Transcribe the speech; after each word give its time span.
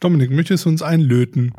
Dominik, 0.00 0.30
möchtest 0.30 0.64
du 0.64 0.70
uns 0.70 0.80
einlöten? 0.80 1.52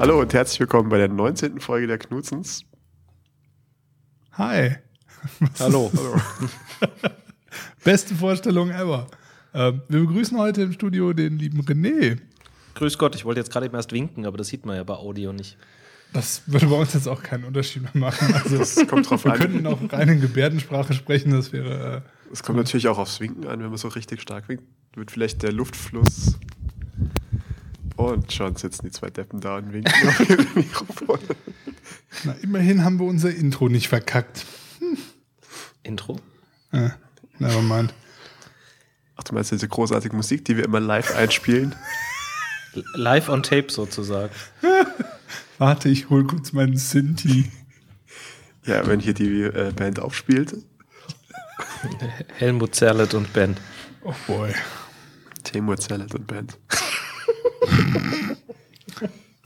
Hallo 0.00 0.20
und 0.20 0.32
herzlich 0.32 0.60
willkommen 0.60 0.88
bei 0.88 0.96
der 0.96 1.08
19. 1.08 1.60
Folge 1.60 1.86
der 1.86 1.98
Knutzens. 1.98 2.64
Hi. 4.32 4.76
Hallo. 5.58 5.90
Hallo. 5.96 6.20
Beste 7.84 8.14
Vorstellung 8.14 8.70
ever. 8.70 9.06
Ähm, 9.54 9.82
wir 9.88 10.00
begrüßen 10.00 10.38
heute 10.38 10.62
im 10.62 10.72
Studio 10.72 11.12
den 11.12 11.38
lieben 11.38 11.60
René. 11.62 12.18
Grüß 12.74 12.96
Gott, 12.98 13.14
ich 13.14 13.24
wollte 13.24 13.40
jetzt 13.40 13.52
gerade 13.52 13.66
eben 13.66 13.74
erst 13.74 13.92
winken, 13.92 14.24
aber 14.26 14.38
das 14.38 14.48
sieht 14.48 14.64
man 14.64 14.76
ja 14.76 14.84
bei 14.84 14.94
Audio 14.94 15.32
nicht. 15.32 15.56
Das 16.12 16.42
würde 16.46 16.66
bei 16.66 16.76
uns 16.76 16.92
jetzt 16.94 17.08
auch 17.08 17.22
keinen 17.22 17.44
Unterschied 17.44 17.82
mehr 17.82 17.92
machen. 17.94 18.34
Also, 18.34 18.56
Es 18.56 18.86
kommt 18.86 19.08
drauf 19.10 19.24
wir 19.24 19.32
an. 19.32 19.38
könnten 19.38 19.66
auch 19.66 19.78
rein 19.92 20.08
in 20.08 20.20
Gebärdensprache 20.20 20.92
sprechen, 20.94 21.32
das 21.32 21.52
wäre. 21.52 22.02
Äh, 22.04 22.32
Es 22.32 22.42
kommt 22.42 22.58
natürlich 22.58 22.88
auch 22.88 22.98
aufs 22.98 23.20
Winken 23.20 23.46
an. 23.46 23.60
Wenn 23.60 23.68
man 23.68 23.78
so 23.78 23.88
richtig 23.88 24.20
stark 24.22 24.48
winkt, 24.48 24.64
wird 24.94 25.10
vielleicht 25.10 25.42
der 25.42 25.52
Luftfluss. 25.52 26.38
Und 27.96 28.32
schon 28.32 28.56
sitzen 28.56 28.86
die 28.86 28.90
zwei 28.90 29.10
Deppen 29.10 29.40
da 29.40 29.58
und 29.58 29.72
winken 29.72 30.08
auf 30.08 30.28
ihrem 30.28 30.46
Mikrofon. 30.54 31.18
na, 32.24 32.34
immerhin 32.42 32.84
haben 32.84 32.98
wir 32.98 33.06
unser 33.06 33.34
Intro 33.34 33.68
nicht 33.68 33.88
verkackt. 33.88 34.44
Intro? 35.82 36.20
Äh, 36.72 36.90
nevermind. 37.38 37.94
Ach, 39.16 39.24
du 39.24 39.34
meinst 39.34 39.52
diese 39.52 39.68
großartige 39.68 40.16
Musik, 40.16 40.44
die 40.44 40.56
wir 40.56 40.64
immer 40.64 40.80
live 40.80 41.14
einspielen? 41.14 41.74
Live 42.94 43.28
on 43.28 43.42
Tape 43.42 43.70
sozusagen. 43.70 44.32
Warte, 45.58 45.88
ich 45.88 46.08
hol 46.10 46.26
kurz 46.26 46.52
meinen 46.52 46.76
Sinti. 46.76 47.50
Ja, 48.64 48.86
wenn 48.86 49.00
hier 49.00 49.14
die 49.14 49.42
äh, 49.42 49.72
Band 49.72 50.00
aufspielt. 50.00 50.56
Helmut 52.38 52.74
Zerlett 52.74 53.14
und 53.14 53.32
Band. 53.32 53.60
Oh 54.04 54.14
boy. 54.26 54.52
Temur 55.44 55.76
Zellet 55.76 56.14
und 56.14 56.26
Band. 56.26 56.58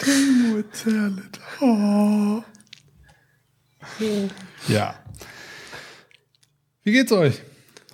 Nur 0.07 0.73
Zerlet. 0.73 1.41
Oh. 1.61 2.43
Ja. 4.69 4.95
Wie 6.87 6.93
geht's 6.93 7.11
euch? 7.11 7.43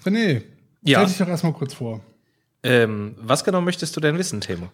René, 0.04 0.42
Ja. 0.82 0.98
stell 0.98 1.06
dich 1.08 1.16
doch 1.16 1.28
erstmal 1.28 1.54
kurz 1.54 1.72
vor. 1.72 2.02
Ähm, 2.62 3.14
was 3.16 3.42
genau 3.42 3.62
möchtest 3.62 3.96
du 3.96 4.00
denn 4.00 4.18
wissen, 4.18 4.42
Timo? 4.42 4.68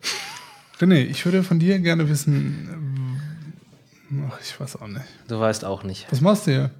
René, 0.80 1.04
ich 1.06 1.24
würde 1.24 1.44
von 1.44 1.60
dir 1.60 1.78
gerne 1.78 2.08
wissen. 2.08 2.68
ähm, 4.10 4.24
Ach, 4.28 4.36
ich 4.42 4.58
weiß 4.58 4.74
auch 4.74 4.88
nicht. 4.88 5.04
Du 5.28 5.38
weißt 5.38 5.64
auch 5.64 5.84
nicht. 5.84 6.08
Was 6.10 6.20
machst 6.20 6.48
du 6.48 6.50
hier? 6.50 6.70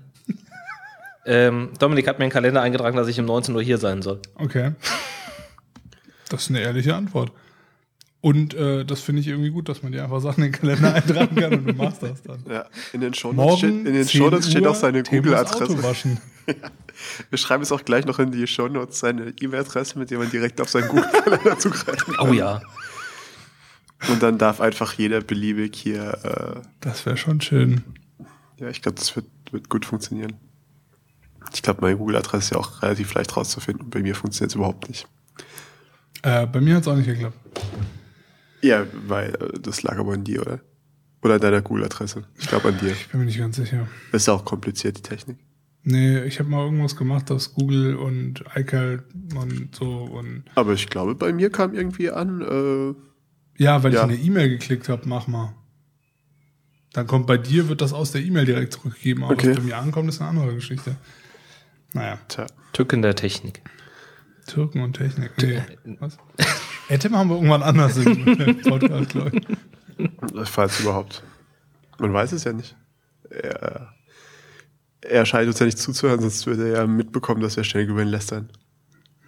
Ähm, 1.26 1.68
Dominik 1.78 2.08
hat 2.08 2.18
mir 2.18 2.24
einen 2.24 2.32
Kalender 2.32 2.60
eingetragen, 2.60 2.96
dass 2.96 3.06
ich 3.06 3.20
um 3.20 3.26
19 3.26 3.54
Uhr 3.54 3.62
hier 3.62 3.78
sein 3.78 4.02
soll. 4.02 4.20
Okay. 4.34 4.72
Das 6.30 6.42
ist 6.42 6.50
eine 6.50 6.60
ehrliche 6.62 6.96
Antwort. 6.96 7.30
Und 8.20 8.52
äh, 8.54 8.84
das 8.84 9.00
finde 9.00 9.20
ich 9.20 9.28
irgendwie 9.28 9.50
gut, 9.50 9.68
dass 9.68 9.84
man 9.84 9.92
dir 9.92 10.02
einfach 10.02 10.20
Sachen 10.20 10.42
in 10.42 10.50
den 10.50 10.58
Kalender 10.60 10.92
eintragen 10.94 11.36
kann 11.36 11.54
und 11.54 11.66
du 11.66 11.72
machst 11.74 12.02
das 12.02 12.20
dann. 12.24 12.42
Ja, 12.50 12.66
in 12.92 13.00
den 13.00 13.14
Shownotes 13.14 13.58
steht, 13.58 13.70
Morgen 13.74 13.86
in 13.86 13.94
den 13.94 14.04
10 14.06 14.18
Shownotes 14.20 14.50
steht 14.50 14.66
auch 14.66 14.74
seine 14.74 15.04
Google-Adresse. 15.04 15.76
Wir 17.30 17.38
schreiben 17.38 17.62
es 17.62 17.72
auch 17.72 17.84
gleich 17.84 18.04
noch 18.06 18.18
in 18.18 18.32
die 18.32 18.46
Shownotes 18.46 18.98
seine 18.98 19.34
E-Mail-Adresse, 19.40 19.98
mit 19.98 20.10
der 20.10 20.18
man 20.18 20.30
direkt 20.30 20.60
auf 20.60 20.68
seinen 20.68 20.88
Google-Kalender 20.88 21.58
zugreifen 21.58 22.14
kann. 22.14 22.28
Oh 22.28 22.32
ja. 22.32 22.60
Und 24.08 24.22
dann 24.22 24.38
darf 24.38 24.60
einfach 24.60 24.92
jeder 24.94 25.20
beliebig 25.20 25.76
hier, 25.76 26.62
Das 26.80 27.04
wäre 27.06 27.16
schon 27.16 27.40
schön. 27.40 27.82
äh, 28.58 28.62
ja, 28.64 28.68
ich 28.68 28.82
glaube, 28.82 28.96
das 28.96 29.14
wird, 29.16 29.26
wird 29.50 29.68
gut 29.68 29.84
funktionieren. 29.84 30.34
Ich 31.52 31.62
glaube, 31.62 31.80
meine 31.80 31.96
Google-Adresse 31.96 32.38
ist 32.44 32.50
ja 32.50 32.58
auch 32.58 32.82
relativ 32.82 33.14
leicht 33.14 33.36
rauszufinden. 33.36 33.90
Bei 33.90 34.00
mir 34.00 34.14
funktioniert 34.14 34.50
es 34.50 34.54
überhaupt 34.56 34.88
nicht. 34.88 35.08
Äh, 36.22 36.46
bei 36.46 36.60
mir 36.60 36.74
hat 36.76 36.82
es 36.82 36.88
auch 36.88 36.96
nicht 36.96 37.06
geklappt. 37.06 37.36
Ja, 38.60 38.86
weil 39.06 39.34
äh, 39.34 39.58
das 39.60 39.82
lag 39.82 39.96
aber 39.98 40.12
an 40.14 40.24
dir, 40.24 40.42
oder? 40.42 40.60
Oder 41.22 41.34
an 41.34 41.40
deiner 41.40 41.62
Google-Adresse. 41.62 42.24
Ich 42.38 42.48
glaube 42.48 42.68
an 42.68 42.78
dir. 42.78 42.92
Ich 42.92 43.08
bin 43.08 43.20
mir 43.20 43.26
nicht 43.26 43.38
ganz 43.38 43.56
sicher. 43.56 43.88
Das 44.12 44.22
ist 44.22 44.26
ja 44.26 44.34
auch 44.34 44.44
kompliziert, 44.44 44.98
die 44.98 45.02
Technik. 45.02 45.38
Nee, 45.90 46.22
ich 46.24 46.38
habe 46.38 46.50
mal 46.50 46.62
irgendwas 46.64 46.96
gemacht 46.96 47.30
aus 47.30 47.54
Google 47.54 47.96
und 47.96 48.44
iCal 48.54 49.04
und 49.34 49.74
so 49.74 50.02
und 50.04 50.44
Aber 50.54 50.74
ich 50.74 50.88
glaube, 50.90 51.14
bei 51.14 51.32
mir 51.32 51.48
kam 51.50 51.72
irgendwie 51.72 52.10
an, 52.10 52.42
äh, 52.42 53.62
ja, 53.62 53.82
weil 53.82 53.94
Ja. 53.94 54.00
ich 54.00 54.04
eine 54.12 54.16
E-Mail 54.16 54.50
geklickt 54.50 54.90
habe, 54.90 55.08
mach 55.08 55.28
mal. 55.28 55.54
Dann 56.92 57.06
kommt 57.06 57.26
bei 57.26 57.38
dir, 57.38 57.68
wird 57.70 57.80
das 57.80 57.94
aus 57.94 58.12
der 58.12 58.20
E-Mail 58.22 58.44
direkt 58.44 58.74
zurückgegeben. 58.74 59.24
Aber 59.24 59.32
Okay. 59.32 59.50
was 59.50 59.56
bei 59.56 59.62
mir 59.62 59.78
ankommt, 59.78 60.10
ist 60.10 60.20
eine 60.20 60.28
andere 60.30 60.54
Geschichte. 60.54 60.96
Naja, 61.94 62.18
tja, 62.28 62.46
Tücken 62.74 63.00
der 63.00 63.14
Technik. 63.16 63.62
Türken 64.46 64.80
und 64.82 64.92
Technik. 64.94 65.30
Nee, 65.40 65.62
was? 66.00 66.18
Hätte 66.88 67.08
machen 67.08 67.30
wir 67.30 67.36
irgendwann 67.36 67.62
anders 67.62 67.96
im 67.96 68.24
Podcast, 68.62 69.10
glaube 69.10 69.32
ich. 69.38 70.48
falls 70.50 70.80
überhaupt. 70.80 71.22
Man 71.98 72.12
weiß 72.12 72.32
es 72.32 72.44
ja 72.44 72.52
nicht. 72.52 72.76
Er, 73.30 73.94
er 75.02 75.24
scheint 75.26 75.48
uns 75.48 75.58
ja 75.58 75.66
nicht 75.66 75.78
zuzuhören, 75.78 76.20
sonst 76.20 76.46
würde 76.46 76.68
er 76.70 76.80
ja 76.80 76.86
mitbekommen, 76.86 77.40
dass 77.40 77.56
wir 77.56 77.64
ständig 77.64 77.90
über 77.90 78.02
ihn 78.02 78.08
lästern. 78.08 78.50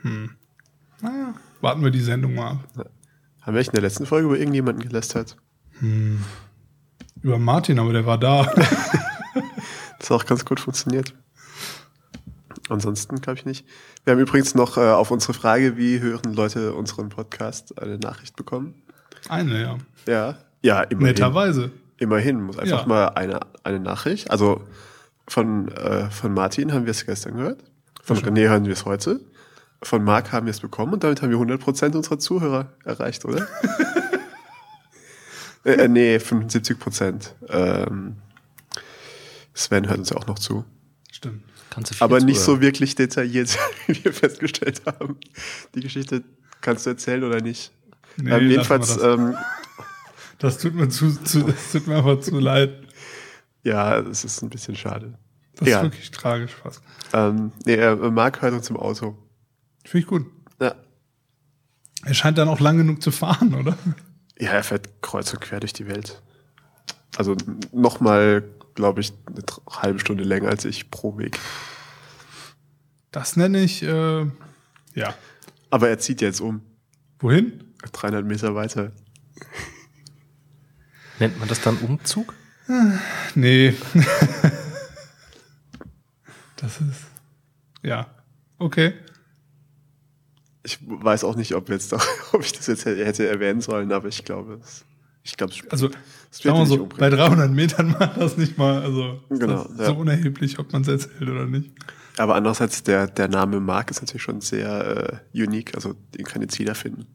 Naja, 0.03 1.34
warten 1.60 1.82
wir 1.82 1.91
die 1.91 2.00
Sendung 2.00 2.34
mal 2.34 2.53
ab. 2.53 2.91
Haben 3.42 3.54
wir 3.54 3.60
echt 3.60 3.70
in 3.70 3.75
der 3.75 3.82
letzten 3.82 4.06
Folge 4.06 4.26
über 4.26 4.38
irgendjemanden 4.38 4.82
gelästert? 4.86 5.36
Über 7.22 7.38
Martin, 7.38 7.78
aber 7.78 7.92
der 7.92 8.06
war 8.06 8.19
da. 8.19 8.53
Das 9.98 10.09
hat 10.09 10.22
auch 10.22 10.25
ganz 10.26 10.47
gut 10.47 10.59
funktioniert. 10.60 11.12
Ansonsten 12.70 13.20
glaube 13.20 13.38
ich 13.38 13.44
nicht. 13.44 13.66
Wir 14.04 14.12
haben 14.14 14.20
übrigens 14.20 14.54
noch 14.54 14.78
äh, 14.78 14.80
auf 14.80 15.10
unsere 15.10 15.34
Frage, 15.34 15.76
wie 15.76 16.00
hören 16.00 16.32
Leute 16.32 16.72
unseren 16.72 17.10
Podcast, 17.10 17.78
eine 17.82 17.98
Nachricht 17.98 18.34
bekommen. 18.34 18.75
Eine, 19.28 19.60
ja. 19.60 19.78
Ja, 20.09 20.38
ja, 20.62 20.82
immerhin. 20.84 21.09
Netterweise. 21.14 21.70
Immerhin, 21.98 22.41
muss 22.41 22.59
einfach 22.59 22.82
Ja. 22.82 22.86
mal 22.88 23.09
eine, 23.10 23.41
eine 23.62 23.78
Nachricht. 23.78 24.30
Also 24.30 24.62
von, 25.30 25.68
äh, 25.68 26.10
von 26.10 26.34
Martin 26.34 26.72
haben 26.72 26.86
wir 26.86 26.91
es 26.91 27.06
gestern 27.06 27.36
gehört. 27.36 27.62
Von 28.02 28.18
René 28.18 28.48
hören 28.48 28.64
wir 28.64 28.72
es 28.72 28.84
heute. 28.84 29.20
Von 29.82 30.02
Marc 30.02 30.32
haben 30.32 30.46
wir 30.46 30.50
es 30.50 30.60
bekommen 30.60 30.92
und 30.92 31.04
damit 31.04 31.22
haben 31.22 31.30
wir 31.30 31.38
100% 31.38 31.94
unserer 31.96 32.18
Zuhörer 32.18 32.72
erreicht, 32.84 33.24
oder? 33.24 33.46
äh, 35.64 35.72
äh, 35.72 35.88
nee, 35.88 36.16
75%. 36.16 37.30
Ähm, 37.48 38.16
Sven 39.54 39.88
hört 39.88 39.98
uns 40.00 40.10
ja 40.10 40.16
auch 40.16 40.26
noch 40.26 40.38
zu. 40.38 40.64
Stimmt. 41.12 41.44
Kannst 41.70 41.92
du 41.92 41.94
viel 41.94 42.04
Aber 42.04 42.18
nicht 42.20 42.41
so 42.41 42.47
zuhören. 42.47 42.62
wirklich 42.62 42.97
detailliert, 42.97 43.56
wie 43.86 44.04
wir 44.04 44.12
festgestellt 44.12 44.82
haben. 44.84 45.16
Die 45.76 45.80
Geschichte 45.80 46.24
kannst 46.60 46.86
du 46.86 46.91
erzählen 46.91 47.22
oder 47.22 47.41
nicht? 47.41 47.70
Nee, 48.16 48.32
ähm, 48.32 48.50
jedenfalls, 48.50 48.97
das. 48.97 49.02
ähm, 49.18 49.36
Das 50.38 50.58
tut 50.58 50.74
mir 50.74 50.88
zu, 50.88 51.12
zu 51.22 51.42
das 51.42 51.70
tut 51.72 51.86
mir 51.86 51.98
einfach 51.98 52.18
zu 52.20 52.38
leid. 52.41 52.72
Ja, 53.62 53.98
es 53.98 54.25
ist 54.25 54.43
ein 54.43 54.50
bisschen 54.50 54.76
schade. 54.76 55.19
Das 55.56 55.69
Ja. 55.69 55.78
ist 55.78 55.82
wirklich 55.84 56.10
tragisch 56.10 56.53
fast. 56.53 56.82
Ähm, 57.12 57.53
nee, 57.66 57.76
Marc 58.10 58.41
hört 58.43 58.54
uns 58.54 58.71
im 58.71 58.76
Auto. 58.76 59.16
Finde 59.84 59.98
ich 59.98 60.06
gut. 60.06 60.26
Ja. 60.60 60.75
Er 62.04 62.15
scheint 62.15 62.38
dann 62.38 62.48
auch 62.48 62.60
lang 62.60 62.78
genug 62.78 63.03
zu 63.03 63.10
fahren, 63.10 63.54
oder? 63.54 63.76
ja, 64.38 64.50
er 64.53 64.65
fährt 64.65 65.03
kreuz 65.03 65.32
und 65.32 65.41
quer 65.41 65.60
durch 65.60 65.72
die 65.75 65.87
Welt. 65.87 66.22
Also 67.16 67.37
nochmal, 67.72 68.44
glaube 68.75 69.00
ich, 69.00 69.12
eine 69.26 69.43
halbe 69.82 69.98
Stunde 69.98 70.25
länger 70.25 70.48
als 70.48 70.65
ich 70.65 70.91
pro 70.91 71.19
Weg. 71.19 71.38
Das 73.10 73.37
nenne 73.37 73.60
ich, 73.60 73.82
äh, 73.82 74.21
ja. 74.95 75.15
Aber 75.71 75.89
er 75.89 75.98
zieht 75.98 76.21
jetzt 76.21 76.41
um. 76.41 76.63
Wohin? 77.18 77.65
300 77.92 78.24
Meter 78.24 78.54
weiter. 78.54 78.92
Nennt 81.18 81.39
man 81.39 81.48
das 81.48 81.60
dann 81.60 81.77
Umzug? 81.78 82.34
Nee. 83.34 83.74
das 86.56 86.80
ist, 86.80 87.06
ja. 87.82 88.06
Okay. 88.58 88.92
Ich 90.62 90.78
weiß 90.82 91.24
auch 91.24 91.36
nicht, 91.36 91.54
ob, 91.54 91.68
jetzt, 91.68 91.92
ob 92.32 92.42
ich 92.42 92.52
das 92.52 92.66
jetzt 92.66 92.84
hätte 92.84 93.26
erwähnen 93.28 93.60
sollen, 93.60 93.90
aber 93.92 94.08
ich 94.08 94.24
glaube, 94.24 94.60
es, 94.62 94.84
ich 95.22 95.36
glaube, 95.36 95.52
Also, 95.70 95.90
sagen 96.30 96.58
wir 96.58 96.66
so, 96.66 96.86
bei 96.86 97.10
300 97.10 97.50
Metern 97.50 97.90
macht 97.98 98.16
das 98.18 98.36
nicht 98.36 98.58
mal, 98.58 98.82
also, 98.82 99.20
Genau, 99.30 99.68
ja. 99.78 99.86
so 99.86 99.94
unerheblich, 99.94 100.58
ob 100.58 100.72
man 100.72 100.82
es 100.82 100.88
erzählt 100.88 101.28
oder 101.28 101.46
nicht. 101.46 101.70
Aber 102.18 102.34
andererseits, 102.34 102.82
der, 102.82 103.06
der 103.06 103.28
Name 103.28 103.60
Marc 103.60 103.90
ist 103.90 104.02
natürlich 104.02 104.22
schon 104.22 104.40
sehr 104.40 105.22
äh, 105.34 105.42
unique, 105.42 105.74
also 105.74 105.94
den 106.14 106.24
kann 106.24 106.42
jetzt 106.42 106.58
jeder 106.58 106.74
finden. 106.74 107.06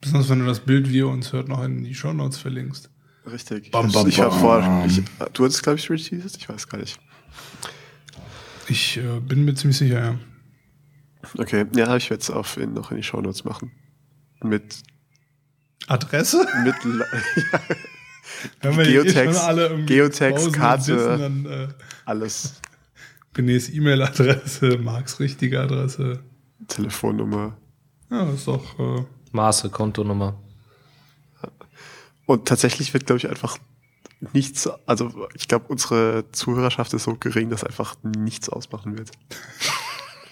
Besonders 0.00 0.28
wenn 0.28 0.40
du 0.40 0.46
das 0.46 0.60
Bild, 0.60 0.90
wie 0.90 0.98
ihr 0.98 1.08
uns 1.08 1.32
hört, 1.32 1.48
noch 1.48 1.62
in 1.64 1.84
die 1.84 1.94
Shownotes 1.94 2.38
verlinkst. 2.38 2.90
Richtig. 3.26 3.70
Bam, 3.70 3.86
ich 3.86 3.92
bam, 3.94 4.06
ich 4.08 4.20
hab 4.20 4.30
bam. 4.30 4.40
vor, 4.40 4.84
ich, 4.86 5.02
du 5.32 5.44
hattest, 5.44 5.62
glaube 5.62 5.78
ich, 5.78 5.88
reteased? 5.90 6.36
Ich 6.36 6.48
weiß 6.48 6.68
gar 6.68 6.78
nicht. 6.78 6.98
Ich 8.68 8.96
äh, 8.98 9.20
bin 9.20 9.44
mir 9.44 9.54
ziemlich 9.54 9.76
sicher, 9.78 10.00
ja. 10.04 10.14
Okay, 11.38 11.64
ja, 11.74 11.96
ich 11.96 12.10
werde 12.10 12.20
es 12.22 12.30
auf 12.30 12.56
in, 12.58 12.74
noch 12.74 12.90
in 12.90 12.98
die 12.98 13.02
Shownotes 13.02 13.44
machen. 13.44 13.72
Mit, 14.42 14.82
Adresse? 15.86 16.46
mit 16.64 16.74
La- 16.84 17.06
Wenn 18.60 18.76
wir 18.76 18.86
eh 18.86 18.92
Geotext- 19.00 19.38
alle 19.40 19.84
Geotext, 19.84 20.52
Karte. 20.52 20.96
wissen, 20.96 21.18
dann 21.44 21.46
äh, 21.46 21.68
alles, 22.04 22.60
Benés 23.34 23.70
E-Mail-Adresse, 23.72 24.78
Marks 24.82 25.18
richtige 25.18 25.60
Adresse. 25.60 26.20
Telefonnummer. 26.68 27.56
Ja, 28.10 28.30
ist 28.30 28.46
doch. 28.46 28.78
Äh, 28.78 29.04
Maße, 29.32 29.70
Kontonummer. 29.70 30.38
Und 32.26 32.46
tatsächlich 32.46 32.92
wird, 32.92 33.06
glaube 33.06 33.18
ich, 33.18 33.28
einfach 33.28 33.58
nichts, 34.32 34.68
also 34.86 35.28
ich 35.34 35.48
glaube, 35.48 35.66
unsere 35.68 36.24
Zuhörerschaft 36.32 36.94
ist 36.94 37.04
so 37.04 37.14
gering, 37.14 37.50
dass 37.50 37.64
einfach 37.64 37.96
nichts 38.02 38.48
ausmachen 38.48 38.96
wird. 38.98 39.10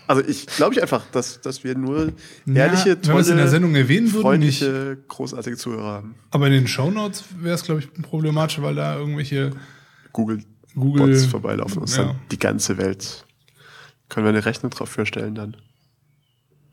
Also 0.08 0.28
ich 0.28 0.46
glaube 0.46 0.74
ich 0.74 0.82
einfach, 0.82 1.04
dass, 1.12 1.40
dass 1.40 1.64
wir 1.64 1.76
nur 1.76 2.12
ehrliche, 2.46 2.98
wir 3.02 3.14
es 3.14 3.28
in 3.28 3.36
der 3.36 3.48
Sendung 3.48 3.74
erwähnen 3.74 4.12
würden, 4.12 4.40
nicht. 4.40 4.58
freundliche, 4.58 4.98
großartige 5.08 5.56
Zuhörer 5.56 5.92
haben. 5.92 6.16
Aber 6.30 6.48
in 6.48 6.52
den 6.52 6.66
Shownotes 6.66 7.24
wäre 7.38 7.54
es, 7.54 7.62
glaube 7.62 7.80
ich, 7.80 8.02
problematisch, 8.02 8.60
weil 8.60 8.74
da 8.74 8.96
irgendwelche 8.96 9.52
Google, 10.12 10.44
Google. 10.74 11.06
Bots 11.06 11.26
vorbeilaufen 11.26 11.82
und 11.82 11.96
ja. 11.96 12.04
dann 12.04 12.16
die 12.30 12.38
ganze 12.38 12.76
Welt. 12.78 13.24
Können 14.08 14.26
wir 14.26 14.30
eine 14.30 14.44
Rechnung 14.44 14.70
drauf 14.70 14.90
vorstellen 14.90 15.34
dann? 15.34 15.56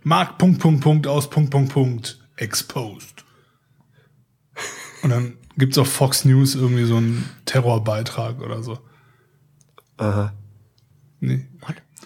Mark 0.04 0.38
Punkt 0.38 0.60
Punkt 0.60 0.82
Punkt 0.82 1.08
aus 1.08 1.30
Punkt 1.30 1.52
Punkt 1.52 1.72
Punkt 1.72 2.20
exposed. 2.36 3.24
Und 5.04 5.10
dann 5.12 5.38
gibt's 5.58 5.78
auf 5.78 5.92
Fox 5.92 6.26
News 6.26 6.56
irgendwie 6.56 6.86
so 6.86 6.98
einen 6.98 7.30
Terrorbeitrag 7.46 8.42
oder 8.42 8.62
so. 8.64 8.80
Aha. 9.98 10.34
Nee. 11.20 11.46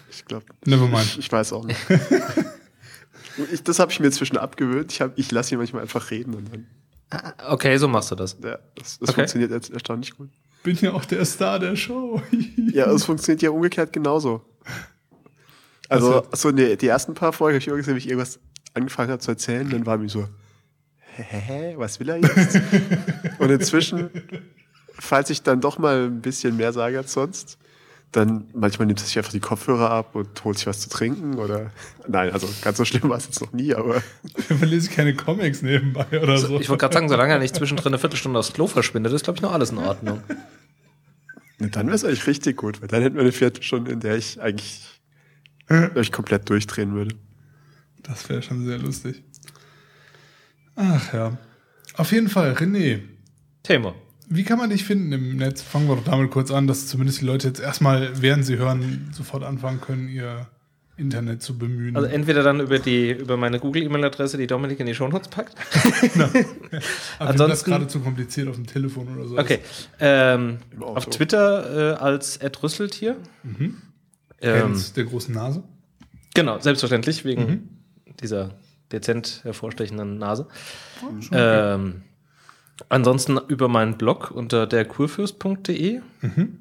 Ich 0.09 0.25
glaube. 0.25 0.45
Never 0.65 0.87
mind. 0.87 1.05
Ich, 1.05 1.19
ich 1.19 1.31
weiß 1.31 1.53
auch 1.53 1.65
nicht. 1.65 1.79
ich, 3.51 3.63
das 3.63 3.79
habe 3.79 3.91
ich 3.91 3.99
mir 3.99 4.07
inzwischen 4.07 4.37
abgewöhnt. 4.37 4.91
Ich, 4.91 5.01
hab, 5.01 5.17
ich 5.17 5.31
lasse 5.31 5.53
ihn 5.55 5.57
manchmal 5.59 5.81
einfach 5.83 6.11
reden 6.11 6.33
und 6.35 6.49
dann. 6.51 6.67
Okay, 7.47 7.77
so 7.77 7.87
machst 7.87 8.09
du 8.11 8.15
das. 8.15 8.37
Ja, 8.43 8.57
das, 8.75 8.97
das 8.99 9.09
Okay. 9.09 9.13
funktioniert 9.13 9.51
jetzt 9.51 9.69
erstaunlich 9.71 10.15
gut. 10.15 10.29
Bin 10.63 10.75
ja 10.77 10.93
auch 10.93 11.05
der 11.05 11.25
Star 11.25 11.59
der 11.59 11.75
Show. 11.75 12.21
Ja, 12.71 12.89
es 12.91 13.03
funktioniert 13.03 13.41
ja 13.41 13.49
umgekehrt 13.51 13.91
genauso. 13.93 14.41
Also, 15.89 16.21
Also- 16.21 16.29
so 16.33 16.51
die, 16.51 16.75
die 16.77 16.87
ersten 16.87 17.13
paar 17.13 17.33
Folgen 17.33 17.55
habe 17.55 17.59
ich 17.61 17.67
immer 17.67 17.77
gesehen, 17.77 17.95
wie 17.95 17.99
ich 17.99 18.07
irgendwas 18.07 18.39
angefangen 18.73 19.11
habe 19.11 19.19
zu 19.19 19.29
erzählen, 19.31 19.69
dann 19.69 19.85
war 19.85 19.97
mir 19.97 20.09
so, 20.09 20.27
hä, 21.15 21.75
was 21.77 21.99
will 21.99 22.09
er 22.09 22.17
jetzt? 22.17 22.59
Und 23.39 23.49
inzwischen, 23.49 24.09
falls 24.99 25.29
ich 25.29 25.43
dann 25.43 25.61
doch 25.61 25.77
mal 25.77 26.05
ein 26.05 26.21
bisschen 26.21 26.57
mehr 26.57 26.73
sage 26.73 26.97
als 26.97 27.13
sonst, 27.13 27.57
dann 28.15 28.45
manchmal 28.53 28.85
nimmt 28.85 29.01
er 29.01 29.05
sich 29.05 29.17
einfach 29.17 29.31
die 29.31 29.39
Kopfhörer 29.39 29.89
ab 29.89 30.15
und 30.15 30.43
holt 30.43 30.57
sich 30.57 30.67
was 30.67 30.79
zu 30.79 30.89
trinken 30.89 31.35
oder, 31.35 31.71
nein, 32.07 32.31
also 32.31 32.47
ganz 32.61 32.77
so 32.77 32.85
schlimm 32.85 33.09
war 33.09 33.17
es 33.17 33.25
jetzt 33.25 33.41
noch 33.41 33.51
nie, 33.53 33.73
aber 33.73 34.03
Dann 34.49 34.69
lese 34.69 34.89
ich 34.89 34.95
keine 34.95 35.15
Comics 35.15 35.61
nebenbei 35.61 36.05
oder 36.21 36.37
so. 36.37 36.59
Ich 36.59 36.69
wollte 36.69 36.81
gerade 36.81 36.93
sagen, 36.93 37.09
solange 37.09 37.33
er 37.33 37.39
nicht 37.39 37.55
zwischendrin 37.55 37.93
eine 37.93 37.99
Viertelstunde 37.99 38.37
aufs 38.37 38.53
Klo 38.53 38.67
verschwindet, 38.67 39.13
ist, 39.13 39.23
glaube 39.23 39.37
ich, 39.37 39.41
noch 39.41 39.51
alles 39.51 39.71
in 39.71 39.79
Ordnung. 39.79 40.21
dann 41.57 41.87
wäre 41.87 41.95
es 41.95 42.05
eigentlich 42.05 42.27
richtig 42.27 42.57
gut, 42.57 42.81
weil 42.81 42.87
dann 42.87 43.01
hätten 43.01 43.15
wir 43.15 43.23
eine 43.23 43.31
Viertelstunde, 43.31 43.91
in 43.91 43.99
der 43.99 44.15
ich 44.15 44.39
eigentlich, 44.39 44.81
glaub 45.67 45.97
ich 45.97 46.11
komplett 46.11 46.47
durchdrehen 46.49 46.93
würde. 46.93 47.15
Das 48.03 48.29
wäre 48.29 48.41
schon 48.43 48.65
sehr 48.65 48.77
lustig. 48.77 49.23
Ach 50.75 51.13
ja. 51.13 51.37
Auf 51.95 52.11
jeden 52.11 52.29
Fall, 52.29 52.53
René, 52.53 52.99
Thema. 53.63 53.93
wie 54.27 54.43
kann 54.43 54.57
man 54.57 54.69
dich 54.71 54.83
finden 54.83 55.11
im 55.11 55.35
Netz? 55.37 55.61
Fangen 55.61 55.87
wir 55.87 55.95
doch 55.95 56.03
damit 56.05 56.31
kurz 56.31 56.49
an, 56.51 56.65
dass 56.67 56.87
zumindest 56.87 57.21
die 57.21 57.25
Leute 57.25 57.47
jetzt 57.47 57.59
erstmal, 57.59 58.21
während 58.21 58.45
sie 58.45 58.57
hören, 58.57 59.09
sofort 59.13 59.43
anfangen 59.43 59.79
können, 59.81 60.07
ihr 60.09 60.47
Internet 60.97 61.41
zu 61.41 61.57
bemühen. 61.57 61.95
Also 61.95 62.07
entweder 62.07 62.43
dann 62.43 62.59
über 62.59 62.77
die 62.79 63.11
über 63.11 63.35
meine 63.35 63.59
Google-E-Mail-Adresse, 63.59 64.37
die 64.37 64.45
Dominik 64.47 64.79
in 64.79 64.85
die 64.85 64.93
Shownotes 64.93 65.27
packt. 65.27 65.55
Aber 67.19 67.29
ansonsten 67.29 67.49
das 67.49 67.63
gerade 67.63 67.87
zu 67.87 67.99
kompliziert 67.99 68.47
auf 68.47 68.55
dem 68.55 68.67
Telefon 68.67 69.07
oder 69.15 69.27
so. 69.27 69.37
Okay. 69.37 69.59
Ähm, 69.99 70.57
auf 70.79 71.05
Twitter 71.07 71.93
äh, 71.93 71.97
als 71.97 72.39
Rüsseltier. 72.61 73.17
Ähm, 74.41 74.61
Fans 74.61 74.93
der 74.93 75.05
großen 75.05 75.33
Nase. 75.33 75.63
genau, 76.35 76.59
selbstverständlich, 76.59 77.25
wegen 77.25 77.41
Mhm. 77.45 77.69
dieser 78.21 78.51
dezent 78.93 79.41
hervorstechenden 79.43 80.17
Nase. 80.17 80.47
Oh. 81.03 81.11
Ähm, 81.31 82.03
ansonsten 82.89 83.37
über 83.47 83.67
meinen 83.67 83.97
Blog 83.97 84.31
unter 84.31 84.67
derkurfürst.de. 84.67 86.01
Mhm. 86.21 86.59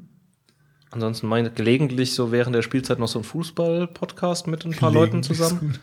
Ansonsten 0.91 1.27
meine 1.27 1.51
gelegentlich 1.51 2.15
so 2.15 2.33
während 2.33 2.55
der 2.55 2.61
Spielzeit 2.61 2.99
noch 2.99 3.09
so 3.09 3.19
ein 3.19 3.25
Fußball-Podcast 3.25 4.47
mit 4.47 4.67
ein 4.67 4.73
paar 4.73 4.93
Leuten 4.93 5.23
zusammen. 5.23 5.79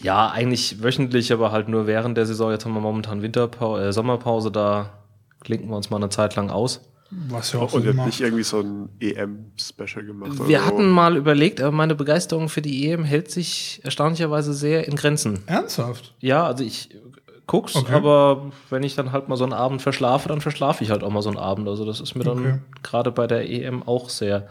Ja, 0.00 0.30
eigentlich 0.30 0.82
wöchentlich, 0.82 1.32
aber 1.32 1.50
halt 1.50 1.68
nur 1.68 1.88
während 1.88 2.16
der 2.16 2.26
Saison. 2.26 2.52
Jetzt 2.52 2.64
haben 2.64 2.74
wir 2.74 2.80
momentan 2.80 3.22
Winterpause, 3.22 3.86
äh, 3.86 3.92
Sommerpause, 3.92 4.52
da 4.52 5.02
klinken 5.40 5.68
wir 5.68 5.76
uns 5.76 5.90
mal 5.90 5.96
eine 5.96 6.10
Zeit 6.10 6.36
lang 6.36 6.50
aus. 6.50 6.91
Was 7.28 7.52
ja 7.52 7.60
auch 7.60 7.72
Und 7.74 7.82
so 7.82 7.88
ihr 7.90 7.94
habt 7.96 8.06
nicht 8.06 8.20
irgendwie 8.22 8.42
so 8.42 8.60
ein 8.60 8.88
EM-Special 9.00 10.04
gemacht. 10.04 10.48
Wir 10.48 10.60
so. 10.60 10.64
hatten 10.64 10.88
mal 10.88 11.16
überlegt, 11.16 11.60
aber 11.60 11.70
meine 11.70 11.94
Begeisterung 11.94 12.48
für 12.48 12.62
die 12.62 12.88
EM 12.90 13.04
hält 13.04 13.30
sich 13.30 13.80
erstaunlicherweise 13.84 14.54
sehr 14.54 14.88
in 14.88 14.96
Grenzen. 14.96 15.40
Ernsthaft? 15.46 16.14
Ja, 16.20 16.46
also 16.46 16.64
ich 16.64 16.88
guck's, 17.46 17.76
Okay. 17.76 17.92
aber 17.92 18.50
wenn 18.70 18.82
ich 18.82 18.94
dann 18.94 19.12
halt 19.12 19.28
mal 19.28 19.36
so 19.36 19.44
einen 19.44 19.52
Abend 19.52 19.82
verschlafe, 19.82 20.28
dann 20.30 20.40
verschlafe 20.40 20.82
ich 20.84 20.90
halt 20.90 21.02
auch 21.04 21.10
mal 21.10 21.20
so 21.20 21.28
einen 21.28 21.38
Abend. 21.38 21.68
Also 21.68 21.84
das 21.84 22.00
ist 22.00 22.14
mir 22.14 22.24
dann 22.24 22.38
Okay. 22.38 22.58
gerade 22.82 23.10
bei 23.12 23.26
der 23.26 23.48
EM 23.50 23.82
auch 23.82 24.08
sehr. 24.08 24.48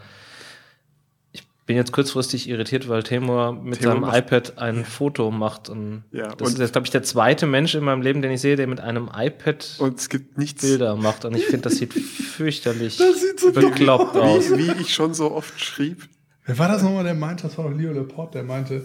Ich 1.62 1.66
bin 1.66 1.76
jetzt 1.76 1.92
kurzfristig 1.92 2.48
irritiert, 2.48 2.88
weil 2.88 3.04
Temur 3.04 3.52
mit 3.52 3.80
Temur 3.80 3.92
seinem 4.10 4.14
iPad 4.18 4.58
ein 4.58 4.84
Foto 4.84 5.30
macht. 5.30 5.68
Und 5.68 6.02
Ja, 6.10 6.26
das 6.34 6.48
und- 6.48 6.54
ist 6.54 6.58
jetzt, 6.58 6.72
glaube 6.72 6.86
ich, 6.86 6.90
der 6.90 7.04
zweite 7.04 7.46
Mensch 7.46 7.74
in 7.76 7.84
meinem 7.84 8.02
Leben, 8.02 8.20
den 8.20 8.32
ich 8.32 8.40
sehe, 8.40 8.56
der 8.56 8.66
mit 8.66 8.80
einem 8.80 9.08
iPad 9.16 9.76
Und 9.78 9.96
es 9.98 10.08
gibt 10.08 10.38
nichts, 10.38 10.62
Bilder 10.62 10.96
macht. 10.96 11.24
Und 11.24 11.36
ich 11.36 11.44
finde, 11.44 11.62
das 11.68 11.76
sieht 11.76 11.94
fürchterlich 11.94 12.96
Das 12.98 13.20
sieht 13.20 13.38
so 13.38 13.52
bekloppt 13.52 14.16
aus. 14.16 14.50
wie, 14.50 14.66
wie 14.76 14.80
ich 14.82 14.92
schon 14.92 15.14
so 15.14 15.30
oft 15.30 15.60
schrieb. 15.60 16.08
Wer 16.46 16.58
war 16.58 16.66
das 16.66 16.82
nochmal, 16.82 17.04
der 17.04 17.14
meinte, 17.14 17.44
das 17.44 17.56
war 17.56 17.70
doch 17.70 17.76
Leo 17.78 17.92
Laporte, 17.92 18.38
der 18.38 18.42
meinte, 18.42 18.84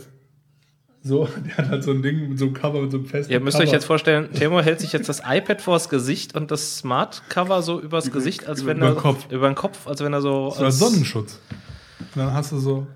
so, 1.01 1.27
der 1.47 1.57
hat 1.57 1.69
halt 1.69 1.83
so 1.83 1.89
ein 1.91 2.03
Ding 2.03 2.29
mit 2.29 2.37
so 2.37 2.45
einem 2.45 2.53
Cover, 2.53 2.81
mit 2.81 2.91
so 2.91 2.97
einem 2.97 3.07
festen 3.07 3.33
Ihr 3.33 3.39
müsst 3.39 3.57
Cover. 3.57 3.67
euch 3.67 3.73
jetzt 3.73 3.85
vorstellen, 3.85 4.29
Timo 4.33 4.61
hält 4.61 4.81
sich 4.81 4.93
jetzt 4.93 5.09
das 5.09 5.23
iPad 5.27 5.61
vors 5.63 5.89
Gesicht 5.89 6.35
und 6.35 6.51
das 6.51 6.77
Smart-Cover 6.77 7.63
so 7.63 7.81
übers 7.81 8.11
Gesicht, 8.11 8.47
als 8.47 8.67
wenn 8.67 8.77
über 8.77 8.85
er 8.89 8.93
den 8.93 8.99
Kopf. 8.99 9.25
über 9.31 9.47
den 9.49 9.55
Kopf, 9.55 9.87
als 9.87 10.01
wenn 10.03 10.13
er 10.13 10.21
so. 10.21 10.51
so 10.51 10.63
als 10.63 10.77
Sonnenschutz. 10.77 11.39
Und 11.99 12.07
dann 12.15 12.33
hast 12.33 12.51
du 12.51 12.59
so, 12.59 12.87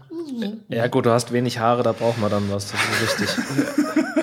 Ja, 0.69 0.88
gut, 0.88 1.06
du 1.06 1.12
hast 1.12 1.31
wenig 1.31 1.59
Haare, 1.59 1.83
da 1.83 1.92
braucht 1.92 2.19
man 2.19 2.30
dann 2.31 2.50
was. 2.51 2.72
Das 2.72 2.79
ist 3.20 3.20
richtig. 3.20 3.46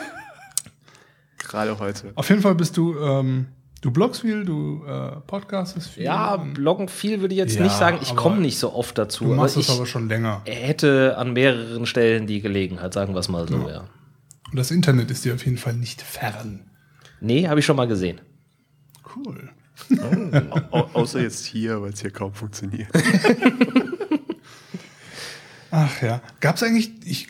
Gerade 1.38 1.78
heute. 1.78 2.12
auf 2.14 2.28
jeden 2.28 2.42
Fall 2.42 2.54
bist 2.54 2.76
du, 2.76 2.98
ähm, 2.98 3.46
du 3.80 3.90
bloggst 3.90 4.20
viel, 4.20 4.44
du 4.44 4.84
äh, 4.86 5.12
podcastest 5.26 5.88
viel. 5.88 6.02
ja, 6.04 6.36
bloggen 6.36 6.88
viel 6.88 7.20
würde 7.22 7.34
ich 7.34 7.38
jetzt 7.38 7.56
Ja, 7.56 7.62
nicht 7.62 7.72
sagen. 7.74 7.98
Ich 8.02 8.14
komme 8.14 8.38
nicht 8.40 8.58
so 8.58 8.74
oft 8.74 8.98
dazu. 8.98 9.24
du 9.24 9.34
machst 9.34 9.56
ich 9.56 9.70
aber 9.70 9.86
schon 9.86 10.08
länger. 10.08 10.42
hätte 10.44 11.16
an 11.16 11.32
mehreren 11.32 11.86
Stellen 11.86 12.26
die 12.26 12.40
Gelegenheit, 12.42 12.92
sagen 12.92 13.14
wir 13.14 13.20
es 13.20 13.28
mal 13.28 13.48
so, 13.48 13.66
ja. 13.68 13.84
Und 14.50 14.56
das 14.58 14.70
Internet 14.70 15.10
ist 15.10 15.24
dir 15.24 15.34
auf 15.34 15.44
jeden 15.44 15.58
Fall 15.58 15.74
nicht 15.74 16.02
fern. 16.02 16.70
Nee, 17.20 17.48
habe 17.48 17.60
ich 17.60 17.66
schon 17.66 17.76
mal 17.76 17.88
gesehen. 17.88 18.20
Cool. 19.16 19.50
Au 20.70 20.88
außer 20.92 21.20
jetzt 21.20 21.46
hier, 21.46 21.80
weil 21.80 21.92
es 21.92 22.00
hier 22.00 22.10
kaum 22.10 22.34
funktioniert. 22.34 22.88
Ach 25.70 26.02
ja. 26.02 26.22
Gab's 26.40 26.62
eigentlich, 26.62 26.90
ich, 27.04 27.28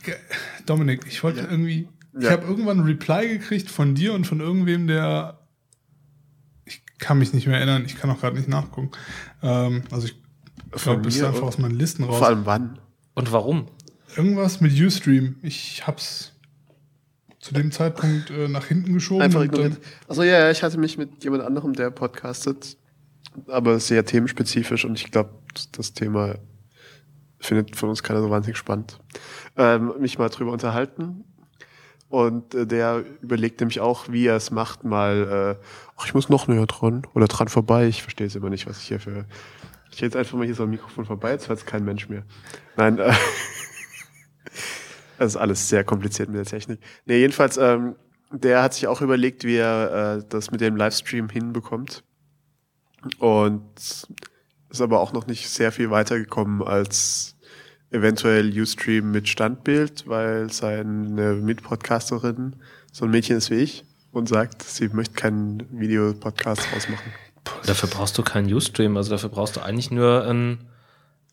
Dominik, 0.67 1.05
ich 1.07 1.23
wollte 1.23 1.41
irgendwie, 1.41 1.89
ich 2.17 2.25
Ja. 2.25 2.31
habe 2.31 2.47
irgendwann 2.47 2.81
ein 2.81 2.85
Reply 2.87 3.29
gekriegt 3.29 3.71
von 3.71 3.95
dir 3.95 4.15
und 4.15 4.27
von 4.27 4.41
irgendwem, 4.41 4.87
der, 4.87 5.39
ich 6.65 6.83
kann 6.99 7.19
mich 7.19 7.33
nicht 7.33 7.47
mehr 7.47 7.57
erinnern, 7.57 7.85
ich 7.85 7.97
kann 7.97 8.11
auch 8.11 8.21
gerade 8.21 8.37
nicht 8.37 8.49
nachgucken. 8.49 8.91
Ähm, 9.43 9.83
also 9.91 10.07
ich 10.07 10.17
Von 10.73 10.81
glaube, 10.95 11.03
bist 11.03 11.21
mir 11.21 11.29
einfach 11.29 11.43
aus 11.43 11.59
meinen 11.59 11.75
Listen 11.79 12.05
raus. 12.05 12.19
Vor 12.19 12.27
allem 12.29 12.47
wann? 12.47 12.79
Und 13.15 13.33
warum? 13.33 13.69
Irgendwas 14.17 14.61
mit 14.61 14.73
Ustream. 14.81 15.37
Ich 15.43 15.87
hab's 15.87 16.33
zu 17.41 17.55
dem 17.55 17.71
Zeitpunkt 17.71 18.31
äh, 18.31 18.49
nach 18.49 18.67
hinten 18.67 18.93
geschoben. 18.95 19.23
Einfach 19.23 19.43
ignoriert. 19.43 19.79
Also 20.09 20.23
ja, 20.23 20.39
ja, 20.41 20.51
ich 20.51 20.63
hatte 20.63 20.79
mich 20.79 20.99
mit 20.99 21.23
jemand 21.25 21.43
anderem, 21.45 21.73
der 21.73 21.91
podcastet, 21.91 22.77
aber 23.47 23.79
sehr 23.81 24.05
themenspezifisch 24.05 24.85
und 24.85 24.99
ich 24.99 25.11
glaube, 25.11 25.31
das 25.73 25.93
Thema 25.93 26.35
findet 27.41 27.77
von 27.77 27.89
uns 27.89 28.03
keiner 28.03 28.21
so 28.21 28.31
wahnsinnig 28.31 28.57
spannend. 28.57 28.99
Ähm, 29.57 29.93
mich 29.99 30.19
mal 30.19 30.29
drüber 30.29 30.53
unterhalten. 30.53 31.25
Und 32.09 32.55
äh, 32.55 32.67
der 32.67 33.05
überlegt 33.21 33.61
nämlich 33.61 33.81
auch, 33.81 34.09
wie 34.09 34.27
er 34.27 34.37
es 34.37 34.51
macht, 34.51 34.85
mal, 34.85 35.59
äh, 35.61 35.65
ach, 35.97 36.07
ich 36.07 36.15
muss 36.15 36.29
noch 36.29 36.49
näher 36.49 36.67
dran 36.67 37.07
oder 37.15 37.27
dran 37.27 37.49
vorbei. 37.49 37.87
Ich 37.87 38.03
verstehe 38.03 38.27
es 38.27 38.35
immer 38.35 38.49
nicht, 38.49 38.67
was 38.67 38.81
ich 38.81 38.89
hier 38.89 39.01
für. 39.01 39.27
Ich 39.91 40.01
jetzt 40.01 40.17
einfach 40.17 40.37
mal 40.37 40.45
hier 40.45 40.55
so 40.55 40.65
am 40.65 40.71
Mikrofon 40.71 41.05
vorbei, 41.05 41.33
jetzt 41.33 41.49
hört 41.49 41.59
es 41.59 41.67
kein 41.67 41.85
Mensch 41.85 42.09
mehr. 42.09 42.23
Nein, 42.77 42.99
äh, 42.99 43.13
das 45.19 45.35
ist 45.35 45.37
alles 45.37 45.69
sehr 45.69 45.85
kompliziert 45.85 46.29
mit 46.29 46.39
der 46.39 46.45
Technik. 46.47 46.81
Nee, 47.05 47.19
jedenfalls, 47.19 47.57
ähm, 47.57 47.97
der 48.31 48.63
hat 48.63 48.75
sich 48.75 48.87
auch 48.87 49.01
überlegt, 49.01 49.45
wie 49.45 49.57
er 49.57 50.19
äh, 50.19 50.25
das 50.29 50.51
mit 50.51 50.61
dem 50.61 50.77
Livestream 50.77 51.29
hinbekommt. 51.29 52.05
Und 53.19 54.07
ist 54.71 54.81
aber 54.81 55.01
auch 55.01 55.13
noch 55.13 55.27
nicht 55.27 55.49
sehr 55.49 55.73
viel 55.73 55.91
weitergekommen 55.91 56.63
als 56.63 57.37
eventuell 57.91 58.59
Ustream 58.61 59.11
mit 59.11 59.29
Standbild, 59.29 60.07
weil 60.07 60.53
seine 60.53 61.35
Mitpodcasterin 61.35 62.57
so 62.93 63.05
ein 63.05 63.11
Mädchen 63.11 63.39
ist 63.39 63.51
wie 63.51 63.57
ich 63.57 63.85
und 64.13 64.29
sagt, 64.29 64.63
sie 64.63 64.89
möchte 64.89 65.15
keinen 65.15 65.67
Videopodcast 65.71 66.69
rausmachen. 66.75 67.13
Dafür 67.67 67.89
brauchst 67.89 68.19
du 68.19 68.23
keinen 68.23 68.53
Ustream, 68.53 68.97
also 68.97 69.11
dafür 69.11 69.31
brauchst 69.31 69.57
du 69.57 69.61
eigentlich 69.61 69.91
nur 69.91 70.25
einen, 70.27 70.68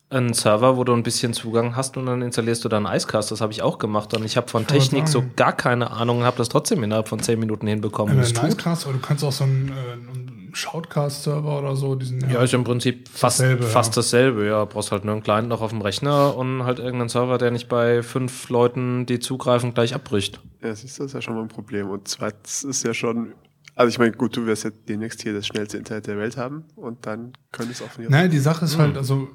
einen 0.08 0.34
Server, 0.34 0.76
wo 0.76 0.84
du 0.84 0.92
ein 0.92 1.02
bisschen 1.02 1.32
Zugang 1.32 1.74
hast 1.74 1.96
und 1.96 2.06
dann 2.06 2.22
installierst 2.22 2.64
du 2.64 2.68
dann 2.68 2.86
Icecast. 2.86 3.30
Das 3.32 3.40
habe 3.40 3.52
ich 3.52 3.62
auch 3.62 3.78
gemacht 3.78 4.14
und 4.14 4.24
ich 4.24 4.36
habe 4.36 4.48
von 4.48 4.62
Ich 4.62 4.68
Technik 4.68 5.08
so 5.08 5.24
gar 5.34 5.52
keine 5.52 5.90
Ahnung 5.90 6.18
und 6.18 6.24
habe 6.24 6.36
das 6.36 6.48
trotzdem 6.48 6.82
innerhalb 6.84 7.08
von 7.08 7.18
10 7.18 7.38
Minuten 7.40 7.66
hinbekommen. 7.66 8.16
Ja, 8.16 8.22
Es 8.22 8.32
tut. 8.32 8.44
Nicecast, 8.44 8.84
aber 8.84 8.94
du 8.94 9.00
kannst 9.00 9.24
auch 9.24 9.32
so 9.32 9.44
einen, 9.44 9.68
äh, 9.68 9.92
einen 9.92 10.50
Shoutcast-Server 10.54 11.58
oder 11.58 11.74
so, 11.76 11.96
diesen 11.96 12.30
Ja, 12.30 12.42
ist 12.42 12.54
im 12.54 12.64
Prinzip 12.64 13.08
fast, 13.08 13.40
Dasselbe, 13.40 13.62
fast 13.64 13.94
ja. 13.94 14.00
dasselbe. 14.00 14.46
Ja, 14.46 14.64
brauchst 14.64 14.92
halt 14.92 15.04
nur 15.04 15.14
einen 15.14 15.22
kleinen 15.22 15.48
noch 15.48 15.60
auf 15.60 15.70
dem 15.70 15.80
Rechner 15.82 16.36
und 16.36 16.62
halt 16.64 16.78
irgendeinen 16.78 17.08
Server, 17.08 17.36
der 17.38 17.50
nicht 17.50 17.68
bei 17.68 18.02
fünf 18.02 18.48
Leuten, 18.48 19.06
die 19.06 19.18
zugreifen, 19.18 19.74
gleich 19.74 19.94
abbricht. 19.94 20.40
Ja, 20.62 20.74
siehst 20.74 20.98
du, 20.98 21.02
das 21.02 21.10
ist 21.10 21.14
ja 21.14 21.20
schon 21.22 21.34
mal 21.34 21.42
ein 21.42 21.48
Problem. 21.48 21.90
Und 21.90 22.08
zweitens 22.08 22.62
ist 22.64 22.84
ja 22.84 22.94
schon, 22.94 23.32
also 23.74 23.88
ich 23.88 23.98
meine, 23.98 24.12
gut, 24.12 24.36
du 24.36 24.46
wirst 24.46 24.64
ja 24.64 24.70
demnächst 24.88 25.22
hier 25.22 25.34
das 25.34 25.46
schnellste 25.46 25.76
Internet 25.78 26.06
der 26.06 26.16
Welt 26.16 26.36
haben 26.36 26.64
und 26.76 27.04
dann 27.06 27.32
könnte 27.52 27.72
es 27.72 27.82
auch 27.82 27.88
Nein, 28.08 28.30
die 28.30 28.38
Sache 28.38 28.64
ist 28.64 28.74
Hm. 28.74 28.80
halt, 28.80 28.96
also 28.96 29.28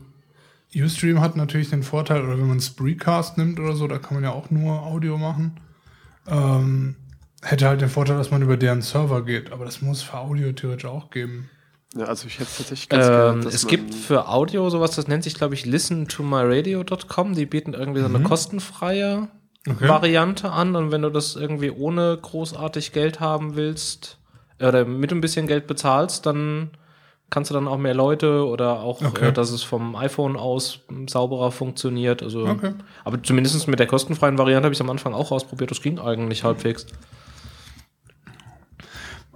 Ustream 0.75 1.19
hat 1.19 1.35
natürlich 1.35 1.69
den 1.69 1.83
Vorteil, 1.83 2.23
oder 2.23 2.37
wenn 2.37 2.47
man 2.47 2.61
Spreecast 2.61 3.37
nimmt 3.37 3.59
oder 3.59 3.75
so, 3.75 3.87
da 3.87 3.97
kann 3.97 4.15
man 4.15 4.23
ja 4.23 4.31
auch 4.31 4.49
nur 4.51 4.83
Audio 4.83 5.17
machen. 5.17 5.59
Ähm, 6.27 6.95
hätte 7.41 7.67
halt 7.67 7.81
den 7.81 7.89
Vorteil, 7.89 8.17
dass 8.17 8.31
man 8.31 8.41
über 8.41 8.55
deren 8.57 8.81
Server 8.81 9.25
geht, 9.25 9.51
aber 9.51 9.65
das 9.65 9.81
muss 9.81 9.97
es 9.97 10.03
für 10.03 10.17
Audio 10.17 10.51
theoretisch 10.53 10.85
auch 10.85 11.09
geben. 11.09 11.49
Ja, 11.95 12.05
also 12.05 12.27
ich 12.27 12.39
hätte 12.39 12.51
tatsächlich 12.55 12.87
ganz 12.87 13.07
gerne, 13.07 13.33
Ähm, 13.33 13.43
dass 13.43 13.53
es 13.53 13.67
gibt 13.67 13.93
für 13.93 14.29
Audio 14.29 14.69
sowas, 14.69 14.95
das 14.95 15.07
nennt 15.09 15.23
sich, 15.25 15.33
glaube 15.33 15.55
ich, 15.55 15.65
listentomyradio.com. 15.65 17.35
Die 17.35 17.45
bieten 17.45 17.73
irgendwie 17.73 17.99
so 17.99 18.05
eine 18.05 18.21
kostenfreie 18.21 19.27
Okay. 19.69 19.87
Variante 19.87 20.51
an. 20.51 20.75
Und 20.75 20.91
wenn 20.91 21.03
du 21.03 21.09
das 21.09 21.35
irgendwie 21.35 21.69
ohne 21.69 22.17
großartig 22.19 22.93
Geld 22.93 23.19
haben 23.19 23.55
willst, 23.55 24.17
äh, 24.57 24.67
oder 24.67 24.85
mit 24.85 25.11
ein 25.11 25.21
bisschen 25.21 25.47
Geld 25.47 25.67
bezahlst, 25.67 26.25
dann 26.25 26.71
kannst 27.31 27.49
du 27.49 27.55
dann 27.55 27.67
auch 27.67 27.79
mehr 27.79 27.95
Leute 27.95 28.45
oder 28.45 28.81
auch, 28.81 29.01
Okay. 29.01 29.29
äh, 29.29 29.33
dass 29.33 29.49
es 29.49 29.63
vom 29.63 29.95
iPhone 29.95 30.35
aus 30.37 30.81
sauberer 31.09 31.51
funktioniert. 31.51 32.21
Also, 32.21 32.45
Okay. 32.45 32.73
aber 33.03 33.23
zumindest 33.23 33.67
mit 33.67 33.79
der 33.79 33.87
kostenfreien 33.87 34.37
Variante 34.37 34.65
habe 34.65 34.73
ich 34.75 34.81
am 34.81 34.89
Anfang 34.91 35.13
auch 35.15 35.31
ausprobiert. 35.31 35.71
Das 35.71 35.81
ging 35.81 35.97
eigentlich 35.97 36.43
halbwegs. 36.43 36.85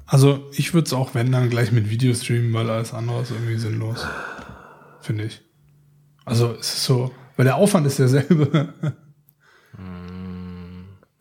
Also 0.05 0.39
ich 0.51 0.73
würde 0.75 0.85
es 0.85 0.93
auch, 0.93 1.15
wenn, 1.15 1.31
dann 1.31 1.49
gleich 1.49 1.71
mit 1.71 1.89
Video 1.89 2.13
streamen, 2.13 2.53
weil 2.53 2.69
alles 2.69 2.93
andere 2.93 3.21
ist 3.21 3.31
irgendwie 3.31 3.57
sinnlos. 3.57 4.05
Finde 5.01 5.23
ich. 5.25 5.41
Also 6.25 6.51
es 6.59 6.73
ist 6.75 6.83
so, 6.83 7.11
weil 7.37 7.45
der 7.45 7.55
Aufwand 7.55 7.87
ist 7.87 7.97
derselbe. 7.99 8.73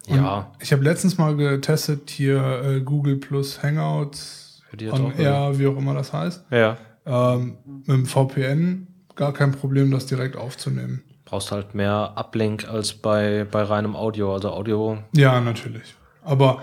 Und 0.06 0.16
Ja, 0.16 0.52
Ich 0.60 0.72
habe 0.72 0.82
letztens 0.84 1.16
mal 1.16 1.34
getestet 1.36 2.10
hier 2.10 2.62
äh, 2.62 2.80
Google 2.80 3.16
Plus 3.16 3.62
Hangouts, 3.62 4.43
Für 4.74 4.78
die 4.78 4.90
on 4.90 5.12
auch- 5.12 5.18
Air, 5.18 5.58
wie 5.58 5.66
auch 5.68 5.76
immer 5.76 5.94
das 5.94 6.12
heißt. 6.12 6.44
ja. 6.50 6.76
Ähm, 7.06 7.58
mit 7.66 7.88
dem 7.88 8.06
VPN 8.06 8.86
gar 9.14 9.32
kein 9.34 9.52
Problem, 9.52 9.90
das 9.90 10.06
direkt 10.06 10.36
aufzunehmen. 10.36 11.02
Brauchst 11.26 11.52
halt 11.52 11.74
mehr 11.74 12.14
Uplink 12.16 12.66
als 12.66 12.94
bei, 12.94 13.46
bei 13.50 13.62
reinem 13.62 13.94
Audio. 13.94 14.32
Also 14.32 14.50
Audio 14.50 14.98
Ja, 15.12 15.38
natürlich. 15.40 15.94
Aber 16.22 16.62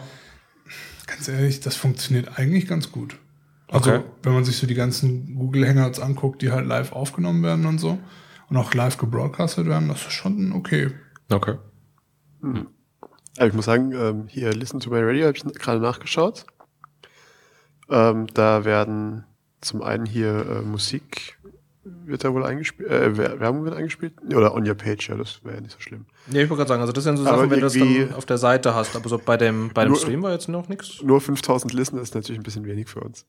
ganz 1.05 1.27
ehrlich, 1.27 1.59
das 1.59 1.75
funktioniert 1.75 2.39
eigentlich 2.39 2.67
ganz 2.67 2.91
gut. 2.91 3.17
Also, 3.69 3.91
Okay. 3.91 4.03
wenn 4.23 4.33
man 4.33 4.43
sich 4.43 4.57
so 4.57 4.65
die 4.65 4.73
ganzen 4.73 5.35
Google 5.35 5.67
Hangouts 5.69 5.99
anguckt, 5.99 6.41
die 6.41 6.51
halt 6.51 6.65
live 6.65 6.91
aufgenommen 6.91 7.43
werden 7.43 7.65
und 7.67 7.77
so 7.77 7.99
und 8.49 8.57
auch 8.57 8.73
live 8.73 8.97
gebroadcastet 8.97 9.67
werden, 9.67 9.87
das 9.89 10.01
ist 10.01 10.11
schon 10.13 10.51
okay. 10.53 10.89
Okay. 11.31 11.55
Aber 13.37 13.47
ich 13.47 13.53
muss 13.53 13.65
sagen, 13.65 13.91
ähm, 13.93 14.23
hier 14.27 14.51
Listen 14.53 14.79
to 14.79 14.89
My 14.89 14.99
Radio 15.01 15.27
habe 15.27 15.37
ich 15.37 15.43
gerade 15.43 15.79
nachgeschaut. 15.79 16.45
Ähm, 17.91 18.27
da 18.33 18.65
werden 18.65 19.25
zum 19.61 19.81
einen 19.83 20.05
hier 20.05 20.45
äh, 20.49 20.61
Musik 20.61 21.37
wird 21.83 22.23
da 22.23 22.31
wohl 22.33 22.45
eingespielt, 22.45 22.89
äh, 22.89 23.17
Wer- 23.17 23.39
Werbung 23.39 23.63
wird 23.65 23.75
eingespielt 23.75 24.13
oder 24.35 24.53
on 24.53 24.67
your 24.67 24.75
page, 24.75 25.09
ja, 25.09 25.15
das 25.15 25.43
wäre 25.43 25.55
ja 25.55 25.61
nicht 25.61 25.73
so 25.73 25.79
schlimm. 25.79 26.05
Ja, 26.27 26.41
ich 26.41 26.49
wollte 26.49 26.57
gerade 26.59 26.67
sagen, 26.69 26.81
also 26.81 26.93
das 26.93 27.03
sind 27.03 27.17
so 27.17 27.25
Aber 27.25 27.37
Sachen, 27.39 27.49
wenn 27.49 27.59
du 27.59 27.65
das 27.65 27.73
dann 27.73 28.13
auf 28.13 28.25
der 28.27 28.37
Seite 28.37 28.75
hast, 28.75 28.95
aber 28.95 29.09
so 29.09 29.17
bei 29.17 29.35
dem, 29.35 29.69
bei 29.73 29.83
dem 29.83 29.91
Nur- 29.93 29.99
Stream 29.99 30.21
war 30.21 30.31
jetzt 30.31 30.47
noch 30.47 30.69
nichts. 30.69 31.01
Nur 31.01 31.19
5000 31.21 31.73
Listener 31.73 32.01
ist 32.01 32.13
natürlich 32.13 32.39
ein 32.39 32.43
bisschen 32.43 32.65
wenig 32.65 32.87
für 32.87 32.99
uns. 33.01 33.25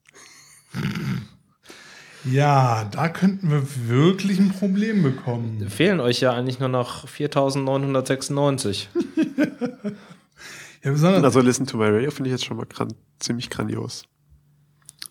Ja, 2.25 2.85
da 2.90 3.09
könnten 3.09 3.50
wir 3.50 3.62
wirklich 3.88 4.38
ein 4.38 4.50
Problem 4.50 5.02
bekommen. 5.02 5.69
Fehlen 5.69 5.99
euch 6.00 6.21
ja 6.21 6.33
eigentlich 6.33 6.61
nur 6.61 6.69
noch 6.69 7.09
4996. 7.09 8.90
Ja, 10.85 10.90
besonders, 10.90 11.23
Also 11.23 11.40
Listen 11.42 11.64
to 11.64 11.76
My 11.76 11.85
Radio 11.90 12.11
finde 12.11 12.28
ich 12.31 12.33
jetzt 12.33 12.45
schon 12.45 12.57
mal 12.57 12.66
gran 12.66 12.92
ziemlich 13.21 13.50
grandios. 13.50 14.02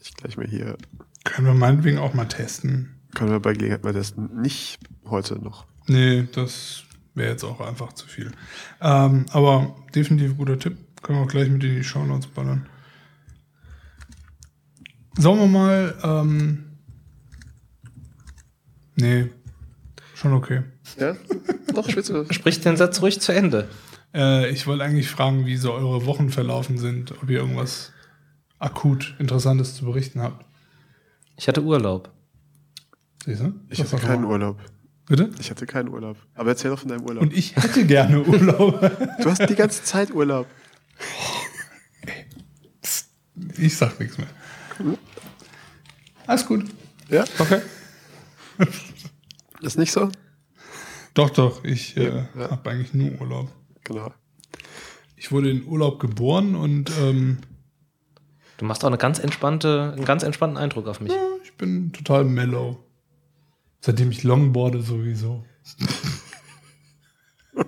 Ich 0.01 0.15
gleich 0.15 0.35
mal 0.35 0.47
hier, 0.47 0.77
können 1.23 1.47
wir 1.47 1.53
meinetwegen 1.53 1.99
auch 1.99 2.13
mal 2.13 2.25
testen. 2.25 2.99
können 3.13 3.29
wir 3.29 3.39
bei 3.39 3.53
Gelegenheit 3.53 3.83
mal 3.83 3.93
testen. 3.93 4.41
Nicht 4.41 4.79
heute 5.05 5.35
noch. 5.35 5.67
Nee, 5.87 6.27
das 6.33 6.83
wäre 7.13 7.31
jetzt 7.31 7.43
auch 7.43 7.61
einfach 7.61 7.93
zu 7.93 8.07
viel. 8.07 8.31
Ähm, 8.81 9.25
aber 9.31 9.75
definitiv 9.93 10.37
guter 10.37 10.57
Tipp. 10.57 10.77
Können 11.03 11.19
wir 11.19 11.25
auch 11.25 11.29
gleich 11.29 11.49
mit 11.49 11.63
in 11.63 11.75
die 11.75 11.83
Shownotes 11.83 12.27
ballern. 12.27 12.67
Sollen 15.17 15.39
wir 15.39 15.47
mal, 15.47 15.95
ähm, 16.03 16.77
nee, 18.95 19.27
schon 20.15 20.33
okay. 20.33 20.63
Ja, 20.99 21.15
doch, 21.73 21.89
spitze. 21.89 22.25
Sprich 22.31 22.61
den 22.61 22.77
Satz 22.77 23.01
ruhig 23.01 23.19
zu 23.19 23.33
Ende. 23.33 23.67
Äh, 24.13 24.49
ich 24.49 24.67
wollte 24.67 24.83
eigentlich 24.83 25.09
fragen, 25.09 25.45
wie 25.45 25.57
so 25.57 25.73
eure 25.73 26.05
Wochen 26.05 26.29
verlaufen 26.29 26.77
sind, 26.77 27.11
ob 27.21 27.29
ihr 27.29 27.39
irgendwas 27.39 27.90
akut 28.61 29.15
Interessantes 29.19 29.75
zu 29.75 29.85
berichten 29.85 30.21
habt. 30.21 30.45
Ich 31.37 31.47
hatte 31.47 31.63
Urlaub. 31.63 32.11
Siehst 33.25 33.41
du? 33.41 33.53
Ich 33.69 33.79
Das 33.79 33.91
hatte 33.93 34.05
keinen 34.05 34.23
mal- 34.23 34.31
Urlaub. 34.31 34.59
Bitte? 35.07 35.29
Ich 35.39 35.49
hatte 35.49 35.65
keinen 35.65 35.89
Urlaub. 35.89 36.17
Aber 36.35 36.49
erzähl 36.51 36.71
doch 36.71 36.79
von 36.79 36.89
deinem 36.89 37.03
Urlaub. 37.03 37.23
Und 37.23 37.33
ich 37.33 37.55
hätte 37.55 37.85
gerne 37.85 38.21
Urlaub. 38.23 38.79
du 39.21 39.29
hast 39.29 39.49
die 39.49 39.55
ganze 39.55 39.83
Zeit 39.83 40.11
Urlaub. 40.13 40.47
ich 43.57 43.75
sag 43.75 43.99
nichts 43.99 44.17
mehr. 44.17 44.27
Alles 46.27 46.45
gut. 46.45 46.65
Ja? 47.09 47.25
Okay. 47.39 47.61
Ist 49.61 49.77
nicht 49.77 49.91
so? 49.91 50.09
Doch, 51.13 51.29
doch, 51.31 51.63
ich 51.63 51.97
äh, 51.97 52.05
Ja, 52.05 52.29
ja. 52.37 52.51
habe 52.51 52.69
eigentlich 52.69 52.93
nur 52.93 53.19
Urlaub. 53.19 53.51
Genau. 53.83 54.13
Ich 55.15 55.31
wurde 55.31 55.49
in 55.51 55.65
Urlaub 55.65 55.99
geboren 55.99 56.55
und 56.55 56.89
ähm, 56.99 57.39
Du 58.61 58.67
machst 58.67 58.83
auch 58.83 58.89
eine 58.89 58.99
ganz 58.99 59.17
entspannte, 59.17 59.93
einen 59.95 60.05
ganz 60.05 60.21
entspannten 60.21 60.59
Eindruck 60.59 60.87
auf 60.87 61.01
mich. 61.01 61.11
ja, 61.11 61.17
ich 61.43 61.57
bin 61.57 61.91
total 61.93 62.25
mellow. 62.25 62.77
Seitdem 63.79 64.11
ich 64.11 64.21
longboarde 64.21 64.83
sowieso. 64.83 65.43
ich 67.55 67.63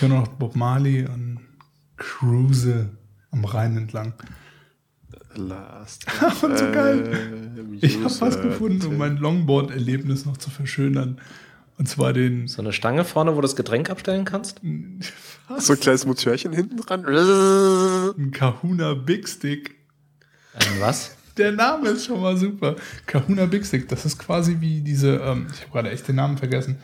höre 0.00 0.10
noch 0.10 0.28
Bob 0.28 0.54
Marley 0.54 1.06
und 1.06 1.40
cruise 1.96 2.88
am 3.32 3.44
Rhein 3.44 3.76
entlang. 3.76 4.14
Last. 5.34 6.06
Und 6.42 6.56
so 6.56 6.70
geil. 6.70 7.76
Ich 7.80 7.96
habe 7.96 8.20
was 8.20 8.40
gefunden, 8.40 8.86
um 8.86 8.96
mein 8.96 9.16
Longboard-Erlebnis 9.16 10.24
noch 10.24 10.36
zu 10.36 10.50
verschönern. 10.50 11.20
Und 11.78 11.88
zwar 11.88 12.12
den 12.12 12.46
So 12.46 12.62
eine 12.62 12.72
Stange 12.72 13.04
vorne, 13.04 13.32
wo 13.32 13.36
du 13.36 13.42
das 13.42 13.56
Getränk 13.56 13.90
abstellen 13.90 14.24
kannst. 14.24 14.60
So 15.58 15.72
ein 15.72 15.80
kleines 15.80 16.04
Motörchen 16.06 16.52
hinten 16.52 16.76
dran. 16.76 17.04
ein 17.06 18.30
Kahuna 18.32 18.94
Big 18.94 19.28
Stick. 19.28 19.76
Ein 20.54 20.80
was? 20.80 21.16
Der 21.36 21.52
Name 21.52 21.90
ist 21.90 22.06
schon 22.06 22.20
mal 22.20 22.36
super. 22.36 22.76
Kahuna 23.06 23.46
Big 23.46 23.64
Stick, 23.64 23.88
das 23.88 24.04
ist 24.04 24.18
quasi 24.18 24.56
wie 24.60 24.80
diese, 24.80 25.16
ähm, 25.16 25.46
ich 25.52 25.60
habe 25.62 25.72
gerade 25.72 25.90
echt 25.90 26.06
den 26.08 26.16
Namen 26.16 26.36
vergessen. 26.36 26.78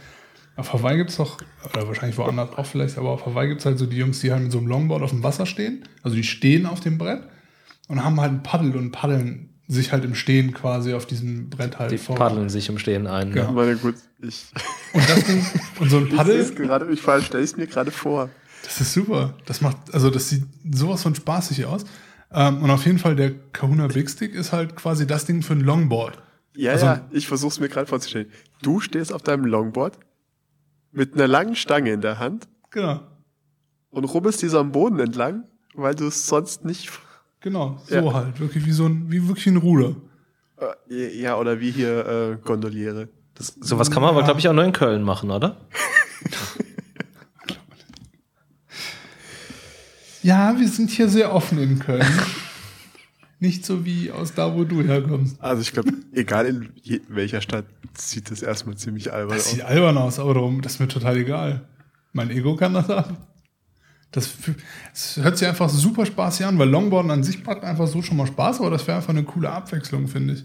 Auf 0.56 0.72
Hawaii 0.72 0.96
gibt 0.96 1.10
es 1.10 1.16
doch, 1.16 1.38
oder 1.72 1.88
wahrscheinlich 1.88 2.16
woanders 2.16 2.56
auch 2.56 2.64
vielleicht, 2.66 2.96
aber 2.96 3.10
auf 3.10 3.26
Hawaii 3.26 3.48
gibt 3.48 3.60
es 3.60 3.66
halt 3.66 3.78
so 3.78 3.86
die 3.86 3.96
Jungs, 3.96 4.20
die 4.20 4.30
halt 4.30 4.42
mit 4.44 4.52
so 4.52 4.58
einem 4.58 4.68
Longboard 4.68 5.02
auf 5.02 5.10
dem 5.10 5.24
Wasser 5.24 5.46
stehen. 5.46 5.82
Also 6.02 6.16
die 6.16 6.22
stehen 6.22 6.66
auf 6.66 6.78
dem 6.80 6.96
Brett 6.96 7.22
und 7.88 8.04
haben 8.04 8.20
halt 8.20 8.32
ein 8.32 8.42
Paddel 8.44 8.76
und 8.76 8.92
paddeln 8.92 9.50
sich 9.66 9.90
halt 9.92 10.04
im 10.04 10.14
Stehen 10.14 10.52
quasi 10.54 10.92
auf 10.94 11.06
diesem 11.06 11.50
Brett 11.50 11.78
halt 11.78 11.90
Die 11.90 11.98
vor. 11.98 12.14
paddeln 12.16 12.48
sich 12.50 12.68
im 12.68 12.78
Stehen 12.78 13.06
ein. 13.08 13.34
Ja. 13.34 13.46
Ne? 13.46 13.52
Meine 13.52 13.76
gut, 13.76 13.96
ich, 14.22 14.44
Und 14.92 15.08
das 15.08 15.24
und 15.80 15.90
so 15.90 15.96
ein 15.98 16.06
ich 16.06 16.16
Paddel, 16.16 16.44
seh's 16.44 16.54
gerade, 16.54 16.86
ich 16.92 17.00
stelle 17.00 17.42
es 17.42 17.56
mir 17.56 17.66
gerade 17.66 17.90
vor. 17.90 18.30
Das 18.64 18.80
ist 18.80 18.92
super. 18.94 19.34
Das 19.46 19.60
macht, 19.60 19.76
also 19.92 20.10
das 20.10 20.28
sieht 20.30 20.44
sowas 20.72 21.02
von 21.02 21.14
spaßig 21.14 21.66
aus. 21.66 21.84
Ähm, 22.32 22.62
und 22.62 22.70
auf 22.70 22.84
jeden 22.86 22.98
Fall 22.98 23.14
der 23.14 23.32
Kahuna 23.52 23.86
Big 23.86 24.10
Stick 24.10 24.34
ist 24.34 24.52
halt 24.52 24.74
quasi 24.74 25.06
das 25.06 25.24
Ding 25.26 25.42
für 25.42 25.52
ein 25.52 25.60
Longboard. 25.60 26.18
Ja, 26.56 26.72
Also- 26.72 26.86
ja, 26.86 27.00
ich 27.10 27.26
versuche 27.28 27.50
es 27.52 27.60
mir 27.60 27.68
gerade 27.68 27.86
vorzustellen. 27.86 28.26
Du 28.62 28.80
stehst 28.80 29.12
auf 29.12 29.22
deinem 29.22 29.44
Longboard 29.44 29.98
mit 30.92 31.14
einer 31.14 31.28
langen 31.28 31.54
Stange 31.56 31.92
in 31.92 32.00
der 32.00 32.18
Hand 32.18 32.48
Genau. 32.70 33.00
und 33.90 34.04
rubbelst 34.04 34.42
dieser 34.42 34.60
am 34.60 34.72
Boden 34.72 34.98
entlang, 34.98 35.44
weil 35.74 35.94
du 35.94 36.06
es 36.06 36.26
sonst 36.26 36.64
nicht. 36.64 36.90
Genau. 37.40 37.80
So 37.86 37.94
Ja. 37.96 38.12
halt. 38.14 38.40
Wirklich 38.40 38.64
wie 38.64 38.72
so 38.72 38.86
ein, 38.86 39.10
wie 39.10 39.28
wirklich 39.28 39.46
ein 39.46 39.56
Ruder. 39.58 39.94
Äh, 40.88 41.20
ja, 41.20 41.36
oder 41.36 41.60
wie 41.60 41.70
hier 41.70 42.06
äh, 42.06 42.36
Gondoliere. 42.44 43.08
Das, 43.34 43.54
sowas 43.60 43.90
kann 43.90 44.00
man 44.02 44.10
aber, 44.10 44.22
glaube 44.22 44.38
ich, 44.40 44.48
auch 44.48 44.52
nur 44.52 44.64
in 44.64 44.72
Köln 44.72 45.02
machen, 45.02 45.30
oder? 45.30 45.56
Ja, 50.24 50.58
wir 50.58 50.68
sind 50.68 50.88
hier 50.88 51.10
sehr 51.10 51.34
offen 51.34 51.58
in 51.58 51.78
Köln. 51.78 52.02
Nicht 53.40 53.66
so 53.66 53.84
wie 53.84 54.10
aus 54.10 54.32
da, 54.32 54.54
wo 54.54 54.64
du 54.64 54.82
herkommst. 54.82 55.36
Also 55.38 55.60
ich 55.60 55.70
glaube, 55.72 55.92
egal 56.14 56.46
in 56.46 56.70
welcher 57.08 57.42
Stadt, 57.42 57.66
sieht 57.94 58.30
das 58.30 58.40
erstmal 58.40 58.74
ziemlich 58.78 59.12
albern 59.12 59.36
Das 59.36 59.46
aus. 59.48 59.52
sieht 59.52 59.62
albern 59.62 59.98
aus, 59.98 60.18
aber 60.18 60.32
darum, 60.32 60.62
das 60.62 60.72
ist 60.74 60.78
mir 60.80 60.88
total 60.88 61.18
egal. 61.18 61.68
Mein 62.14 62.30
Ego 62.30 62.56
kann 62.56 62.72
das 62.72 62.88
haben. 62.88 63.18
Das, 64.12 64.30
das 64.92 65.16
hört 65.22 65.36
sich 65.36 65.46
einfach 65.46 65.68
super 65.68 66.06
spaßig 66.06 66.46
an, 66.46 66.58
weil 66.58 66.70
Longboarden 66.70 67.10
an 67.10 67.22
sich 67.22 67.44
macht 67.44 67.62
einfach 67.62 67.86
so 67.86 68.00
schon 68.00 68.16
mal 68.16 68.26
Spaß, 68.26 68.60
aber 68.60 68.70
das 68.70 68.86
wäre 68.86 68.96
einfach 68.96 69.10
eine 69.10 69.24
coole 69.24 69.50
Abwechslung, 69.50 70.08
finde 70.08 70.34
ich. 70.34 70.44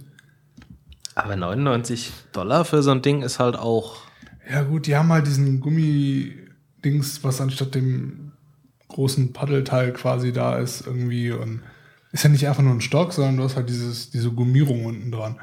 Aber 1.16 1.38
99 1.38 2.12
Dollar 2.34 2.66
für 2.66 2.84
so 2.84 2.92
ein 2.92 3.02
Ding 3.02 3.22
ist 3.22 3.40
halt 3.40 3.56
auch. 3.56 3.98
Ja, 4.52 4.64
gut, 4.64 4.88
die 4.88 4.98
haben 4.98 5.08
halt 5.14 5.26
diesen 5.26 5.62
Gummidings, 5.62 7.24
was 7.24 7.40
anstatt 7.40 7.76
dem 7.76 8.29
großen 8.90 9.34
Paddelteil 9.34 9.94
quasi 9.94 10.34
da 10.34 10.58
ist, 10.58 10.86
irgendwie. 10.86 11.32
Und 11.32 11.62
ist 12.12 12.24
ja 12.24 12.30
nicht 12.30 12.48
einfach 12.48 12.64
nur 12.64 12.74
ein 12.74 12.82
Stock, 12.82 13.14
sondern 13.14 13.38
du 13.38 13.44
hast 13.44 13.56
halt 13.56 13.70
dieses, 13.70 14.10
diese 14.10 14.32
Gummierung 14.32 14.86
unten 14.86 15.12
dran. 15.12 15.40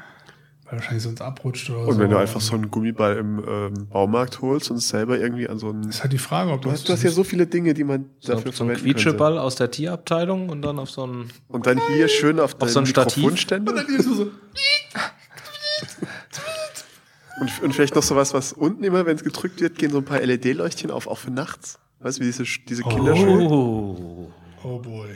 Weil 0.65 0.79
wahrscheinlich 0.79 1.03
sonst 1.03 1.21
abrutscht 1.21 1.69
oder 1.69 1.85
so. 1.85 1.91
Und 1.91 1.99
wenn 1.99 2.09
du 2.09 2.17
einfach 2.17 2.41
so 2.41 2.53
einen 2.55 2.69
Gummiball 2.69 3.15
im 3.15 3.41
ähm, 3.47 3.87
Baumarkt 3.87 4.41
holst 4.41 4.69
und 4.69 4.77
es 4.77 4.89
selber 4.89 5.17
irgendwie 5.17 5.47
an 5.47 5.59
so 5.59 5.69
einen... 5.69 5.87
Ist 5.87 6.01
halt 6.01 6.11
die 6.11 6.17
Frage, 6.17 6.51
ob 6.51 6.61
Du 6.61 6.69
hast, 6.69 6.89
du 6.89 6.91
hast 6.91 7.03
ja 7.03 7.09
so 7.09 7.23
viele 7.23 7.47
Dinge, 7.47 7.73
die 7.73 7.85
man 7.85 8.09
So, 8.19 8.33
dafür 8.33 8.51
so 8.51 8.65
ein 8.65 8.67
verwenden 8.67 8.83
könnte. 8.83 8.95
Quietscheball 8.95 9.37
aus 9.37 9.55
der 9.55 9.71
Tierabteilung 9.71 10.49
und 10.49 10.61
dann 10.61 10.77
auf 10.77 10.91
so 10.91 11.07
ein. 11.07 11.29
Und 11.47 11.67
dann 11.67 11.79
hier 11.93 12.09
schön 12.09 12.37
auf, 12.41 12.61
Auf 12.61 12.69
so 12.69 12.79
ein 12.79 12.85
Stativ? 12.85 13.15
Mikrofonständer. 13.15 13.71
Und 13.71 13.77
dann 13.77 13.87
hier 13.87 14.03
so, 14.03 14.13
so 14.13 14.31
Und, 17.39 17.63
und 17.63 17.73
vielleicht 17.73 17.95
noch 17.95 18.03
sowas, 18.03 18.33
was 18.33 18.51
unten 18.51 18.83
immer, 18.83 19.05
wenn 19.05 19.15
es 19.15 19.23
gedrückt 19.23 19.61
wird, 19.61 19.77
gehen 19.77 19.91
so 19.91 19.99
ein 19.99 20.05
paar 20.05 20.19
LED-Leuchtchen 20.19 20.91
auf, 20.91 21.07
auch 21.07 21.19
für 21.19 21.31
nachts. 21.31 21.79
Weißt 21.99 22.17
du, 22.17 22.21
wie 22.21 22.25
diese, 22.27 22.43
diese 22.43 22.83
Kinderschuhe? 22.83 23.47
Oh. 23.49 24.31
oh 24.63 24.79
boy. 24.79 25.09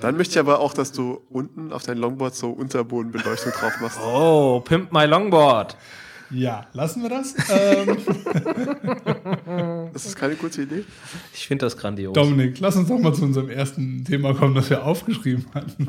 Dann 0.00 0.16
möchte 0.16 0.32
ich 0.32 0.38
aber 0.38 0.60
auch, 0.60 0.72
dass 0.72 0.92
du 0.92 1.20
unten 1.30 1.72
auf 1.72 1.82
dein 1.82 1.98
Longboard 1.98 2.34
so 2.34 2.50
Unterbodenbeleuchtung 2.50 3.52
drauf 3.52 3.72
machst. 3.80 3.98
Oh, 4.04 4.60
Pimp 4.60 4.92
My 4.92 5.04
Longboard. 5.04 5.76
Ja, 6.30 6.66
lassen 6.72 7.02
wir 7.02 7.10
das. 7.10 7.34
ähm, 7.50 7.96
Das 9.92 10.06
ist 10.06 10.16
keine 10.16 10.36
gute 10.36 10.62
Idee. 10.62 10.84
Ich 11.34 11.46
finde 11.46 11.66
das 11.66 11.76
grandios. 11.76 12.12
Dominik, 12.14 12.60
lass 12.60 12.76
uns 12.76 12.88
doch 12.88 12.98
mal 12.98 13.12
zu 13.12 13.24
unserem 13.24 13.50
ersten 13.50 14.04
Thema 14.04 14.32
kommen, 14.34 14.54
das 14.54 14.70
wir 14.70 14.84
aufgeschrieben 14.84 15.46
hatten. 15.54 15.88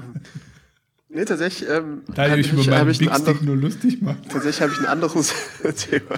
Nee, 1.09 1.25
tatsächlich, 1.25 1.69
ähm, 1.69 2.01
Da 2.15 2.35
ich 2.35 2.51
über 2.51 2.63
meinen 2.65 2.89
ich 2.89 2.99
Big 2.99 3.13
Stick 3.15 3.41
nur 3.43 3.55
lustig 3.57 4.01
mache. 4.01 4.17
tatsächlich 4.29 4.61
habe 4.61 4.71
ich 4.71 4.79
ein 4.79 4.85
anderes 4.85 5.33
Thema, 5.89 6.15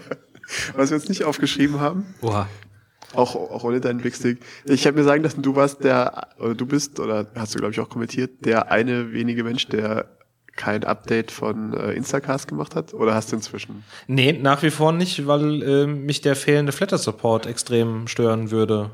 was 0.75 0.89
wir 0.91 0.96
uns 0.96 1.10
nicht 1.10 1.24
aufgeschrieben 1.25 1.79
haben. 1.79 2.05
Oha. 2.22 2.48
Auch, 3.13 3.36
auch 3.36 3.63
ohne 3.63 3.79
deinen 3.79 4.01
Big 4.01 4.15
Stick. 4.15 4.39
Ich 4.65 4.86
habe 4.88 4.98
mir 4.98 5.03
sagen 5.03 5.24
lassen, 5.24 5.41
du 5.41 5.55
warst 5.55 5.84
der, 5.84 6.29
oder 6.39 6.55
du 6.55 6.65
bist, 6.65 7.00
oder 7.00 7.27
hast 7.36 7.53
du, 7.53 7.60
glaube 7.60 7.74
ich, 7.74 7.79
auch 7.79 7.89
kommentiert, 7.89 8.46
der 8.46 8.72
eine 8.72 9.13
wenige 9.13 9.43
Mensch, 9.43 9.67
der 9.67 10.10
kein 10.55 10.84
Update 10.84 11.32
von 11.32 11.74
äh, 11.74 11.93
Instacast 11.93 12.48
gemacht 12.48 12.75
hat? 12.75 12.93
Oder 12.93 13.15
hast 13.15 13.32
du 13.32 13.36
inzwischen? 13.36 13.84
Nee, 14.08 14.34
nach 14.34 14.62
wie 14.63 14.70
vor 14.70 14.91
nicht, 14.91 15.25
weil 15.25 15.63
äh, 15.63 15.88
mich 15.88 16.22
der 16.22 16.36
fehlende 16.36 16.72
Flatter-Support 16.72 17.46
extrem 17.46 18.08
stören 18.08 18.51
würde. 18.51 18.91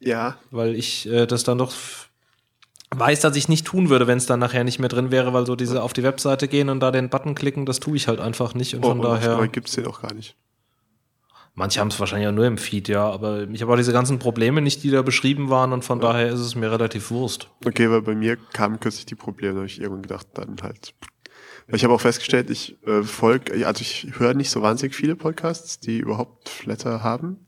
Ja, 0.00 0.36
Weil 0.50 0.74
ich 0.74 1.08
äh, 1.08 1.26
das 1.26 1.44
dann 1.44 1.58
doch 1.58 1.72
weiß, 2.90 3.20
dass 3.20 3.36
ich 3.36 3.48
nicht 3.48 3.66
tun 3.66 3.88
würde, 3.88 4.06
wenn 4.06 4.18
es 4.18 4.26
dann 4.26 4.40
nachher 4.40 4.64
nicht 4.64 4.78
mehr 4.78 4.88
drin 4.88 5.10
wäre, 5.10 5.32
weil 5.32 5.46
so 5.46 5.56
diese 5.56 5.82
auf 5.82 5.92
die 5.92 6.02
Webseite 6.02 6.48
gehen 6.48 6.68
und 6.68 6.80
da 6.80 6.90
den 6.90 7.08
Button 7.08 7.34
klicken, 7.34 7.66
das 7.66 7.80
tue 7.80 7.96
ich 7.96 8.08
halt 8.08 8.20
einfach 8.20 8.54
nicht. 8.54 8.74
Und 8.74 8.84
oh, 8.84 8.88
von 8.88 9.00
und 9.00 9.06
daher. 9.06 9.46
Gibt's 9.48 9.72
den 9.72 9.86
auch 9.86 10.02
gar 10.02 10.12
nicht. 10.12 10.36
Manche 11.54 11.80
haben 11.80 11.88
es 11.88 12.00
wahrscheinlich 12.00 12.28
auch 12.28 12.32
nur 12.32 12.46
im 12.46 12.56
Feed, 12.56 12.88
ja, 12.88 13.08
aber 13.10 13.42
ich 13.48 13.60
habe 13.60 13.72
auch 13.72 13.76
diese 13.76 13.92
ganzen 13.92 14.18
Probleme 14.18 14.62
nicht, 14.62 14.82
die 14.82 14.90
da 14.90 15.02
beschrieben 15.02 15.50
waren 15.50 15.72
und 15.74 15.84
von 15.84 16.00
daher 16.00 16.28
ist 16.28 16.40
es 16.40 16.54
mir 16.54 16.70
relativ 16.72 17.10
Wurst. 17.10 17.48
Okay, 17.66 17.90
weil 17.90 18.00
bei 18.02 18.14
mir 18.14 18.36
kamen 18.36 18.80
kürzlich 18.80 19.04
die 19.04 19.14
Probleme, 19.14 19.52
da 19.52 19.58
habe 19.58 19.66
ich 19.66 19.80
irgendwann 19.80 20.02
gedacht, 20.02 20.26
dann 20.34 20.56
halt. 20.62 20.94
Weil 21.66 21.76
Ich 21.76 21.84
habe 21.84 21.92
auch 21.92 22.00
festgestellt, 22.00 22.48
ich 22.50 22.78
äh, 22.86 23.02
folge, 23.02 23.66
also 23.66 23.82
ich 23.82 24.18
höre 24.18 24.32
nicht 24.34 24.50
so 24.50 24.62
wahnsinnig 24.62 24.94
viele 24.94 25.14
Podcasts, 25.14 25.78
die 25.78 25.98
überhaupt 25.98 26.48
Flatter 26.48 27.02
haben. 27.02 27.46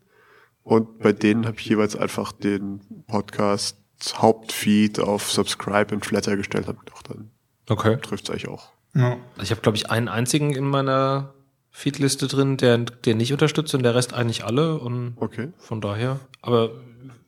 Und 0.63 0.99
bei 1.01 1.13
denen 1.13 1.47
habe 1.47 1.59
ich 1.59 1.67
jeweils 1.67 1.97
einfach 1.97 2.33
den 2.33 2.81
Podcast 3.07 3.79
Hauptfeed 4.17 4.99
auf 5.01 5.31
Subscribe 5.31 5.95
und 5.95 6.05
Flatter 6.07 6.37
gestellt, 6.37 6.67
habe 6.69 6.79
gedacht, 6.79 7.09
dann 7.09 7.31
Okay. 7.69 7.97
trifft's 8.01 8.29
eigentlich 8.31 8.49
auch. 8.49 8.71
Ja. 8.95 9.17
Ich 9.43 9.51
habe, 9.51 9.61
glaube 9.61 9.77
ich, 9.77 9.91
einen 9.91 10.09
einzigen 10.09 10.55
in 10.55 10.65
meiner 10.69 11.34
Feedliste 11.77 12.29
drin, 12.29 12.57
der 12.57 12.79
den 12.79 13.17
nicht 13.17 13.33
unterstützt 13.33 13.75
und 13.75 13.83
der 13.83 13.97
Rest 13.97 14.15
eigentlich 14.15 14.45
alle 14.45 14.79
und 14.79 15.15
Okay. 15.17 15.49
von 15.59 15.81
daher. 15.81 16.21
Aber 16.41 16.71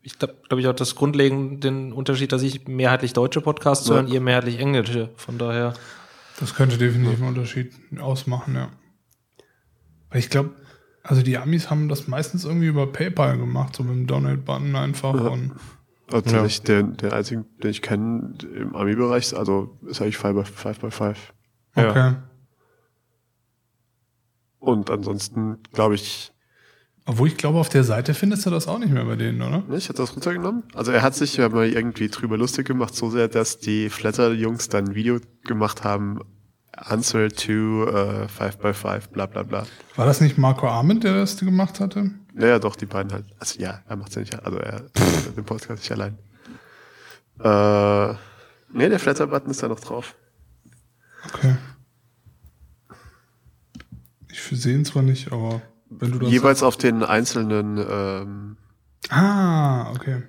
ich 0.02 0.20
glaube, 0.20 0.36
glaub 0.48 0.60
ich, 0.60 0.68
auch 0.68 0.72
das 0.74 0.94
grundlegend 0.94 1.64
den 1.64 1.92
Unterschied, 1.92 2.30
dass 2.30 2.42
ich 2.42 2.68
mehrheitlich 2.68 3.12
deutsche 3.12 3.40
Podcasts 3.40 3.90
höre 3.90 3.98
und 3.98 4.08
ihr 4.08 4.20
mehrheitlich 4.20 4.60
englische. 4.60 5.10
Von 5.16 5.36
daher. 5.36 5.74
Das 6.38 6.54
könnte 6.54 6.78
definitiv 6.78 7.18
einen 7.18 7.28
Unterschied 7.30 7.72
ausmachen, 8.00 8.54
ja. 8.54 8.68
Weil 10.10 10.20
ich 10.20 10.30
glaube, 10.30 10.50
also 11.02 11.22
die 11.22 11.38
Amis 11.38 11.68
haben 11.68 11.88
das 11.88 12.06
meistens 12.06 12.44
irgendwie 12.44 12.68
über 12.68 12.86
PayPal 12.86 13.38
gemacht, 13.38 13.74
so 13.74 13.82
mit 13.82 13.94
dem 13.96 14.06
Donate-Button 14.06 14.76
einfach. 14.76 15.14
Ja. 15.14 15.26
Und 15.28 15.52
Also 16.12 16.36
Ja. 16.36 16.44
ich, 16.44 16.62
der, 16.62 16.84
der 16.84 17.12
einzige, 17.14 17.44
den 17.64 17.70
ich 17.72 17.82
kenne 17.82 18.34
im 18.54 18.76
Ami-Bereich, 18.76 19.36
also 19.36 19.76
ist 19.88 20.00
eigentlich 20.00 20.18
5 20.18 20.36
by 20.36 20.44
5 20.44 20.78
by 20.78 20.90
5. 20.92 21.32
Ja. 21.74 22.22
Und 24.66 24.90
ansonsten 24.90 25.58
glaube 25.72 25.94
ich, 25.94 26.32
Obwohl 27.04 27.28
ich 27.28 27.36
glaube, 27.36 27.58
auf 27.58 27.68
der 27.68 27.84
Seite 27.84 28.14
findest 28.14 28.46
du 28.46 28.50
das 28.50 28.66
auch 28.66 28.80
nicht 28.80 28.92
mehr 28.92 29.04
bei 29.04 29.14
denen, 29.14 29.40
oder? 29.40 29.62
Ich 29.76 29.88
hatte 29.88 29.98
das 29.98 30.12
runtergenommen. 30.12 30.64
Also 30.74 30.90
er 30.90 31.02
hat 31.02 31.14
sich 31.14 31.36
ja 31.36 31.48
mal 31.48 31.68
irgendwie 31.68 32.08
drüber 32.08 32.36
lustig 32.36 32.66
gemacht, 32.66 32.92
so 32.96 33.08
sehr, 33.08 33.28
dass 33.28 33.58
die 33.58 33.88
Flatter-Jungs 33.90 34.68
dann 34.68 34.88
ein 34.88 34.94
Video 34.96 35.20
gemacht 35.44 35.84
haben, 35.84 36.18
Answer 36.72 37.28
to 37.28 37.84
äh, 37.86 38.26
5x5, 38.26 39.08
bla 39.10 39.26
bla 39.26 39.44
bla. 39.44 39.66
War 39.94 40.04
das 40.06 40.20
nicht 40.20 40.36
Marco 40.36 40.66
Arment, 40.66 41.04
der 41.04 41.14
das 41.14 41.38
gemacht 41.38 41.78
hatte? 41.78 42.10
Naja, 42.34 42.58
doch, 42.58 42.74
die 42.74 42.86
beiden 42.86 43.12
halt. 43.12 43.24
Also 43.38 43.60
ja, 43.60 43.82
er 43.88 43.96
macht's 43.96 44.16
ja 44.16 44.22
nicht, 44.22 44.44
also 44.44 44.58
er 44.58 44.82
den 45.36 45.44
Podcast 45.44 45.80
nicht 45.80 45.92
allein. 45.92 46.18
Äh, 47.38 48.14
nee, 48.72 48.88
der 48.88 48.98
Flatter-Button 48.98 49.50
ist 49.52 49.62
da 49.62 49.68
noch 49.68 49.80
drauf. 49.80 50.16
Okay. 51.32 51.54
Sehe 54.52 54.74
ihn 54.74 54.84
zwar 54.84 55.02
nicht, 55.02 55.32
aber 55.32 55.62
wenn 55.90 56.12
du 56.12 56.18
das. 56.18 56.30
Jeweils 56.30 56.62
auf 56.62 56.76
den 56.76 57.02
einzelnen, 57.02 57.78
ähm, 57.78 58.56
Ah, 59.10 59.90
okay. 59.92 60.22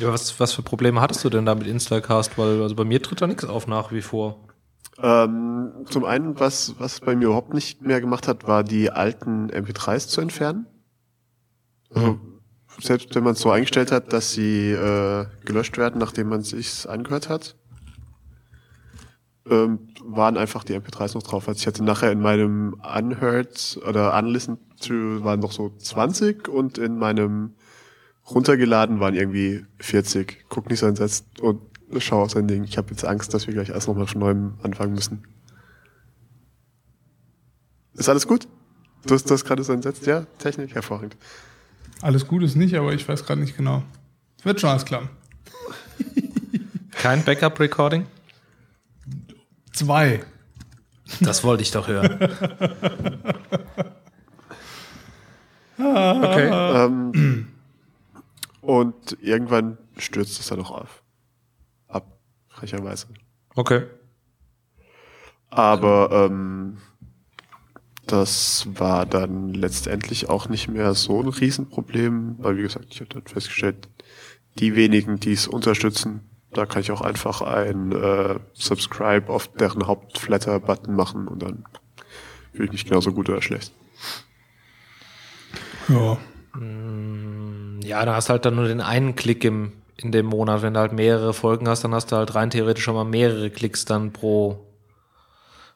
Ja, 0.00 0.12
was, 0.12 0.38
was 0.38 0.52
für 0.52 0.62
Probleme 0.62 1.00
hattest 1.00 1.24
du 1.24 1.28
denn 1.28 1.44
da 1.44 1.56
mit 1.56 1.66
Instacast? 1.66 2.38
Weil 2.38 2.62
also 2.62 2.76
bei 2.76 2.84
mir 2.84 3.02
tritt 3.02 3.20
da 3.20 3.26
nichts 3.26 3.44
auf 3.44 3.66
nach 3.66 3.90
wie 3.90 4.00
vor. 4.02 4.46
ähm, 5.02 5.72
zum 5.90 6.04
einen, 6.04 6.38
was, 6.38 6.74
was 6.78 7.00
bei 7.00 7.16
mir 7.16 7.26
überhaupt 7.26 7.52
nicht 7.52 7.82
mehr 7.82 8.00
gemacht 8.00 8.28
hat, 8.28 8.46
war 8.46 8.62
die 8.62 8.90
alten 8.92 9.50
MP3s 9.50 10.06
zu 10.08 10.20
entfernen. 10.20 10.66
Also, 11.92 12.20
selbst 12.80 13.12
wenn 13.16 13.24
man 13.24 13.32
es 13.32 13.40
so 13.40 13.50
eingestellt 13.50 13.90
hat, 13.90 14.12
dass 14.12 14.32
sie 14.32 14.70
äh, 14.70 15.26
gelöscht 15.44 15.78
werden, 15.78 15.98
nachdem 15.98 16.28
man 16.28 16.42
sich's 16.42 16.86
angehört 16.86 17.28
hat, 17.28 17.56
ähm, 19.50 19.88
waren 20.04 20.36
einfach 20.36 20.64
die 20.64 20.74
MP3s 20.74 21.14
noch 21.14 21.22
drauf. 21.22 21.48
Also 21.48 21.58
ich 21.58 21.66
hatte 21.66 21.84
nachher 21.84 22.12
in 22.12 22.20
meinem 22.20 22.74
Unheard 22.74 23.80
oder 23.86 24.16
Unlistened 24.18 24.58
to 24.80 25.24
waren 25.24 25.40
noch 25.40 25.52
so 25.52 25.70
20 25.76 26.48
und 26.48 26.78
in 26.78 26.98
meinem 26.98 27.54
runtergeladen 28.30 29.00
waren 29.00 29.14
irgendwie 29.14 29.64
40. 29.80 30.46
Guck 30.48 30.68
nicht 30.70 30.80
so 30.80 30.86
entsetzt 30.86 31.40
und 31.40 31.60
schau 31.98 32.22
auf 32.22 32.30
sein 32.30 32.46
Ding. 32.46 32.64
Ich 32.64 32.78
habe 32.78 32.90
jetzt 32.90 33.04
Angst, 33.04 33.32
dass 33.34 33.46
wir 33.46 33.54
gleich 33.54 33.70
erst 33.70 33.88
nochmal 33.88 34.06
von 34.06 34.20
neuem 34.20 34.54
anfangen 34.62 34.94
müssen. 34.94 35.26
Ist 37.94 38.08
alles 38.08 38.26
gut? 38.28 38.46
Du 39.06 39.14
hast 39.14 39.30
das 39.30 39.44
gerade 39.44 39.64
so 39.64 39.72
entsetzt? 39.72 40.06
Ja, 40.06 40.26
Technik 40.38 40.74
hervorragend. 40.74 41.16
Alles 42.00 42.26
gut 42.26 42.42
ist 42.42 42.54
nicht, 42.54 42.74
aber 42.76 42.92
ich 42.92 43.08
weiß 43.08 43.24
gerade 43.24 43.40
nicht 43.40 43.56
genau. 43.56 43.82
Wird 44.44 44.60
schon 44.60 44.70
alles 44.70 44.84
klappen. 44.84 45.08
Kein 46.92 47.24
Backup-Recording? 47.24 48.06
Zwei. 49.78 50.24
Das 51.20 51.44
wollte 51.44 51.62
ich 51.62 51.70
doch 51.70 51.86
hören. 51.86 52.18
okay. 55.78 56.48
Ähm, 56.84 57.48
und 58.60 59.16
irgendwann 59.22 59.78
stürzt 59.96 60.40
es 60.40 60.48
dann 60.48 60.60
auch 60.62 60.72
auf. 60.72 61.04
Ab, 61.86 62.18
frecherweise. 62.48 63.06
Okay. 63.54 63.84
Aber 65.48 66.10
ähm, 66.10 66.78
das 68.08 68.66
war 68.74 69.06
dann 69.06 69.54
letztendlich 69.54 70.28
auch 70.28 70.48
nicht 70.48 70.66
mehr 70.66 70.92
so 70.94 71.22
ein 71.22 71.28
Riesenproblem, 71.28 72.34
weil 72.38 72.56
wie 72.56 72.62
gesagt, 72.62 72.86
ich 72.90 73.00
habe 73.00 73.10
dann 73.10 73.26
festgestellt, 73.26 73.88
die 74.58 74.74
wenigen, 74.74 75.20
die 75.20 75.34
es 75.34 75.46
unterstützen, 75.46 76.27
da 76.52 76.66
kann 76.66 76.80
ich 76.80 76.90
auch 76.90 77.00
einfach 77.00 77.42
ein 77.42 77.92
äh, 77.92 78.38
Subscribe 78.54 79.32
auf 79.32 79.48
deren 79.48 79.86
Hauptflatter-Button 79.86 80.94
machen 80.94 81.28
und 81.28 81.42
dann 81.42 81.64
Fühle 82.58 82.66
ich 82.66 82.72
mich 82.72 82.84
genauso 82.86 83.12
gut 83.12 83.28
oder 83.28 83.40
schlecht. 83.40 83.72
Ja. 85.88 86.18
Ja, 87.84 88.04
da 88.04 88.16
hast 88.16 88.30
halt 88.30 88.44
dann 88.44 88.56
nur 88.56 88.66
den 88.66 88.80
einen 88.80 89.14
Klick 89.14 89.44
im, 89.44 89.74
in 89.96 90.10
dem 90.10 90.26
Monat. 90.26 90.62
Wenn 90.62 90.74
du 90.74 90.80
halt 90.80 90.92
mehrere 90.92 91.32
Folgen 91.34 91.68
hast, 91.68 91.84
dann 91.84 91.94
hast 91.94 92.10
du 92.10 92.16
halt 92.16 92.34
rein 92.34 92.50
theoretisch 92.50 92.82
schon 92.82 92.96
mal 92.96 93.04
mehrere 93.04 93.50
Klicks 93.50 93.84
dann 93.84 94.12
pro, 94.12 94.66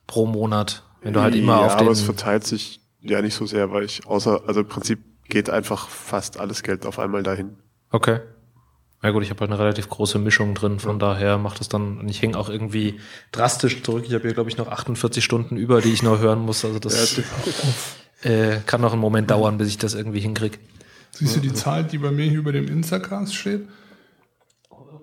pro 0.09 0.27
Monat. 0.27 0.83
Wenn 1.03 1.13
du 1.13 1.21
halt 1.21 1.37
immer 1.37 1.61
ja, 1.61 1.67
auf 1.67 1.77
den. 1.77 1.83
aber 1.83 1.93
es 1.93 2.03
verteilt 2.03 2.45
sich 2.45 2.81
ja 3.01 3.23
nicht 3.23 3.35
so 3.35 3.47
sehr, 3.47 3.71
weil 3.71 3.85
ich 3.85 4.05
außer, 4.05 4.43
also 4.49 4.63
im 4.63 4.69
Prinzip 4.69 4.99
geht 5.29 5.51
einfach 5.51 5.89
fast 5.89 6.41
alles 6.41 6.65
Geld 6.65 6.85
auf 6.85 6.99
einmal 6.99 7.23
dahin. 7.23 7.59
Okay. 7.93 8.19
Ja 9.03 9.11
gut, 9.11 9.25
ich 9.25 9.31
habe 9.31 9.41
halt 9.41 9.51
eine 9.51 9.59
relativ 9.59 9.89
große 9.89 10.19
Mischung 10.21 10.55
drin, 10.55 10.79
von 10.79 11.01
daher 11.01 11.37
macht 11.37 11.61
es 11.61 11.69
dann, 11.69 11.99
und 11.99 12.09
ich 12.09 12.23
hänge 12.23 12.39
auch 12.39 12.49
irgendwie 12.49 13.01
drastisch 13.33 13.83
zurück. 13.83 14.05
Ich 14.07 14.15
habe 14.15 14.23
hier, 14.23 14.35
glaube 14.35 14.49
ich, 14.49 14.57
noch 14.57 14.69
48 14.69 15.25
Stunden 15.25 15.57
über, 15.57 15.81
die 15.81 15.93
ich 15.93 16.05
noch 16.05 16.21
hören 16.21 16.39
muss. 16.39 16.65
Also 16.65 16.79
das 16.79 17.21
äh, 18.23 18.59
kann 18.65 18.81
noch 18.81 18.93
einen 18.93 19.01
Moment 19.01 19.31
dauern, 19.31 19.59
bis 19.59 19.69
ich 19.69 19.79
das 19.79 19.95
irgendwie 19.95 20.21
hinkrieg. 20.21 20.61
Siehst 21.11 21.37
du 21.37 21.41
die 21.41 21.53
Zahl, 21.53 21.85
die 21.85 21.99
bei 21.99 22.13
mir 22.13 22.27
hier 22.27 22.39
über 22.39 22.53
dem 22.53 22.69
Instacast 22.69 23.35
steht? 23.35 23.69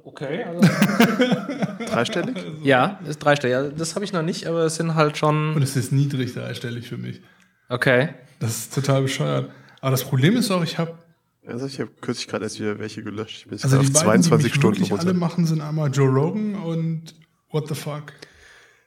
Okay, 0.05 0.43
also. 0.43 0.61
Dreistellig? 1.85 2.37
ja, 2.63 2.99
ist 3.07 3.19
dreistellig. 3.19 3.53
Ja, 3.53 3.63
das 3.63 3.95
habe 3.95 4.05
ich 4.05 4.11
noch 4.13 4.23
nicht, 4.23 4.47
aber 4.47 4.63
es 4.63 4.75
sind 4.75 4.95
halt 4.95 5.11
Und 5.11 5.17
schon. 5.17 5.61
es 5.61 5.75
ist 5.75 5.91
niedrig 5.91 6.33
dreistellig 6.33 6.87
für 6.87 6.97
mich. 6.97 7.21
Okay. 7.67 8.09
Das 8.39 8.51
ist 8.57 8.73
total 8.73 9.03
bescheuert. 9.03 9.51
Aber 9.81 9.91
das 9.91 10.03
Problem 10.03 10.35
ist 10.35 10.49
auch, 10.51 10.63
ich 10.63 10.77
habe 10.77 10.97
Also 11.45 11.65
ich 11.65 11.79
habe 11.79 11.89
kürzlich 12.01 12.27
gerade 12.27 12.43
erst 12.45 12.59
wieder 12.59 12.77
welche 12.79 13.01
gelöscht. 13.03 13.37
Ich 13.39 13.43
bin 13.45 13.53
jetzt 13.53 13.63
also 13.65 13.77
die 13.81 13.87
auf 13.87 13.93
beiden, 13.93 14.21
die 14.21 14.27
22 14.29 14.43
mich 14.43 14.53
Stunden 14.55 14.83
runter. 14.83 14.99
alle 15.05 15.13
machen, 15.13 15.45
sind 15.45 15.61
einmal 15.61 15.89
Joe 15.91 16.07
Rogan 16.09 16.55
und 16.55 17.15
What 17.51 17.67
the 17.67 17.75
fuck. 17.75 18.13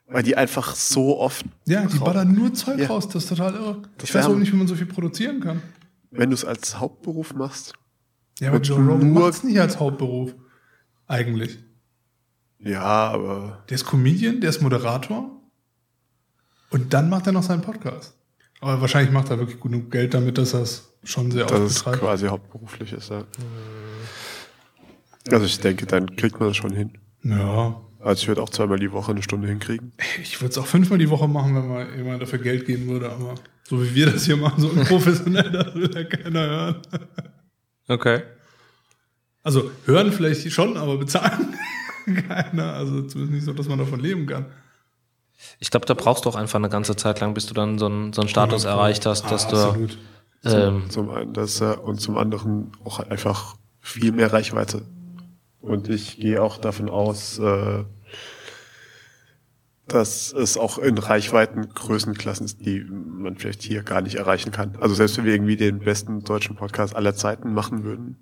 Weil 0.07 0.23
die 0.23 0.37
einfach 0.37 0.75
so 0.77 1.19
oft, 1.19 1.45
Ja, 1.67 1.85
die 1.87 1.97
Raus- 1.97 2.05
ballern 2.05 2.33
nur 2.35 2.53
Zeug 2.55 2.79
Ja. 2.79 2.87
raus, 2.89 3.09
das 3.09 3.25
ist 3.25 3.29
total 3.31 3.55
irre. 3.55 3.83
Das 3.99 4.09
ich 4.11 4.15
weiß 4.15 4.27
auch 4.27 4.37
nicht, 4.37 4.53
wie 4.53 4.57
man 4.57 4.69
so 4.69 4.75
viel 4.77 4.87
produzieren 4.87 5.41
kann. 5.41 5.63
wenn 6.11 6.29
du 6.31 6.35
es 6.35 6.45
als 6.45 6.79
Hauptberuf 6.79 7.35
machst, 7.35 7.73
Ja, 8.39 8.51
aber 8.51 8.61
Joe 8.61 8.79
Rogan 8.79 9.13
macht 9.13 9.33
es 9.33 9.45
nicht 9.45 9.59
als 9.59 9.81
Hauptberuf. 9.81 10.35
Eigentlich. 11.09 11.59
ja, 12.59 12.83
aber 12.83 13.65
Der 13.69 13.75
ist 13.77 13.87
Comedian, 13.87 14.41
der 14.41 14.51
ist 14.51 14.61
Moderator. 14.63 15.41
Und 16.71 16.93
dann 16.95 17.09
macht 17.11 17.27
er 17.27 17.33
noch 17.33 17.43
seinen 17.43 17.63
Podcast. 17.63 18.15
Aber 18.61 18.81
wahrscheinlich 18.81 19.13
macht 19.13 19.31
er 19.31 19.39
wirklich 19.39 19.61
genug 19.61 19.91
Geld 19.91 20.15
damit, 20.15 20.39
dass 20.39 20.55
er 20.55 20.61
es 20.63 20.92
schon 21.05 21.31
sehr 21.31 21.47
dass 21.47 21.61
oft 21.61 21.95
es 21.95 22.01
quasi 22.01 22.27
hauptberuflich 22.27 22.93
ist. 22.93 23.11
Ja. 23.11 23.25
Also 25.31 25.47
ich 25.47 25.61
denke, 25.61 25.87
dann 25.87 26.17
kriegt 26.17 26.39
man 26.39 26.49
das 26.49 26.57
schon 26.57 26.73
hin. 26.73 26.99
Ja. 27.23 27.81
Also 28.01 28.23
ich 28.23 28.29
würde 28.29 28.43
auch 28.43 28.51
zweimal 28.51 28.79
die 28.79 28.91
Woche 28.91 29.13
eine 29.13 29.23
Stunde 29.23 29.47
hinkriegen. 29.47 29.93
Ich 30.21 30.41
würde 30.41 30.51
es 30.51 30.59
auch 30.59 30.67
fünfmal 30.67 30.99
die 30.99 31.09
Woche 31.09 31.29
machen, 31.29 31.55
wenn 31.55 31.69
man 31.69 31.97
jemand 31.97 32.23
dafür 32.23 32.41
Geld 32.41 32.67
geben 32.67 32.89
würde, 32.89 33.11
aber 33.11 33.37
so 33.63 33.81
wie 33.81 33.95
wir 33.95 34.11
das 34.11 34.25
hier 34.25 34.37
machen, 34.37 34.61
so 34.61 34.69
unprofessionell, 34.69 35.51
das 35.53 35.75
will 35.75 35.91
ja 35.95 36.05
keiner 36.05 36.41
hören. 36.41 36.83
Okay. 37.87 38.23
Also 39.45 39.71
hören 39.87 40.13
vielleicht 40.13 40.51
schon, 40.51 40.77
aber 40.77 40.99
bezahlen 40.99 41.55
keiner. 42.29 42.75
Also 42.75 43.03
zumindest 43.03 43.33
nicht 43.33 43.45
so, 43.45 43.53
dass 43.53 43.69
man 43.69 43.79
davon 43.79 44.01
leben 44.01 44.27
kann. 44.27 44.47
Ich 45.59 45.71
glaube, 45.71 45.87
da 45.87 45.95
brauchst 45.95 46.25
du 46.25 46.29
auch 46.29 46.37
einfach 46.37 46.59
eine 46.59 46.69
ganze 46.69 46.97
Zeit 46.97 47.21
lang, 47.21 47.35
bis 47.35 47.47
du 47.47 47.55
dann 47.55 47.79
so 47.79 47.87
einen, 47.87 48.13
so 48.13 48.21
einen 48.23 48.29
Status 48.29 48.65
erreicht 48.65 49.07
hast, 49.07 49.31
dass 49.31 49.47
ah, 49.47 49.51
du. 49.51 49.57
Absolut. 49.57 49.99
Ähm, 50.45 50.91
Zum 50.91 51.11
einen 51.11 51.33
das 51.33 51.61
äh, 51.61 51.77
und 51.77 52.01
zum 52.01 52.17
anderen 52.17 52.73
auch 52.85 52.99
einfach 53.01 53.57
viel 53.81 54.13
mehr 54.13 54.33
Reichweite. 54.33 54.83
Und 55.61 55.89
ich 55.89 56.19
gehe 56.19 56.43
auch 56.43 56.59
davon 56.59 56.89
aus, 56.91 57.39
äh, 57.39 57.85
dass 59.89 60.33
es 60.33 60.57
auch 60.57 60.79
in 60.79 60.97
Reichweiten 60.99 61.69
Größenklassen 61.69 62.47
ist, 62.47 62.65
die 62.65 62.81
man 62.85 63.37
vielleicht 63.37 63.63
hier 63.63 63.83
gar 63.83 64.01
nicht 64.01 64.15
erreichen 64.17 64.51
kann. 64.53 64.77
Also 64.81 64.95
selbst 64.95 65.17
wenn 65.19 65.25
wir 65.25 65.35
irgendwie 65.35 65.57
den 65.57 65.81
besten 65.81 66.23
deutschen 66.25 66.57
Podcast 66.57 66.97
aller 66.97 67.15
Zeiten 67.15 67.53
machen 67.53 67.85
würden. 67.85 68.17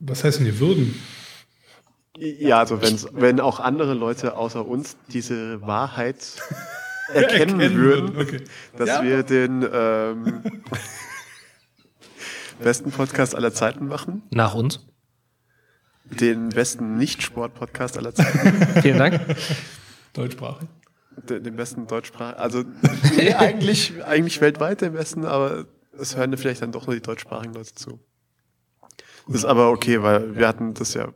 Was 0.00 0.24
heißt 0.24 0.38
denn 0.38 0.46
die 0.46 0.58
Würden? 0.60 0.94
Ja, 2.18 2.58
also 2.58 2.82
wenn's, 2.82 3.08
wenn 3.12 3.40
auch 3.40 3.60
andere 3.60 3.94
Leute 3.94 4.36
außer 4.36 4.66
uns 4.66 4.96
diese 5.08 5.62
Wahrheit 5.62 6.36
erkennen, 7.14 7.74
würden, 7.76 8.16
Okay. 8.18 8.42
dass 8.76 8.88
Ja. 8.88 9.02
wir 9.02 9.22
den 9.22 9.66
ähm, 9.72 10.42
besten 12.62 12.90
Podcast 12.90 13.34
aller 13.34 13.52
Zeiten 13.52 13.86
machen. 13.86 14.22
nach 14.30 14.54
uns. 14.54 14.86
Den 16.04 16.48
besten 16.48 16.96
Nicht-Sport-Podcast 16.96 17.96
aller 17.96 18.14
Zeiten. 18.14 18.66
Vielen 18.82 18.98
Dank. 18.98 19.20
Deutschsprachig. 20.12 20.68
den, 21.28 21.44
den 21.44 21.56
besten 21.56 21.86
Deutschsprach. 21.86 22.36
Also, 22.36 22.64
nee, 23.16 23.32
eigentlich, 23.34 24.02
eigentlich 24.04 24.40
weltweit 24.40 24.80
den 24.80 24.94
besten, 24.94 25.24
aber 25.24 25.66
es 25.98 26.16
hören 26.16 26.36
vielleicht 26.36 26.62
dann 26.62 26.72
doch 26.72 26.86
nur 26.86 26.96
die 26.96 27.02
deutschsprachigen 27.02 27.54
Leute 27.54 27.74
zu. 27.74 28.00
Das 29.26 29.36
ist 29.36 29.44
aber 29.44 29.70
okay, 29.70 30.02
weil 30.02 30.36
wir 30.36 30.48
hatten 30.48 30.74
das 30.74 30.94
ja, 30.94 31.12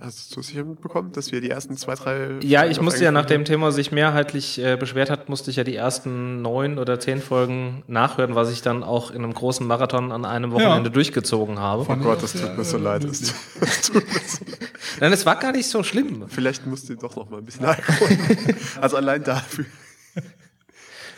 hast 0.00 0.34
du 0.34 0.40
es 0.40 0.48
sicher 0.48 0.64
mitbekommen, 0.64 1.12
dass 1.12 1.32
wir 1.32 1.40
die 1.40 1.50
ersten 1.50 1.76
zwei, 1.76 1.94
drei. 1.94 2.38
Ja, 2.42 2.60
Folgen 2.60 2.72
ich 2.72 2.78
auf 2.78 2.84
musste 2.84 3.04
ja 3.04 3.12
nach 3.12 3.24
dem 3.26 3.44
Thema 3.44 3.72
sich 3.72 3.92
mehrheitlich 3.92 4.58
äh, 4.58 4.76
beschwert 4.76 5.10
hat, 5.10 5.28
musste 5.28 5.50
ich 5.50 5.56
ja 5.56 5.64
die 5.64 5.74
ersten 5.74 6.42
neun 6.42 6.78
oder 6.78 7.00
zehn 7.00 7.20
Folgen 7.20 7.82
nachhören, 7.86 8.34
was 8.34 8.52
ich 8.52 8.62
dann 8.62 8.82
auch 8.82 9.10
in 9.10 9.24
einem 9.24 9.34
großen 9.34 9.66
Marathon 9.66 10.12
an 10.12 10.24
einem 10.24 10.52
Wochenende 10.52 10.90
durchgezogen 10.90 11.58
habe. 11.58 11.86
Oh 11.88 11.96
Gott, 11.96 12.22
das 12.22 12.32
tut 12.32 12.56
mir 12.56 12.64
so 12.64 12.78
leid. 12.78 13.04
Das 13.04 13.20
tut 13.20 13.34
mir 13.60 14.20
so 14.26 14.44
leid. 14.44 14.70
Nein, 15.00 15.12
es 15.12 15.26
war 15.26 15.36
gar 15.36 15.52
nicht 15.52 15.68
so 15.68 15.82
schlimm. 15.82 16.24
Vielleicht 16.28 16.66
musst 16.66 16.88
du 16.88 16.94
doch 16.96 17.16
noch 17.16 17.30
mal 17.30 17.38
ein 17.38 17.44
bisschen 17.44 17.66
nachholen. 17.66 18.18
Also 18.80 18.96
allein 18.96 19.22
dafür. 19.22 19.64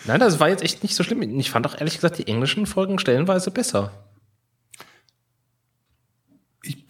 Nein, 0.06 0.20
das 0.20 0.38
war 0.38 0.48
jetzt 0.48 0.62
echt 0.62 0.82
nicht 0.82 0.94
so 0.94 1.02
schlimm. 1.02 1.22
Ich 1.38 1.50
fand 1.50 1.66
auch 1.66 1.76
ehrlich 1.76 1.94
gesagt 1.96 2.18
die 2.18 2.28
englischen 2.28 2.66
Folgen 2.66 2.98
stellenweise 2.98 3.50
besser. 3.50 3.92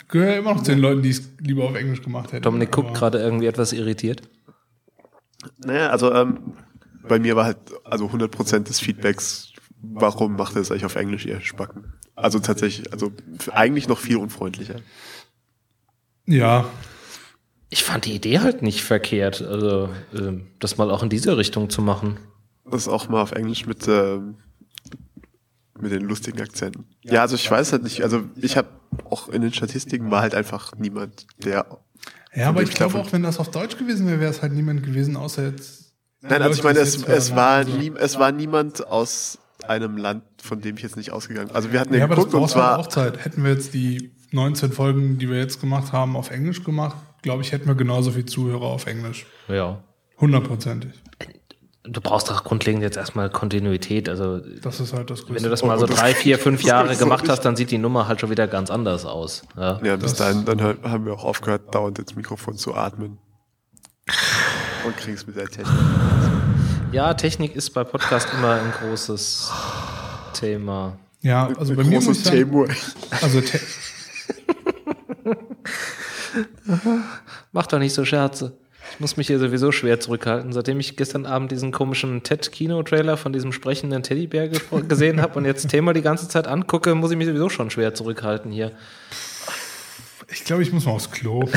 Gehöre 0.08 0.36
immer 0.36 0.54
noch 0.54 0.62
zu 0.62 0.70
den 0.70 0.80
Leuten, 0.80 1.02
die 1.02 1.10
es 1.10 1.22
lieber 1.40 1.64
auf 1.64 1.74
Englisch 1.74 2.02
gemacht 2.02 2.32
hätten. 2.32 2.42
Dominik 2.42 2.70
guckt 2.70 2.94
gerade 2.94 3.18
irgendwie 3.18 3.46
etwas 3.46 3.72
irritiert. 3.72 4.22
Naja, 5.64 5.90
also 5.90 6.12
ähm, 6.12 6.54
bei 7.08 7.18
mir 7.18 7.36
war 7.36 7.44
halt 7.44 7.58
also 7.84 8.06
100% 8.06 8.60
des 8.64 8.80
Feedbacks, 8.80 9.52
warum 9.80 10.36
macht 10.36 10.54
er 10.56 10.62
es 10.62 10.70
eigentlich 10.70 10.84
auf 10.84 10.96
Englisch, 10.96 11.26
ihr 11.26 11.40
Spacken? 11.40 11.92
Also 12.14 12.38
tatsächlich, 12.38 12.92
also 12.92 13.12
eigentlich 13.52 13.88
noch 13.88 13.98
viel 13.98 14.16
unfreundlicher. 14.16 14.76
Ja, 16.26 16.66
Ich 17.68 17.84
fand 17.84 18.04
die 18.04 18.14
Idee 18.14 18.38
halt 18.38 18.62
nicht 18.62 18.82
verkehrt, 18.82 19.42
also 19.42 19.88
ähm, 20.14 20.46
das 20.60 20.78
mal 20.78 20.90
auch 20.90 21.02
in 21.02 21.08
diese 21.08 21.36
Richtung 21.36 21.68
zu 21.68 21.82
machen. 21.82 22.18
Das 22.64 22.88
auch 22.88 23.08
mal 23.08 23.20
auf 23.20 23.32
Englisch 23.32 23.66
mit, 23.66 23.86
ähm, 23.88 24.36
mit 25.80 25.92
den 25.92 26.02
lustigen 26.02 26.40
Akzenten. 26.40 26.86
Ja, 27.02 27.22
also 27.22 27.34
ich 27.34 27.50
weiß 27.50 27.72
halt 27.72 27.82
nicht, 27.82 28.02
also 28.02 28.24
ich 28.36 28.56
habe 28.56 28.68
auch 29.10 29.28
in 29.28 29.42
den 29.42 29.52
Statistiken 29.52 30.10
war 30.10 30.22
halt 30.22 30.34
einfach 30.34 30.72
niemand, 30.78 31.26
der... 31.38 31.66
ja 32.34 32.48
aber 32.48 32.62
ich 32.62 32.70
glaube 32.70 32.98
auch, 32.98 33.12
wenn 33.12 33.22
das 33.22 33.38
auf 33.38 33.50
Deutsch 33.50 33.76
gewesen 33.76 34.06
wäre, 34.06 34.20
wäre 34.20 34.30
es 34.30 34.42
halt 34.42 34.52
niemand 34.52 34.82
gewesen, 34.82 35.16
außer 35.16 35.44
jetzt. 35.44 35.92
Nein, 36.22 36.42
also 36.42 36.58
ich 36.58 36.64
meine, 36.64 36.80
es, 36.80 37.02
es, 37.04 37.36
war 37.36 37.64
nie, 37.64 37.92
es 37.98 38.18
war 38.18 38.32
niemand 38.32 38.86
aus 38.86 39.38
einem 39.66 39.96
Land, 39.96 40.22
von 40.42 40.60
dem 40.60 40.76
ich 40.76 40.82
jetzt 40.82 40.96
nicht 40.96 41.12
ausgegangen 41.12 41.50
Also 41.52 41.72
wir 41.72 41.80
hatten 41.80 41.92
ja, 41.92 42.00
Ja, 42.00 42.04
aber 42.04 42.16
das 42.16 42.24
geguckt 42.26 42.42
und 42.42 42.54
braucht 42.54 42.56
halt 42.56 42.66
zwar... 42.66 42.78
auch 42.78 42.86
Zeit. 42.88 43.24
Hätten 43.24 43.44
wir 43.44 43.52
jetzt 43.52 43.74
die 43.74 44.12
19 44.32 44.72
Folgen, 44.72 45.18
die 45.18 45.28
wir 45.28 45.38
jetzt 45.38 45.60
gemacht 45.60 45.92
haben, 45.92 46.16
auf 46.16 46.30
Englisch 46.30 46.64
gemacht, 46.64 46.96
glaube 47.22 47.42
ich, 47.42 47.52
hätten 47.52 47.66
wir 47.66 47.74
genauso 47.74 48.12
viel 48.12 48.26
Zuhörer 48.26 48.66
auf 48.66 48.86
Englisch. 48.86 49.26
Ja. 49.48 49.82
Hundertprozentig. 50.18 50.92
Du 51.88 52.00
brauchst 52.00 52.28
doch 52.30 52.42
grundlegend 52.44 52.82
jetzt 52.82 52.96
erstmal 52.96 53.30
Kontinuität. 53.30 54.08
Also 54.08 54.38
Das 54.38 54.80
ist 54.80 54.92
halt 54.92 55.08
das 55.10 55.20
Größte. 55.20 55.34
wenn 55.36 55.42
du 55.44 55.50
das 55.50 55.62
mal 55.62 55.78
so 55.78 55.84
Oh, 55.84 55.88
drei, 55.88 56.14
vier, 56.14 56.38
fünf 56.46 56.62
Jahre 56.62 56.96
gemacht 56.96 57.28
hast, 57.28 57.42
dann 57.44 57.54
sieht 57.56 57.70
die 57.70 57.78
Nummer 57.78 58.08
halt 58.08 58.20
schon 58.20 58.30
wieder 58.30 58.46
ganz 58.48 58.70
anders 58.70 59.04
aus. 59.04 59.42
Ja. 59.56 59.80
Ja, 59.82 59.96
bis 59.96 60.14
dahin 60.14 60.44
dann 60.44 60.60
haben 60.60 61.06
wir 61.06 61.12
auch 61.14 61.24
aufgehört, 61.24 61.74
dauernd 61.74 61.98
ins 61.98 62.16
Mikrofon 62.16 62.56
zu 62.56 62.74
atmen. 62.74 63.18
Und 64.84 64.96
kriegen 64.96 65.16
es 65.16 65.26
mit 65.26 65.36
der 65.36 65.46
Technik. 65.46 65.68
ja, 66.92 67.14
Technik 67.14 67.56
ist 67.56 67.70
bei 67.70 67.84
Podcast 67.84 68.28
immer 68.36 68.54
ein 68.54 68.72
großes 68.80 69.50
Thema. 70.32 70.96
ja, 71.22 71.48
also 71.58 71.74
bei 71.74 71.84
mir 71.84 72.00
muss 72.00 72.06
Großes 72.06 72.32
ich 72.32 73.22
also 73.22 73.40
Mach 77.52 77.66
doch 77.66 77.78
nicht 77.78 77.94
so 77.94 78.04
Scherze. 78.04 78.58
Ich 78.92 79.00
muss 79.00 79.16
mich 79.16 79.26
hier 79.26 79.38
sowieso 79.38 79.72
schwer 79.72 80.00
zurückhalten. 80.00 80.52
Seitdem 80.52 80.80
ich 80.80 80.96
gestern 80.96 81.26
Abend 81.26 81.52
diesen 81.52 81.70
komischen 81.72 82.22
TED-Kino-Trailer 82.22 83.16
von 83.16 83.32
diesem 83.32 83.52
sprechenden 83.52 84.02
Teddybär 84.02 84.48
gesehen 84.88 85.20
habe 85.20 85.38
und 85.38 85.44
jetzt 85.44 85.68
Thema 85.68 85.92
die 85.92 86.02
ganze 86.02 86.28
Zeit 86.28 86.46
angucke, 86.46 86.94
muss 86.94 87.10
ich 87.10 87.16
mich 87.16 87.26
sowieso 87.26 87.48
schon 87.48 87.70
schwer 87.70 87.94
zurückhalten 87.94 88.50
hier. 88.50 88.72
ich 90.28 90.44
glaube, 90.44 90.62
ich 90.62 90.72
muss 90.72 90.86
mal 90.86 90.92
aufs 90.92 91.10
Klo. 91.10 91.48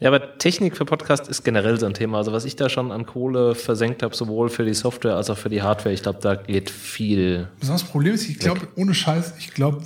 Ja, 0.00 0.08
aber 0.08 0.38
Technik 0.38 0.78
für 0.78 0.86
Podcast 0.86 1.28
ist 1.28 1.44
generell 1.44 1.78
so 1.78 1.84
ein 1.84 1.92
Thema. 1.92 2.16
Also 2.16 2.32
was 2.32 2.46
ich 2.46 2.56
da 2.56 2.70
schon 2.70 2.90
an 2.90 3.04
Kohle 3.04 3.54
versenkt 3.54 4.02
habe, 4.02 4.16
sowohl 4.16 4.48
für 4.48 4.64
die 4.64 4.72
Software 4.72 5.14
als 5.14 5.28
auch 5.28 5.36
für 5.36 5.50
die 5.50 5.60
Hardware, 5.60 5.92
ich 5.92 6.02
glaube, 6.02 6.20
da 6.22 6.36
geht 6.36 6.70
viel. 6.70 7.48
Das 7.60 7.84
Problem 7.84 8.14
ist, 8.14 8.26
ich 8.26 8.38
glaube, 8.38 8.66
ohne 8.76 8.94
Scheiß, 8.94 9.34
ich 9.38 9.52
glaube, 9.52 9.82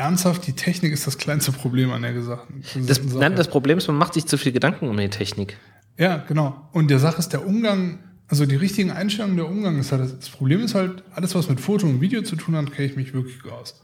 ernsthaft, 0.00 0.46
die 0.46 0.52
Technik 0.54 0.92
ist 0.92 1.06
das 1.06 1.18
kleinste 1.18 1.52
Problem 1.52 1.90
an 1.92 2.02
der 2.02 2.12
Gesachen. 2.12 2.64
Das, 2.86 3.02
nein, 3.02 3.36
das 3.36 3.48
Problem 3.48 3.78
ist, 3.78 3.86
man 3.86 3.96
macht 3.96 4.14
sich 4.14 4.26
zu 4.26 4.38
viel 4.38 4.52
Gedanken 4.52 4.88
um 4.88 4.96
die 4.96 5.08
Technik. 5.08 5.56
Ja, 5.98 6.16
genau. 6.16 6.68
Und 6.72 6.90
der 6.90 6.98
Sache 6.98 7.18
ist 7.18 7.28
der 7.32 7.46
Umgang, 7.46 7.98
also 8.26 8.46
die 8.46 8.56
richtigen 8.56 8.90
Einstellungen 8.90 9.36
der 9.36 9.48
Umgang 9.48 9.78
ist 9.78 9.92
halt, 9.92 10.02
das 10.18 10.30
Problem 10.30 10.60
ist 10.62 10.74
halt, 10.74 11.04
alles 11.14 11.34
was 11.34 11.48
mit 11.48 11.60
Foto 11.60 11.86
und 11.86 12.00
Video 12.00 12.22
zu 12.22 12.36
tun 12.36 12.56
hat, 12.56 12.72
kenne 12.72 12.88
ich 12.88 12.96
mich 12.96 13.12
wirklich 13.12 13.42
gut 13.42 13.52
aus. 13.52 13.80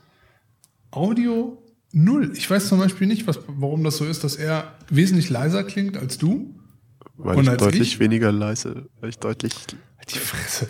Audio, 0.90 1.62
null. 1.92 2.32
Ich 2.34 2.50
weiß 2.50 2.68
zum 2.68 2.78
Beispiel 2.78 3.06
nicht, 3.06 3.26
was, 3.26 3.40
warum 3.46 3.84
das 3.84 3.98
so 3.98 4.06
ist, 4.06 4.24
dass 4.24 4.36
er 4.36 4.74
wesentlich 4.88 5.28
leiser 5.30 5.64
klingt 5.64 5.96
als 5.96 6.16
du. 6.16 6.54
Weil 7.16 7.36
Und 7.36 7.44
ich 7.44 7.50
als 7.50 7.62
deutlich 7.62 7.92
ich? 7.94 7.98
weniger 8.00 8.32
leise, 8.32 8.88
weil 9.00 9.10
ich 9.10 9.18
deutlich, 9.18 9.54
Die 10.08 10.18
Fresse. 10.18 10.68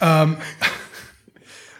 Ähm, 0.00 0.36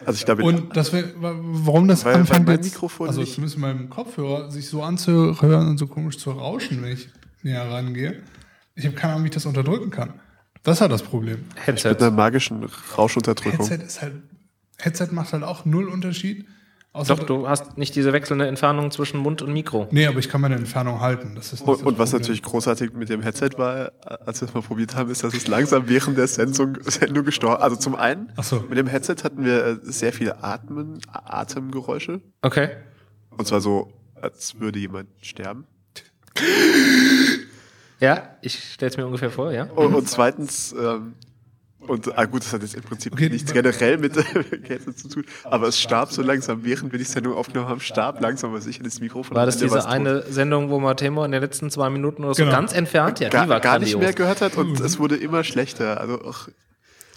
also 0.05 0.17
ich 0.17 0.25
glaube, 0.25 0.43
und 0.43 0.75
das 0.75 0.93
wär, 0.93 1.03
wa- 1.21 1.35
warum 1.39 1.87
das 1.87 2.05
Weil- 2.05 2.13
weil 2.15 2.21
anfängt 2.21 2.45
mein 2.47 2.55
jetzt, 2.61 2.75
also 2.99 3.23
zumindest 3.23 3.57
meinem 3.57 3.89
Kopfhörer, 3.89 4.51
sich 4.51 4.67
so 4.69 4.83
anzuhören 4.83 5.67
und 5.67 5.77
so 5.77 5.87
komisch 5.87 6.17
zu 6.17 6.31
rauschen, 6.31 6.81
wenn 6.83 6.91
ich 6.93 7.09
näher 7.43 7.69
rangehe. 7.69 8.21
Ich 8.75 8.85
habe 8.85 8.95
keine 8.95 9.13
Ahnung, 9.13 9.23
wie 9.25 9.29
ich 9.29 9.33
das 9.33 9.45
unterdrücken 9.45 9.89
kann. 9.89 10.13
Das 10.63 10.77
ist 10.77 10.81
halt 10.81 10.91
das 10.91 11.03
Problem. 11.03 11.45
Headset. 11.55 11.89
mit 11.89 12.01
einer 12.01 12.11
magischen 12.11 12.63
Rauschunterdrückung. 12.97 13.65
Headset 13.67 13.85
ist 13.85 14.01
halt, 14.01 14.13
Headset 14.79 15.07
macht 15.11 15.33
halt 15.33 15.43
auch 15.43 15.65
null 15.65 15.87
Unterschied. 15.87 16.45
Außer, 16.97 17.15
Doch, 17.15 17.25
du 17.25 17.47
hast 17.47 17.77
nicht 17.77 17.95
diese 17.95 18.11
wechselnde 18.11 18.47
Entfernung 18.47 18.89
zwischen 18.89 19.19
Mund 19.19 19.43
und 19.43 19.53
Mikro. 19.53 19.87
Nee, 19.91 20.07
aber 20.07 20.17
ich 20.17 20.29
kann 20.29 20.41
meine 20.41 20.55
Entfernung 20.55 20.99
halten. 20.99 21.33
Das 21.35 21.53
ist 21.53 21.61
Und, 21.61 21.67
das 21.79 21.81
und 21.85 21.99
was 21.99 22.09
Problem. 22.09 22.21
natürlich 22.21 22.41
großartig 22.41 22.93
mit 22.93 23.09
dem 23.09 23.21
Headset 23.21 23.51
war, 23.57 23.91
als 24.25 24.41
wir 24.41 24.47
es 24.47 24.53
mal 24.55 24.63
probiert 24.63 24.95
haben, 24.95 25.11
ist, 25.11 25.23
dass 25.23 25.35
es 25.35 25.47
langsam 25.47 25.87
während 25.87 26.17
der 26.17 26.27
Sendung, 26.27 26.77
Sendung 26.81 27.23
gestorben 27.23 27.61
Also 27.61 27.75
zum 27.75 27.95
einen, 27.95 28.31
so. 28.41 28.61
mit 28.67 28.79
dem 28.79 28.87
Headset 28.87 29.17
hatten 29.23 29.45
wir 29.45 29.63
äh, 29.65 29.77
sehr 29.83 30.11
viele 30.11 30.43
Atmen, 30.43 30.99
Atemgeräusche. 31.11 32.21
Okay. 32.41 32.69
Und 33.29 33.47
zwar 33.47 33.61
so, 33.61 33.93
als 34.19 34.59
würde 34.59 34.79
jemand 34.79 35.09
sterben. 35.21 35.65
Ja, 37.99 38.35
ich 38.41 38.73
stelle 38.73 38.89
es 38.91 38.97
mir 38.97 39.05
ungefähr 39.05 39.31
vor, 39.31 39.51
ja. 39.51 39.63
Und, 39.65 39.93
und 39.95 40.07
zweitens, 40.07 40.73
ähm, 40.79 41.13
und 41.87 42.17
ah 42.17 42.25
gut, 42.25 42.43
das 42.43 42.53
hat 42.53 42.61
jetzt 42.61 42.75
im 42.75 42.83
Prinzip 42.83 43.13
Okay, 43.13 43.29
nichts 43.29 43.51
generell 43.53 43.97
mit 43.97 44.15
Headset 44.67 44.93
zu 44.95 45.07
tun, 45.09 45.25
aber 45.45 45.67
es 45.67 45.79
starb 45.79 46.11
so 46.11 46.21
langsam, 46.21 46.63
während 46.63 46.91
wir 46.91 46.99
die 46.99 47.05
Sendung 47.05 47.33
aufgenommen 47.33 47.69
haben, 47.69 47.79
starb 47.79 48.21
langsam, 48.21 48.53
was 48.53 48.65
ich 48.67 48.77
in 48.77 48.83
das 48.83 48.99
Mikrofon 48.99 49.35
War 49.35 49.45
das 49.45 49.57
diese 49.57 49.71
war's 49.71 49.85
tot. 49.85 49.93
eine 49.93 50.23
Sendung, 50.31 50.69
wo 50.69 50.79
Matemo 50.79 51.23
in 51.23 51.31
den 51.31 51.41
letzten 51.41 51.69
zwei 51.71 51.89
Minuten 51.89 52.23
oder 52.23 52.33
so 52.35 52.43
Genau. 52.43 52.51
ganz 52.55 52.73
entfernt? 52.73 53.19
Ja, 53.19 53.29
die 53.29 53.33
gar, 53.33 53.49
war 53.49 53.59
gar 53.59 53.79
nicht 53.79 53.97
mehr 53.97 54.13
gehört 54.13 54.41
hat 54.41 54.55
und 54.57 54.79
es 54.79 54.99
wurde 54.99 55.15
immer 55.15 55.43
schlechter. 55.43 55.99
Also 56.01 56.21
auch, 56.21 56.47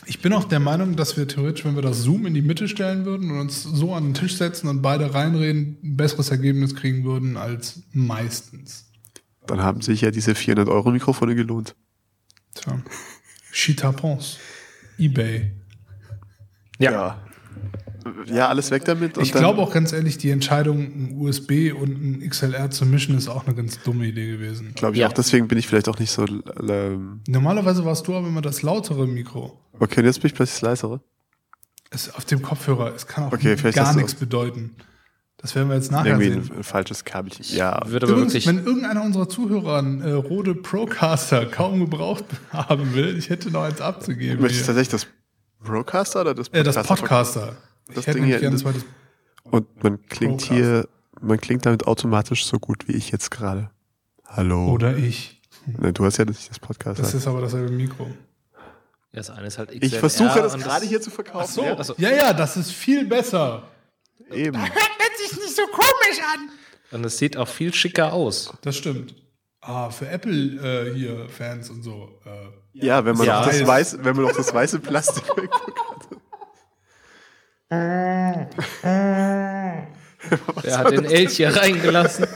Ich 0.06 0.20
bin 0.22 0.32
auch 0.32 0.44
der 0.44 0.60
Meinung, 0.60 0.96
dass 0.96 1.16
wir 1.16 1.28
theoretisch, 1.28 1.64
wenn 1.64 1.74
wir 1.74 1.82
das 1.82 1.98
Zoom 2.02 2.26
in 2.26 2.34
die 2.34 2.42
Mitte 2.42 2.68
stellen 2.68 3.04
würden 3.04 3.30
und 3.30 3.38
uns 3.40 3.62
so 3.62 3.94
an 3.94 4.04
den 4.04 4.14
Tisch 4.14 4.36
setzen 4.36 4.68
und 4.68 4.80
beide 4.82 5.12
reinreden, 5.14 5.76
ein 5.82 5.96
besseres 5.96 6.30
Ergebnis 6.30 6.74
kriegen 6.74 7.04
würden 7.04 7.36
als 7.36 7.80
meistens. 7.92 8.86
dann 9.46 9.62
haben 9.62 9.80
sich 9.82 10.00
ja 10.00 10.10
diese 10.10 10.34
400 10.34 10.68
Euro 10.68 10.90
Mikrofone 10.90 11.34
gelohnt. 11.34 11.74
Tja. 12.54 12.80
Chitapons. 13.52 14.38
Ebay. 15.00 15.52
Ja. 16.78 16.90
Ja. 16.92 17.24
Ja, 18.26 18.48
alles 18.48 18.70
weg 18.70 18.84
damit. 18.86 19.18
und 19.18 19.24
Ich 19.24 19.32
glaube 19.32 19.60
auch 19.60 19.72
ganz 19.72 19.92
ehrlich, 19.92 20.16
die 20.16 20.30
Entscheidung, 20.30 20.78
ein 20.80 21.18
USB 21.20 21.70
und 21.78 21.90
ein 22.22 22.28
XLR 22.28 22.70
zu 22.70 22.86
mischen, 22.86 23.16
ist 23.16 23.28
auch 23.28 23.46
eine 23.46 23.54
ganz 23.54 23.82
dumme 23.82 24.06
Idee 24.06 24.26
gewesen. 24.30 24.72
Glaube 24.74 24.94
ich 24.94 25.00
Ja. 25.00 25.08
auch, 25.08 25.12
deswegen 25.12 25.48
bin 25.48 25.58
ich 25.58 25.66
vielleicht 25.68 25.88
auch 25.88 25.98
nicht 25.98 26.10
so. 26.10 26.24
Ähm, 26.26 27.20
Normalerweise 27.28 27.84
warst 27.84 28.06
du 28.08 28.14
aber 28.16 28.26
immer 28.28 28.40
das 28.40 28.62
lautere 28.62 29.06
Mikro. 29.06 29.60
okay, 29.78 30.00
und 30.00 30.06
jetzt 30.06 30.20
bin 30.22 30.28
ich 30.28 30.34
plötzlich 30.34 30.60
das 30.60 30.62
leisere. 30.62 31.00
Es, 31.90 32.14
auf 32.14 32.24
dem 32.24 32.40
Kopfhörer, 32.40 32.94
es 32.94 33.06
kann 33.06 33.24
auch 33.24 33.32
Okay, 33.32 33.56
gar 33.72 33.94
nichts 33.94 34.14
bedeuten. 34.14 34.76
Das 35.42 35.54
werden 35.54 35.68
wir 35.68 35.76
jetzt 35.76 35.90
nachher 35.90 36.18
Irgendwie 36.18 36.30
sehen. 36.32 36.50
ein, 36.52 36.56
ein 36.58 36.62
falsches 36.64 37.04
Kabelchen. 37.04 37.44
Ja, 37.56 37.80
Würde 37.86 38.06
aber 38.06 38.12
Übrigens, 38.16 38.34
wirklich. 38.34 38.46
wenn 38.46 38.64
irgendeiner 38.64 39.02
unserer 39.02 39.28
Zuhörer 39.28 39.78
einen 39.78 40.02
äh, 40.02 40.10
Rode 40.12 40.54
Procaster 40.54 41.46
kaum 41.46 41.80
gebraucht 41.80 42.24
haben 42.52 42.94
will, 42.94 43.16
ich 43.16 43.30
hätte 43.30 43.50
noch 43.50 43.62
eins 43.62 43.80
abzugeben. 43.80 44.40
möchtest 44.42 44.68
du 44.68 44.72
hier. 44.72 44.82
tatsächlich 44.82 45.02
das 45.02 45.06
Broadcaster 45.66 46.20
oder 46.22 46.34
das 46.34 46.48
Äh, 46.48 46.62
das 46.62 46.74
Podcaster? 46.76 46.96
Podcaster. 46.96 47.56
Das 47.88 47.96
ich 47.98 48.06
hätte 48.06 48.18
Ding 48.18 48.26
hier, 48.26 48.38
gerne 48.40 48.56
das- 48.56 48.64
ein 48.66 48.72
zweites. 48.74 48.84
Und 49.44 49.82
man 49.82 50.00
klingt 50.08 50.38
Procaster. 50.42 50.54
hier, 50.54 50.88
man 51.22 51.40
klingt 51.40 51.64
damit 51.66 51.86
automatisch 51.86 52.44
so 52.44 52.58
gut 52.58 52.86
wie 52.88 52.92
ich 52.92 53.10
jetzt 53.10 53.30
gerade. 53.30 53.70
Hallo. 54.26 54.70
Oder 54.72 54.96
ich. 54.96 55.40
Ne, 55.66 55.92
du 55.92 56.04
hast 56.04 56.18
ja 56.18 56.24
nicht 56.24 56.48
das 56.50 56.58
Podcast. 56.58 57.00
Das 57.00 57.14
ist 57.14 57.26
aber 57.26 57.40
dasselbe 57.40 57.70
Mikro. 57.72 58.08
Das 59.12 59.28
eine 59.30 59.46
ist 59.48 59.58
halt 59.58 59.70
XLR 59.70 59.82
ich 59.84 59.96
versuche 59.98 60.40
das 60.40 60.56
gerade 60.56 60.86
hier 60.86 61.00
zu 61.00 61.10
verkaufen. 61.10 61.52
So, 61.52 61.64
Ja, 61.64 61.74
also- 61.74 61.94
ja, 61.98 62.10
ja, 62.10 62.32
das 62.32 62.56
ist 62.56 62.70
viel 62.72 63.06
besser. 63.06 63.64
Eben. 64.32 64.58
Und 66.92 67.04
es 67.04 67.18
sieht 67.18 67.36
auch 67.36 67.48
viel 67.48 67.72
schicker 67.72 68.12
aus. 68.12 68.52
Das 68.62 68.76
stimmt. 68.76 69.14
Ah, 69.60 69.90
für 69.90 70.08
Apple 70.08 70.32
äh, 70.90 70.94
hier 70.94 71.28
Fans 71.28 71.68
und 71.70 71.82
so. 71.82 72.20
Äh, 72.24 72.30
Ja, 72.86 73.04
wenn 73.04 73.16
man 73.16 73.26
Ja. 73.26 73.40
auch 73.42 73.46
das 73.46 73.60
Weiß. 73.60 73.66
weiße, 73.68 74.04
wenn 74.04 74.16
man 74.16 74.24
auch 74.26 74.36
das 74.36 74.52
weiße 74.52 74.78
Plastik 74.80 75.22
MacBook 75.36 76.20
Wer 80.62 80.78
hat 80.78 80.90
den 80.90 81.04
Elch 81.04 81.36
hier 81.36 81.54
reingelassen? 81.54 82.26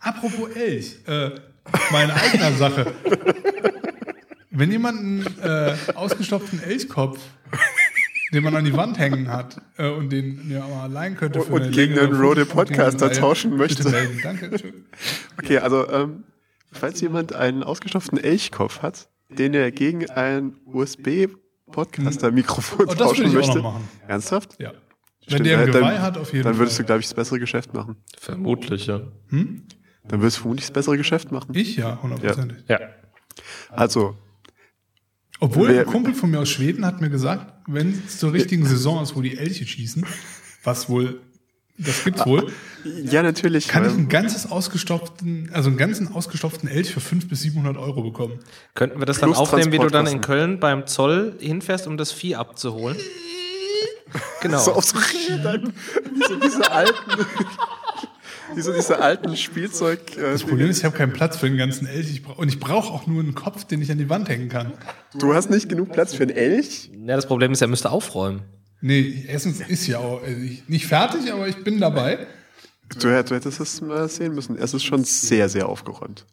Apropos 0.00 0.50
Elch, 0.54 0.96
äh, 1.06 1.30
meine 1.90 2.14
eigene 2.14 2.52
Sache. 2.56 2.92
Wenn 4.50 4.70
jemand 4.72 4.98
einen 4.98 5.26
äh, 5.42 5.76
ausgestopften 5.94 6.62
Elchkopf, 6.62 7.18
den 8.32 8.42
man 8.44 8.54
an 8.56 8.64
die 8.64 8.76
Wand 8.76 8.98
hängen 8.98 9.28
hat 9.28 9.60
äh, 9.76 9.88
und 9.90 10.10
den 10.10 10.50
ja 10.50 10.66
mal 10.68 10.90
leihen 10.90 11.16
könnte 11.16 11.40
für 11.40 11.52
Und 11.52 11.62
eine 11.62 11.70
gegen 11.70 11.98
einen 11.98 12.14
Rode 12.20 12.46
Podcaster 12.46 13.12
tauschen 13.12 13.56
möchte. 13.56 13.88
melden. 13.88 14.20
Danke. 14.22 14.50
Okay, 15.38 15.58
also 15.58 15.88
ähm, 15.90 16.24
falls 16.72 17.00
jemand 17.00 17.32
einen 17.34 17.62
ausgestopften 17.62 18.18
Elchkopf 18.18 18.82
hat, 18.82 19.08
den 19.28 19.54
er 19.54 19.70
gegen 19.72 20.08
ein 20.10 20.54
USB-Podcaster-Mikrofon 20.66 22.80
Oh, 22.80 22.84
das 22.86 22.96
tauschen 22.96 23.24
würde 23.24 23.30
ich 23.30 23.36
auch 23.36 23.46
möchte. 23.46 23.58
noch 23.62 23.72
machen. 23.74 23.88
Ernsthaft? 24.08 24.60
Ja. 24.60 24.72
Wenn 24.72 25.44
Stimmt, 25.44 25.46
der 25.46 25.58
ein 25.60 25.66
Geweih 25.70 25.98
hat, 25.98 26.18
auf 26.18 26.32
jeden 26.32 26.44
Dann 26.44 26.54
Fall. 26.54 26.60
würdest 26.60 26.78
du, 26.78 26.84
glaube 26.84 27.00
ich, 27.00 27.06
das 27.06 27.14
bessere 27.14 27.38
Geschäft 27.38 27.72
machen. 27.74 27.96
Vermutlich, 28.18 28.86
ja. 28.86 29.00
Dann 29.30 29.62
würdest 30.08 30.38
du 30.38 30.42
vermutlich 30.42 30.66
das 30.66 30.72
bessere 30.72 30.96
Geschäft 30.96 31.30
machen. 31.30 31.54
Ich 31.54 31.76
ja, 31.76 32.00
hundertprozentig. 32.02 32.64
Ja. 32.68 32.80
Also, 33.70 34.16
Obwohl 35.40 35.68
Wer- 35.68 35.80
ein 35.80 35.86
Kumpel 35.86 36.14
von 36.14 36.30
mir 36.30 36.38
aus 36.40 36.48
Schweden 36.50 36.84
hat 36.86 37.00
mir 37.00 37.10
gesagt, 37.10 37.52
wenn 37.66 38.02
es 38.06 38.18
zur 38.18 38.32
richtigen 38.32 38.66
Saison 38.66 39.02
ist, 39.02 39.16
wo 39.16 39.22
die 39.22 39.36
Elche 39.38 39.66
schießen, 39.66 40.04
was 40.64 40.88
wohl, 40.88 41.20
das 41.78 42.04
gibt's 42.04 42.26
wohl, 42.26 42.52
ja, 43.04 43.22
natürlich. 43.22 43.66
kann 43.68 43.84
ich 43.86 43.92
einen 43.92 44.08
ganzes 44.10 44.50
ausgestopften, 44.50 45.48
also 45.52 45.68
einen 45.70 45.78
ganzen 45.78 46.12
ausgestopften 46.14 46.68
Elch 46.68 46.92
für 46.92 47.00
500 47.00 47.28
bis 47.30 47.40
700 47.40 47.76
Euro 47.78 48.02
bekommen. 48.02 48.38
Könnten 48.74 48.98
wir 48.98 49.06
das 49.06 49.18
dann 49.18 49.30
Plus 49.30 49.38
aufnehmen, 49.38 49.72
wie 49.72 49.78
du 49.78 49.88
dann 49.88 50.06
in. 50.06 50.20
Köln 50.20 50.60
beim 50.60 50.86
Zoll 50.86 51.34
hinfährst, 51.40 51.86
um 51.86 51.96
das 51.96 52.12
Vieh 52.12 52.36
abzuholen? 52.36 52.96
Genau. 54.42 54.58
so 54.58 54.72
auf 54.72 54.84
so, 54.84 54.98
dann, 55.44 55.72
so 56.26 56.34
diese 56.36 56.68
alten, 56.72 57.24
diese, 58.56 58.72
diese 58.74 59.00
alten 59.00 59.36
Spielzeug. 59.36 60.16
Äh, 60.16 60.32
Das 60.32 60.44
Problem 60.44 60.68
ist, 60.70 60.78
ich 60.78 60.84
habe 60.84 60.96
keinen 60.96 61.12
Platz 61.12 61.36
für 61.36 61.48
den 61.48 61.58
ganzen 61.58 61.86
Elch. 61.86 62.10
Ich 62.10 62.22
brauch, 62.22 62.38
und 62.38 62.48
ich 62.48 62.60
brauche 62.60 62.92
auch 62.92 63.06
nur 63.06 63.20
einen 63.20 63.34
Kopf, 63.34 63.64
den 63.64 63.80
ich 63.82 63.90
an 63.90 63.98
die 63.98 64.08
Wand 64.08 64.28
hängen 64.28 64.48
kann. 64.48 64.72
du 65.18 65.34
hast 65.34 65.50
nicht 65.50 65.68
genug 65.68 65.92
Platz 65.92 66.14
für 66.14 66.22
einen 66.24 66.36
Elch? 66.36 66.90
ja, 66.92 67.16
das 67.16 67.26
Problem 67.26 67.52
ist, 67.52 67.60
er 67.60 67.68
müsste 67.68 67.90
aufräumen. 67.90 68.42
Nee, 68.80 69.24
erstens 69.28 69.60
ist 69.60 69.86
ja 69.86 69.98
auch 69.98 70.22
also 70.22 70.40
ich, 70.40 70.68
nicht 70.68 70.86
fertig, 70.86 71.30
aber 71.32 71.48
ich 71.48 71.62
bin 71.62 71.80
dabei. 71.80 72.26
Du, 72.98 72.98
du 72.98 73.34
hättest 73.34 73.60
es 73.60 73.80
mal 73.80 74.08
sehen 74.08 74.34
müssen. 74.34 74.56
Es 74.56 74.74
ist 74.74 74.82
schon 74.84 75.04
sehr, 75.04 75.48
sehr 75.48 75.68
aufgeräumt. 75.68 76.26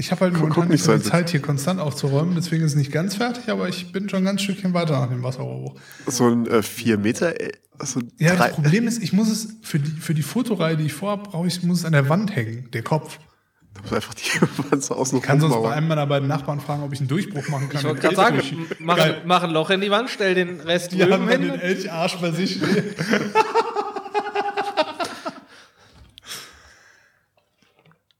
Ich 0.00 0.12
habe 0.12 0.20
halt 0.20 0.34
Guck- 0.34 0.42
momentan 0.42 0.62
guck 0.62 0.70
nicht 0.70 0.86
die 0.86 1.02
Zeit, 1.02 1.30
hier 1.30 1.42
konstant 1.42 1.80
aufzuräumen. 1.80 2.36
Deswegen 2.36 2.64
ist 2.64 2.70
es 2.72 2.76
nicht 2.78 2.92
ganz 2.92 3.16
fertig, 3.16 3.48
aber 3.48 3.68
ich 3.68 3.90
bin 3.90 4.08
schon 4.08 4.20
ein 4.20 4.24
ganz 4.26 4.42
Stückchen 4.42 4.72
weiter 4.72 4.92
nach 5.00 5.08
dem 5.08 5.24
Wasserrohrbruch. 5.24 5.74
So 6.06 6.28
ein 6.28 6.46
äh, 6.46 6.62
4 6.62 6.98
Meter, 6.98 7.40
äh, 7.40 7.50
so 7.82 8.00
Ja, 8.16 8.36
drei, 8.36 8.46
das 8.46 8.54
Problem 8.54 8.86
ist, 8.86 9.02
ich 9.02 9.12
muss 9.12 9.28
es 9.28 9.56
für 9.62 9.80
die, 9.80 9.90
für 9.90 10.14
die 10.14 10.22
Fotoreihe, 10.22 10.76
die 10.76 10.84
ich 10.84 10.92
vorhabe, 10.92 11.28
brauche 11.30 11.48
ich, 11.48 11.60
muss 11.64 11.80
es 11.80 11.84
an 11.84 11.92
der 11.92 12.08
Wand 12.08 12.34
hängen, 12.36 12.70
der 12.70 12.82
Kopf. 12.82 13.18
Du 13.74 13.80
musst 13.82 13.92
einfach 13.94 14.14
die 14.14 14.40
Wand 14.70 14.84
so 14.84 14.94
außen 14.94 15.18
Ich 15.18 15.24
kann 15.24 15.40
sonst 15.40 15.60
bei 15.60 15.72
einem 15.72 15.88
meiner 15.88 16.06
beiden 16.06 16.28
Nachbarn 16.28 16.60
fragen, 16.60 16.84
ob 16.84 16.92
ich 16.92 17.00
einen 17.00 17.08
Durchbruch 17.08 17.48
machen 17.48 17.68
kann. 17.68 17.80
Ich 17.80 17.86
wollte 17.86 18.00
gerade 18.00 18.14
sagen, 18.16 18.40
mach, 18.78 18.98
mach 19.24 19.42
ein 19.42 19.50
Loch 19.50 19.70
in 19.70 19.80
die 19.80 19.90
Wand, 19.90 20.10
stell 20.10 20.36
den 20.36 20.60
Rest 20.60 20.92
Die 20.92 21.02
haben 21.02 21.28
hin. 21.28 21.42
den 21.42 21.58
Elcharsch 21.60 22.18
bei 22.20 22.30
sich. 22.30 22.60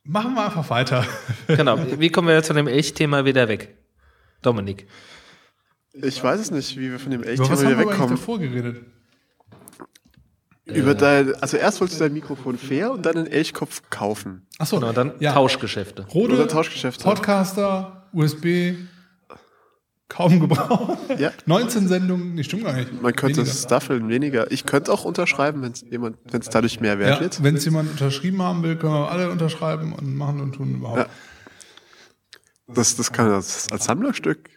Machen 0.04 0.34
wir 0.34 0.44
einfach 0.46 0.68
weiter. 0.70 1.04
Genau. 1.48 1.78
Wie 1.98 2.10
kommen 2.10 2.28
wir 2.28 2.34
jetzt 2.34 2.46
von 2.48 2.56
dem 2.56 2.68
Elch-Thema 2.68 3.24
wieder 3.24 3.48
weg? 3.48 3.76
Dominik. 4.42 4.86
Ich 5.92 6.22
weiß 6.22 6.38
es 6.40 6.50
nicht, 6.50 6.76
wie 6.76 6.90
wir 6.92 6.98
von 7.00 7.10
dem 7.10 7.22
Elchthema 7.24 7.60
wieder 7.60 7.78
wegkommen. 7.78 8.10
davor 8.10 8.38
geredet? 8.38 8.82
Über 10.66 10.94
dein, 10.94 11.34
also 11.36 11.56
erst 11.56 11.80
wolltest 11.80 11.98
du 11.98 12.04
dein 12.04 12.12
Mikrofon 12.12 12.58
fair 12.58 12.92
und 12.92 13.06
dann 13.06 13.16
einen 13.16 13.26
Elchkopf 13.26 13.82
kaufen. 13.88 14.46
Achso, 14.58 14.78
Genau, 14.78 14.92
dann 14.92 15.12
ja. 15.18 15.32
Tauschgeschäfte. 15.32 16.06
Rode, 16.12 16.34
Oder 16.34 16.46
Tauschgeschäfte. 16.46 17.02
Podcaster, 17.04 18.06
USB, 18.12 18.74
kaum 20.10 20.40
gebraucht. 20.40 20.98
Ja. 21.18 21.32
19 21.46 21.88
Sendungen, 21.88 22.34
nee, 22.34 22.44
stimmt 22.44 22.64
gar 22.64 22.74
nicht. 22.74 23.00
Man 23.00 23.14
könnte 23.16 23.38
Weniger. 23.38 23.50
es 23.54 23.62
staffeln, 23.62 24.10
weniger. 24.10 24.52
Ich 24.52 24.66
könnte 24.66 24.92
auch 24.92 25.06
unterschreiben, 25.06 25.62
wenn 25.62 25.72
es 25.72 25.80
jemand, 25.90 26.18
wenn 26.30 26.42
es 26.42 26.50
dadurch 26.50 26.80
mehr 26.80 26.98
wert 26.98 27.16
Ja, 27.16 27.20
wird. 27.22 27.42
wenn 27.42 27.56
es 27.56 27.64
jemand 27.64 27.90
unterschrieben 27.90 28.42
haben 28.42 28.62
will, 28.62 28.76
können 28.76 28.92
wir 28.92 29.10
alle 29.10 29.30
unterschreiben 29.30 29.94
und 29.94 30.14
machen 30.16 30.40
und 30.42 30.52
tun 30.54 30.74
überhaupt. 30.74 30.98
Ja. 30.98 31.06
Das, 32.68 32.96
das 32.96 33.12
kann 33.12 33.28
das 33.30 33.70
als 33.72 33.84
Sammlerstück. 33.84 34.50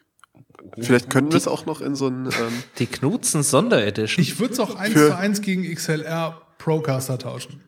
Vielleicht 0.79 1.09
können 1.09 1.31
wir 1.31 1.37
es 1.37 1.47
auch 1.47 1.65
noch 1.65 1.81
in 1.81 1.95
so 1.95 2.07
ein. 2.07 2.25
Ähm, 2.27 2.63
Die 2.77 2.85
Knutzen 2.87 3.41
Sonderedition. 3.43 4.21
Ich 4.21 4.39
würde 4.39 4.53
es 4.53 4.59
auch 4.59 4.75
eins 4.75 4.93
Für- 4.93 5.07
zu 5.09 5.17
eins 5.17 5.41
gegen 5.41 5.63
XLR 5.63 6.41
Procaster 6.57 7.17
tauschen. 7.17 7.63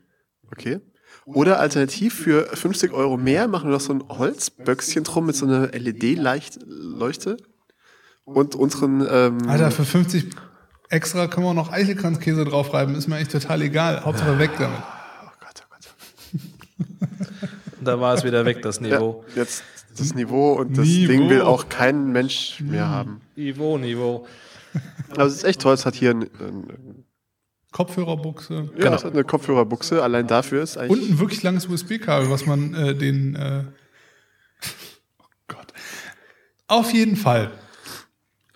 okay. 0.52 0.80
Oder 1.26 1.58
alternativ 1.58 2.14
für 2.14 2.44
50 2.54 2.92
Euro 2.92 3.16
mehr 3.16 3.48
machen 3.48 3.68
wir 3.70 3.72
noch 3.74 3.80
so 3.80 3.94
ein 3.94 4.04
Holzböckschen 4.10 5.04
drum 5.04 5.24
mit 5.24 5.34
so 5.34 5.46
einer 5.46 5.68
LED-Leuchte 5.72 7.38
und 8.24 8.54
unseren. 8.54 9.06
Ähm, 9.10 9.38
Alter, 9.48 9.70
für 9.70 9.86
50 9.86 10.26
extra 10.90 11.26
können 11.26 11.46
wir 11.46 11.54
noch 11.54 11.72
Eichelkranzkäse 11.72 12.44
draufreiben. 12.44 12.94
Ist 12.94 13.08
mir 13.08 13.16
echt 13.16 13.32
total 13.32 13.62
egal. 13.62 14.04
Hauptsache 14.04 14.38
weg 14.38 14.50
damit. 14.58 14.78
oh 15.22 15.30
Gott, 15.40 15.64
oh 15.64 16.38
Gott. 16.38 17.38
da 17.80 17.98
war 18.00 18.14
es 18.14 18.24
wieder 18.24 18.44
weg, 18.44 18.60
das 18.60 18.76
Ja, 18.80 18.82
Niveau. 18.98 19.24
jetzt 19.34 19.62
das 20.00 20.14
Niveau 20.14 20.52
und 20.54 20.76
das 20.76 20.86
Niveau. 20.86 21.12
Ding 21.12 21.28
will 21.28 21.42
auch 21.42 21.68
kein 21.68 22.12
Mensch 22.12 22.60
mehr 22.60 22.88
haben. 22.88 23.20
Niveau, 23.36 23.78
Niveau. 23.78 24.26
Aber 25.10 25.24
es 25.26 25.34
ist 25.34 25.44
echt 25.44 25.60
toll, 25.60 25.74
es 25.74 25.86
hat 25.86 25.94
hier 25.94 26.10
ein, 26.10 26.22
ein, 26.22 27.04
Kopfhörerbuchse. 27.72 28.70
ja, 28.78 28.94
es 28.94 29.04
hat 29.04 29.12
eine 29.12 29.24
Kopfhörerbuchse. 29.24 30.02
Allein 30.02 30.26
dafür 30.26 30.62
ist 30.62 30.76
Und 30.76 30.84
eigentlich. 30.84 31.10
ein 31.10 31.18
wirklich 31.18 31.42
langes 31.42 31.66
USB-Kabel, 31.66 32.30
was 32.30 32.46
man 32.46 32.72
äh, 32.74 32.94
den. 32.94 33.34
Äh 33.34 33.64
oh 35.18 35.24
Gott. 35.48 35.72
Auf 36.68 36.92
jeden 36.92 37.16
Fall. 37.16 37.50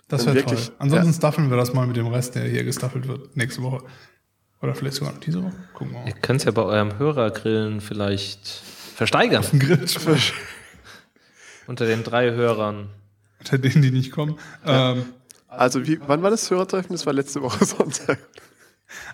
Das 0.07 0.25
wäre 0.25 0.43
toll. 0.43 0.57
Ansonsten 0.79 1.13
staffeln 1.13 1.49
wir 1.49 1.57
das 1.57 1.73
mal 1.73 1.85
mit 1.85 1.97
dem 1.97 2.07
Rest, 2.07 2.35
der 2.35 2.45
hier 2.45 2.63
gestaffelt 2.63 3.07
wird, 3.07 3.35
nächste 3.35 3.61
Woche. 3.61 3.83
Oder 4.61 4.75
vielleicht 4.75 4.95
sogar 4.95 5.13
noch 5.13 5.19
diese 5.19 5.43
Woche. 5.43 5.53
Gucken 5.73 5.93
wir 5.93 5.99
mal. 5.99 6.07
Ihr 6.07 6.15
könnt 6.15 6.41
es 6.41 6.45
ja 6.45 6.51
bei 6.51 6.63
eurem 6.63 6.97
Hörergrillen 6.97 7.79
vielleicht 7.79 8.47
versteigern. 8.95 9.45
Ein 9.53 9.59
Grill 9.59 9.85
Unter 11.69 11.85
den 11.85 12.03
drei 12.03 12.31
Hörern. 12.31 12.89
unter 13.39 13.59
denen, 13.59 13.83
die 13.83 13.91
nicht 13.91 14.11
kommen. 14.11 14.37
Ähm, 14.65 15.03
Also, 15.47 15.85
wie, 15.85 15.99
wann 16.07 16.23
war 16.23 16.31
das 16.31 16.49
Hörertreffen? 16.49 16.91
Das 16.93 17.05
war 17.05 17.13
letzte 17.13 17.43
Woche 17.43 17.63
Sonntag. 17.77 18.17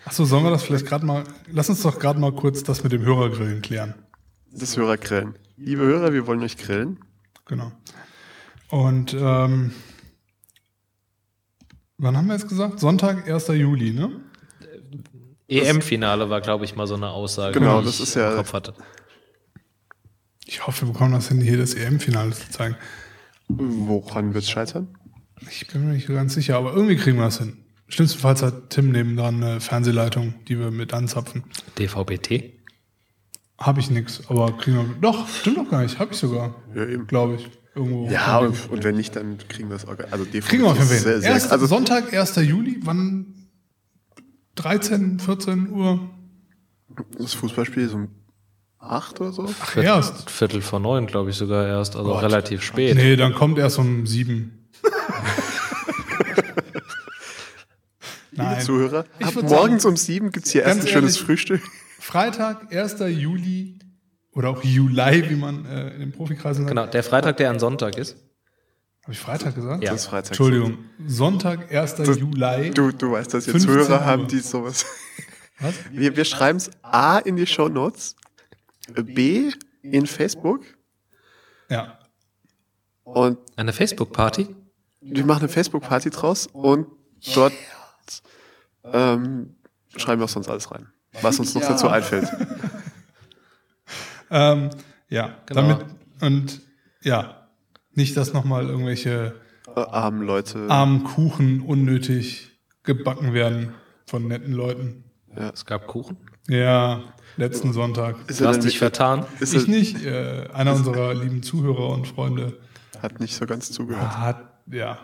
Achso, 0.06 0.24
sollen 0.24 0.46
wir 0.46 0.52
das 0.52 0.64
vielleicht 0.64 0.86
gerade 0.86 1.06
mal. 1.06 1.26
Lass 1.52 1.68
uns 1.70 1.82
doch 1.82 2.00
gerade 2.00 2.18
mal 2.18 2.32
kurz 2.32 2.64
das 2.64 2.82
mit 2.82 2.94
dem 2.94 3.02
Hörergrillen 3.04 3.62
klären. 3.62 3.94
Das 4.54 4.78
Hörergrillen. 4.78 5.36
Liebe 5.58 5.84
Hörer, 5.84 6.14
wir 6.14 6.28
wollen 6.28 6.42
euch 6.44 6.56
grillen. 6.58 7.00
Genau. 7.46 7.74
Und 8.70 9.14
ähm, 9.14 9.74
wann 11.98 12.16
haben 12.16 12.28
wir 12.28 12.36
jetzt 12.36 12.48
gesagt? 12.48 12.80
Sonntag, 12.80 13.30
1. 13.30 13.48
Juli, 13.50 13.92
ne? 13.92 14.12
EM-Finale 15.50 16.30
war, 16.30 16.40
glaube 16.42 16.64
ich, 16.66 16.76
mal 16.78 16.88
so 16.88 16.96
eine 16.96 17.10
Aussage, 17.10 17.60
Genau, 17.60 17.80
die 17.82 17.86
das 17.88 17.96
ich 17.96 18.04
ist 18.04 18.16
ja- 18.16 18.32
im 18.32 18.38
Kopf 18.38 18.54
hatte. 18.54 18.74
Ich 20.46 20.66
hoffe, 20.68 20.86
wir 20.88 20.94
bekommen 20.94 21.14
das 21.14 21.28
hin, 21.30 21.42
hier 21.42 21.58
das 21.58 21.74
EM-Finale 21.74 22.32
zu 22.32 22.50
zeigen. 22.50 22.76
Woran 23.48 24.34
wird 24.34 24.44
es 24.44 24.50
scheitern? 24.50 24.88
Ich 25.50 25.68
bin 25.68 25.86
mir 25.86 25.94
nicht 25.94 26.08
ganz 26.08 26.34
sicher, 26.34 26.58
aber 26.58 26.74
irgendwie 26.74 26.96
kriegen 26.96 27.18
wir 27.18 27.26
das 27.26 27.40
hin. 27.40 27.58
Schlimmstenfalls 27.88 28.42
hat 28.42 28.70
Tim 28.72 28.92
nebendran 28.92 29.44
eine 29.44 29.60
Fernsehleitung, 29.60 30.34
die 30.48 30.58
wir 30.58 30.72
mit 30.72 30.94
anzapfen. 30.94 31.44
DVB-T? 31.78 32.54
Habe 33.60 33.80
ich 33.80 33.90
nix, 33.92 34.22
aber 34.28 34.58
kriegen 34.58 34.78
wir. 34.78 34.86
Doch, 35.02 35.28
stimmt 35.28 35.58
doch 35.58 35.70
gar 35.70 35.82
nicht. 35.84 36.00
Habe 36.00 36.12
ich 36.14 36.18
sogar. 36.18 36.56
Ja, 36.76 36.86
eben. 36.86 37.08
Glaube 37.08 37.36
ich. 37.36 37.50
Irgendwo. 37.76 38.10
Ja, 38.10 38.40
und, 38.40 38.70
und 38.70 38.84
wenn 38.84 38.96
nicht, 38.96 39.16
dann 39.16 39.38
kriegen 39.50 39.70
wir 39.70 39.76
es 39.76 39.86
organ- 39.86 40.08
Also 40.12 40.26
DVD 40.26 40.48
Kriegen 40.48 40.64
wir 40.64 40.72
auf 40.72 40.78
jeden 40.80 41.22
Fall. 41.22 41.52
also 41.52 41.66
Sonntag, 41.66 42.14
1. 42.14 42.36
Juli, 42.38 42.80
wann? 42.84 43.48
13, 44.56 45.20
14 45.20 45.70
Uhr? 45.70 46.10
das 47.18 47.34
Fußballspiel 47.34 47.90
so 47.90 47.98
um 47.98 48.08
8 48.92 49.22
oder 49.22 49.32
so? 49.32 49.46
Ach, 49.62 49.78
erst. 49.78 50.30
Viertel 50.30 50.62
vor 50.62 50.80
neun, 50.80 51.08
glaube 51.08 51.30
ich, 51.30 51.36
sogar 51.36 51.68
erst. 51.68 51.96
Also 51.96 52.12
Gott. 52.12 52.24
relativ 52.24 52.62
spät. 52.64 52.96
Nee, 52.96 53.16
dann 53.16 53.34
kommt 53.34 53.58
erst 53.58 53.80
um 53.80 54.06
7. 54.06 54.70
Liebe 58.32 58.44
Nein. 58.44 58.62
Zuhörer, 58.62 59.06
Ich 59.20 59.26
ab 59.26 59.34
morgens 59.44 59.84
sagen, 59.84 59.94
um 59.94 59.98
7 59.98 60.32
gibt 60.32 60.46
es 60.46 60.52
hier 60.52 60.64
erst 60.64 60.82
ein 60.82 60.88
schönes 60.88 61.16
ehrlich, 61.16 61.26
Frühstück. 61.26 61.62
Freitag, 62.00 62.74
1. 62.74 62.98
Juli 63.08 63.80
oder 64.34 64.50
auch 64.50 64.64
Juli, 64.64 65.30
wie 65.30 65.36
man 65.36 65.66
äh, 65.66 65.94
in 65.94 66.00
den 66.02 66.12
Profikreisen 66.12 66.66
sagt. 66.66 66.76
Genau, 66.76 66.86
der 66.86 67.04
Freitag, 67.04 67.38
der 67.38 67.50
an 67.50 67.60
Sonntag 67.60 67.98
ist. 67.98 68.18
Habe 69.04 69.14
ich 69.14 69.20
Freitag 69.20 69.56
gesagt? 69.56 69.84
Ja. 69.84 69.92
Das 69.92 70.02
ist 70.02 70.08
Freitag. 70.08 70.32
Entschuldigung. 70.32 70.80
Sonntag, 71.08 71.72
1. 71.74 71.98
Juli. 72.20 72.72
Du, 72.72 72.92
du 72.92 73.12
weißt, 73.12 73.34
dass 73.34 73.46
wir 73.48 73.52
15 73.54 73.72
Zuhörer 73.72 74.02
Uhr. 74.02 74.06
haben, 74.06 74.28
die 74.28 74.40
sowas. 74.40 74.86
Was? 75.60 75.76
Wir, 75.92 76.18
wir 76.18 76.26
schreiben 76.26 76.58
es 76.58 76.70
A 76.82 77.20
in 77.20 77.38
die 77.38 77.48
Show 77.48 77.70
Notes, 77.70 78.16
B 78.94 79.52
in 79.82 80.06
Facebook 80.08 80.62
Ja. 81.70 82.00
und 83.04 83.38
Eine 83.56 83.74
Facebook-Party? 83.74 84.56
wir 85.02 85.26
machen 85.26 85.42
eine 85.44 85.50
Facebook-Party 85.50 86.10
draus 86.10 86.48
und 86.48 86.88
dort 87.36 87.54
ähm, 88.84 89.56
schreiben 89.96 90.20
wir 90.22 90.26
auch 90.26 90.30
sonst 90.30 90.48
alles 90.50 90.72
rein, 90.72 90.88
was 91.22 91.40
uns 91.40 91.54
noch 91.56 91.62
Ja. 91.62 91.70
dazu 91.70 91.88
einfällt. 91.90 92.28
Ähm, 94.32 94.72
ja, 95.10 95.38
Genau. 95.46 95.62
damit 95.62 95.86
und 96.22 96.62
ja, 97.04 97.48
nicht, 97.94 98.18
dass 98.18 98.34
nochmal 98.34 98.68
irgendwelche 98.68 99.36
Äh, 99.76 99.80
armen 99.80 100.24
Leute. 100.24 100.68
armen 100.70 101.04
Kuchen 101.04 101.62
unnötig 101.62 102.60
gebacken 102.84 103.34
werden 103.34 103.74
von 104.08 104.28
netten 104.28 104.54
Leuten. 104.54 105.04
Es 105.36 105.66
gab 105.66 105.88
Kuchen. 105.88 106.18
Ja, 106.48 107.02
letzten 107.38 107.74
Sonntag. 107.74 108.16
Ist 108.28 108.40
Du 108.40 108.46
er 108.46 108.50
hast 108.50 108.64
dich 108.64 108.78
vertan. 108.80 109.26
ist 109.40 109.54
Ich 109.54 109.68
nicht, 109.68 110.06
äh, 110.06 110.48
einer 110.54 110.74
unserer 110.74 111.14
lieben 111.14 111.44
Zuhörer 111.44 111.90
und 111.90 112.08
Freunde 112.08 112.58
hat 113.02 113.20
nicht 113.20 113.36
so 113.36 113.46
ganz 113.46 113.72
zugehört. 113.72 114.18
hat, 114.18 114.38
ja, 114.72 114.98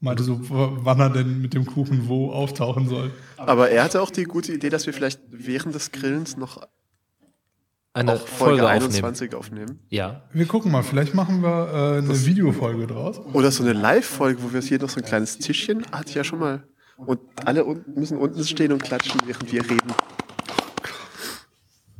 meinte 0.00 0.22
so, 0.22 0.40
wann 0.48 1.00
er 1.00 1.10
denn 1.10 1.40
mit 1.42 1.54
dem 1.54 1.66
Kuchen 1.66 2.08
wo 2.08 2.30
auftauchen 2.32 2.88
soll. 2.88 3.10
Aber 3.36 3.70
er 3.70 3.84
hatte 3.84 4.00
auch 4.02 4.10
die 4.10 4.24
gute 4.24 4.52
Idee, 4.52 4.68
dass 4.68 4.86
wir 4.86 4.92
vielleicht 4.92 5.20
während 5.30 5.74
des 5.74 5.92
Grillens 5.92 6.36
noch 6.36 6.66
Eine 7.94 8.12
auch 8.14 8.26
Folge, 8.26 8.60
Folge, 8.60 8.62
aufnehmen. 8.64 8.84
21 8.84 9.34
aufnehmen. 9.34 9.78
Ja. 9.90 10.22
Wir 10.32 10.46
gucken 10.46 10.72
mal, 10.72 10.82
vielleicht 10.82 11.14
machen 11.14 11.42
wir 11.42 11.68
äh, 11.72 11.98
eine 11.98 12.26
Videofolge 12.26 12.86
draus. 12.86 13.18
Oder 13.32 13.50
so 13.50 13.62
eine 13.62 13.74
Live-Folge, 13.74 14.42
wo 14.42 14.52
wir 14.52 14.60
hier 14.60 14.78
noch 14.78 14.88
so 14.88 15.00
ein 15.00 15.04
kleines 15.04 15.38
Tischchen, 15.38 15.84
hatte 15.92 16.08
ich 16.08 16.14
ja 16.14 16.24
schon 16.24 16.38
mal. 16.38 16.64
Und 16.96 17.20
alle 17.44 17.64
unten 17.64 17.98
müssen 17.98 18.18
unten 18.18 18.44
stehen 18.44 18.72
und 18.72 18.82
klatschen, 18.82 19.20
während 19.26 19.50
wir 19.52 19.62
reden. 19.62 19.92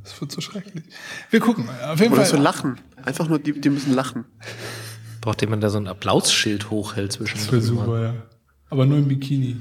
Das 0.02 0.20
wird 0.20 0.33
so 0.33 0.40
schrecklich. 0.40 0.85
Wir 1.31 1.40
gucken. 1.40 1.68
Auf 1.87 2.00
jeden 2.00 2.12
Oder 2.12 2.22
Fall. 2.22 2.31
so 2.31 2.37
lachen. 2.37 2.81
Einfach 3.05 3.28
nur, 3.28 3.38
die, 3.38 3.61
die 3.61 3.70
müssen 3.70 3.94
lachen. 3.94 4.24
Braucht 5.20 5.40
jemand, 5.40 5.62
der 5.62 5.70
so 5.70 5.78
ein 5.78 5.88
Applausschild 5.88 6.70
hochhält 6.70 7.18
Das 7.20 7.50
wäre 7.52 7.62
super, 7.62 8.02
ja. 8.02 8.14
Aber 8.70 8.87
nur 8.87 8.98
im 8.98 9.09
Bikini. 9.09 9.61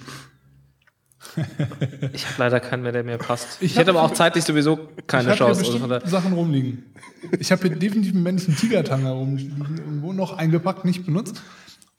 Ich 2.14 2.26
habe 2.26 2.36
leider 2.38 2.60
keinen 2.60 2.84
mehr, 2.84 2.92
der 2.92 3.04
mir 3.04 3.18
passt. 3.18 3.62
Ich 3.62 3.72
Ich, 3.72 3.78
hätte 3.78 3.92
aber 3.92 4.02
auch 4.04 4.12
zeitlich 4.12 4.44
sowieso 4.44 4.90
keine 5.08 5.34
ich 5.34 5.40
habe 5.40 5.54
hier 5.54 5.64
Chance. 5.64 5.94
Also 5.94 6.08
Sachen 6.08 6.34
rumliegen. 6.34 6.94
Ich 7.40 7.52
habe 7.52 7.68
hier 7.68 7.78
definitiv 7.78 8.14
einen 8.14 8.24
männlichen 8.24 8.56
Tigertanger 8.56 9.12
rumliegen, 9.12 9.58
irgendwo 9.78 10.14
noch 10.14 10.38
eingepackt, 10.38 10.84
nicht 10.84 11.06
benutzt. 11.06 11.42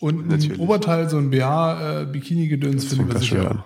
Und 0.03 0.27
Natürlich. 0.27 0.59
im 0.59 0.61
Oberteil 0.61 1.09
so 1.09 1.17
ein 1.17 1.31
BH, 1.31 2.01
äh, 2.01 2.07
Bikini-Gedöns 2.07 2.87
finden 2.87 3.13
wir 3.13 3.21
sicher. 3.21 3.65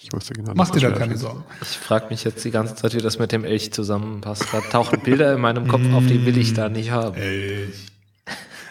Ich 0.00 0.12
wusste 0.12 0.32
genau, 0.32 0.52
Mach 0.54 0.70
dir 0.70 0.78
da 0.78 0.92
keine 0.92 1.16
Sorgen. 1.16 1.42
ich 1.60 1.66
frage 1.66 2.06
mich 2.10 2.22
jetzt 2.22 2.44
die 2.44 2.52
ganze 2.52 2.76
Zeit, 2.76 2.94
wie 2.94 2.98
das 2.98 3.18
mit 3.18 3.32
dem 3.32 3.44
Elch 3.44 3.72
zusammenpasst. 3.72 4.44
Da 4.52 4.60
tauchen 4.60 5.00
Bilder 5.00 5.34
in 5.34 5.40
meinem 5.40 5.66
Kopf 5.66 5.82
auf, 5.92 6.06
die 6.06 6.24
will 6.24 6.38
ich 6.38 6.54
da 6.54 6.68
nicht 6.68 6.92
haben. 6.92 7.16
Elch. 7.16 7.88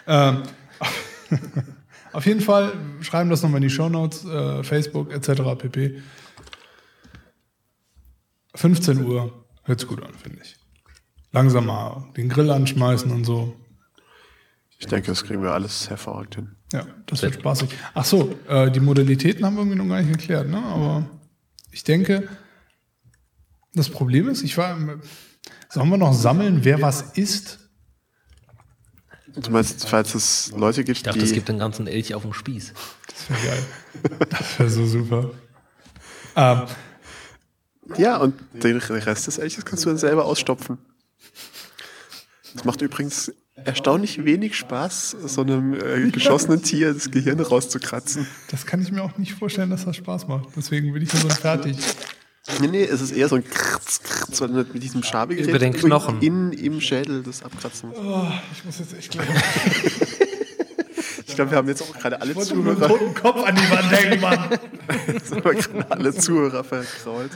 ähm, 0.08 0.44
auf 2.14 2.26
jeden 2.26 2.40
Fall 2.40 2.72
schreiben 3.02 3.30
das 3.30 3.44
nochmal 3.44 3.58
in 3.58 3.68
die 3.68 3.74
Shownotes, 3.74 4.24
äh, 4.24 4.64
Facebook 4.64 5.12
etc. 5.12 5.42
pp. 5.58 6.02
15 8.54 9.04
Uhr 9.04 9.34
hört 9.64 9.82
sich 9.82 9.90
gut 9.90 10.02
an, 10.02 10.14
finde 10.14 10.40
ich. 10.42 10.56
Langsam 11.34 11.66
mal 11.66 12.06
den 12.16 12.30
Grill 12.30 12.50
anschmeißen 12.52 13.12
und 13.12 13.26
so. 13.26 13.54
Ich 14.80 14.88
denke, 14.88 15.08
das 15.08 15.26
kriegen 15.26 15.42
wir 15.42 15.52
alles 15.52 15.90
hervorragend 15.90 16.36
hin. 16.36 16.56
Ja, 16.76 16.86
das 17.06 17.22
wird 17.22 17.36
spaßig. 17.36 17.70
Ach 17.94 18.04
so, 18.04 18.38
äh, 18.50 18.70
die 18.70 18.82
Modalitäten 18.82 19.46
haben 19.46 19.56
wir 19.56 19.62
irgendwie 19.62 19.78
noch 19.78 19.88
gar 19.88 20.02
nicht 20.02 20.12
geklärt, 20.12 20.50
ne? 20.50 20.58
Aber 20.62 21.06
ich 21.72 21.84
denke, 21.86 22.28
das 23.74 23.88
Problem 23.90 24.28
ist, 24.28 24.44
ich 24.44 24.58
war, 24.58 24.76
im- 24.76 25.02
sollen 25.70 25.90
wir 25.90 25.98
noch 25.98 26.14
sammeln, 26.14 26.66
wer 26.66 26.82
was 26.82 27.02
isst? 27.18 27.60
Du 29.38 29.52
meinst, 29.52 29.88
falls 29.88 30.16
es 30.16 30.52
Leute 30.52 30.84
gibt, 30.84 30.98
Ich 30.98 31.04
dachte, 31.04 31.20
die... 31.20 31.26
es 31.26 31.32
gibt 31.34 31.48
den 31.48 31.60
ganzen 31.60 31.88
Elch 31.88 32.14
auf 32.14 32.24
dem 32.24 32.34
Spieß. 32.34 32.74
Das 33.08 33.30
wäre 33.30 33.56
geil. 33.56 34.28
Das 34.30 34.60
wäre 34.60 34.70
so 34.70 34.86
super. 34.86 35.32
Ähm, 36.36 36.64
ja, 37.98 38.18
und 38.18 38.34
den 38.54 38.78
Rest 38.78 39.28
des 39.28 39.38
Elches 39.38 39.64
kannst 39.64 39.86
du 39.86 39.90
dann 39.90 39.98
selber 39.98 40.26
ausstopfen. 40.26 40.78
Das 42.54 42.66
macht 42.66 42.82
übrigens 42.82 43.32
erstaunlich 43.56 44.26
wenig 44.26 44.58
Spaß, 44.58 45.12
so 45.26 45.42
einem 45.42 45.74
äh, 45.74 46.10
geschossenen 46.12 46.62
Tier 46.62 46.94
das 46.94 47.10
Gehirn 47.12 47.40
rauszukratzen. 47.40 48.28
das 48.52 48.66
kann 48.66 48.82
ich 48.82 48.92
mir 48.92 49.02
auch 49.04 49.18
nicht 49.18 49.34
vorstellen, 49.34 49.70
dass 49.70 49.86
das 49.86 49.96
Spaß 49.96 50.28
macht. 50.28 50.50
Deswegen 50.56 50.92
bin 50.94 51.02
ich 51.04 51.14
ja 51.14 51.20
so 51.20 51.30
fertig. 51.30 51.78
Nee, 52.60 52.68
nee, 52.68 52.84
es 52.84 53.02
ist 53.02 53.12
eher 53.12 53.28
so 53.28 53.38
ein 53.38 53.44
Krrrt. 53.44 53.82
sondern 54.32 54.68
mit 54.72 54.84
diesem 54.84 55.02
Schabegerät 55.02 55.50
Über 55.50 55.58
den 55.58 55.74
Knochen. 55.74 56.22
in 56.22 56.52
im 56.52 56.80
Schädel 56.82 57.24
das 57.24 57.42
abkratzen. 57.44 57.90
Oh, 57.96 58.28
ich 58.54 58.64
muss 58.66 58.80
jetzt 58.80 58.94
echt 58.98 59.12
gleich. 59.12 59.28
Ich 61.28 61.36
glaube, 61.36 61.52
wir 61.52 61.58
haben 61.58 61.68
jetzt 61.68 61.82
auch 61.82 61.92
gerade 62.00 62.22
alle 62.22 62.32
Ich 62.32 62.38
wollte 62.38 62.56
mit 62.56 62.78
Zuhörer, 62.78 62.88
toten 62.88 63.14
Kopf 63.14 63.44
an 63.44 63.56
die 63.56 63.70
Wand 63.70 63.92
hängen, 63.92 64.22
Mann. 64.22 64.50
jetzt 65.08 65.32
haben 65.36 65.44
wir 65.44 65.54
gerade 65.54 65.92
alle 65.92 66.14
Zuhörer 66.16 66.64
verkrault. 66.64 67.32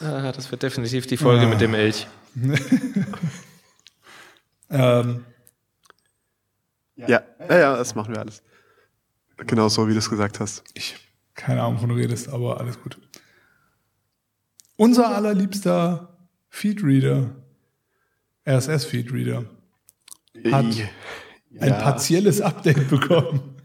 Ah, 0.00 0.32
das 0.32 0.50
wird 0.50 0.62
definitiv 0.62 1.06
die 1.06 1.16
Folge 1.16 1.46
Ah. 1.46 1.48
mit 1.48 1.58
dem 1.62 1.72
Elch. 1.72 2.06
ähm, 4.70 5.24
Ja, 7.06 7.22
ja, 7.48 7.58
ja, 7.58 7.76
das 7.76 7.94
machen 7.94 8.12
wir 8.12 8.20
alles. 8.20 8.42
Genau 9.46 9.68
so, 9.68 9.86
wie 9.88 9.92
du 9.92 9.98
es 9.98 10.10
gesagt 10.10 10.40
hast. 10.40 10.64
ich, 10.74 10.96
keine 11.34 11.62
Ahnung, 11.62 11.76
wovon 11.76 11.90
du 11.90 11.94
redest, 11.94 12.28
aber 12.28 12.58
alles 12.60 12.80
gut. 12.82 12.98
Unser 14.76 15.14
allerliebster 15.14 16.16
Feedreader, 16.48 17.30
RSS-Feedreader, 18.46 19.44
Hat 20.50 20.64
ein 20.64 20.88
ja, 21.50 21.80
partielles 21.80 22.40
Update 22.40 22.88
bekommen. 22.88 23.56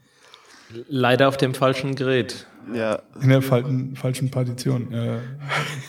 Leider 0.87 1.27
auf 1.27 1.37
dem 1.37 1.53
falschen 1.53 1.95
Gerät. 1.95 2.47
ja, 2.73 3.01
In 3.21 3.29
der 3.29 3.41
falschen, 3.41 3.95
falschen 3.95 4.31
Partition, 4.31 4.91
äh, 4.91 5.19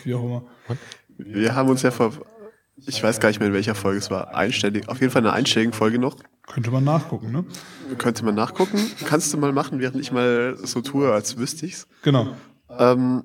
wie 0.04 0.14
auch 0.14 0.24
immer. 0.24 0.44
wir 1.18 1.54
haben 1.54 1.68
uns 1.68 1.82
ja 1.82 1.90
vor, 1.90 2.12
ich 2.86 3.02
weiß 3.02 3.20
gar 3.20 3.28
nicht 3.28 3.38
mehr, 3.38 3.48
in 3.48 3.54
welcher 3.54 3.74
Folge 3.74 3.98
es 3.98 4.10
war, 4.10 4.34
einstellig, 4.34 4.88
auf 4.88 5.00
jeden 5.00 5.12
Fall 5.12 5.22
eine 5.22 5.32
einstellige 5.32 5.72
Folge 5.72 5.98
noch. 5.98 6.16
Könnte 6.46 6.70
man 6.70 6.84
nachgucken, 6.84 7.32
ne? 7.32 7.44
Könnte 7.96 8.24
man 8.24 8.34
nachgucken. 8.34 8.78
Kannst 9.06 9.32
du 9.32 9.38
mal 9.38 9.52
machen, 9.52 9.80
während 9.80 10.00
ich 10.00 10.12
mal 10.12 10.56
so 10.62 10.80
tue, 10.82 11.10
als 11.12 11.38
wüsste 11.38 11.66
ich's. 11.66 11.86
Genau. 12.02 12.36
Ähm, 12.70 13.24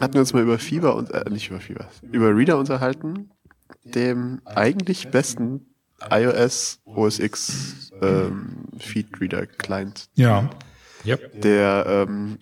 hatten 0.00 0.14
wir 0.14 0.20
uns 0.20 0.32
mal 0.32 0.42
über 0.42 0.58
Fieber 0.58 0.96
und 0.96 1.10
äh, 1.12 1.30
nicht 1.30 1.48
über 1.48 1.60
Fieber, 1.60 1.88
über 2.10 2.34
Reader 2.36 2.58
unterhalten, 2.58 3.30
dem 3.84 4.40
eigentlich 4.44 5.08
besten 5.10 5.66
iOS 6.10 6.80
OS 6.84 7.18
X 7.20 7.92
ähm, 8.02 8.64
Feedreader 8.78 9.46
Client, 9.46 10.08
Ja. 10.14 10.50
Yep. 11.06 11.40
der 11.42 11.86
ähm, 12.08 12.38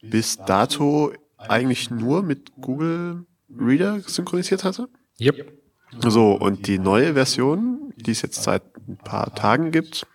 bis 0.00 0.36
dato 0.36 1.12
eigentlich 1.38 1.90
nur 1.90 2.22
mit 2.22 2.52
Google 2.60 3.26
Reader 3.50 4.00
synchronisiert 4.06 4.62
hatte. 4.64 4.88
Yep. 5.20 5.52
So, 6.00 6.32
und 6.32 6.66
die 6.66 6.78
neue 6.78 7.14
Version, 7.14 7.92
die 7.96 8.10
es 8.10 8.22
jetzt 8.22 8.42
seit 8.42 8.62
ein 8.88 8.96
paar 8.96 9.34
Tagen 9.34 9.70
gibt, 9.70 10.06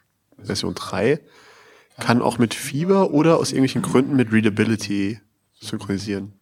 Version 0.41 0.75
3, 0.75 1.19
kann 1.99 2.21
auch 2.21 2.37
mit 2.37 2.53
Fieber 2.53 3.11
oder 3.11 3.37
aus 3.37 3.51
irgendwelchen 3.51 3.81
Gründen 3.81 4.15
mit 4.15 4.31
Readability 4.31 5.19
synchronisieren. 5.59 6.33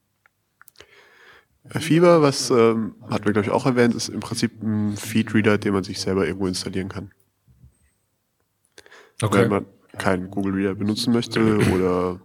Äh, 1.70 1.80
Fieber, 1.80 2.22
was 2.22 2.50
ähm, 2.50 2.96
hatten 3.10 3.26
wir 3.26 3.34
glaube 3.34 3.48
ich 3.48 3.52
auch 3.52 3.66
erwähnt, 3.66 3.94
ist 3.96 4.10
im 4.10 4.20
Prinzip 4.20 4.62
ein 4.62 4.96
Feedreader, 4.96 5.58
den 5.58 5.74
man 5.74 5.84
sich 5.84 6.00
selber 6.00 6.26
irgendwo 6.26 6.48
installieren 6.48 6.90
kann. 6.90 7.12
Wenn 9.20 9.28
Okay. 9.28 9.48
man 9.50 9.66
keinen 9.98 10.30
Google 10.30 10.54
Reader 10.54 10.76
benutzen 10.76 11.12
möchte 11.12 11.58
oder 11.74 12.20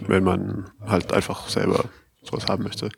wenn 0.00 0.24
man 0.24 0.70
halt 0.80 1.12
einfach 1.12 1.48
selber 1.48 1.88
sowas 2.22 2.46
haben 2.48 2.64
möchte. 2.64 2.90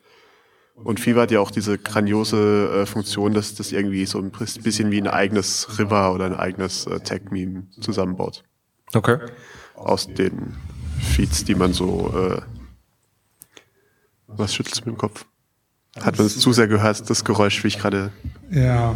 Und 0.83 0.99
Fever 0.99 1.21
hat 1.21 1.31
ja 1.31 1.39
auch 1.39 1.51
diese 1.51 1.77
grandiose 1.77 2.81
äh, 2.81 2.85
Funktion, 2.85 3.33
dass 3.33 3.55
das 3.55 3.71
irgendwie 3.71 4.05
so 4.05 4.19
ein 4.19 4.31
bisschen 4.31 4.91
wie 4.91 5.01
ein 5.01 5.07
eigenes 5.07 5.79
River 5.79 6.13
oder 6.13 6.25
ein 6.25 6.35
eigenes 6.35 6.85
äh, 6.85 6.99
Tag-Meme 6.99 7.67
zusammenbaut. 7.81 8.43
Okay. 8.93 9.17
Aus 9.75 10.07
den 10.07 10.55
Feeds, 10.99 11.43
die 11.43 11.55
man 11.55 11.73
so... 11.73 12.13
Äh, 12.15 12.41
was 14.27 14.53
schüttelst 14.53 14.81
du 14.81 14.89
mit 14.89 14.95
dem 14.95 14.99
Kopf? 14.99 15.25
Hat 15.99 16.17
man 16.17 16.27
es 16.27 16.39
zu 16.39 16.53
sehr 16.53 16.67
gehört, 16.67 17.09
das 17.09 17.25
Geräusch, 17.25 17.63
wie 17.63 17.69
ich 17.69 17.79
gerade... 17.79 18.11
Ja. 18.51 18.95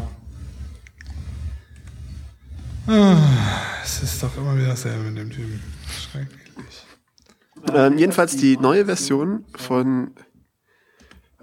Ah, 2.87 3.17
es 3.83 4.03
ist 4.03 4.21
doch 4.21 4.35
immer 4.37 4.55
wieder 4.55 4.67
dasselbe 4.67 5.03
mit 5.03 5.17
dem 5.17 5.29
Typen. 5.29 5.61
Schrecklich. 5.89 6.85
Ähm, 7.73 7.97
jedenfalls 7.97 8.37
die 8.37 8.57
neue 8.57 8.85
Version 8.85 9.45
von, 9.55 10.11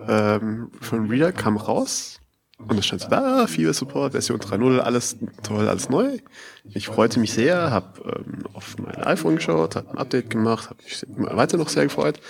ähm, 0.07 0.71
von 0.81 1.09
Reader 1.09 1.33
kam 1.33 1.57
raus 1.57 2.21
und 2.59 2.79
es 2.79 2.87
stand 2.87 3.03
so 3.03 3.09
da, 3.09 3.47
Fever 3.47 3.73
Support, 3.73 4.13
Version 4.13 4.41
3.0, 4.41 4.79
alles 4.79 5.17
toll, 5.43 5.69
alles 5.69 5.89
neu. 5.89 6.19
Ich 6.65 6.87
freute 6.89 7.21
mich 7.21 7.33
sehr, 7.33 7.71
habe 7.71 8.25
ähm, 8.27 8.45
auf 8.53 8.77
mein 8.79 8.97
iPhone 9.05 9.37
geschaut, 9.37 9.77
habe 9.77 9.91
ein 9.91 9.99
Update 9.99 10.31
gemacht, 10.31 10.71
habe 10.71 10.83
mich 10.83 11.05
weiter 11.09 11.57
noch 11.57 11.69
sehr 11.69 11.85
gefreut 11.85 12.21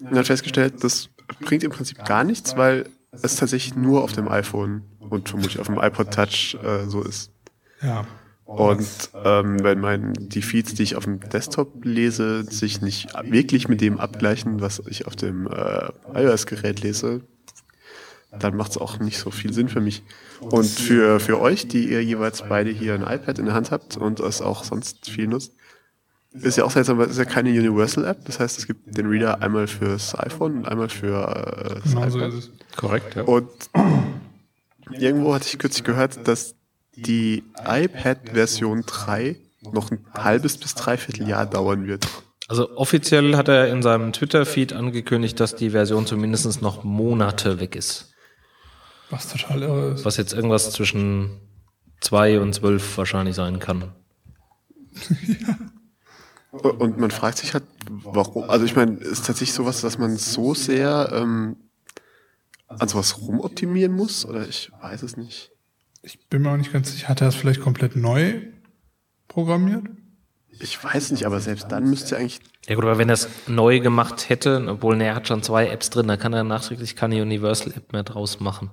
und 0.00 0.14
dann 0.14 0.24
festgestellt, 0.24 0.82
das 0.82 1.10
bringt 1.40 1.62
im 1.62 1.70
Prinzip 1.70 2.04
gar 2.04 2.24
nichts, 2.24 2.56
weil 2.56 2.88
es 3.12 3.36
tatsächlich 3.36 3.74
nur 3.76 4.02
auf 4.02 4.12
dem 4.12 4.28
iPhone 4.28 4.82
und 4.98 5.28
vermutlich 5.28 5.58
auf 5.58 5.66
dem 5.66 5.78
iPod 5.78 6.10
Touch 6.10 6.56
äh, 6.62 6.86
so 6.86 7.02
ist. 7.02 7.30
Ja. 7.82 8.06
Und 8.56 9.10
ähm, 9.24 9.62
wenn 9.62 9.78
mein, 9.78 10.12
die 10.18 10.42
Feeds, 10.42 10.74
die 10.74 10.82
ich 10.82 10.96
auf 10.96 11.04
dem 11.04 11.20
Desktop 11.20 11.84
lese, 11.84 12.42
sich 12.42 12.80
nicht 12.80 13.08
wirklich 13.22 13.68
mit 13.68 13.80
dem 13.80 14.00
abgleichen, 14.00 14.60
was 14.60 14.82
ich 14.88 15.06
auf 15.06 15.14
dem 15.14 15.46
äh, 15.46 15.90
iOS-Gerät 16.14 16.80
lese, 16.82 17.20
dann 18.36 18.56
macht 18.56 18.72
es 18.72 18.78
auch 18.78 18.98
nicht 18.98 19.18
so 19.18 19.30
viel 19.30 19.52
Sinn 19.52 19.68
für 19.68 19.80
mich. 19.80 20.02
Und 20.40 20.66
für, 20.66 21.20
für 21.20 21.40
euch, 21.40 21.68
die 21.68 21.88
ihr 21.90 22.02
jeweils 22.02 22.42
beide 22.42 22.70
hier 22.70 22.94
ein 22.94 23.02
iPad 23.02 23.38
in 23.38 23.44
der 23.44 23.54
Hand 23.54 23.70
habt 23.70 23.96
und 23.96 24.18
es 24.18 24.42
auch 24.42 24.64
sonst 24.64 25.08
viel 25.08 25.28
nutzt, 25.28 25.54
ist 26.32 26.56
ja 26.56 26.64
auch 26.64 26.72
seltsam, 26.72 26.98
weil 26.98 27.06
es 27.06 27.12
ist 27.12 27.18
ja 27.18 27.24
keine 27.24 27.50
Universal-App. 27.50 28.24
Das 28.24 28.40
heißt, 28.40 28.58
es 28.58 28.66
gibt 28.66 28.96
den 28.96 29.06
Reader 29.06 29.42
einmal 29.42 29.68
fürs 29.68 30.18
iPhone 30.18 30.58
und 30.58 30.68
einmal 30.68 30.88
für 30.88 31.22
äh, 31.22 31.80
das 31.84 31.92
Genau 31.92 32.10
so 32.10 32.18
iPad. 32.18 32.32
ist 32.32 32.38
es. 32.38 32.76
Korrekt, 32.76 33.14
ja. 33.14 33.22
Und 33.22 33.48
irgendwo 34.90 35.34
hatte 35.34 35.46
ich 35.46 35.58
kürzlich 35.58 35.84
gehört, 35.84 36.26
dass 36.26 36.56
die 37.02 37.44
iPad-Version 37.64 38.84
3 38.86 39.36
noch 39.72 39.90
ein 39.90 40.04
halbes 40.14 40.56
bis 40.56 40.74
dreiviertel 40.74 41.28
Jahr 41.28 41.46
dauern 41.46 41.86
wird. 41.86 42.06
Also 42.48 42.76
offiziell 42.76 43.36
hat 43.36 43.48
er 43.48 43.68
in 43.68 43.82
seinem 43.82 44.12
Twitter-Feed 44.12 44.72
angekündigt, 44.72 45.38
dass 45.38 45.54
die 45.54 45.70
Version 45.70 46.06
zumindest 46.06 46.62
noch 46.62 46.82
Monate 46.82 47.60
weg 47.60 47.76
ist. 47.76 48.12
Was 49.10 49.28
total 49.28 49.62
irre 49.62 49.90
ist. 49.92 50.04
Was 50.04 50.16
jetzt 50.16 50.32
irgendwas 50.32 50.72
zwischen 50.72 51.40
zwei 52.00 52.40
und 52.40 52.54
zwölf 52.54 52.96
wahrscheinlich 52.98 53.36
sein 53.36 53.58
kann. 53.58 53.92
Und 56.50 56.98
man 56.98 57.12
fragt 57.12 57.38
sich 57.38 57.54
halt, 57.54 57.62
warum. 57.88 58.50
Also 58.50 58.64
ich 58.64 58.74
meine, 58.74 58.96
ist 58.96 59.26
tatsächlich 59.26 59.52
sowas, 59.52 59.82
dass 59.82 59.98
man 59.98 60.16
so 60.16 60.52
sehr 60.52 61.10
ähm, 61.12 61.56
an 62.66 62.88
sowas 62.88 63.20
rumoptimieren 63.20 63.92
muss? 63.92 64.26
Oder 64.26 64.48
ich 64.48 64.72
weiß 64.82 65.04
es 65.04 65.16
nicht. 65.16 65.52
Ich 66.02 66.28
bin 66.28 66.42
mir 66.42 66.50
auch 66.52 66.56
nicht 66.56 66.72
ganz 66.72 66.92
sicher. 66.92 67.08
Hat 67.08 67.20
er 67.20 67.26
das 67.26 67.34
vielleicht 67.34 67.60
komplett 67.60 67.96
neu 67.96 68.40
programmiert? 69.28 69.84
Ich 70.60 70.82
weiß 70.82 71.12
nicht, 71.12 71.24
aber 71.26 71.40
selbst 71.40 71.70
dann 71.70 71.88
müsste 71.88 72.16
eigentlich. 72.16 72.40
Ja 72.66 72.74
gut, 72.74 72.84
aber 72.84 72.98
wenn 72.98 73.08
er 73.08 73.14
es 73.14 73.28
neu 73.46 73.80
gemacht 73.80 74.28
hätte, 74.28 74.66
obwohl 74.68 74.96
ne, 74.96 75.06
er 75.06 75.14
hat 75.14 75.28
schon 75.28 75.42
zwei 75.42 75.68
Apps 75.68 75.90
drin, 75.90 76.08
dann 76.08 76.18
kann 76.18 76.32
er 76.32 76.44
nachträglich 76.44 76.96
keine 76.96 77.22
Universal-App 77.22 77.92
mehr 77.92 78.02
draus 78.02 78.40
machen. 78.40 78.70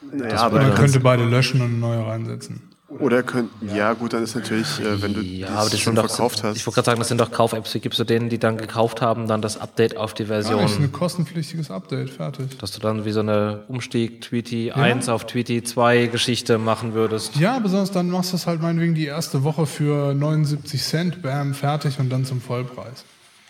Naja, 0.00 0.30
Das 0.30 0.40
aber 0.40 0.60
er 0.60 0.74
könnte 0.74 1.00
beide 1.00 1.24
löschen 1.24 1.60
und 1.60 1.68
eine 1.68 1.78
neue 1.78 2.06
reinsetzen. 2.06 2.69
Oder 2.98 3.22
könnten. 3.22 3.72
Ja, 3.74 3.92
gut, 3.92 4.12
dann 4.12 4.22
ist 4.24 4.34
natürlich, 4.34 4.80
äh, 4.80 5.00
wenn 5.00 5.14
du 5.14 5.20
Ja, 5.20 5.46
das 5.46 5.56
aber 5.58 5.70
das 5.70 5.78
schon 5.80 5.94
doch, 5.94 6.08
verkauft 6.08 6.42
hast. 6.42 6.56
ich 6.56 6.66
wollte 6.66 6.74
gerade 6.76 6.86
sagen, 6.86 6.98
das 6.98 7.08
sind 7.08 7.20
doch 7.20 7.30
Kauf-Apps. 7.30 7.72
Wie 7.74 7.78
gibst 7.78 7.98
du 8.00 8.04
denen, 8.04 8.28
die 8.28 8.38
dann 8.38 8.56
gekauft 8.58 9.00
haben, 9.00 9.28
dann 9.28 9.40
das 9.40 9.58
Update 9.58 9.96
auf 9.96 10.12
die 10.12 10.24
Ja, 10.24 10.28
das 10.30 10.46
ist 10.46 10.50
Version? 10.50 10.82
ein 10.84 10.92
kostenpflichtiges 10.92 11.70
Update. 11.70 12.10
Fertig. 12.10 12.58
dass 12.58 12.72
du 12.72 12.80
dann 12.80 13.04
wie 13.04 13.12
so 13.12 13.20
eine 13.20 13.64
Umstieg 13.68 14.20
Tweety 14.22 14.72
1 14.72 15.08
auf 15.08 15.26
Tweety 15.26 15.62
2 15.62 16.06
Geschichte 16.06 16.58
machen 16.58 16.92
würdest. 16.94 17.36
Ja, 17.36 17.58
besonders 17.60 17.92
dann 17.92 18.10
machst 18.10 18.32
du 18.32 18.36
es 18.36 18.46
halt 18.48 18.60
meinetwegen 18.60 18.94
die 18.96 19.06
erste 19.06 19.44
Woche 19.44 19.66
für 19.66 20.12
79 20.14 20.82
Cent, 20.82 21.22
bam, 21.22 21.54
fertig 21.54 21.98
und 22.00 22.10
dann 22.10 22.24
zum 22.24 22.40
Vollpreis. 22.40 23.04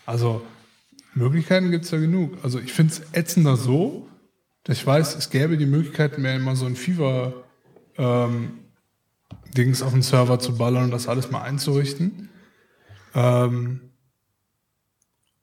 Also 0.05 0.43
Möglichkeiten 1.14 1.70
gibt's 1.70 1.91
ja 1.91 1.99
genug. 1.99 2.34
Also 2.43 2.59
ich 2.61 2.72
finde 2.72 2.93
es 2.93 3.03
ätzender 3.18 3.57
so, 3.57 4.07
dass 4.64 4.76
ich 4.76 4.86
weiß, 4.86 5.16
es 5.16 5.30
gäbe 5.30 5.57
die 5.57 5.66
Möglichkeit, 5.66 6.18
mir 6.18 6.34
immer 6.34 6.55
so 6.57 6.66
ein 6.66 6.76
Fever 6.76 7.32
ähm, 7.97 8.51
Dings 9.57 9.83
auf 9.83 9.93
den 9.93 10.03
Server 10.03 10.39
zu 10.39 10.57
ballern 10.57 10.85
und 10.85 10.91
das 10.91 11.09
alles 11.09 11.31
mal 11.31 11.43
einzurichten. 11.43 12.28
Ähm, 13.14 13.81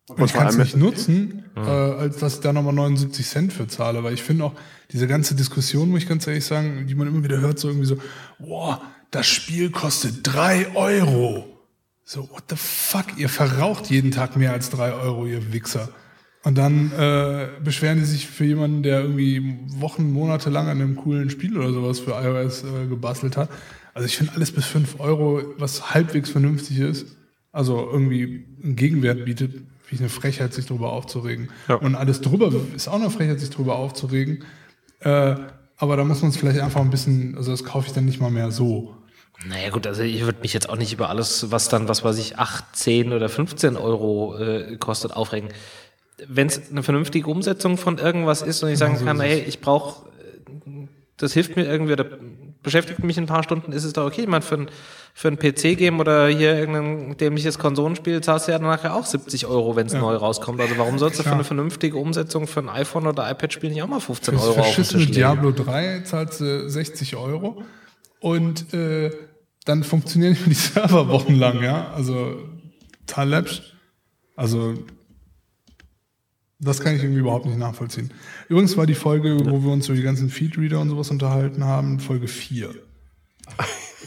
und 0.07 0.23
ich 0.23 0.33
kann 0.33 0.47
es 0.47 0.57
nicht 0.57 0.77
nutzen, 0.77 1.43
äh, 1.55 1.59
als 1.59 2.17
dass 2.17 2.35
ich 2.35 2.39
da 2.39 2.53
nochmal 2.53 2.73
79 2.73 3.27
Cent 3.27 3.53
für 3.53 3.67
zahle. 3.67 4.03
Weil 4.03 4.13
ich 4.13 4.23
finde 4.23 4.45
auch, 4.45 4.53
diese 4.91 5.07
ganze 5.07 5.35
Diskussion, 5.35 5.89
muss 5.89 6.03
ich 6.03 6.09
ganz 6.09 6.25
ehrlich 6.27 6.45
sagen, 6.45 6.87
die 6.87 6.95
man 6.95 7.07
immer 7.07 7.23
wieder 7.23 7.41
hört, 7.41 7.59
so 7.59 7.67
irgendwie 7.67 7.87
so, 7.87 7.97
boah, 8.39 8.81
das 9.11 9.27
Spiel 9.27 9.69
kostet 9.69 10.19
drei 10.23 10.73
Euro. 10.75 11.45
So, 12.05 12.29
what 12.29 12.45
the 12.49 12.55
fuck? 12.55 13.17
Ihr 13.17 13.27
verraucht 13.27 13.89
jeden 13.89 14.11
Tag 14.11 14.37
mehr 14.37 14.53
als 14.53 14.69
drei 14.69 14.93
Euro, 14.93 15.25
ihr 15.25 15.51
Wichser. 15.51 15.89
Und 16.47 16.57
dann 16.57 16.93
äh, 16.93 17.49
beschweren 17.61 17.97
die 17.97 18.05
sich 18.05 18.25
für 18.25 18.45
jemanden, 18.45 18.81
der 18.81 19.01
irgendwie 19.01 19.57
Wochen, 19.67 20.13
Monate 20.13 20.49
lang 20.49 20.69
an 20.69 20.79
einem 20.79 20.95
coolen 20.95 21.29
Spiel 21.29 21.57
oder 21.57 21.73
sowas 21.73 21.99
für 21.99 22.11
iOS 22.11 22.63
äh, 22.63 22.87
gebastelt 22.87 23.35
hat. 23.35 23.49
Also 23.93 24.05
ich 24.05 24.15
finde 24.15 24.31
alles 24.33 24.53
bis 24.53 24.65
fünf 24.65 24.97
Euro, 25.01 25.41
was 25.57 25.93
halbwegs 25.93 26.29
vernünftig 26.29 26.79
ist, 26.79 27.17
also 27.51 27.89
irgendwie 27.91 28.45
einen 28.63 28.77
Gegenwert 28.77 29.25
bietet, 29.25 29.55
ich 29.91 29.99
eine 29.99 30.07
Frechheit, 30.07 30.53
sich 30.53 30.65
darüber 30.65 30.93
aufzuregen. 30.93 31.49
Ja. 31.67 31.75
Und 31.75 31.95
alles 31.95 32.21
drüber 32.21 32.49
ist 32.73 32.87
auch 32.87 32.93
eine 32.93 33.09
Frechheit, 33.09 33.41
sich 33.41 33.49
darüber 33.49 33.75
aufzuregen. 33.75 34.45
Äh, 35.01 35.35
aber 35.75 35.97
da 35.97 36.05
muss 36.05 36.21
man 36.21 36.31
es 36.31 36.37
vielleicht 36.37 36.61
einfach 36.61 36.79
ein 36.79 36.91
bisschen, 36.91 37.35
also 37.35 37.51
das 37.51 37.65
kaufe 37.65 37.87
ich 37.87 37.93
dann 37.93 38.05
nicht 38.05 38.21
mal 38.21 38.31
mehr 38.31 38.51
so. 38.51 38.95
Naja 39.45 39.69
gut, 39.69 39.85
also 39.85 40.01
ich 40.01 40.21
würde 40.21 40.39
mich 40.39 40.53
jetzt 40.53 40.69
auch 40.69 40.77
nicht 40.77 40.93
über 40.93 41.09
alles, 41.09 41.51
was 41.51 41.67
dann, 41.67 41.89
was 41.89 42.05
weiß 42.05 42.17
ich, 42.19 42.39
8, 42.39 42.63
10 42.73 43.11
oder 43.11 43.27
15 43.27 43.75
Euro 43.75 44.37
äh, 44.37 44.77
kostet, 44.77 45.11
aufregen. 45.11 45.49
Wenn 46.25 46.47
es 46.47 46.69
eine 46.71 46.83
vernünftige 46.83 47.29
Umsetzung 47.29 47.77
von 47.77 47.97
irgendwas 47.97 48.41
ist 48.41 48.63
und 48.63 48.69
ich 48.69 48.77
sagen 48.79 48.97
so 48.97 49.05
kann, 49.05 49.19
hey, 49.19 49.39
ich 49.39 49.61
brauche, 49.61 50.07
das 51.17 51.33
hilft 51.33 51.55
mir 51.55 51.65
irgendwie 51.65 51.93
oder 51.93 52.05
beschäftigt 52.63 53.03
mich 53.03 53.17
ein 53.17 53.27
paar 53.27 53.43
Stunden, 53.43 53.71
ist 53.71 53.83
es 53.83 53.93
doch 53.93 54.05
okay. 54.05 54.21
Ich 54.21 54.27
meine, 54.27 54.41
für 54.41 54.55
ein, 54.55 54.69
für 55.13 55.29
ein 55.29 55.37
PC-Game 55.37 55.99
oder 55.99 56.27
hier 56.27 56.57
irgendein 56.57 57.15
dämliches 57.17 57.59
Konsolenspiel 57.59 58.21
zahlst 58.21 58.47
du 58.47 58.51
ja 58.51 58.59
dann 58.59 58.67
nachher 58.67 58.95
auch 58.95 59.05
70 59.05 59.45
Euro, 59.45 59.75
wenn 59.75 59.87
es 59.87 59.93
neu 59.93 60.15
rauskommt. 60.15 60.59
Also 60.59 60.77
warum 60.77 60.99
sollst 60.99 61.17
du 61.17 61.23
für 61.23 61.29
Klar. 61.29 61.35
eine 61.35 61.43
vernünftige 61.43 61.97
Umsetzung 61.97 62.45
für 62.45 62.59
ein 62.59 62.69
iPhone 62.69 63.07
oder 63.07 63.29
iPad-Spiel 63.29 63.69
nicht 63.69 63.81
auch 63.81 63.87
mal 63.87 63.99
15 63.99 64.33
Fürs 64.33 64.47
Euro 64.47 64.59
auf 64.59 64.75
den 64.75 64.83
Tisch 64.83 64.93
legen? 64.93 65.11
Diablo 65.13 65.51
3 65.51 66.01
zahlst 66.01 66.41
du 66.41 66.69
60 66.69 67.15
Euro 67.15 67.63
und 68.19 68.73
äh, 68.73 69.11
dann 69.65 69.83
funktionieren 69.83 70.37
die 70.45 70.53
Server 70.53 71.07
wochenlang, 71.07 71.63
ja. 71.63 71.91
Also 71.93 72.37
total 73.05 73.29
läppsch. 73.29 73.61
Also 74.35 74.73
das 76.59 76.79
kann 76.81 76.95
ich 76.95 77.03
irgendwie 77.03 77.19
überhaupt 77.21 77.45
nicht 77.45 77.57
nachvollziehen. 77.57 78.11
Übrigens 78.49 78.75
war 78.77 78.85
die 78.85 78.95
Folge, 78.95 79.37
wo 79.45 79.63
wir 79.63 79.71
uns 79.71 79.87
über 79.87 79.95
die 79.97 80.03
ganzen 80.03 80.29
Feedreader 80.29 80.79
und 80.79 80.89
sowas 80.89 81.09
unterhalten 81.11 81.63
haben, 81.63 81.99
Folge 81.99 82.27
4. 82.27 82.73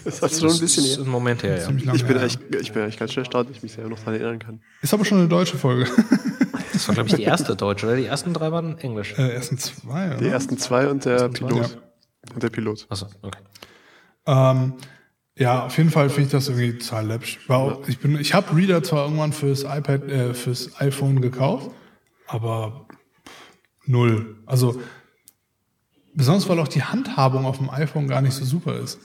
Das 0.03 0.20
du 0.20 0.28
schon 0.28 0.51
ein 0.53 0.59
bisschen 0.61 0.82
Das 0.84 0.92
ist 0.92 0.96
her. 0.96 1.05
ein 1.05 1.11
Moment 1.11 1.42
her, 1.42 1.59
ja. 1.59 1.68
Ich 1.92 2.05
bin, 2.07 2.16
her. 2.16 2.22
echt, 2.24 2.40
ich 2.59 2.72
bin 2.72 2.82
eigentlich 2.82 2.98
ganz 2.98 3.12
schön 3.12 3.20
erstaunt, 3.22 3.51
dass 3.51 3.57
ich 3.59 3.62
mich 3.62 3.72
selber 3.72 3.90
noch 3.90 3.98
daran 3.98 4.14
erinnern 4.14 4.38
kann. 4.38 4.61
Ist 4.80 4.94
aber 4.94 5.05
schon 5.05 5.18
eine 5.18 5.28
deutsche 5.28 5.59
Folge. 5.59 5.86
Das 6.72 6.86
war, 6.88 6.94
glaube 6.94 7.09
ich, 7.11 7.16
die 7.16 7.24
erste 7.24 7.57
deutsche, 7.57 7.84
oder? 7.84 7.96
Die 7.96 8.07
ersten 8.07 8.32
drei 8.32 8.51
waren 8.53 8.78
Englisch. 8.78 9.12
äh, 9.18 9.28
ersten 9.34 9.59
zwei, 9.59 10.11
Die 10.11 10.24
oder? 10.24 10.32
ersten 10.32 10.57
zwei 10.57 10.88
und 10.88 11.05
der 11.05 11.18
Ja. 11.22 11.28
Pilot. 11.28 11.78
Und 12.32 12.42
der 12.42 12.48
Pilot. 12.48 12.86
Achso, 12.88 13.07
okay. 13.20 13.38
Ähm, 14.26 14.74
ja, 15.36 15.66
auf 15.66 15.76
jeden 15.76 15.90
Fall 15.90 16.09
finde 16.09 16.26
ich 16.26 16.30
das 16.32 16.48
irgendwie 16.48 16.78
total 16.78 17.18
auch, 17.48 17.86
ich 17.88 17.98
bin, 17.98 18.18
ich 18.18 18.32
habe 18.32 18.57
Reader 18.57 18.82
zwar 18.82 19.05
irgendwann 19.05 19.32
fürs 19.34 19.64
iPad, 19.64 20.05
äh, 20.09 20.32
fürs 20.32 20.80
iPhone 20.80 21.20
gekauft, 21.20 21.70
aber 22.31 22.87
null. 23.87 24.37
Also 24.47 24.81
besonders 26.14 26.49
weil 26.49 26.59
auch 26.61 26.68
die 26.68 26.83
Handhabung 26.85 27.45
auf 27.45 27.59
dem 27.59 27.70
iPhone 27.70 28.07
gar 28.09 28.22
nicht 28.22 28.35
so 28.35 28.45
super 28.45 28.76
ist. 28.78 29.01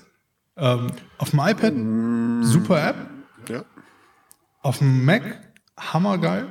Ähm, 0.58 0.92
auf 1.18 1.32
dem 1.32 1.40
iPad 1.40 1.74
super 2.46 2.88
App, 2.88 2.96
Ja. 3.50 3.66
auf 4.62 4.78
dem 4.78 5.04
Mac 5.04 5.42
hammergeil, 5.78 6.48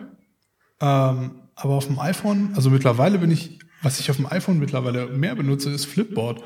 ähm, 0.80 1.40
aber 1.54 1.74
auf 1.74 1.86
dem 1.86 1.98
iPhone, 1.98 2.52
also 2.54 2.68
mittlerweile 2.70 3.18
bin 3.18 3.30
ich, 3.30 3.58
was 3.82 4.00
ich 4.00 4.10
auf 4.10 4.16
dem 4.16 4.26
iPhone 4.26 4.58
mittlerweile 4.58 5.06
mehr 5.06 5.34
benutze, 5.34 5.70
ist 5.70 5.86
Flipboard. 5.86 6.42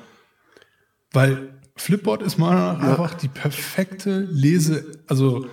Weil 1.12 1.54
Flipboard 1.76 2.22
ist 2.22 2.38
meiner 2.38 2.74
Meinung 2.74 2.82
nach 2.82 2.88
einfach 2.90 3.14
die 3.14 3.28
perfekte 3.28 4.20
Lese-, 4.30 5.02
also 5.08 5.46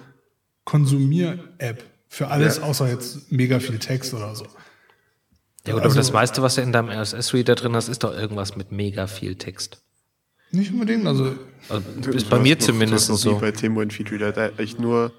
Konsumier-App 0.66 1.84
für 2.16 2.30
alles, 2.30 2.58
Ja. 2.58 2.64
außer 2.64 2.88
jetzt 2.90 3.30
mega 3.32 3.60
viel 3.60 3.78
Text 3.78 4.14
oder 4.14 4.34
so. 4.36 4.46
Ja 5.66 5.74
gut, 5.74 5.82
Also- 5.82 5.86
aber 5.86 5.96
das 5.96 6.14
meiste, 6.14 6.42
was 6.42 6.56
du 6.56 6.62
in 6.62 6.72
deinem 6.72 6.90
RSS-Reader 6.90 7.56
drin 7.56 7.76
hast, 7.76 7.90
ist 7.90 8.04
doch 8.04 8.14
irgendwas 8.14 8.56
mit 8.56 8.72
mega 8.72 9.08
viel 9.08 9.36
Text. 9.36 9.82
Nicht 10.52 10.72
unbedingt, 10.72 11.06
also 11.08 11.36
Also, 11.68 12.12
ist 12.12 12.30
bei 12.30 12.40
mir 12.40 12.58
zumindest 12.58 13.08
so. 13.08 13.38
bei 13.40 13.52
Timo 13.52 13.82
in 13.82 13.92
Feedreader, 13.92 14.32
da 14.32 14.48
echt 14.64 14.80
nur 14.80 15.12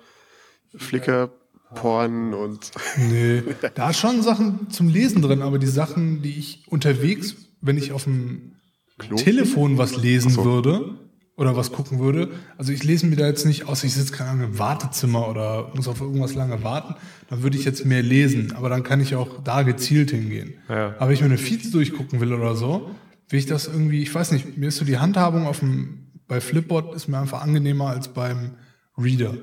Flickr, 0.74 1.30
Porn 1.74 2.32
und 2.32 2.70
Nee, 2.97 3.42
da 3.74 3.90
ist 3.90 3.99
schon 3.99 4.22
Sachen 4.22 4.70
zum 4.70 4.88
Lesen 4.88 5.20
drin, 5.20 5.42
aber 5.42 5.59
die 5.59 5.66
Sachen, 5.66 6.22
die 6.22 6.38
ich 6.38 6.64
unterwegs, 6.68 7.34
wenn 7.61 7.76
ich 7.76 7.92
auf 7.92 8.05
dem 8.05 8.53
Klo? 8.99 9.16
Telefon 9.16 9.76
was 9.76 9.97
lesen 9.97 10.30
so. 10.30 10.44
würde 10.47 10.94
oder 11.37 11.57
was 11.57 11.70
gucken 11.70 11.99
würde, 11.99 12.30
also 12.57 12.72
ich 12.72 12.82
lese 12.82 13.07
mir 13.07 13.16
da 13.16 13.26
jetzt 13.26 13.45
nicht 13.45 13.68
aus, 13.68 13.84
ich 13.84 13.95
sitze 13.95 14.12
keine 14.12 14.30
Ahnung 14.30 14.45
im 14.49 14.59
Wartezimmer 14.59 15.28
oder 15.28 15.70
muss 15.74 15.87
auf 15.87 16.01
irgendwas 16.01 16.34
lange 16.34 16.62
warten, 16.64 16.95
dann 17.28 17.43
würde 17.43 17.59
ich 17.59 17.64
jetzt 17.64 17.84
mehr 17.84 18.03
lesen, 18.03 18.53
aber 18.57 18.68
dann 18.68 18.82
kann 18.82 19.01
ich 19.01 19.14
auch 19.14 19.43
da 19.45 19.62
gezielt 19.62 20.11
hingehen. 20.11 20.55
Ja. 20.68 20.95
Aber 20.97 21.09
wenn 21.09 21.14
ich 21.14 21.20
mir 21.20 21.26
eine 21.26 21.39
Feeds 21.39 21.70
durchgucken 21.70 22.20
will 22.20 22.32
oder 22.32 22.55
so, 22.57 22.91
will 23.28 23.39
ich 23.39 23.47
das 23.47 23.66
irgendwie, 23.66 24.03
ich 24.03 24.14
weiß 24.14 24.32
nicht, 24.32 24.57
mir 24.57 24.68
ist 24.68 24.76
so 24.76 24.84
die 24.84 24.99
Handhabung 24.99 25.47
auf 25.47 25.61
dem, 25.61 26.11
bei 26.26 26.41
Flipboard 26.41 26.95
ist 26.95 27.09
mir 27.09 27.18
einfach 27.18 27.43
angenehmer 27.43 27.89
als 27.89 28.09
beim 28.09 28.57
Reader. 28.97 29.34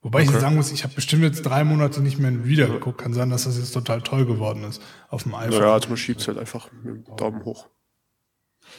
Wobei 0.00 0.22
ich 0.22 0.30
jetzt 0.30 0.40
sagen 0.40 0.56
muss, 0.56 0.72
ich 0.72 0.82
habe 0.82 0.94
bestimmt 0.94 1.22
jetzt 1.22 1.42
drei 1.42 1.62
Monate 1.62 2.00
nicht 2.00 2.18
mehr 2.18 2.30
in 2.30 2.42
Reader 2.42 2.66
geguckt. 2.66 2.98
Kann 2.98 3.12
sein, 3.12 3.30
dass 3.30 3.44
das 3.44 3.56
jetzt 3.56 3.70
total 3.72 4.02
toll 4.02 4.26
geworden 4.26 4.64
ist 4.64 4.82
auf 5.08 5.22
dem 5.22 5.34
iPhone. 5.34 5.60
naja, 5.60 5.74
also 5.74 5.88
man 5.88 5.96
schiebt 5.96 6.20
es 6.20 6.26
halt 6.26 6.38
einfach 6.38 6.70
mit 6.82 7.06
dem 7.06 7.16
Daumen 7.16 7.44
hoch. 7.44 7.68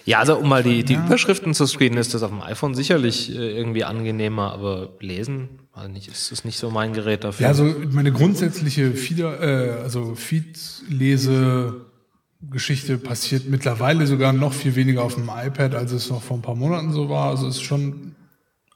Ja, 0.06 0.20
also 0.20 0.38
um 0.38 0.49
mal 0.49 0.64
die, 0.64 0.84
die 0.84 0.95
Überschriften 0.95 1.54
zu 1.54 1.66
screenen, 1.66 1.97
ist 1.97 2.14
das 2.14 2.24
auf 2.24 2.32
dem 2.32 2.41
iPhone 2.41 2.76
sicherlich 2.76 3.34
äh, 3.34 3.58
irgendwie 3.58 3.86
angenehmer, 3.86 4.51
aber 4.51 4.89
lesen, 4.99 5.62
also 5.72 5.88
nicht, 5.89 6.10
ist 6.10 6.30
das 6.32 6.43
nicht 6.43 6.60
so 6.60 6.70
mein 6.70 6.91
Gerät 6.93 7.24
dafür. 7.24 7.43
Ja, 7.43 7.49
also 7.49 7.74
meine 7.91 8.12
grundsätzliche 8.12 8.91
Feeder, 8.91 9.41
äh, 9.41 9.82
also 9.82 10.16
Feed-Lese-Geschichte 10.16 12.97
passiert 12.97 13.47
mittlerweile 13.47 14.06
sogar 14.06 14.34
noch 14.34 14.51
viel 14.54 14.76
weniger 14.76 15.04
auf 15.04 15.16
dem 15.16 15.32
iPad, 15.34 15.74
als 15.74 15.93
es 15.93 16.10
noch 16.10 16.22
vor 16.22 16.36
ein 16.38 16.41
paar 16.41 16.56
Monaten 16.56 16.91
so 16.91 17.08
war. 17.08 17.30
Also 17.30 17.47
es 17.47 17.56
ist 17.56 17.64
schon 17.64 18.16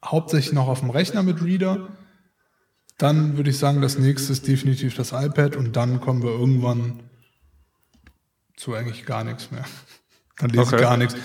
hauptsächlich 0.03 0.53
noch 0.53 0.67
auf 0.67 0.79
dem 0.79 0.91
Rechner 0.91 1.23
mit 1.23 1.43
Reader. 1.43 1.89
Dann 2.97 3.37
würde 3.37 3.49
ich 3.49 3.57
sagen, 3.57 3.81
das 3.81 3.97
nächste 3.99 4.31
ist 4.31 4.47
definitiv 4.47 4.95
das 4.95 5.11
iPad 5.11 5.57
und 5.57 5.75
dann 5.75 5.99
kommen 6.01 6.23
wir 6.23 6.31
irgendwann 6.31 7.03
zu 8.55 8.73
eigentlich 8.73 9.05
gar 9.05 9.23
nichts 9.23 9.51
mehr. 9.51 9.65
Dann 10.37 10.49
lese 10.51 10.61
Okay. 10.63 10.75
ich 10.75 10.81
gar 10.81 10.97
nichts. 10.97 11.15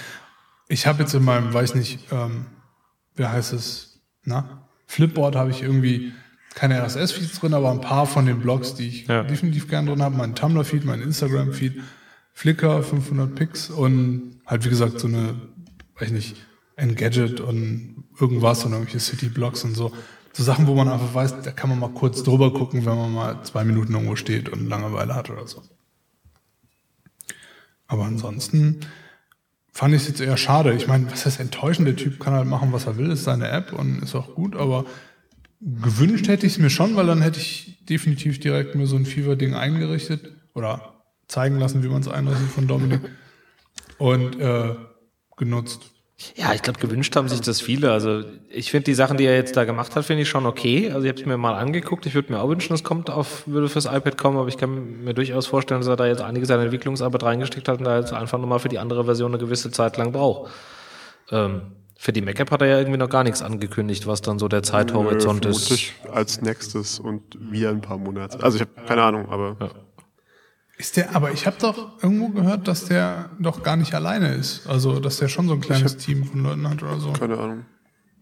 Ich 0.68 0.86
habe 0.86 1.02
jetzt 1.02 1.14
in 1.14 1.24
meinem, 1.24 1.52
weiß 1.52 1.74
nicht, 1.74 2.10
ähm, 2.12 2.46
wie 3.14 3.26
heißt 3.26 3.52
es, 3.52 4.00
na? 4.24 4.66
Flipboard 4.86 5.36
habe 5.36 5.50
ich 5.50 5.62
irgendwie 5.62 6.12
keine 6.54 6.78
RSS-Feeds 6.82 7.40
drin, 7.40 7.54
aber 7.54 7.70
ein 7.70 7.80
paar 7.80 8.06
von 8.06 8.26
den 8.26 8.40
Blogs, 8.40 8.74
die 8.74 8.88
ich 8.88 9.06
Ja. 9.06 9.22
definitiv 9.22 9.68
gern 9.68 9.86
drin 9.86 10.02
habe. 10.02 10.16
Mein 10.16 10.34
Tumblr-Feed, 10.34 10.84
mein 10.84 11.00
Instagram-Feed, 11.02 11.80
Flickr, 12.34 12.82
500 12.82 13.34
Pix 13.34 13.70
und 13.70 14.40
halt, 14.46 14.64
wie 14.64 14.68
gesagt, 14.70 15.00
so 15.00 15.08
eine, 15.08 15.34
weiß 15.98 16.08
ich 16.08 16.12
nicht, 16.12 16.36
Engadget 16.76 17.40
und 17.40 18.04
irgendwas 18.18 18.64
und 18.64 18.72
irgendwelche 18.72 19.00
City-Blogs 19.00 19.64
und 19.64 19.74
so. 19.74 19.92
So 20.34 20.42
Sachen, 20.42 20.66
wo 20.66 20.74
man 20.74 20.88
einfach 20.88 21.12
weiß, 21.14 21.42
da 21.42 21.52
kann 21.52 21.68
man 21.68 21.78
mal 21.78 21.90
kurz 21.90 22.22
drüber 22.22 22.52
gucken, 22.54 22.86
wenn 22.86 22.96
man 22.96 23.12
mal 23.12 23.42
zwei 23.44 23.64
Minuten 23.64 23.92
irgendwo 23.92 24.16
steht 24.16 24.48
und 24.48 24.66
Langeweile 24.66 25.14
hat 25.14 25.28
oder 25.28 25.46
so. 25.46 25.62
Aber 27.86 28.04
ansonsten 28.04 28.80
fand 29.72 29.94
ich 29.94 30.02
es 30.02 30.08
jetzt 30.08 30.20
eher 30.20 30.36
schade. 30.36 30.74
Ich 30.74 30.86
meine, 30.86 31.10
was 31.10 31.26
heißt 31.26 31.40
enttäuschend? 31.40 31.88
Der 31.88 31.96
Typ 31.96 32.20
kann 32.20 32.34
halt 32.34 32.46
machen, 32.46 32.72
was 32.72 32.86
er 32.86 32.96
will, 32.98 33.10
ist 33.10 33.24
seine 33.24 33.48
App 33.48 33.72
und 33.72 34.02
ist 34.02 34.14
auch 34.14 34.34
gut, 34.34 34.54
aber 34.54 34.84
gewünscht 35.60 36.28
hätte 36.28 36.46
ich 36.46 36.54
es 36.54 36.58
mir 36.58 36.70
schon, 36.70 36.94
weil 36.96 37.06
dann 37.06 37.22
hätte 37.22 37.40
ich 37.40 37.84
definitiv 37.86 38.38
direkt 38.38 38.74
mir 38.74 38.86
so 38.86 38.96
ein 38.96 39.06
Fever-Ding 39.06 39.54
eingerichtet 39.54 40.32
oder 40.54 41.02
zeigen 41.26 41.58
lassen, 41.58 41.82
wie 41.82 41.88
man 41.88 42.02
es 42.02 42.08
einrichtet 42.08 42.48
von 42.48 42.68
Dominik 42.68 43.00
und 43.98 44.38
äh, 44.38 44.74
genutzt. 45.36 45.91
Ja, 46.36 46.52
ich 46.54 46.62
glaube, 46.62 46.78
gewünscht 46.78 47.14
haben 47.16 47.28
sich 47.28 47.40
das 47.40 47.60
viele. 47.60 47.92
Also 47.92 48.22
ich 48.48 48.70
finde 48.70 48.84
die 48.84 48.94
Sachen, 48.94 49.16
die 49.16 49.24
er 49.24 49.34
jetzt 49.34 49.56
da 49.56 49.64
gemacht 49.64 49.96
hat, 49.96 50.04
finde 50.04 50.22
ich 50.22 50.28
schon 50.28 50.46
okay. 50.46 50.90
Also 50.90 51.04
ich 51.04 51.08
habe 51.10 51.20
es 51.20 51.26
mir 51.26 51.36
mal 51.36 51.54
angeguckt. 51.54 52.06
Ich 52.06 52.14
würde 52.14 52.32
mir 52.32 52.40
auch 52.40 52.48
wünschen, 52.48 52.74
es 52.74 52.84
kommt 52.84 53.10
auf, 53.10 53.46
würde 53.46 53.68
fürs 53.68 53.86
iPad 53.86 54.16
kommen, 54.16 54.38
aber 54.38 54.48
ich 54.48 54.56
kann 54.56 55.04
mir 55.04 55.14
durchaus 55.14 55.46
vorstellen, 55.46 55.80
dass 55.80 55.88
er 55.88 55.96
da 55.96 56.06
jetzt 56.06 56.22
einiges 56.22 56.50
an 56.50 56.60
Entwicklungsarbeit 56.60 57.22
reingesteckt 57.22 57.68
hat 57.68 57.78
und 57.78 57.84
da 57.84 57.98
jetzt 57.98 58.12
einfach 58.12 58.38
nochmal 58.38 58.58
für 58.58 58.68
die 58.68 58.78
andere 58.78 59.04
Version 59.04 59.32
eine 59.32 59.38
gewisse 59.38 59.70
Zeit 59.70 59.96
lang 59.96 60.12
braucht. 60.12 60.50
Ähm, 61.30 61.62
für 61.96 62.12
die 62.12 62.20
Mac-App 62.20 62.50
hat 62.50 62.62
er 62.62 62.66
ja 62.66 62.78
irgendwie 62.78 62.98
noch 62.98 63.08
gar 63.08 63.22
nichts 63.22 63.42
angekündigt, 63.42 64.08
was 64.08 64.22
dann 64.22 64.38
so 64.38 64.48
der 64.48 64.64
Zeithorizont 64.64 65.44
Nö, 65.44 65.50
ist. 65.50 65.92
als 66.12 66.42
nächstes 66.42 66.98
und 66.98 67.22
wieder 67.38 67.70
ein 67.70 67.80
paar 67.80 67.98
Monate. 67.98 68.42
Also 68.42 68.56
ich 68.56 68.62
habe 68.62 68.72
keine 68.88 69.02
Ahnung, 69.02 69.28
aber 69.28 69.56
Ist 70.78 70.96
der, 70.96 71.14
aber 71.14 71.32
ich 71.32 71.46
habe 71.46 71.56
doch 71.60 72.02
irgendwo 72.02 72.28
gehört, 72.30 72.66
dass 72.66 72.86
der 72.86 73.30
doch 73.38 73.62
gar 73.62 73.76
nicht 73.76 73.94
alleine 73.94 74.34
ist. 74.34 74.66
Also, 74.66 74.98
dass 75.00 75.18
der 75.18 75.28
schon 75.28 75.46
so 75.46 75.54
ein 75.54 75.60
kleines 75.60 75.96
Team 75.98 76.24
von 76.24 76.42
Leuten 76.42 76.68
hat 76.68 76.82
oder 76.82 76.98
so. 76.98 77.12
keine 77.12 77.38
Ahnung. 77.38 77.66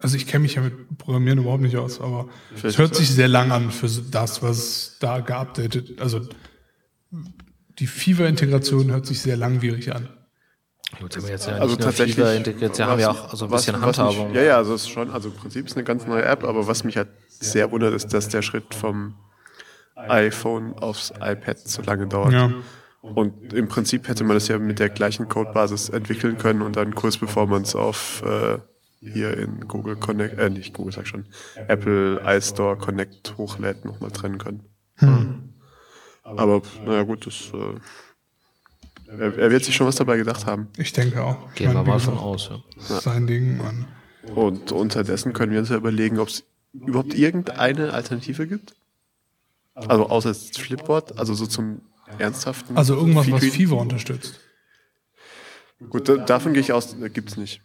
Also 0.02 0.16
ich 0.16 0.26
kenne 0.26 0.42
mich 0.42 0.54
ja 0.54 0.62
mit 0.62 0.96
Programmieren 0.98 1.38
überhaupt 1.40 1.62
nicht 1.62 1.76
aus, 1.76 2.00
aber 2.00 2.28
es 2.62 2.78
hört 2.78 2.94
sich 2.94 3.10
sehr 3.10 3.28
lang 3.28 3.52
an 3.52 3.70
für 3.70 3.86
das, 4.10 4.42
was 4.42 4.96
da 4.98 5.20
geupdatet. 5.20 6.00
Also 6.00 6.20
die 7.78 7.86
Fever-Integration 7.86 8.90
hört 8.90 9.06
sich 9.06 9.20
sehr 9.20 9.36
langwierig 9.36 9.94
an. 9.94 10.08
Gut, 11.00 11.16
haben 11.16 11.24
wir 11.24 11.30
jetzt 11.30 11.46
ja 11.46 11.52
Also 11.54 11.66
nicht 11.74 11.82
tatsächlich. 11.82 12.16
Fever 12.16 12.34
integriert, 12.34 12.80
haben 12.80 12.98
ja 12.98 13.10
auch 13.10 13.34
so 13.34 13.44
ein 13.44 13.50
was- 13.50 13.66
bisschen 13.66 13.80
was 13.80 13.98
Handhabung. 13.98 14.28
Mich, 14.28 14.36
ja, 14.36 14.42
ja, 14.42 14.56
also 14.56 14.74
es 14.74 14.82
ist 14.82 14.88
schon, 14.90 15.10
also 15.10 15.28
im 15.28 15.34
Prinzip 15.36 15.66
ist 15.66 15.76
eine 15.76 15.84
ganz 15.84 16.06
neue 16.06 16.24
App, 16.24 16.44
aber 16.44 16.66
was 16.66 16.82
mich 16.82 16.96
halt 16.96 17.08
sehr 17.28 17.70
wundert, 17.70 17.94
ist, 17.94 18.08
dass 18.12 18.28
der 18.28 18.42
Schritt 18.42 18.74
vom 18.74 19.14
iPhone 20.08 20.74
aufs 20.74 21.12
iPad 21.20 21.58
so 21.58 21.82
lange 21.82 22.06
dauert. 22.06 22.32
Ja. 22.32 22.52
Und 23.02 23.52
im 23.52 23.68
Prinzip 23.68 24.08
hätte 24.08 24.24
man 24.24 24.36
das 24.36 24.48
ja 24.48 24.58
mit 24.58 24.78
der 24.78 24.90
gleichen 24.90 25.28
Codebasis 25.28 25.88
entwickeln 25.88 26.36
können 26.36 26.60
und 26.62 26.76
dann 26.76 26.94
kurz 26.94 27.16
bevor 27.16 27.46
man 27.46 27.62
es 27.62 27.74
auf 27.74 28.22
äh, 28.26 28.58
hier 29.00 29.36
in 29.38 29.66
Google 29.66 29.96
Connect, 29.96 30.38
äh 30.38 30.50
nicht 30.50 30.74
Google, 30.74 30.92
sag 30.92 31.06
schon, 31.06 31.24
Apple 31.68 32.20
iStore 32.26 32.76
Connect 32.76 33.38
hochlädt, 33.38 33.86
nochmal 33.86 34.10
trennen 34.10 34.38
können. 34.38 34.64
Aber 36.22 36.62
naja 36.84 37.02
gut, 37.02 37.26
das, 37.26 37.50
äh, 37.54 39.18
er, 39.18 39.38
er, 39.38 39.50
wird 39.50 39.64
sich 39.64 39.74
schon 39.74 39.86
was 39.86 39.96
dabei 39.96 40.16
gedacht 40.16 40.46
haben. 40.46 40.68
Ich 40.76 40.92
denke 40.92 41.22
auch. 41.22 41.52
Gehen 41.54 41.72
wir 41.72 41.82
mal 41.82 41.98
von 41.98 42.18
aus. 42.18 42.50
Ja. 42.88 43.00
Sein 43.00 43.26
Ding, 43.26 43.56
Mann. 43.56 43.86
Und 44.34 44.70
unterdessen 44.72 45.32
können 45.32 45.52
wir 45.52 45.60
uns 45.60 45.70
ja 45.70 45.76
überlegen, 45.76 46.18
ob 46.18 46.28
es 46.28 46.44
überhaupt 46.72 47.14
irgendeine 47.14 47.92
Alternative 47.92 48.46
gibt. 48.46 48.74
Also 49.88 50.08
außer 50.08 50.28
das 50.28 50.50
Flipboard, 50.50 51.18
also 51.18 51.34
so 51.34 51.46
zum 51.46 51.82
ernsthaften. 52.18 52.76
Also 52.76 52.94
irgendwas, 52.94 53.30
was 53.30 53.44
Fever 53.44 53.76
unterstützt. 53.76 54.40
Gut, 55.88 56.08
da, 56.08 56.16
davon 56.16 56.52
gehe 56.52 56.60
ich 56.60 56.72
aus, 56.72 56.96
gibt 57.12 57.30
es 57.30 57.36
nicht. 57.36 57.62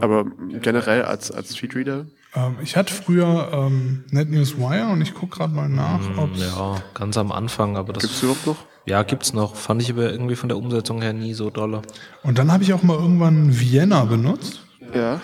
Aber 0.00 0.24
generell 0.60 1.02
als, 1.02 1.30
als 1.30 1.54
Feedreader? 1.54 2.06
Ähm, 2.34 2.56
ich 2.60 2.76
hatte 2.76 2.92
früher 2.92 3.50
ähm, 3.52 4.04
NetNewsWire 4.10 4.88
und 4.88 5.00
ich 5.00 5.14
gucke 5.14 5.36
gerade 5.36 5.54
mal 5.54 5.68
nach, 5.68 6.04
hm, 6.08 6.18
ob 6.18 6.36
Ja, 6.36 6.82
ganz 6.92 7.16
am 7.16 7.30
Anfang, 7.30 7.76
aber 7.76 7.92
das. 7.92 8.02
Gibt's 8.02 8.22
überhaupt 8.22 8.46
noch? 8.46 8.56
Ja, 8.86 9.04
gibt's 9.04 9.32
noch. 9.32 9.54
Fand 9.54 9.82
ich 9.82 9.90
aber 9.90 10.10
irgendwie 10.10 10.34
von 10.34 10.48
der 10.48 10.58
Umsetzung 10.58 11.02
her 11.02 11.12
nie 11.12 11.34
so 11.34 11.50
dolle. 11.50 11.82
Und 12.24 12.38
dann 12.38 12.52
habe 12.52 12.64
ich 12.64 12.72
auch 12.72 12.82
mal 12.82 12.98
irgendwann 12.98 13.58
Vienna 13.58 14.04
benutzt. 14.04 14.60
Ja. 14.92 15.20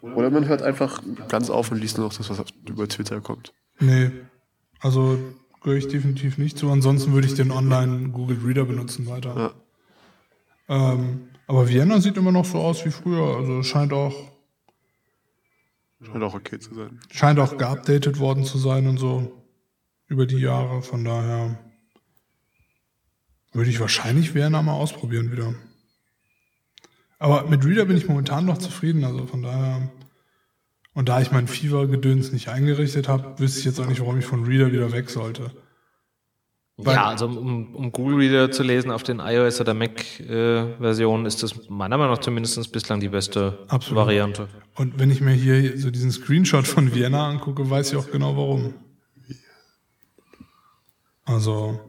Oder 0.00 0.30
man 0.30 0.46
hört 0.46 0.62
einfach 0.62 1.02
ganz 1.28 1.50
auf 1.50 1.70
und 1.70 1.78
liest 1.78 1.98
nur 1.98 2.06
noch 2.06 2.14
das, 2.14 2.28
was 2.30 2.44
über 2.66 2.88
Twitter 2.88 3.20
kommt. 3.20 3.52
Nee. 3.80 4.10
Also 4.84 5.18
gehöre 5.62 5.78
ich 5.78 5.88
definitiv 5.88 6.36
nicht 6.36 6.58
zu. 6.58 6.70
Ansonsten 6.70 7.14
würde 7.14 7.26
ich 7.26 7.32
den 7.32 7.50
Online 7.50 8.10
Google 8.10 8.38
Reader 8.44 8.66
benutzen 8.66 9.06
weiter. 9.06 9.54
Ja. 10.68 10.92
Ähm, 10.92 11.30
aber 11.46 11.70
Vienna 11.70 12.02
sieht 12.02 12.18
immer 12.18 12.32
noch 12.32 12.44
so 12.44 12.58
aus 12.58 12.84
wie 12.84 12.90
früher. 12.90 13.38
Also 13.38 13.62
scheint 13.62 13.94
auch. 13.94 14.14
Scheint 16.02 16.22
auch 16.22 16.34
okay 16.34 16.58
zu 16.58 16.74
sein. 16.74 17.00
Scheint 17.10 17.38
auch 17.38 17.56
geupdatet 17.56 18.18
worden 18.18 18.44
zu 18.44 18.58
sein 18.58 18.86
und 18.86 18.98
so. 18.98 19.42
Über 20.06 20.26
die 20.26 20.36
Jahre. 20.36 20.82
Von 20.82 21.02
daher 21.02 21.58
würde 23.54 23.70
ich 23.70 23.80
wahrscheinlich 23.80 24.34
Vienna 24.34 24.60
mal 24.60 24.74
ausprobieren 24.74 25.32
wieder. 25.32 25.54
Aber 27.18 27.48
mit 27.48 27.64
Reader 27.64 27.86
bin 27.86 27.96
ich 27.96 28.06
momentan 28.06 28.44
noch 28.44 28.58
zufrieden. 28.58 29.02
Also 29.04 29.24
von 29.24 29.42
daher. 29.42 29.90
Und 30.94 31.08
da 31.08 31.20
ich 31.20 31.32
mein 31.32 31.48
Fever-Gedöns 31.48 32.32
nicht 32.32 32.48
eingerichtet 32.48 33.08
habe, 33.08 33.38
wüsste 33.38 33.58
ich 33.58 33.64
jetzt 33.64 33.80
auch 33.80 33.86
nicht, 33.86 34.00
warum 34.00 34.18
ich 34.18 34.24
von 34.24 34.44
Reader 34.44 34.72
wieder 34.72 34.92
weg 34.92 35.10
sollte. 35.10 35.50
Weil 36.76 36.94
ja, 36.96 37.06
also 37.06 37.26
um, 37.26 37.74
um 37.74 37.92
Google 37.92 38.16
Reader 38.16 38.50
zu 38.50 38.64
lesen 38.64 38.90
auf 38.90 39.04
den 39.04 39.20
iOS 39.20 39.60
oder 39.60 39.74
Mac-Versionen 39.74 41.24
äh, 41.24 41.28
ist 41.28 41.42
das 41.42 41.68
meiner 41.68 41.96
Meinung 41.96 42.14
nach 42.14 42.20
zumindest 42.20 42.72
bislang 42.72 42.98
die 42.98 43.08
beste 43.08 43.58
Absolut. 43.68 44.06
Variante. 44.06 44.48
Und 44.74 44.98
wenn 44.98 45.10
ich 45.10 45.20
mir 45.20 45.34
hier 45.34 45.78
so 45.78 45.90
diesen 45.90 46.10
Screenshot 46.10 46.66
von 46.66 46.94
Vienna 46.94 47.28
angucke, 47.28 47.68
weiß 47.70 47.92
ich 47.92 47.98
auch 47.98 48.10
genau 48.10 48.36
warum. 48.36 48.74
Also 51.24 51.80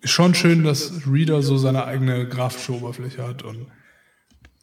ist 0.00 0.10
schon 0.10 0.34
schön, 0.34 0.62
dass 0.62 1.06
Reader 1.10 1.42
so 1.42 1.56
seine 1.56 1.84
eigene 1.84 2.28
grafische 2.28 2.72
Oberfläche 2.72 3.26
hat 3.26 3.42
und 3.42 3.66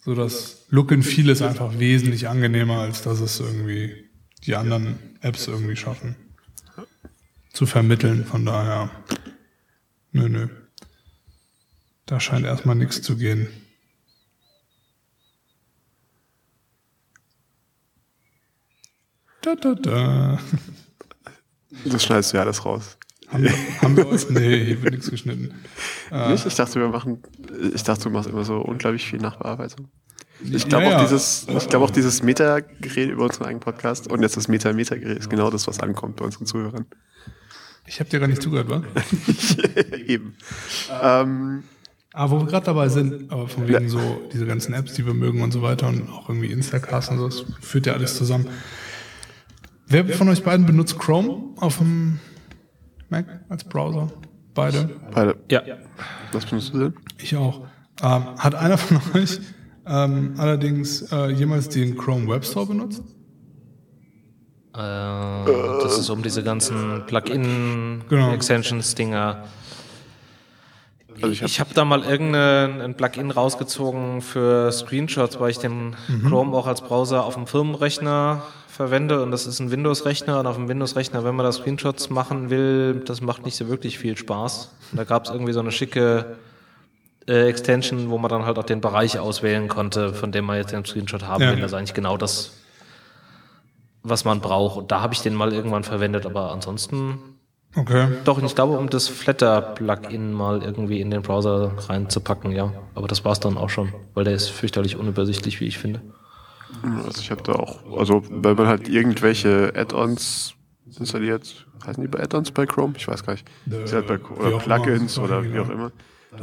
so 0.05 0.13
das 0.13 0.67
Look 0.69 0.91
and 0.91 1.03
Feel 1.03 1.29
ist 1.29 1.41
einfach 1.41 1.79
wesentlich 1.79 2.27
angenehmer, 2.27 2.81
als 2.81 3.01
dass 3.01 3.19
es 3.21 3.39
irgendwie 3.39 4.07
die 4.45 4.55
anderen 4.55 5.17
Apps 5.21 5.47
irgendwie 5.47 5.75
schaffen 5.75 6.15
zu 7.51 7.65
vermitteln. 7.65 8.23
Von 8.23 8.45
daher, 8.45 8.91
nö, 10.11 10.29
nö. 10.29 10.47
Da 12.05 12.19
scheint 12.19 12.45
erstmal 12.45 12.75
nichts 12.75 13.01
zu 13.01 13.17
gehen. 13.17 13.47
Da, 19.41 19.55
da, 19.55 19.73
da. 19.73 20.39
Das 21.83 22.03
schneidest 22.03 22.31
du 22.31 22.37
ja 22.37 22.43
alles 22.43 22.63
raus. 22.63 22.99
Haben 23.30 23.43
wir, 23.43 23.51
haben 23.82 23.97
wir 23.97 24.07
uns? 24.07 24.30
Nee, 24.30 24.65
hier 24.65 24.82
wird 24.82 24.93
nichts 24.93 25.09
geschnitten. 25.09 25.53
Nicht? 26.30 26.45
Ich 26.45 26.55
dachte, 26.55 26.80
wir 26.80 26.89
machen, 26.89 27.23
ich 27.73 27.84
dachte, 27.84 28.03
du 28.03 28.09
machst 28.09 28.30
immer 28.30 28.43
so 28.43 28.57
unglaublich 28.57 29.05
viel 29.05 29.19
Nachbearbeitung. 29.19 29.89
Ich 30.43 30.67
glaube 30.67 30.86
ja, 30.86 30.97
auch 30.97 31.01
dieses, 31.01 31.47
ich 31.47 31.69
glaube 31.69 31.86
auch 31.86 31.91
dieses 31.91 32.21
Meta-Gerät 32.21 33.09
über 33.09 33.23
unseren 33.23 33.45
eigenen 33.45 33.61
Podcast 33.61 34.11
und 34.11 34.21
jetzt 34.21 34.36
das 34.36 34.47
Meta-Meta-Gerät 34.47 35.17
ist 35.17 35.30
genau 35.30 35.49
das, 35.49 35.65
was 35.67 35.80
ankommt 35.80 36.17
bei 36.17 36.26
unseren 36.26 36.45
Zuhörern. 36.45 36.86
Ich 37.88 37.99
habe 37.99 38.09
dir 38.09 38.19
gar 38.19 38.28
nicht 38.28 38.41
zugehört, 38.41 38.69
wa? 38.69 38.84
Eben. 40.05 40.36
Ähm, 41.01 41.63
aber 42.11 42.32
wo 42.32 42.39
wir 42.39 42.47
gerade 42.47 42.65
dabei 42.65 42.89
sind, 42.89 43.32
aber 43.32 43.47
von 43.47 43.67
wegen 43.67 43.84
ja. 43.84 43.89
so 43.89 44.21
diese 44.34 44.45
ganzen 44.45 44.73
Apps, 44.73 44.93
die 44.93 45.05
wir 45.05 45.13
mögen 45.13 45.41
und 45.41 45.51
so 45.51 45.61
weiter 45.61 45.88
und 45.88 46.09
auch 46.09 46.30
irgendwie 46.30 46.51
Instacast 46.51 47.11
und 47.11 47.17
so, 47.17 47.28
das 47.28 47.45
führt 47.61 47.86
ja 47.86 47.93
alles 47.93 48.15
zusammen. 48.15 48.47
Wer 49.88 50.07
von 50.09 50.30
euch 50.30 50.43
beiden 50.43 50.65
benutzt 50.65 50.97
Chrome 50.97 51.53
auf 51.57 51.78
dem 51.78 52.19
Mac 53.09 53.25
als 53.49 53.63
Browser? 53.63 54.11
Beide? 54.53 54.89
Beide. 55.13 55.35
Ja. 55.51 55.61
Was 56.31 56.45
benutzt 56.45 56.73
du 56.73 56.79
denn? 56.79 56.93
Ich 57.17 57.35
auch. 57.35 57.67
Ähm, 58.01 58.23
hat 58.37 58.55
einer 58.55 58.77
von 58.77 59.01
euch 59.21 59.39
ähm, 59.85 60.35
allerdings 60.37 61.11
äh, 61.11 61.27
jemals 61.29 61.67
den 61.69 61.97
Chrome 61.97 62.27
Web 62.27 62.45
Store 62.45 62.65
benutzt? 62.65 63.03
Äh, 64.73 64.77
das 64.77 65.99
ist 65.99 66.09
um 66.09 66.23
diese 66.23 66.43
ganzen 66.43 67.05
Plugin-Extensions-Dinger. 67.05 69.43
Also 71.21 71.29
ich 71.29 71.43
habe 71.43 71.69
hab 71.69 71.73
da 71.73 71.85
mal 71.85 72.03
irgendein 72.03 72.93
Plugin 72.95 73.31
rausgezogen 73.31 74.21
für 74.21 74.69
Screenshots, 74.71 75.39
weil 75.39 75.51
ich 75.51 75.59
den 75.59 75.95
mhm. 76.07 76.27
Chrome 76.27 76.57
auch 76.57 76.67
als 76.67 76.81
Browser 76.81 77.23
auf 77.23 77.35
dem 77.35 77.47
Firmenrechner 77.47 78.41
verwende 78.76 79.23
und 79.23 79.32
das 79.32 79.47
ist 79.47 79.59
ein 79.59 79.71
Windows-Rechner 79.71 80.39
und 80.39 80.47
auf 80.47 80.55
dem 80.55 80.67
Windows-Rechner, 80.67 81.23
wenn 81.23 81.36
man 81.36 81.45
da 81.45 81.51
Screenshots 81.51 82.09
machen 82.09 82.49
will, 82.49 83.01
das 83.05 83.21
macht 83.21 83.45
nicht 83.45 83.55
so 83.55 83.69
wirklich 83.69 83.97
viel 83.97 84.17
Spaß. 84.17 84.76
Und 84.91 84.97
da 84.97 85.05
gab 85.05 85.26
es 85.26 85.32
irgendwie 85.32 85.53
so 85.53 85.61
eine 85.61 85.71
schicke 85.71 86.36
äh, 87.28 87.47
Extension, 87.47 88.09
wo 88.09 88.17
man 88.17 88.30
dann 88.30 88.45
halt 88.45 88.59
auch 88.59 88.63
den 88.63 88.82
Bereich 88.82 89.17
auswählen 89.17 89.67
konnte, 89.69 90.13
von 90.13 90.32
dem 90.32 90.45
man 90.45 90.57
jetzt 90.57 90.73
den 90.73 90.84
Screenshot 90.86 91.23
haben 91.23 91.43
ja. 91.43 91.51
will. 91.51 91.61
Das 91.61 91.71
ist 91.71 91.78
eigentlich 91.78 91.93
genau 91.93 92.17
das, 92.17 92.51
was 94.03 94.26
man 94.26 94.41
braucht. 94.41 94.78
Und 94.78 94.91
da 94.91 95.01
habe 95.01 95.13
ich 95.13 95.21
den 95.21 95.34
mal 95.36 95.53
irgendwann 95.53 95.84
verwendet, 95.84 96.26
aber 96.26 96.51
ansonsten. 96.51 97.17
Okay. 97.78 98.07
Doch, 98.26 98.41
ich 98.41 98.55
glaube, 98.55 98.78
um 98.78 98.89
das 98.89 99.07
Flatter-Plugin 99.07 100.32
mal 100.32 100.61
irgendwie 100.61 101.01
in 101.01 101.11
den 101.11 101.21
Browser 101.21 101.71
reinzupacken, 101.89 102.51
ja. 102.51 102.71
Aber 102.93 103.07
das 103.07 103.26
war 103.26 103.32
es 103.32 103.39
dann 103.39 103.57
auch 103.57 103.69
schon, 103.69 103.93
weil 104.13 104.26
der 104.26 104.34
ist 104.34 104.49
fürchterlich 104.49 104.97
unübersichtlich, 104.97 105.59
wie 105.61 105.65
ich 105.65 105.78
finde. 105.78 106.01
Also 107.05 107.22
ich 107.22 107.32
habe 107.32 107.41
da 107.43 107.53
auch, 107.53 107.97
also 107.97 108.24
wenn 108.30 108.55
man 108.55 108.68
halt 108.68 108.88
irgendwelche 108.88 109.74
Add-ons 109.76 110.55
installiert, 110.99 111.68
heißen 111.86 112.01
die 112.01 112.07
bei 112.07 112.22
Add-ons 112.22 112.51
bei 112.51 112.66
Chrome? 112.66 112.93
Ich 112.97 113.07
weiß 113.07 113.24
gar 113.24 113.34
nicht. 113.34 113.47
Halt 113.70 114.07
bei, 114.07 114.20
oder 114.20 114.57
Plugins 114.59 115.18
oder 115.18 115.43
wie 115.43 115.59
auch 115.59 115.70
immer. 115.70 115.91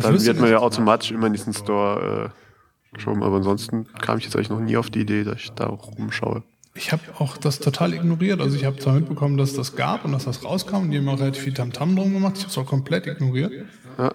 Dann 0.01 0.25
wird 0.25 0.41
man 0.41 0.51
ja 0.51 0.59
automatisch 0.59 1.11
immer 1.11 1.27
in 1.27 1.35
diesen 1.35 1.53
Store 1.53 2.33
äh, 2.33 2.95
geschoben, 2.95 3.23
aber 3.23 3.37
ansonsten 3.37 3.87
kam 4.01 4.19
ich 4.19 4.25
jetzt 4.25 4.37
eigentlich 4.37 4.51
noch 4.51 4.61
nie 4.61 4.77
auf 4.77 4.91
die 4.91 5.01
Idee, 5.01 5.25
dass 5.25 5.41
ich 5.41 5.51
da 5.53 5.67
rumschaue 5.67 6.43
ich 6.75 6.93
habe 6.93 7.03
auch 7.19 7.37
das 7.37 7.59
total 7.59 7.93
ignoriert. 7.93 8.41
Also 8.41 8.57
ich 8.57 8.65
habe 8.65 8.79
zwar 8.79 8.95
mitbekommen, 8.95 9.37
dass 9.37 9.55
das 9.55 9.77
gab 9.77 10.05
und 10.05 10.13
dass 10.13 10.25
das 10.25 10.45
rauskam 10.45 10.77
und 10.77 10.91
die 10.91 10.99
haben 10.99 11.09
auch 11.09 11.21
relativ 11.21 11.43
viel 11.43 11.53
Tamtam 11.53 11.97
drum 11.97 12.13
gemacht. 12.15 12.35
Ich 12.37 12.43
habe 12.45 12.51
es 12.51 12.59
auch 12.59 12.67
komplett 12.67 13.07
ignoriert. 13.07 13.53
Ja. 13.99 14.13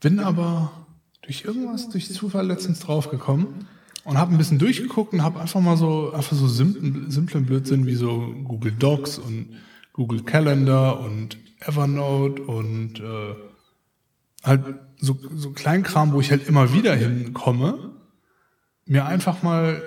Bin 0.00 0.20
aber 0.20 0.70
durch 1.22 1.44
irgendwas, 1.44 1.88
durch 1.88 2.12
Zufall 2.12 2.46
letztens 2.46 2.80
draufgekommen 2.80 3.68
und 4.06 4.18
habe 4.18 4.32
ein 4.32 4.38
bisschen 4.38 4.58
durchgeguckt 4.58 5.12
und 5.12 5.22
habe 5.22 5.40
einfach 5.40 5.60
mal 5.60 5.76
so 5.76 6.12
einfach 6.12 6.36
so 6.36 6.46
simplen, 6.46 7.10
simplen 7.10 7.44
Blödsinn 7.44 7.86
wie 7.86 7.96
so 7.96 8.32
Google 8.44 8.72
Docs 8.72 9.18
und 9.18 9.56
Google 9.92 10.22
Calendar 10.22 11.00
und 11.00 11.36
Evernote 11.60 12.42
und 12.42 13.00
äh, 13.00 13.34
halt 14.44 14.62
so, 14.98 15.18
so 15.34 15.50
Kleinkram, 15.50 16.12
wo 16.12 16.20
ich 16.20 16.30
halt 16.30 16.46
immer 16.46 16.72
wieder 16.72 16.94
hinkomme, 16.94 17.96
mir 18.84 19.06
einfach 19.06 19.42
mal 19.42 19.82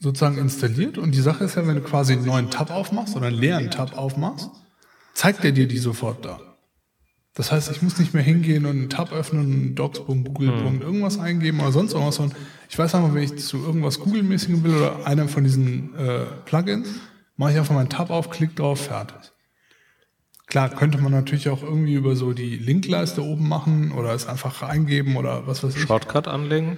sozusagen 0.00 0.38
installiert. 0.38 0.96
Und 0.96 1.14
die 1.14 1.20
Sache 1.20 1.44
ist 1.44 1.56
ja, 1.56 1.66
wenn 1.66 1.76
du 1.76 1.82
quasi 1.82 2.14
einen 2.14 2.24
neuen 2.24 2.50
Tab 2.50 2.70
aufmachst 2.70 3.16
oder 3.16 3.26
einen 3.26 3.36
leeren 3.36 3.70
Tab 3.70 3.98
aufmachst, 3.98 4.48
zeigt 5.12 5.44
er 5.44 5.52
dir 5.52 5.68
die 5.68 5.78
sofort 5.78 6.24
da. 6.24 6.40
Das 7.38 7.52
heißt, 7.52 7.70
ich 7.70 7.82
muss 7.82 8.00
nicht 8.00 8.14
mehr 8.14 8.22
hingehen 8.22 8.66
und 8.66 8.72
einen 8.72 8.90
Tab 8.90 9.12
öffnen, 9.12 9.76
docs.google. 9.76 10.48
Hm. 10.48 10.82
irgendwas 10.82 11.20
eingeben 11.20 11.60
oder 11.60 11.70
sonst 11.70 11.92
irgendwas. 11.92 12.18
Und 12.18 12.34
ich 12.68 12.76
weiß 12.76 12.96
einfach, 12.96 13.14
wenn 13.14 13.22
ich 13.22 13.38
zu 13.38 13.58
irgendwas 13.58 14.00
Google-mäßigem 14.00 14.64
will 14.64 14.74
oder 14.74 15.06
einem 15.06 15.28
von 15.28 15.44
diesen 15.44 15.94
äh, 15.96 16.24
Plugins, 16.46 16.88
mache 17.36 17.52
ich 17.52 17.58
einfach 17.58 17.76
meinen 17.76 17.90
Tab 17.90 18.10
auf, 18.10 18.30
klick 18.30 18.56
drauf, 18.56 18.86
fertig. 18.86 19.30
Klar, 20.48 20.70
könnte 20.70 20.98
man 20.98 21.12
natürlich 21.12 21.48
auch 21.48 21.62
irgendwie 21.62 21.94
über 21.94 22.16
so 22.16 22.32
die 22.32 22.56
Linkleiste 22.56 23.22
oben 23.22 23.48
machen 23.48 23.92
oder 23.92 24.14
es 24.14 24.26
einfach 24.26 24.62
eingeben 24.62 25.14
oder 25.14 25.46
was 25.46 25.62
weiß 25.62 25.76
ich. 25.76 25.82
Shortcut 25.82 26.26
anlegen. 26.26 26.76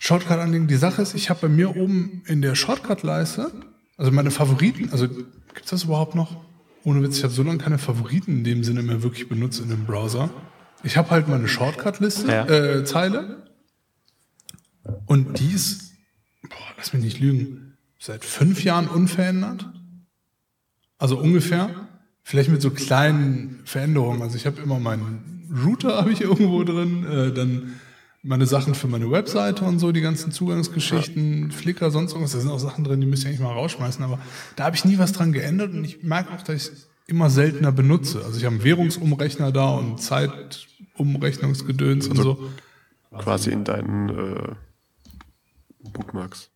Shortcut 0.00 0.40
anlegen. 0.40 0.66
Die 0.66 0.74
Sache 0.74 1.02
ist, 1.02 1.14
ich 1.14 1.30
habe 1.30 1.42
bei 1.42 1.48
mir 1.48 1.76
oben 1.76 2.24
in 2.26 2.42
der 2.42 2.56
Shortcut-Leiste, 2.56 3.52
also 3.96 4.10
meine 4.10 4.32
Favoriten, 4.32 4.90
also 4.90 5.06
gibt's 5.06 5.70
das 5.70 5.84
überhaupt 5.84 6.16
noch? 6.16 6.44
Ohne 6.84 7.02
Witz, 7.02 7.18
ich 7.18 7.24
habe 7.24 7.32
so 7.32 7.42
lange 7.42 7.58
keine 7.58 7.78
Favoriten 7.78 8.38
in 8.38 8.44
dem 8.44 8.64
Sinne 8.64 8.82
mehr 8.82 9.02
wirklich 9.02 9.28
benutzt 9.28 9.60
in 9.60 9.70
dem 9.70 9.86
Browser. 9.86 10.30
Ich 10.82 10.96
habe 10.96 11.10
halt 11.10 11.28
meine 11.28 11.48
Shortcut-Liste, 11.48 12.28
ja. 12.30 12.46
äh, 12.46 12.84
Zeile. 12.84 13.50
Und 15.06 15.40
die 15.40 15.50
ist, 15.50 15.92
boah, 16.42 16.74
lass 16.76 16.92
mich 16.92 17.02
nicht 17.02 17.20
lügen, 17.20 17.78
seit 17.98 18.24
fünf 18.24 18.62
Jahren 18.64 18.86
unverändert. 18.88 19.66
Also 20.98 21.18
ungefähr. 21.18 21.88
vielleicht 22.22 22.50
mit 22.50 22.60
so 22.62 22.70
kleinen 22.70 23.60
Veränderungen. 23.64 24.22
Also 24.22 24.36
ich 24.36 24.46
habe 24.46 24.60
immer 24.60 24.78
meinen 24.78 25.48
Router 25.64 25.96
habe 25.96 26.10
ich 26.12 26.20
irgendwo 26.20 26.64
drin, 26.64 27.06
äh, 27.06 27.32
dann 27.32 27.80
meine 28.24 28.46
Sachen 28.46 28.74
für 28.74 28.88
meine 28.88 29.08
Webseite 29.10 29.64
und 29.64 29.78
so, 29.78 29.92
die 29.92 30.00
ganzen 30.00 30.32
Zugangsgeschichten, 30.32 31.52
Flickr, 31.52 31.90
sonst 31.90 32.12
irgendwas. 32.12 32.32
Da 32.32 32.40
sind 32.40 32.50
auch 32.50 32.58
Sachen 32.58 32.82
drin, 32.82 32.98
die 33.00 33.06
müsste 33.06 33.28
ich 33.28 33.34
eigentlich 33.34 33.46
mal 33.46 33.52
rausschmeißen, 33.52 34.02
aber 34.02 34.18
da 34.56 34.64
habe 34.64 34.74
ich 34.74 34.86
nie 34.86 34.98
was 34.98 35.12
dran 35.12 35.32
geändert 35.32 35.72
und 35.72 35.84
ich 35.84 36.02
merke 36.02 36.32
auch, 36.32 36.42
dass 36.42 36.56
ich 36.56 36.62
es 36.72 36.88
immer 37.06 37.28
seltener 37.28 37.70
benutze. 37.70 38.24
Also 38.24 38.38
ich 38.38 38.46
habe 38.46 38.54
einen 38.54 38.64
Währungsumrechner 38.64 39.52
da 39.52 39.74
und 39.74 40.00
Zeitumrechnungsgedöns 40.00 42.08
und 42.08 42.16
so. 42.16 42.50
Quasi 43.18 43.50
in 43.50 43.64
deinen 43.64 44.08
äh, 44.08 44.54
Bookmarks. 45.92 46.53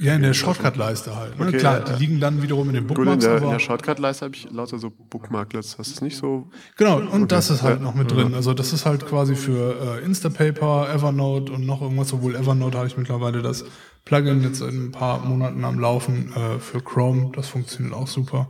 Ja, 0.00 0.14
in 0.14 0.22
der 0.22 0.32
Shortcut-Leiste 0.32 1.16
halt. 1.16 1.38
Ne? 1.38 1.48
Okay, 1.48 1.58
Klar, 1.58 1.78
ja, 1.78 1.84
die 1.84 1.90
ja. 1.92 1.96
liegen 1.98 2.20
dann 2.20 2.40
wiederum 2.40 2.68
in 2.68 2.74
den 2.74 2.86
Gut, 2.86 2.98
in 2.98 3.04
Bookmarks, 3.04 3.24
der, 3.24 3.42
in 3.42 3.50
der 3.50 3.58
Shortcut-Leiste 3.58 4.24
habe 4.26 4.34
ich 4.36 4.48
lauter 4.50 4.78
so 4.78 4.90
Bookmarklets. 4.90 5.76
Hast 5.76 5.90
du 5.90 5.94
es 5.94 6.00
nicht 6.02 6.16
so? 6.16 6.48
Genau, 6.76 6.98
und 6.98 7.32
das 7.32 7.50
ist 7.50 7.62
halt 7.62 7.78
Ja. 7.78 7.84
noch 7.84 7.94
mit 7.94 8.10
drin. 8.10 8.32
Also 8.34 8.54
das 8.54 8.72
ist 8.72 8.86
halt 8.86 9.06
quasi 9.06 9.34
für 9.34 9.98
äh, 10.00 10.04
Instapaper, 10.04 10.88
Evernote 10.92 11.52
und 11.52 11.66
noch 11.66 11.82
irgendwas, 11.82 12.12
obwohl 12.12 12.36
Evernote 12.36 12.78
habe 12.78 12.86
ich 12.86 12.96
mittlerweile 12.96 13.42
das 13.42 13.64
Plugin 14.04 14.42
jetzt 14.42 14.60
in 14.60 14.86
ein 14.86 14.92
paar 14.92 15.18
Monaten 15.24 15.64
am 15.64 15.80
Laufen 15.80 16.32
äh, 16.32 16.58
für 16.60 16.80
Chrome. 16.80 17.32
Das 17.34 17.48
funktioniert 17.48 17.94
auch 17.94 18.06
super. 18.06 18.48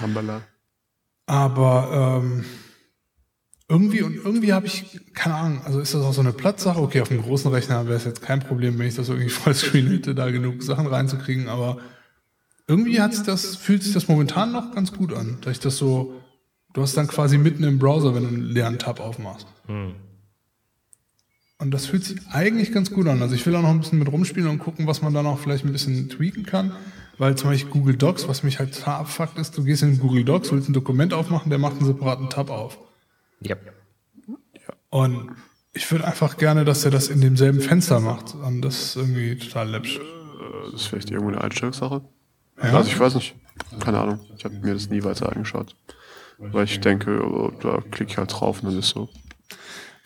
Tambala. 0.00 0.42
Aber 1.26 2.20
ähm, 2.22 2.44
irgendwie 3.68 4.02
und 4.02 4.16
irgendwie 4.16 4.52
habe 4.54 4.66
ich, 4.66 5.00
keine 5.14 5.34
Ahnung, 5.34 5.60
also 5.64 5.80
ist 5.80 5.92
das 5.92 6.02
auch 6.02 6.14
so 6.14 6.22
eine 6.22 6.32
Platzsache? 6.32 6.80
Okay, 6.80 7.02
auf 7.02 7.10
einem 7.10 7.22
großen 7.22 7.50
Rechner 7.50 7.86
wäre 7.86 7.96
es 7.96 8.04
jetzt 8.04 8.22
kein 8.22 8.40
Problem, 8.40 8.78
wenn 8.78 8.88
ich 8.88 8.94
das 8.94 9.08
irgendwie 9.08 9.28
Vollscreen 9.30 9.88
hätte, 9.88 10.14
da 10.14 10.30
genug 10.30 10.62
Sachen 10.62 10.86
reinzukriegen, 10.86 11.48
aber 11.48 11.78
irgendwie 12.66 13.00
hat 13.00 13.14
sich 13.14 13.24
das, 13.24 13.56
fühlt 13.56 13.82
sich 13.82 13.92
das 13.92 14.08
momentan 14.08 14.52
noch 14.52 14.74
ganz 14.74 14.92
gut 14.92 15.12
an, 15.12 15.38
dass 15.42 15.52
ich 15.52 15.60
das 15.60 15.76
so, 15.76 16.14
du 16.72 16.82
hast 16.82 16.96
dann 16.96 17.08
quasi 17.08 17.36
mitten 17.36 17.62
im 17.64 17.78
Browser, 17.78 18.14
wenn 18.14 18.22
du 18.22 18.28
einen 18.28 18.42
leeren 18.42 18.78
Tab 18.78 19.00
aufmachst. 19.00 19.46
Und 21.60 21.72
das 21.72 21.86
fühlt 21.86 22.04
sich 22.04 22.20
eigentlich 22.30 22.72
ganz 22.72 22.90
gut 22.90 23.08
an. 23.08 23.20
Also 23.20 23.34
ich 23.34 23.44
will 23.44 23.56
auch 23.56 23.62
noch 23.62 23.70
ein 23.70 23.80
bisschen 23.80 23.98
mit 23.98 24.10
rumspielen 24.10 24.48
und 24.48 24.58
gucken, 24.60 24.86
was 24.86 25.02
man 25.02 25.12
da 25.12 25.22
noch 25.22 25.40
vielleicht 25.40 25.64
ein 25.64 25.72
bisschen 25.72 26.08
tweaken 26.08 26.46
kann. 26.46 26.72
Weil 27.18 27.36
zum 27.36 27.50
Beispiel 27.50 27.70
Google 27.70 27.96
Docs, 27.96 28.28
was 28.28 28.44
mich 28.44 28.60
halt 28.60 28.74
total 28.78 29.00
abfuckt 29.00 29.38
ist, 29.38 29.58
du 29.58 29.64
gehst 29.64 29.82
in 29.82 29.98
Google 29.98 30.24
Docs, 30.24 30.52
willst 30.52 30.68
ein 30.68 30.72
Dokument 30.72 31.12
aufmachen, 31.12 31.50
der 31.50 31.58
macht 31.58 31.78
einen 31.78 31.86
separaten 31.86 32.30
Tab 32.30 32.48
auf. 32.48 32.78
Ja. 33.40 33.56
Und 34.90 35.30
ich 35.74 35.90
würde 35.92 36.06
einfach 36.06 36.36
gerne, 36.38 36.64
dass 36.64 36.84
er 36.84 36.90
das 36.90 37.08
in 37.08 37.20
demselben 37.20 37.60
Fenster 37.60 38.00
macht. 38.00 38.34
Und 38.34 38.62
das 38.62 38.80
ist 38.80 38.96
irgendwie 38.96 39.36
total 39.38 39.68
läppsch. 39.70 39.96
Äh, 39.98 40.00
Das 40.72 40.82
ist 40.82 40.86
vielleicht 40.86 41.10
irgendwo 41.10 41.28
eine 41.30 41.40
Einstellungssache. 41.42 42.02
Ja. 42.62 42.62
Also 42.76 42.88
ich 42.90 42.98
weiß 42.98 43.14
nicht. 43.14 43.34
Keine 43.80 43.98
Ahnung. 44.00 44.20
Ich 44.36 44.44
habe 44.44 44.54
mir 44.56 44.74
das 44.74 44.88
nie 44.88 45.02
weiter 45.04 45.30
angeschaut. 45.30 45.76
Weil 46.38 46.64
ich 46.64 46.80
denke, 46.80 47.20
oh, 47.24 47.50
da 47.60 47.80
klicke 47.90 48.12
ich 48.12 48.18
halt 48.18 48.32
drauf 48.32 48.62
und 48.62 48.70
dann 48.70 48.78
ist 48.78 48.90
so. 48.90 49.08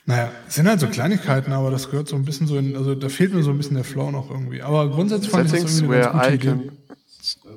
Naja, 0.06 0.32
es 0.48 0.54
sind 0.56 0.66
halt 0.66 0.80
so 0.80 0.88
Kleinigkeiten, 0.88 1.52
aber 1.52 1.70
das 1.70 1.90
gehört 1.90 2.08
so 2.08 2.16
ein 2.16 2.24
bisschen 2.24 2.46
so 2.46 2.56
in, 2.56 2.74
also 2.76 2.94
da 2.94 3.08
fehlt 3.08 3.32
mir 3.34 3.42
so 3.42 3.50
ein 3.50 3.56
bisschen 3.58 3.76
der 3.76 3.84
Flow 3.84 4.10
noch 4.10 4.30
irgendwie. 4.30 4.62
Aber 4.62 4.90
grundsätzlich 4.90 5.30
fand 5.30 5.44
ich 5.46 5.52
das 5.52 5.60
Settings 5.60 5.80
irgendwie 5.80 5.96
eine 5.96 6.04
where 6.04 6.12
ganz 6.12 6.26
I 6.26 6.38
gute 6.38 6.48
Idee. 6.48 6.70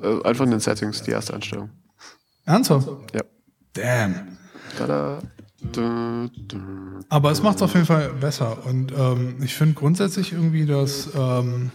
can. 0.02 0.20
Äh, 0.22 0.28
einfach 0.28 0.44
in 0.44 0.50
den 0.52 0.60
Settings, 0.60 1.02
die 1.02 1.10
erste 1.10 1.34
Einstellung. 1.34 1.70
Ernsthaft? 2.44 2.88
Ja. 3.14 3.22
Damn. 3.72 4.38
Tada. 4.78 5.18
Aber 7.08 7.30
es 7.30 7.42
macht 7.42 7.56
es 7.56 7.62
auf 7.62 7.74
jeden 7.74 7.86
Fall 7.86 8.12
besser. 8.14 8.66
Und 8.66 8.92
ähm, 8.96 9.36
ich 9.42 9.54
finde 9.54 9.74
grundsätzlich 9.74 10.32
irgendwie, 10.32 10.66
dass, 10.66 11.10
ähm, 11.16 11.70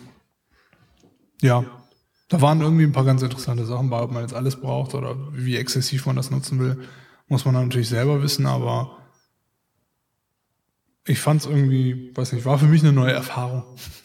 ja, 1.41 1.65
da 2.29 2.41
waren 2.41 2.61
irgendwie 2.61 2.83
ein 2.83 2.91
paar 2.91 3.05
ganz 3.05 3.21
interessante 3.21 3.65
Sachen 3.65 3.89
bei, 3.89 3.99
ob 4.01 4.11
man 4.11 4.21
jetzt 4.21 4.33
alles 4.33 4.55
braucht 4.55 4.93
oder 4.93 5.15
wie 5.33 5.57
exzessiv 5.57 6.05
man 6.05 6.15
das 6.15 6.31
nutzen 6.31 6.59
will, 6.59 6.79
muss 7.27 7.45
man 7.45 7.53
dann 7.53 7.63
natürlich 7.63 7.89
selber 7.89 8.21
wissen, 8.21 8.45
aber 8.45 8.97
ich 11.05 11.19
fand 11.19 11.41
es 11.41 11.47
irgendwie, 11.47 12.11
weiß 12.15 12.33
nicht, 12.33 12.45
war 12.45 12.57
für 12.57 12.67
mich 12.67 12.83
eine 12.83 12.93
neue 12.93 13.11
Erfahrung. 13.11 13.63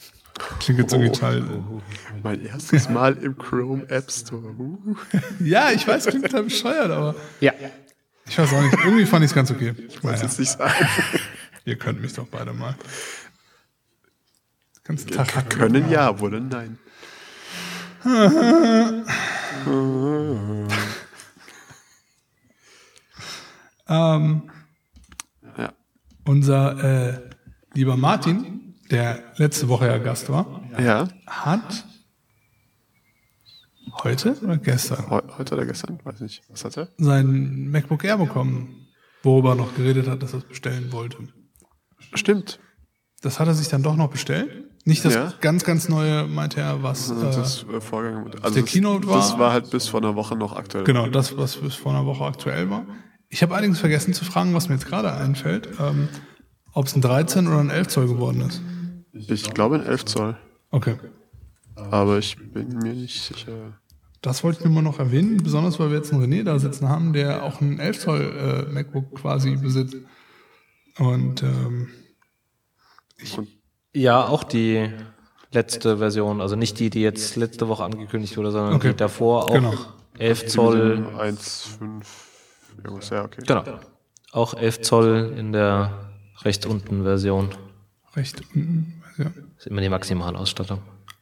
Klingt 0.59 0.79
jetzt 0.79 0.93
irgendwie 0.93 1.11
total. 1.11 1.43
Mein 2.23 2.45
erstes 2.45 2.89
Mal 2.89 3.15
im 3.17 3.37
Chrome 3.37 3.87
App 3.89 4.11
Store. 4.11 4.53
Ja, 5.39 5.71
ich 5.71 5.87
weiß, 5.87 6.07
klingt 6.07 6.25
total 6.25 6.43
bescheuert, 6.43 6.91
aber 6.91 7.15
Ja. 7.39 7.53
Ich 8.27 8.37
weiß 8.37 8.53
auch 8.53 8.61
nicht. 8.61 8.73
Irgendwie 8.83 9.05
fand 9.05 9.23
ich 9.25 9.31
es 9.31 9.35
ganz 9.35 9.51
okay. 9.51 9.73
Das 9.93 10.03
Naja, 10.03 10.23
ist 10.25 10.39
nicht 10.39 10.51
sagen. 10.51 10.73
ihr 11.65 11.77
könnt 11.77 12.01
mich 12.01 12.13
doch 12.13 12.27
beide 12.27 12.53
mal. 12.53 12.75
Ganzen 14.83 15.09
Tag 15.11 15.35
hacken. 15.35 15.59
Können 15.59 15.89
ja, 15.89 16.19
wollen 16.19 16.47
nein. 16.49 16.77
Ähm, 23.87 24.43
Ja. 25.57 25.73
unser 26.25 26.83
äh, 27.13 27.19
lieber 27.73 27.97
Martin, 27.97 28.75
der 28.91 29.23
letzte 29.37 29.67
Woche 29.69 29.87
ja 29.87 29.97
Gast 29.97 30.29
war, 30.29 30.61
Ja. 30.79 31.07
hat 31.25 31.85
heute 34.03 34.35
oder 34.43 34.57
gestern 34.57 35.09
Heu- 35.09 35.21
Heute 35.37 35.55
oder 35.55 35.65
gestern? 35.65 35.99
Weiß 36.03 36.19
nicht. 36.21 36.41
Was 36.49 36.65
hat 36.65 36.77
er? 36.77 36.89
sein 36.97 37.69
MacBook 37.69 38.03
Air 38.03 38.17
bekommen, 38.17 38.87
worüber 39.23 39.49
er 39.51 39.55
noch 39.55 39.75
geredet 39.75 40.07
hat, 40.07 40.21
dass 40.23 40.33
er 40.33 40.39
es 40.39 40.45
bestellen 40.45 40.91
wollte. 40.91 41.17
Stimmt. 42.13 42.59
Das 43.21 43.39
hat 43.39 43.47
er 43.47 43.53
sich 43.53 43.67
dann 43.67 43.83
doch 43.83 43.95
noch 43.95 44.09
bestellt. 44.09 44.65
Nicht 44.85 45.03
das 45.03 45.15
Ja. 45.15 45.33
ganz, 45.41 45.63
ganz 45.65 45.89
neue, 45.89 46.27
meinte 46.27 46.61
er, 46.61 46.81
was. 46.83 47.11
Also 47.11 47.27
Äh, 47.27 47.35
das 47.35 47.63
äh, 47.63 47.81
Vorgang. 47.81 48.27
Also 48.41 48.53
der 48.53 48.63
das, 48.63 48.71
Keynote 48.71 49.07
war- 49.07 49.17
Das 49.17 49.37
war 49.37 49.51
halt 49.51 49.69
bis 49.71 49.87
vor 49.89 49.99
einer 50.01 50.15
Woche 50.15 50.35
noch 50.35 50.55
aktuell. 50.55 50.83
genau, 50.85 51.07
das, 51.07 51.35
was 51.37 51.57
bis 51.57 51.75
vor 51.75 51.91
einer 51.93 52.05
Woche 52.05 52.23
aktuell 52.23 52.69
war. 52.69 52.85
Ich 53.29 53.41
habe 53.43 53.53
allerdings 53.55 53.79
vergessen 53.79 54.13
zu 54.13 54.23
fragen, 54.23 54.53
was 54.53 54.69
mir 54.69 54.75
jetzt 54.75 54.87
gerade 54.87 55.11
einfällt, 55.11 55.67
ähm, 55.79 56.07
ob 56.71 56.85
es 56.85 56.95
ein 56.95 57.01
13 57.01 57.47
oder 57.47 57.59
ein 57.59 57.69
11 57.69 57.89
Zoll 57.89 58.07
geworden 58.07 58.39
ist. 58.41 58.61
Ich 59.11 59.53
glaube 59.53 59.75
in 59.77 59.83
11 59.83 60.05
Zoll. 60.05 60.37
Okay. 60.69 60.95
Aber 61.75 62.17
ich 62.19 62.37
bin 62.53 62.69
mir 62.77 62.93
nicht 62.93 63.21
sicher. 63.21 63.79
Das 64.27 64.43
wollte 64.43 64.59
ich 64.59 64.65
nur 64.65 64.73
mal 64.73 64.81
noch 64.81 64.99
erwähnen, 64.99 65.37
besonders 65.43 65.79
weil 65.79 65.89
wir 65.89 65.97
jetzt 65.97 66.11
einen 66.13 66.23
René 66.23 66.43
da 66.43 66.59
sitzen 66.59 66.87
haben, 66.89 67.13
der 67.13 67.43
auch 67.43 67.61
ein 67.61 67.79
11 67.79 67.99
Zoll 67.99 68.65
äh, 68.69 68.71
MacBook 68.73 69.15
quasi 69.15 69.55
besitzt. 69.55 69.95
Und 70.99 71.43
ähm, 71.43 71.87
Und 73.37 73.47
Ja, 73.93 74.25
auch 74.27 74.43
die 74.43 74.89
letzte 75.51 75.97
Version, 75.97 76.41
also 76.41 76.55
nicht 76.55 76.79
die, 76.79 76.89
die 76.89 77.01
jetzt 77.01 77.35
letzte 77.35 77.67
Woche 77.67 77.83
angekündigt 77.83 78.37
wurde, 78.37 78.51
sondern 78.51 78.73
Okay. 78.75 78.89
die 78.91 78.97
davor 78.97 79.45
auch 79.49 79.53
Genau. 79.53 79.73
11 80.19 80.47
Zoll. 80.47 81.07
1,5. 81.17 82.03
Irgendwas, 82.83 83.09
ja, 83.09 83.23
okay. 83.23 83.41
Genau. 83.47 83.63
Auch 84.31 84.53
11 84.55 84.81
Zoll 84.81 85.33
in 85.37 85.51
der 85.51 86.11
rechts 86.41 86.65
unten 86.65 87.03
Version. 87.03 87.49
recht 88.15 88.41
unten. 88.53 89.01
Ja. 89.17 89.31
ist 89.57 89.67
immer 89.67 89.81
die 89.81 89.89
Maximalausstattung. 89.89 90.79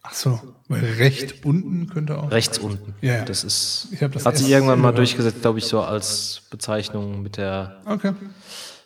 Ach 0.08 0.14
so, 0.14 0.40
weil 0.68 0.84
recht 0.84 1.44
unten 1.46 1.88
könnte 1.88 2.18
auch. 2.20 2.30
Rechts 2.32 2.60
unten. 2.60 2.94
Ja, 3.02 3.16
ja. 3.18 3.26
Das 3.26 3.44
ist, 3.44 3.88
das 4.00 4.26
hat 4.26 4.38
sich 4.38 4.50
irgendwann 4.50 4.80
mal 4.80 4.92
durchgesetzt, 4.92 5.42
glaube 5.42 5.60
ich, 5.60 5.66
so 5.66 5.82
als 5.82 6.42
Bezeichnung 6.52 7.22
mit 7.24 7.38
der, 7.38 7.82
Okay. 7.86 8.14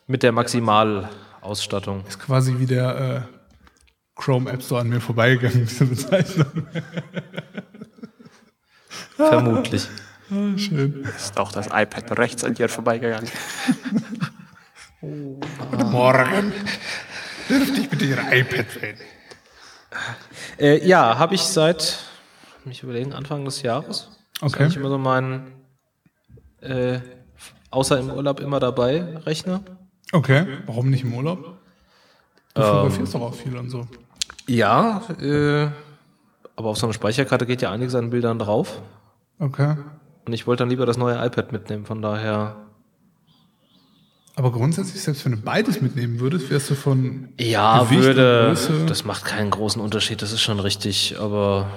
mit 0.08 0.24
der 0.24 0.32
Maximalausstattung. 0.32 2.06
Ist 2.08 2.20
quasi 2.20 2.56
wie 2.60 2.66
der 2.66 3.28
äh, 3.28 4.20
Chrome 4.20 4.50
App 4.52 4.64
Store 4.64 4.82
an 4.82 4.90
mir 4.90 5.02
vorbeigegangen, 5.02 5.66
diese 5.68 5.86
Bezeichnung. 5.86 6.68
Vermutlich. 9.16 9.88
Ah, 10.32 10.58
schön. 10.58 11.04
Ist 11.18 11.38
auch 11.38 11.52
das 11.52 11.68
iPad 11.68 12.18
rechts 12.18 12.44
an 12.44 12.54
dir 12.54 12.70
vorbeigegangen. 12.70 13.30
Guten 15.02 15.92
Morgen. 15.92 16.54
Dürfte 17.50 17.82
ich 17.82 17.90
bitte 17.90 18.06
Ihr 18.06 18.18
iPad 18.32 18.66
reden? 18.82 19.00
Äh, 20.60 20.86
ja, 20.86 21.18
habe 21.18 21.36
ich 21.36 21.42
seit, 21.42 22.00
mich 22.66 22.84
überlegen, 22.84 23.14
Anfang 23.14 23.46
des 23.46 23.62
Jahres. 23.62 24.10
Okay. 24.42 24.68
ich 24.68 24.76
immer 24.76 24.90
so 24.90 24.98
meinen, 24.98 25.52
äh, 26.62 27.00
außer 27.72 28.00
im 28.00 28.10
Urlaub 28.10 28.40
immer 28.40 28.60
dabei, 28.60 29.18
Rechner. 29.26 29.62
Okay. 30.12 30.46
Warum 30.66 30.90
nicht 30.90 31.04
im 31.04 31.14
Urlaub? 31.14 31.58
Du 32.54 32.62
fotografierst 32.62 33.16
doch 33.16 33.22
auch 33.22 33.34
viel 33.34 33.56
und 33.56 33.70
so. 33.70 33.88
Ja, 34.48 35.04
äh, 35.22 35.68
aber 36.56 36.70
auf 36.70 36.78
so 36.78 36.88
eine 36.88 36.94
Speicherkarte 36.94 37.46
geht 37.46 37.62
ja 37.62 37.72
einiges 37.72 37.96
an 37.96 38.10
Bildern 38.10 38.40
drauf. 38.40 38.82
Okay. 39.40 39.78
Und 40.26 40.34
ich 40.34 40.46
wollte 40.48 40.62
dann 40.62 40.70
lieber 40.70 40.86
das 40.86 40.98
neue 40.98 41.16
iPad 41.26 41.52
mitnehmen, 41.52 41.86
von 41.86 42.02
daher. 42.02 42.56
Aber 44.40 44.54
grundsätzlich, 44.54 45.02
selbst 45.02 45.26
wenn 45.26 45.34
du 45.34 45.38
beides 45.40 45.82
mitnehmen 45.82 46.22
würdest, 46.22 46.50
wärst 46.50 46.70
du 46.70 46.76
von 46.76 47.28
Ja, 47.38 47.84
Gewicht 47.84 48.00
und 48.00 48.06
würde. 48.06 48.54
Größe- 48.56 48.86
Das 48.86 49.04
macht 49.04 49.26
keinen 49.26 49.50
großen 49.50 49.82
Unterschied, 49.82 50.22
das 50.22 50.32
ist 50.32 50.40
schon 50.42 50.62
richtig, 50.62 51.18
aber 51.20 51.70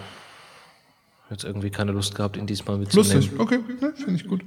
jetzt 1.29 1.43
irgendwie 1.43 1.71
keine 1.71 1.91
Lust 1.91 2.15
gehabt, 2.15 2.37
ihn 2.37 2.47
diesmal 2.47 2.79
mitzunehmen. 2.79 3.15
lustig. 3.17 3.41
Okay, 3.41 3.59
ne, 3.81 3.93
finde 3.97 4.15
ich 4.15 4.29
gut. 4.29 4.43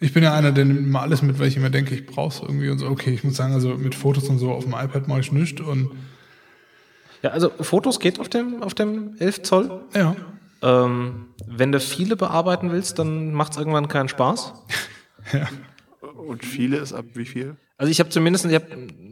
Ich 0.00 0.12
bin 0.12 0.24
ja 0.24 0.34
einer, 0.34 0.50
der 0.50 0.64
nimmt 0.64 0.80
immer 0.80 1.02
alles 1.02 1.22
mit, 1.22 1.38
weil 1.38 1.46
ich 1.46 1.56
immer 1.56 1.70
denke, 1.70 1.94
ich 1.94 2.06
brauch's 2.06 2.40
irgendwie 2.40 2.70
und 2.70 2.78
so. 2.80 2.88
Okay, 2.88 3.14
ich 3.14 3.22
muss 3.22 3.36
sagen, 3.36 3.54
also 3.54 3.68
mit 3.76 3.94
Fotos 3.94 4.28
und 4.28 4.38
so 4.40 4.50
auf 4.50 4.64
dem 4.64 4.72
iPad 4.74 5.06
mache 5.06 5.20
ich 5.20 5.30
nichts 5.30 5.60
und 5.60 5.92
Ja, 7.22 7.30
also 7.30 7.50
Fotos 7.60 8.00
geht 8.00 8.18
auf 8.18 8.28
dem, 8.28 8.64
auf 8.64 8.74
dem 8.74 9.14
11 9.20 9.42
Zoll. 9.44 9.80
ja. 9.94 10.16
Ähm, 10.60 11.26
wenn 11.46 11.70
du 11.70 11.78
viele 11.78 12.16
bearbeiten 12.16 12.72
willst, 12.72 12.98
dann 12.98 13.32
macht 13.32 13.52
es 13.52 13.58
irgendwann 13.58 13.86
keinen 13.86 14.08
Spaß. 14.08 14.54
Ja. 15.32 15.46
Und 16.26 16.44
viele 16.44 16.76
ist 16.78 16.92
ab 16.92 17.04
wie 17.14 17.24
viel? 17.24 17.56
Also 17.76 17.90
ich 17.90 17.98
habe 18.00 18.10
zumindest 18.10 18.44
ich 18.46 18.54
hab 18.54 18.64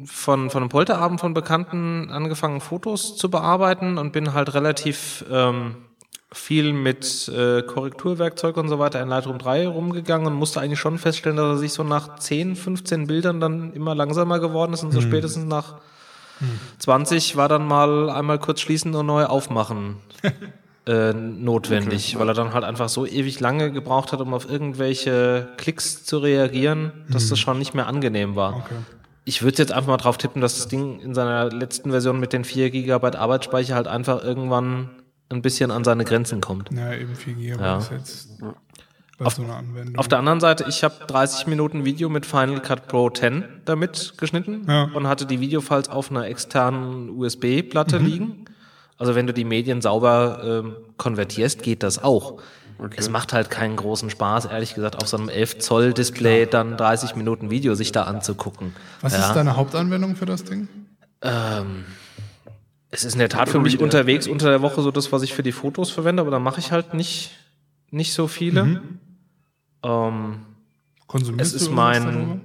von, 0.06 0.50
von 0.50 0.62
einem 0.62 0.68
Polterabend 0.68 1.20
von 1.20 1.34
Bekannten 1.34 2.10
angefangen, 2.10 2.60
Fotos 2.60 3.16
zu 3.16 3.30
bearbeiten 3.30 3.98
und 3.98 4.12
bin 4.12 4.34
halt 4.34 4.54
relativ 4.54 5.24
ähm, 5.30 5.76
viel 6.32 6.72
mit 6.72 7.28
äh, 7.28 7.62
Korrekturwerkzeug 7.62 8.56
und 8.56 8.68
so 8.68 8.78
weiter 8.78 9.02
in 9.02 9.08
Lightroom 9.08 9.38
3 9.38 9.66
rumgegangen 9.66 10.26
und 10.28 10.34
musste 10.34 10.60
eigentlich 10.60 10.78
schon 10.78 10.98
feststellen, 10.98 11.36
dass 11.36 11.56
er 11.56 11.58
sich 11.58 11.72
so 11.72 11.82
nach 11.82 12.18
10, 12.18 12.56
15 12.56 13.06
Bildern 13.06 13.40
dann 13.40 13.72
immer 13.72 13.94
langsamer 13.94 14.38
geworden 14.38 14.72
ist 14.72 14.82
und 14.82 14.92
so 14.92 15.00
mhm. 15.00 15.04
spätestens 15.04 15.44
nach 15.44 15.74
mhm. 16.40 16.58
20 16.78 17.36
war 17.36 17.48
dann 17.48 17.66
mal 17.66 18.10
einmal 18.10 18.38
kurz 18.38 18.60
schließen 18.60 18.94
und 18.94 19.06
neu 19.06 19.24
aufmachen. 19.24 19.96
äh, 20.86 21.12
notwendig, 21.12 22.10
okay. 22.10 22.20
weil 22.20 22.28
er 22.28 22.34
dann 22.34 22.54
halt 22.54 22.64
einfach 22.64 22.88
so 22.88 23.06
ewig 23.06 23.38
lange 23.40 23.70
gebraucht 23.70 24.12
hat, 24.12 24.20
um 24.20 24.34
auf 24.34 24.50
irgendwelche 24.50 25.48
Klicks 25.56 26.04
zu 26.04 26.18
reagieren, 26.18 26.92
dass 27.08 27.26
mhm. 27.26 27.30
das 27.30 27.38
schon 27.38 27.58
nicht 27.58 27.74
mehr 27.74 27.86
angenehm 27.86 28.34
war. 28.34 28.56
Okay. 28.56 28.74
Ich 29.24 29.42
würde 29.42 29.58
jetzt 29.58 29.70
einfach 29.70 29.88
mal 29.88 29.96
drauf 29.98 30.18
tippen, 30.18 30.42
dass 30.42 30.56
das 30.56 30.68
Ding 30.68 30.98
in 30.98 31.14
seiner 31.14 31.50
letzten 31.50 31.92
Version 31.92 32.18
mit 32.18 32.32
den 32.32 32.44
4 32.44 32.70
GB 32.70 33.16
Arbeitsspeicher 33.16 33.76
halt 33.76 33.86
einfach 33.86 34.24
irgendwann 34.24 34.90
ein 35.28 35.42
bisschen 35.42 35.70
an 35.70 35.84
seine 35.84 36.04
Grenzen 36.04 36.40
kommt. 36.40 36.70
Ja, 36.72 36.92
eben 36.92 37.14
4 37.14 37.34
GB 37.34 37.62
ja. 37.62 37.78
ist 37.78 37.90
jetzt 37.92 38.28
auf, 39.24 39.34
so 39.34 39.44
Anwendung. 39.44 39.96
Auf 39.96 40.08
der 40.08 40.18
anderen 40.18 40.40
Seite, 40.40 40.64
ich 40.68 40.82
habe 40.82 40.94
30 41.06 41.46
Minuten 41.46 41.84
Video 41.84 42.08
mit 42.08 42.26
Final 42.26 42.60
Cut 42.60 42.88
Pro 42.88 43.08
10 43.08 43.44
damit 43.64 44.14
geschnitten 44.18 44.64
ja. 44.66 44.90
und 44.94 45.06
hatte 45.06 45.26
die 45.26 45.40
Videofiles 45.40 45.88
auf 45.88 46.10
einer 46.10 46.26
externen 46.26 47.10
USB-Platte 47.10 48.00
mhm. 48.00 48.06
liegen. 48.06 48.44
Also 49.02 49.16
wenn 49.16 49.26
du 49.26 49.32
die 49.32 49.44
Medien 49.44 49.82
sauber 49.82 50.42
ähm, 50.44 50.76
konvertierst, 50.96 51.60
geht 51.60 51.82
das 51.82 52.04
auch. 52.04 52.40
Okay. 52.78 52.94
Es 52.98 53.10
macht 53.10 53.32
halt 53.32 53.50
keinen 53.50 53.74
großen 53.74 54.10
Spaß, 54.10 54.44
ehrlich 54.44 54.76
gesagt, 54.76 54.94
auf 55.02 55.08
so 55.08 55.16
einem 55.16 55.28
11 55.28 55.58
Zoll 55.58 55.92
Display 55.92 56.46
dann 56.46 56.76
30 56.76 57.16
Minuten 57.16 57.50
Video 57.50 57.74
sich 57.74 57.90
da 57.90 58.04
anzugucken. 58.04 58.76
Was 59.00 59.12
ja. 59.12 59.26
ist 59.26 59.34
deine 59.34 59.56
Hauptanwendung 59.56 60.14
für 60.14 60.24
das 60.24 60.44
Ding? 60.44 60.68
Ähm, 61.20 61.84
es 62.92 63.02
ist 63.02 63.14
in 63.14 63.18
der 63.18 63.28
Tat 63.28 63.48
für 63.48 63.58
mich 63.58 63.80
unterwegs 63.80 64.28
unter 64.28 64.50
der 64.50 64.62
Woche 64.62 64.80
so 64.82 64.92
das, 64.92 65.10
was 65.10 65.22
ich 65.22 65.34
für 65.34 65.42
die 65.42 65.50
Fotos 65.50 65.90
verwende, 65.90 66.20
aber 66.20 66.30
da 66.30 66.38
mache 66.38 66.60
ich 66.60 66.70
halt 66.70 66.94
nicht, 66.94 67.32
nicht 67.90 68.14
so 68.14 68.28
viele. 68.28 68.62
Mhm. 68.62 68.98
Ähm, 69.82 70.34
Konsumierst 71.08 71.56
es 71.56 71.62
ist 71.62 71.70
mein. 71.72 72.42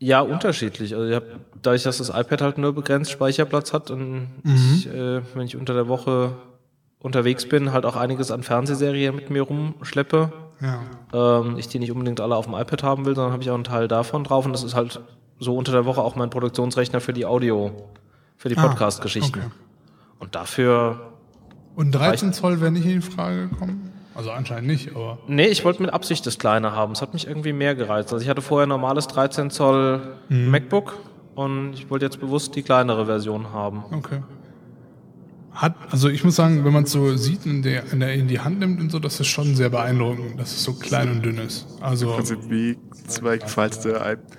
Ja, 0.00 0.20
unterschiedlich. 0.20 0.94
Also 0.94 1.08
ich 1.08 1.14
hab, 1.14 1.24
dadurch, 1.62 1.82
dass 1.82 1.98
das 1.98 2.10
iPad 2.10 2.40
halt 2.40 2.58
nur 2.58 2.72
begrenzt 2.72 3.10
Speicherplatz 3.10 3.72
hat 3.72 3.90
und 3.90 4.28
mhm. 4.42 4.74
ich, 4.76 4.86
äh, 4.86 5.22
wenn 5.34 5.46
ich 5.46 5.56
unter 5.56 5.74
der 5.74 5.88
Woche 5.88 6.36
unterwegs 7.00 7.48
bin, 7.48 7.72
halt 7.72 7.84
auch 7.84 7.96
einiges 7.96 8.30
an 8.30 8.42
Fernsehserien 8.42 9.14
mit 9.14 9.30
mir 9.30 9.42
rumschleppe. 9.42 10.32
Ja. 10.60 11.40
Ähm, 11.40 11.56
ich 11.58 11.68
die 11.68 11.78
nicht 11.78 11.92
unbedingt 11.92 12.20
alle 12.20 12.36
auf 12.36 12.46
dem 12.46 12.54
iPad 12.54 12.82
haben 12.82 13.06
will, 13.06 13.14
sondern 13.14 13.32
habe 13.32 13.42
ich 13.42 13.50
auch 13.50 13.54
einen 13.54 13.64
Teil 13.64 13.88
davon 13.88 14.24
drauf 14.24 14.46
und 14.46 14.52
das 14.52 14.62
ist 14.62 14.74
halt 14.74 15.00
so 15.38 15.56
unter 15.56 15.72
der 15.72 15.84
Woche 15.84 16.00
auch 16.00 16.16
mein 16.16 16.30
Produktionsrechner 16.30 17.00
für 17.00 17.12
die 17.12 17.26
Audio 17.26 17.72
für 18.36 18.48
die 18.48 18.56
ah, 18.56 18.68
Podcast-Geschichten. 18.68 19.40
Okay. 19.40 19.50
Und 20.20 20.34
dafür. 20.34 21.12
Und 21.74 21.92
13 21.92 22.32
Zoll 22.32 22.60
wäre 22.60 22.70
nicht 22.70 22.86
in 22.86 23.02
Frage 23.02 23.48
gekommen? 23.48 23.90
Also 24.18 24.32
anscheinend 24.32 24.66
nicht, 24.66 24.96
aber. 24.96 25.18
Nee, 25.28 25.46
ich 25.46 25.64
wollte 25.64 25.80
mit 25.80 25.92
Absicht 25.92 26.26
das 26.26 26.40
kleine 26.40 26.72
haben. 26.72 26.90
Es 26.90 27.02
hat 27.02 27.14
mich 27.14 27.28
irgendwie 27.28 27.52
mehr 27.52 27.76
gereizt. 27.76 28.12
Also 28.12 28.24
ich 28.24 28.28
hatte 28.28 28.42
vorher 28.42 28.66
ein 28.66 28.68
normales 28.68 29.06
13 29.06 29.48
Zoll 29.50 30.00
mhm. 30.28 30.50
MacBook 30.50 30.98
und 31.36 31.74
ich 31.74 31.88
wollte 31.88 32.06
jetzt 32.06 32.18
bewusst 32.18 32.56
die 32.56 32.64
kleinere 32.64 33.06
Version 33.06 33.52
haben. 33.52 33.84
Okay. 33.92 34.22
Hat, 35.52 35.76
also 35.92 36.08
ich 36.08 36.24
muss 36.24 36.34
sagen, 36.34 36.64
wenn 36.64 36.72
man 36.72 36.82
es 36.82 36.90
so 36.90 37.16
sieht 37.16 37.46
und 37.46 37.64
in, 37.64 37.80
in, 37.92 38.00
der, 38.00 38.12
in 38.12 38.26
die 38.26 38.40
Hand 38.40 38.58
nimmt 38.58 38.80
und 38.80 38.90
so, 38.90 38.98
das 38.98 39.20
ist 39.20 39.28
schon 39.28 39.54
sehr 39.54 39.68
beeindruckend, 39.68 40.40
dass 40.40 40.50
es 40.50 40.64
so 40.64 40.72
klein 40.72 41.12
und 41.12 41.24
dünn 41.24 41.38
ist. 41.38 41.68
Also. 41.80 42.08
Im 42.10 42.16
Prinzip 42.16 42.38
wie 42.50 42.76
zwei 43.06 43.38
gefalzte 43.38 43.90
iPads. 43.90 44.36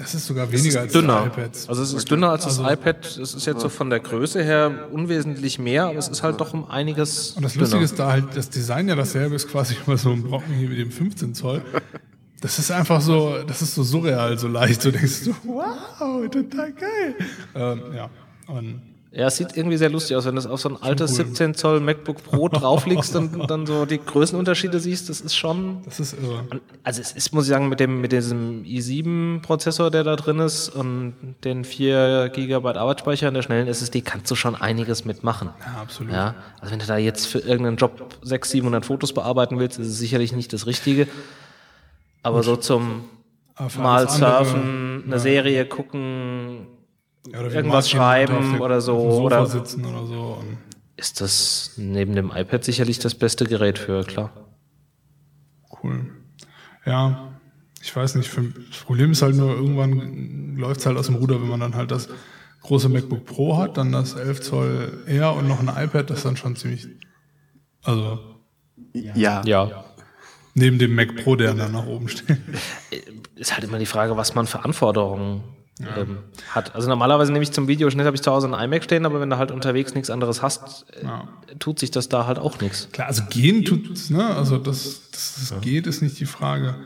Das 0.00 0.14
ist 0.14 0.26
sogar 0.26 0.50
weniger 0.50 0.68
ist 0.68 0.76
als 0.76 0.92
dünner. 0.94 1.26
das 1.26 1.38
iPad. 1.38 1.68
Also 1.68 1.82
es 1.82 1.92
ist 1.92 2.10
dünner 2.10 2.30
als 2.30 2.44
das 2.44 2.58
also, 2.58 2.70
iPad. 2.70 3.04
Es 3.04 3.34
ist 3.34 3.46
jetzt 3.46 3.60
so 3.60 3.68
von 3.68 3.90
der 3.90 4.00
Größe 4.00 4.42
her 4.42 4.88
unwesentlich 4.90 5.58
mehr, 5.58 5.84
aber 5.84 5.98
es 5.98 6.08
ist 6.08 6.22
halt 6.22 6.40
doch 6.40 6.54
um 6.54 6.70
einiges. 6.70 7.32
Und 7.32 7.42
das 7.42 7.52
dünner. 7.52 7.64
Lustige 7.64 7.84
ist 7.84 7.98
da 7.98 8.10
halt, 8.10 8.34
das 8.34 8.48
Design 8.48 8.88
ja 8.88 8.94
dasselbe 8.94 9.34
ist 9.34 9.48
quasi 9.48 9.76
immer 9.86 9.98
so 9.98 10.10
ein 10.10 10.22
Brocken 10.22 10.54
hier 10.54 10.70
mit 10.70 10.78
dem 10.78 10.90
15 10.90 11.34
Zoll. 11.34 11.62
Das 12.40 12.58
ist 12.58 12.70
einfach 12.70 13.02
so, 13.02 13.42
das 13.46 13.60
ist 13.60 13.74
so 13.74 13.82
surreal, 13.82 14.38
so 14.38 14.48
leicht. 14.48 14.82
Du 14.82 14.90
denkst 14.90 15.24
so, 15.24 15.34
wow, 15.44 16.26
total 16.30 16.72
geil. 16.72 17.14
Ähm, 17.54 17.82
ja. 17.94 18.08
Und 18.46 18.80
ja, 19.12 19.26
es 19.26 19.36
sieht 19.36 19.56
irgendwie 19.56 19.76
sehr 19.76 19.90
lustig 19.90 20.16
aus, 20.16 20.24
wenn 20.24 20.36
du 20.36 20.48
auf 20.48 20.60
so 20.60 20.68
ein 20.68 20.80
altes 20.80 21.18
cool. 21.18 21.26
17 21.26 21.54
Zoll 21.54 21.80
MacBook 21.80 22.22
Pro 22.22 22.48
drauflegst 22.48 23.16
und 23.16 23.50
dann 23.50 23.66
so 23.66 23.84
die 23.84 23.98
Größenunterschiede 23.98 24.78
siehst. 24.78 25.08
Das 25.08 25.20
ist 25.20 25.34
schon. 25.34 25.82
Das 25.84 25.98
ist 25.98 26.12
irre. 26.12 26.44
Also 26.84 27.00
es 27.00 27.10
ist, 27.10 27.32
muss 27.34 27.46
ich 27.46 27.50
sagen, 27.50 27.68
mit 27.68 27.80
dem 27.80 28.00
mit 28.00 28.12
diesem 28.12 28.62
i7-Prozessor, 28.62 29.90
der 29.90 30.04
da 30.04 30.14
drin 30.14 30.38
ist 30.38 30.68
und 30.68 31.14
den 31.42 31.64
4 31.64 32.28
GB 32.28 32.54
Arbeitsspeicher 32.54 33.26
in 33.26 33.34
der 33.34 33.42
schnellen 33.42 33.66
SSD, 33.66 34.00
kannst 34.02 34.30
du 34.30 34.36
schon 34.36 34.54
einiges 34.54 35.04
mitmachen. 35.04 35.50
Ja, 35.58 35.82
absolut. 35.82 36.12
Ja, 36.12 36.34
also 36.60 36.70
wenn 36.70 36.78
du 36.78 36.86
da 36.86 36.96
jetzt 36.96 37.26
für 37.26 37.40
irgendeinen 37.40 37.78
Job 37.78 38.14
600, 38.22 38.44
700 38.50 38.86
Fotos 38.86 39.12
bearbeiten 39.12 39.58
willst, 39.58 39.80
ist 39.80 39.88
es 39.88 39.98
sicherlich 39.98 40.32
nicht 40.32 40.52
das 40.52 40.66
Richtige. 40.66 41.08
Aber 42.22 42.38
Gut. 42.38 42.44
so 42.44 42.56
zum 42.56 43.04
mal 43.76 44.08
surfen, 44.08 45.02
eine 45.04 45.14
ja. 45.14 45.18
Serie 45.18 45.66
gucken, 45.66 46.66
ja, 47.32 47.42
irgendwas 47.42 47.90
schreiben 47.90 48.60
oder 48.60 48.80
so. 48.80 48.96
Oder 48.96 49.46
sitzen 49.46 49.84
oder 49.84 50.06
so. 50.06 50.42
ist 50.96 51.20
das 51.20 51.72
neben 51.76 52.14
dem 52.14 52.30
iPad 52.34 52.64
sicherlich 52.64 52.98
das 52.98 53.14
beste 53.14 53.44
Gerät 53.46 53.78
für, 53.78 54.04
klar. 54.04 54.32
Cool. 55.82 56.10
Ja, 56.84 57.32
ich 57.82 57.94
weiß 57.94 58.16
nicht, 58.16 58.28
für, 58.28 58.42
das 58.42 58.80
Problem 58.80 59.12
ist 59.12 59.22
halt 59.22 59.36
nur, 59.36 59.54
irgendwann 59.54 60.56
läuft 60.56 60.80
es 60.80 60.86
halt 60.86 60.98
aus 60.98 61.06
dem 61.06 61.14
Ruder, 61.16 61.40
wenn 61.40 61.48
man 61.48 61.60
dann 61.60 61.74
halt 61.74 61.90
das 61.90 62.08
große 62.62 62.88
MacBook 62.88 63.24
Pro 63.24 63.56
hat, 63.56 63.78
dann 63.78 63.92
das 63.92 64.14
11 64.14 64.40
Zoll 64.42 65.04
Air 65.06 65.32
und 65.34 65.48
noch 65.48 65.60
ein 65.60 65.68
iPad, 65.68 66.10
das 66.10 66.18
ist 66.18 66.24
dann 66.24 66.36
schon 66.36 66.56
ziemlich, 66.56 66.86
also. 67.82 68.18
Ja. 68.92 69.42
Ja. 69.44 69.84
Neben 70.54 70.78
dem 70.78 70.94
Mac 70.94 71.14
Pro, 71.22 71.36
der 71.36 71.54
dann 71.54 71.72
nach 71.72 71.86
oben 71.86 72.08
steht. 72.08 72.38
Ist 73.36 73.54
halt 73.54 73.64
immer 73.64 73.78
die 73.78 73.86
Frage, 73.86 74.16
was 74.16 74.34
man 74.34 74.46
für 74.46 74.64
Anforderungen 74.64 75.42
ja. 75.80 76.02
ähm, 76.02 76.18
hat. 76.48 76.74
Also 76.74 76.88
normalerweise 76.88 77.32
nehme 77.32 77.42
ich 77.42 77.52
zum 77.52 77.68
Videoschnitt, 77.68 78.06
habe 78.06 78.16
ich 78.16 78.22
zu 78.22 78.30
Hause 78.30 78.52
ein 78.52 78.64
iMac 78.64 78.84
stehen, 78.84 79.06
aber 79.06 79.20
wenn 79.20 79.30
du 79.30 79.38
halt 79.38 79.50
unterwegs 79.50 79.94
nichts 79.94 80.10
anderes 80.10 80.42
hast, 80.42 80.86
äh, 81.00 81.04
ja. 81.04 81.28
tut 81.58 81.78
sich 81.78 81.90
das 81.90 82.08
da 82.08 82.26
halt 82.26 82.38
auch 82.38 82.60
nichts. 82.60 82.88
Klar, 82.92 83.08
also 83.08 83.22
gehen 83.30 83.64
tut 83.64 83.90
es, 83.90 84.10
ne? 84.10 84.24
Also 84.24 84.58
dass 84.58 85.10
das 85.10 85.50
ja. 85.50 85.58
geht, 85.58 85.86
ist 85.86 86.02
nicht 86.02 86.18
die 86.20 86.26
Frage. 86.26 86.76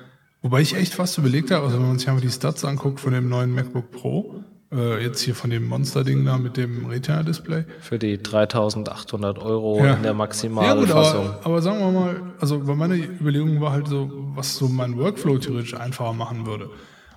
Wobei 0.42 0.60
ich 0.60 0.76
echt 0.76 0.94
fast 0.94 1.16
überlegt 1.18 1.50
habe, 1.50 1.64
also 1.64 1.78
wenn 1.78 1.88
man 1.88 1.98
sich 1.98 2.08
einfach 2.08 2.22
die 2.22 2.30
Stats 2.30 2.64
anguckt 2.64 3.00
von 3.00 3.12
dem 3.12 3.28
neuen 3.28 3.54
MacBook 3.54 3.90
Pro, 3.90 4.44
äh, 4.74 5.02
jetzt 5.02 5.20
hier 5.20 5.34
von 5.34 5.50
dem 5.50 5.66
Monster-Ding 5.68 6.24
da 6.24 6.36
mit 6.36 6.56
dem 6.56 6.86
Retina-Display. 6.86 7.64
Für 7.80 7.98
die 7.98 8.22
3800 8.22 9.38
Euro 9.38 9.78
ja. 9.84 9.94
in 9.94 10.02
der 10.02 10.14
maximalen 10.14 10.80
ja, 10.80 10.86
Fassung. 10.86 11.26
Aber, 11.26 11.46
aber, 11.46 11.62
sagen 11.62 11.78
wir 11.78 11.92
mal, 11.92 12.20
also 12.40 12.58
meine 12.58 12.96
Überlegung 12.96 13.60
war 13.60 13.72
halt 13.72 13.88
so, 13.88 14.10
was 14.34 14.56
so 14.56 14.68
mein 14.68 14.98
Workflow 14.98 15.38
theoretisch 15.38 15.74
einfacher 15.74 16.12
machen 16.12 16.46
würde. 16.46 16.70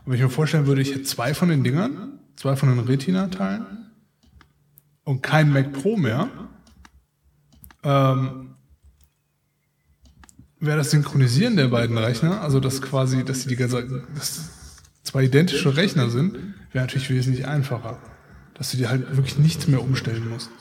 Und 0.07 0.13
wenn 0.13 0.19
ich 0.19 0.23
mir 0.23 0.29
vorstellen 0.29 0.67
würde, 0.67 0.81
ich 0.81 0.91
hätte 0.91 1.03
zwei 1.03 1.33
von 1.33 1.49
den 1.49 1.65
Dingern, 1.65 2.19
zwei 2.37 2.55
von 2.55 2.69
den 2.69 2.79
Retina-Teilen 2.79 3.91
und 5.03 5.21
kein 5.21 5.51
Mac 5.51 5.73
Pro 5.73 5.97
mehr, 5.97 6.29
ähm, 7.83 8.55
wäre 10.61 10.77
das 10.77 10.91
Synchronisieren 10.91 11.57
der 11.57 11.67
beiden 11.67 11.97
Rechner, 11.97 12.39
also 12.39 12.61
dass 12.61 12.81
quasi, 12.81 13.25
dass 13.25 13.41
sie 13.41 13.49
die 13.49 13.57
ganze, 13.57 13.85
dass 14.15 14.79
zwei 15.03 15.25
identische 15.25 15.75
Rechner 15.75 16.09
sind, 16.09 16.35
wäre 16.71 16.85
natürlich 16.85 17.09
wesentlich 17.09 17.45
einfacher. 17.45 17.99
Dass 18.53 18.71
du 18.71 18.77
dir 18.77 18.87
halt 18.89 19.17
wirklich 19.17 19.37
nichts 19.37 19.67
mehr 19.67 19.81
umstellen 19.81 20.29
musst. 20.29 20.51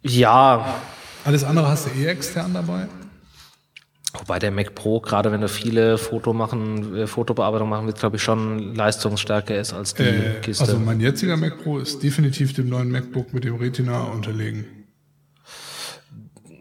Ja. 0.00 0.80
Alles 1.22 1.44
andere 1.44 1.68
hast 1.68 1.84
du 1.84 1.90
eh 1.90 2.06
extern 2.06 2.54
dabei. 2.54 2.88
Wobei 4.12 4.40
der 4.40 4.50
Mac 4.50 4.74
Pro, 4.74 5.00
gerade 5.00 5.30
wenn 5.30 5.40
du 5.40 5.48
viele 5.48 5.96
Foto 5.96 6.32
machen, 6.32 6.96
äh, 6.96 7.06
Fotobearbeitung 7.06 7.68
machen 7.68 7.86
willst, 7.86 8.00
glaube 8.00 8.16
ich, 8.16 8.22
schon 8.22 8.74
leistungsstärker 8.74 9.58
ist 9.58 9.72
als 9.72 9.94
die 9.94 10.02
äh, 10.02 10.40
Kiste. 10.42 10.64
Also 10.64 10.78
mein 10.78 11.00
jetziger 11.00 11.36
Mac 11.36 11.62
Pro 11.62 11.78
ist 11.78 12.02
definitiv 12.02 12.52
dem 12.52 12.68
neuen 12.68 12.90
MacBook 12.90 13.32
mit 13.32 13.44
dem 13.44 13.56
Retina 13.56 14.02
unterlegen. 14.04 14.64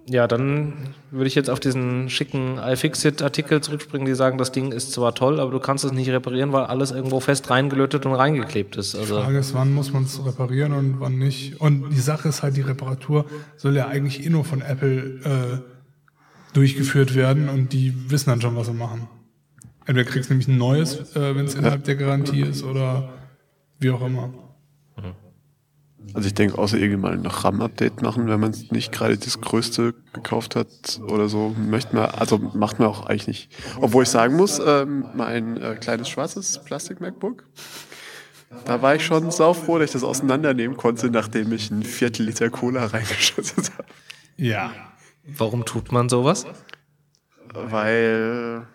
Ja, 0.05 0.27
dann 0.27 0.73
würde 1.11 1.27
ich 1.27 1.35
jetzt 1.35 1.51
auf 1.51 1.59
diesen 1.59 2.09
schicken 2.09 2.57
iFixit-Artikel 2.57 3.61
zurückspringen, 3.61 4.07
die 4.07 4.15
sagen, 4.15 4.39
das 4.39 4.51
Ding 4.51 4.71
ist 4.71 4.91
zwar 4.91 5.13
toll, 5.13 5.39
aber 5.39 5.51
du 5.51 5.59
kannst 5.59 5.85
es 5.85 5.91
nicht 5.91 6.09
reparieren, 6.09 6.51
weil 6.51 6.63
alles 6.63 6.89
irgendwo 6.89 7.19
fest 7.19 7.49
reingelötet 7.51 8.07
und 8.07 8.13
reingeklebt 8.13 8.75
ist. 8.75 8.95
Also 8.95 9.17
die 9.17 9.23
Frage 9.23 9.37
ist, 9.37 9.53
wann 9.53 9.71
muss 9.71 9.93
man 9.93 10.03
es 10.03 10.23
reparieren 10.25 10.73
und 10.73 10.99
wann 10.99 11.19
nicht. 11.19 11.61
Und 11.61 11.91
die 11.91 11.99
Sache 11.99 12.29
ist 12.29 12.41
halt, 12.41 12.57
die 12.57 12.61
Reparatur 12.61 13.25
soll 13.55 13.75
ja 13.75 13.87
eigentlich 13.87 14.25
eh 14.25 14.29
nur 14.29 14.45
von 14.45 14.61
Apple 14.61 15.19
äh, 15.23 15.78
durchgeführt 16.59 17.15
werden 17.15 17.47
und 17.47 17.71
die 17.71 18.11
wissen 18.11 18.31
dann 18.31 18.41
schon, 18.41 18.53
was 18.57 18.67
sie 18.67 18.73
machen. 18.73 19.07
Entweder 19.85 20.09
kriegst 20.09 20.29
du 20.29 20.33
nämlich 20.33 20.49
ein 20.49 20.57
neues, 20.57 21.15
äh, 21.15 21.33
wenn 21.33 21.45
es 21.45 21.55
innerhalb 21.55 21.85
der 21.85 21.95
Garantie 21.95 22.41
ist 22.41 22.63
oder 22.63 23.13
wie 23.79 23.89
auch 23.91 24.05
immer. 24.05 24.33
Also 26.13 26.27
ich 26.27 26.33
denke, 26.33 26.57
außer 26.57 26.77
irgendwie 26.77 26.97
mal 26.97 27.13
ein 27.13 27.25
RAM-Update 27.25 28.01
machen, 28.01 28.27
wenn 28.27 28.39
man 28.41 28.53
nicht 28.71 28.91
gerade 28.91 29.17
das 29.17 29.39
größte 29.39 29.93
gekauft 30.11 30.57
hat 30.57 30.99
oder 31.07 31.29
so, 31.29 31.55
möchte 31.57 31.95
man, 31.95 32.07
also 32.07 32.39
macht 32.39 32.79
man 32.79 32.89
auch 32.89 33.05
eigentlich 33.05 33.27
nicht. 33.27 33.51
Obwohl 33.79 34.03
ich 34.03 34.09
sagen 34.09 34.35
muss, 34.35 34.59
ähm, 34.59 35.05
mein 35.15 35.55
äh, 35.57 35.75
kleines 35.75 36.09
schwarzes 36.09 36.61
Plastik-MacBook, 36.65 37.45
da 38.65 38.81
war 38.81 38.95
ich 38.95 39.05
schon 39.05 39.31
saufroh, 39.31 39.77
dass 39.77 39.91
ich 39.91 39.93
das 39.93 40.03
auseinandernehmen 40.03 40.75
konnte, 40.75 41.09
nachdem 41.09 41.53
ich 41.53 41.71
ein 41.71 41.83
Viertel 41.83 42.25
Liter 42.25 42.49
Cola 42.49 42.85
reingeschüttet 42.87 43.71
habe. 43.77 43.87
Ja. 44.35 44.88
Warum 45.37 45.65
tut 45.65 45.91
man 45.91 46.09
sowas? 46.09 46.45
Weil 47.53 48.65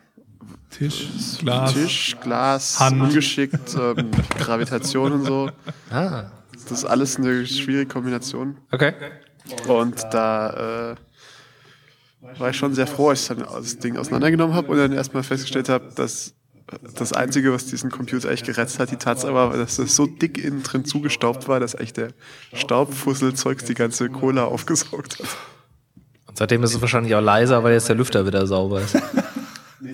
Tisch, 0.70 1.08
Glas, 1.38 1.72
Tisch, 1.72 2.16
Glas, 2.20 2.80
Hand. 2.80 3.00
ungeschickt, 3.00 3.76
ähm, 3.78 4.10
Gravitation 4.38 5.12
und 5.12 5.24
so. 5.24 5.50
Ah, 5.90 6.24
Das 6.52 6.70
ist 6.72 6.84
alles 6.84 7.16
eine 7.16 7.46
schwierige 7.46 7.86
Kombination. 7.86 8.56
okay. 8.72 8.94
Und 9.68 10.02
da 10.10 10.92
äh, 10.92 12.38
war 12.38 12.50
ich 12.50 12.56
schon 12.56 12.74
sehr 12.74 12.86
froh, 12.86 13.10
als 13.10 13.22
ich 13.22 13.28
dann 13.28 13.38
das 13.40 13.78
Ding 13.78 13.96
auseinandergenommen 13.98 14.56
habe 14.56 14.68
und 14.68 14.78
dann 14.78 14.92
erstmal 14.92 15.22
festgestellt 15.22 15.68
habe, 15.68 15.90
dass 15.94 16.34
das 16.94 17.12
Einzige, 17.12 17.52
was 17.52 17.66
diesen 17.66 17.90
Computer 17.90 18.30
echt 18.30 18.46
gerettet 18.46 18.78
hat, 18.78 18.90
die 18.90 18.96
Tatsache 18.96 19.34
war, 19.34 19.54
dass 19.54 19.78
es 19.78 19.94
so 19.94 20.06
dick 20.06 20.42
innen 20.42 20.62
drin 20.62 20.86
zugestaubt 20.86 21.46
war, 21.46 21.60
dass 21.60 21.74
eigentlich 21.74 21.92
der 21.92 22.08
Staubfusselzeugs 22.54 23.64
die 23.64 23.74
ganze 23.74 24.08
Cola 24.08 24.44
aufgesaugt 24.44 25.18
hat. 25.18 25.26
Und 26.34 26.38
seitdem 26.38 26.64
ist 26.64 26.74
es 26.74 26.80
wahrscheinlich 26.80 27.14
auch 27.14 27.20
leiser, 27.20 27.62
weil 27.62 27.74
jetzt 27.74 27.88
der 27.88 27.94
Lüfter 27.94 28.26
wieder 28.26 28.46
sauber 28.48 28.80
ist. 28.80 28.98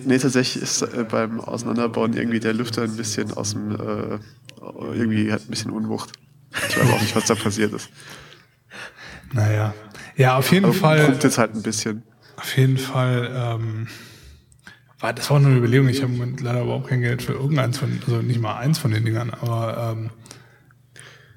Nee, 0.05 0.17
tatsächlich 0.17 0.63
ist 0.63 0.81
äh, 0.83 1.03
beim 1.03 1.41
Auseinanderbauen 1.41 2.13
irgendwie 2.13 2.39
der 2.39 2.53
Lüfter 2.53 2.83
ein 2.83 2.95
bisschen 2.95 3.33
aus 3.33 3.51
dem, 3.51 3.71
äh, 3.71 4.19
irgendwie 4.93 5.31
hat 5.33 5.41
ein 5.41 5.49
bisschen 5.49 5.69
Unwucht. 5.69 6.13
Ich 6.69 6.79
weiß 6.79 6.89
auch 6.89 7.01
nicht, 7.01 7.13
was 7.13 7.25
da 7.25 7.35
passiert 7.35 7.73
ist. 7.73 7.89
Naja. 9.33 9.73
Ja, 10.15 10.37
auf 10.37 10.49
jeden 10.53 10.65
Aber 10.65 10.73
Fall. 10.73 11.05
pumpt 11.05 11.25
jetzt 11.25 11.37
halt 11.37 11.53
ein 11.55 11.61
bisschen. 11.61 12.03
Auf 12.37 12.55
jeden 12.55 12.77
Fall, 12.77 13.29
ähm, 13.35 13.87
war, 15.01 15.11
das 15.11 15.29
war 15.29 15.41
nur 15.41 15.49
eine 15.49 15.59
Überlegung. 15.59 15.89
Ich 15.89 16.01
habe 16.01 16.13
leider 16.39 16.61
überhaupt 16.61 16.87
kein 16.87 17.01
Geld 17.01 17.21
für 17.21 17.33
irgendeins 17.33 17.77
von, 17.77 17.99
also 18.05 18.21
nicht 18.21 18.39
mal 18.39 18.57
eins 18.57 18.79
von 18.79 18.91
den 18.91 19.03
Dingern, 19.03 19.29
aber 19.29 19.93
ähm, 19.93 20.09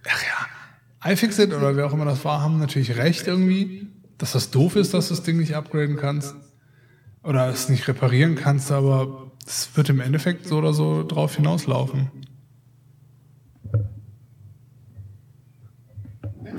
ach 0.09 0.23
ja, 1.03 1.11
iFixit 1.13 1.53
oder 1.53 1.77
wer 1.77 1.87
auch 1.87 1.93
immer 1.93 2.05
das 2.05 2.25
war, 2.25 2.41
haben 2.41 2.61
natürlich 2.61 2.97
recht 2.97 3.27
irgendwie, 3.27 3.89
dass 4.19 4.33
das 4.33 4.51
doof 4.51 4.77
ist, 4.77 4.95
dass 4.95 5.09
du 5.09 5.15
das 5.15 5.23
Ding 5.23 5.39
nicht 5.39 5.55
upgraden 5.55 5.97
kannst 5.97 6.35
oder 7.23 7.49
es 7.49 7.69
nicht 7.69 7.89
reparieren 7.89 8.35
kannst, 8.35 8.71
aber 8.71 9.33
es 9.47 9.77
wird 9.77 9.89
im 9.89 10.01
Endeffekt 10.01 10.47
so 10.47 10.59
oder 10.59 10.73
so 10.73 11.05
drauf 11.07 11.37
hinauslaufen. 11.37 12.11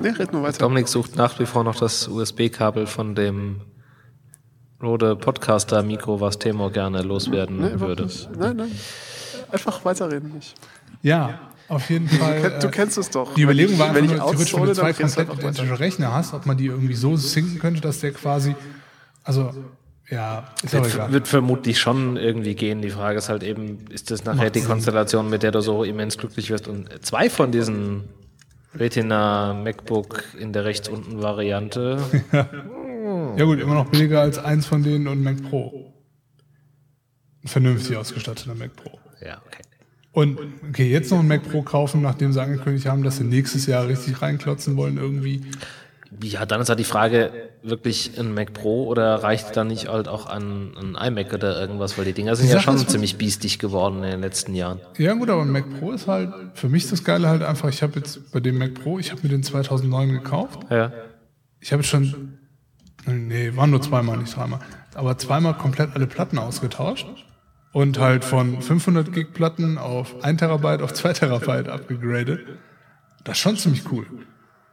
Ne, 0.01 0.19
red 0.19 0.33
nur 0.33 0.43
weiter. 0.43 0.59
Dominik 0.59 0.87
sucht 0.87 1.15
nach 1.15 1.39
wie 1.39 1.45
vor 1.45 1.63
noch 1.63 1.75
das 1.75 2.07
USB-Kabel 2.07 2.85
von 2.85 3.15
dem 3.15 3.61
Rode 4.81 5.15
Podcaster 5.15 5.83
Mikro, 5.83 6.19
was 6.19 6.37
Temo 6.37 6.69
gerne 6.69 7.01
loswerden 7.01 7.61
Nee, 7.61 7.79
würde. 7.79 8.09
Nein, 8.37 8.57
nein. 8.57 8.71
Einfach 9.51 9.85
weiterreden 9.85 10.33
nicht. 10.33 10.53
Ja, 11.01 11.39
auf 11.67 11.89
jeden 11.89 12.07
Fall. 12.07 12.59
Du 12.59 12.67
äh, 12.67 12.71
kennst 12.71 12.97
es 12.97 13.09
doch. 13.09 13.33
Die 13.33 13.41
Überlegung 13.41 13.77
war 13.79 13.93
Wenn 13.93 14.05
ich 14.05 14.11
nur, 14.11 14.19
theoretisch, 14.19 14.53
wenn 14.53 14.65
du 14.65 14.73
zwei 14.73 14.93
du 14.93 15.01
komplett 15.01 15.39
identische 15.39 15.79
Rechner 15.79 16.13
hast, 16.13 16.33
ob 16.33 16.45
man 16.45 16.57
die 16.57 16.67
irgendwie 16.67 16.95
so 16.95 17.15
sinken 17.15 17.59
könnte, 17.59 17.81
dass 17.81 17.99
der 17.99 18.11
quasi, 18.11 18.55
also, 19.23 19.51
ja, 20.09 20.51
Wird, 20.69 21.11
wird 21.11 21.27
vermutlich 21.27 21.79
schon 21.79 22.15
irgendwie 22.17 22.53
gehen. 22.53 22.81
Die 22.83 22.91
Frage 22.91 23.17
ist 23.17 23.29
halt 23.29 23.41
eben, 23.41 23.87
ist 23.89 24.11
das 24.11 24.23
nachher 24.23 24.43
Macht 24.43 24.55
die 24.55 24.59
Sinn. 24.59 24.69
Konstellation, 24.69 25.29
mit 25.29 25.41
der 25.41 25.51
du 25.51 25.61
so 25.61 25.83
immens 25.83 26.17
glücklich 26.17 26.51
wirst? 26.51 26.67
Und 26.67 26.89
zwei 27.03 27.29
von 27.29 27.51
diesen 27.51 28.03
Retina 28.75 29.53
MacBook 29.53 30.23
in 30.39 30.53
der 30.53 30.65
rechts 30.65 30.89
unten 30.89 31.21
Variante. 31.21 31.99
Ja 33.37 33.43
gut, 33.45 33.59
immer 33.59 33.75
noch 33.75 33.89
billiger 33.89 34.21
als 34.21 34.37
eins 34.39 34.65
von 34.65 34.81
denen 34.81 35.07
und 35.07 35.21
Mac 35.21 35.35
Pro. 35.49 35.93
Ein 37.43 37.47
vernünftig 37.47 37.95
ausgestatteter 37.97 38.55
Mac 38.55 38.75
Pro. 38.75 38.97
Ja, 39.21 39.41
okay. 39.45 39.61
Und 40.15 40.39
okay, 40.69 40.89
jetzt 40.89 41.11
noch 41.11 41.19
ein 41.19 41.27
Mac 41.27 41.43
Pro 41.43 41.61
kaufen, 41.61 42.01
nachdem 42.01 42.31
sie 42.33 42.41
angekündigt 42.41 42.87
haben, 42.87 43.03
dass 43.03 43.17
sie 43.17 43.23
nächstes 43.25 43.65
Jahr 43.67 43.87
richtig 43.87 44.21
reinklotzen 44.21 44.77
wollen 44.77 44.97
irgendwie. 44.97 45.41
Ja, 46.23 46.45
dann 46.45 46.61
ist 46.61 46.69
halt 46.69 46.79
die 46.79 46.85
Frage, 46.85 47.31
wirklich 47.61 48.17
ein 48.17 48.33
Mac 48.33 48.53
Pro 48.53 48.85
oder 48.85 49.15
reicht 49.23 49.57
dann 49.57 49.67
nicht 49.67 49.89
halt 49.89 50.07
auch 50.07 50.27
an 50.27 50.71
ein 50.77 50.95
iMac 51.11 51.33
oder 51.33 51.59
irgendwas? 51.59 51.97
Weil 51.97 52.05
die 52.05 52.13
Dinger 52.13 52.37
sind 52.37 52.45
Die 52.45 52.51
ja 52.53 52.59
Sache 52.59 52.63
schon 52.63 52.75
ist- 52.77 52.89
ziemlich 52.89 53.17
biestig 53.17 53.59
geworden 53.59 53.97
in 54.03 54.11
den 54.11 54.21
letzten 54.21 54.55
Jahren. 54.55 54.79
Ja 54.97 55.13
gut, 55.15 55.29
aber 55.29 55.41
ein 55.41 55.51
Mac 55.51 55.65
Pro 55.79 55.91
ist 55.91 56.07
halt, 56.07 56.31
für 56.53 56.69
mich 56.69 56.89
das 56.89 57.03
Geile 57.03 57.27
halt 57.27 57.43
einfach, 57.43 57.67
ich 57.67 57.83
habe 57.83 57.93
jetzt 57.97 58.31
bei 58.31 58.39
dem 58.39 58.57
Mac 58.57 58.73
Pro, 58.75 58.97
ich 58.99 59.11
habe 59.11 59.19
mir 59.23 59.29
den 59.29 59.43
2009 59.43 60.11
gekauft. 60.13 60.59
Ja. 60.69 60.93
Ich 61.59 61.73
habe 61.73 61.83
schon, 61.83 62.37
nee, 63.05 63.51
waren 63.57 63.71
nur 63.71 63.81
zweimal, 63.81 64.17
nicht 64.17 64.33
dreimal, 64.33 64.59
aber 64.93 65.17
zweimal 65.17 65.55
komplett 65.55 65.89
alle 65.93 66.07
Platten 66.07 66.37
ausgetauscht 66.39 67.07
und 67.75 67.99
halt 67.99 68.23
von 68.23 68.61
500 68.61 69.11
Gig 69.11 69.33
Platten 69.33 69.77
auf 69.77 70.23
1 70.23 70.39
Terabyte 70.39 70.81
auf 70.81 70.93
2 70.93 71.11
Terabyte 71.11 71.67
abgegradet. 71.67 72.39
Das 73.25 73.35
ist 73.35 73.41
schon 73.41 73.57
ziemlich 73.57 73.91
cool. 73.91 74.05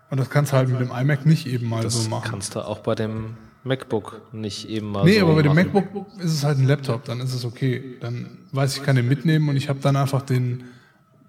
Und 0.08 0.20
das 0.20 0.30
kannst 0.30 0.52
du 0.52 0.56
halt 0.56 0.68
mit 0.68 0.78
dem 0.78 0.92
iMac 0.92 1.26
nicht 1.26 1.48
eben 1.48 1.68
mal 1.68 1.90
so 1.90 2.08
machen. 2.08 2.30
Kannst 2.30 2.54
du 2.54 2.60
auch 2.60 2.78
bei 2.78 2.94
dem 2.94 3.34
MacBook 3.64 4.32
nicht 4.32 4.68
eben 4.68 4.92
mal 4.92 5.04
Nee, 5.04 5.18
so 5.18 5.26
aber 5.26 5.34
bei 5.34 5.42
dem 5.42 5.52
machen. 5.52 5.72
MacBook 5.72 6.06
ist 6.20 6.32
es 6.32 6.44
halt 6.44 6.58
ein 6.58 6.66
Laptop, 6.68 7.04
dann 7.04 7.18
ist 7.18 7.34
es 7.34 7.44
okay. 7.44 7.96
Dann 8.00 8.38
weiß 8.52 8.74
ich, 8.74 8.78
ich 8.78 8.86
kann 8.86 8.94
den 8.94 9.08
mitnehmen 9.08 9.48
und 9.48 9.56
ich 9.56 9.68
habe 9.68 9.80
dann 9.80 9.96
einfach 9.96 10.22
den, 10.22 10.62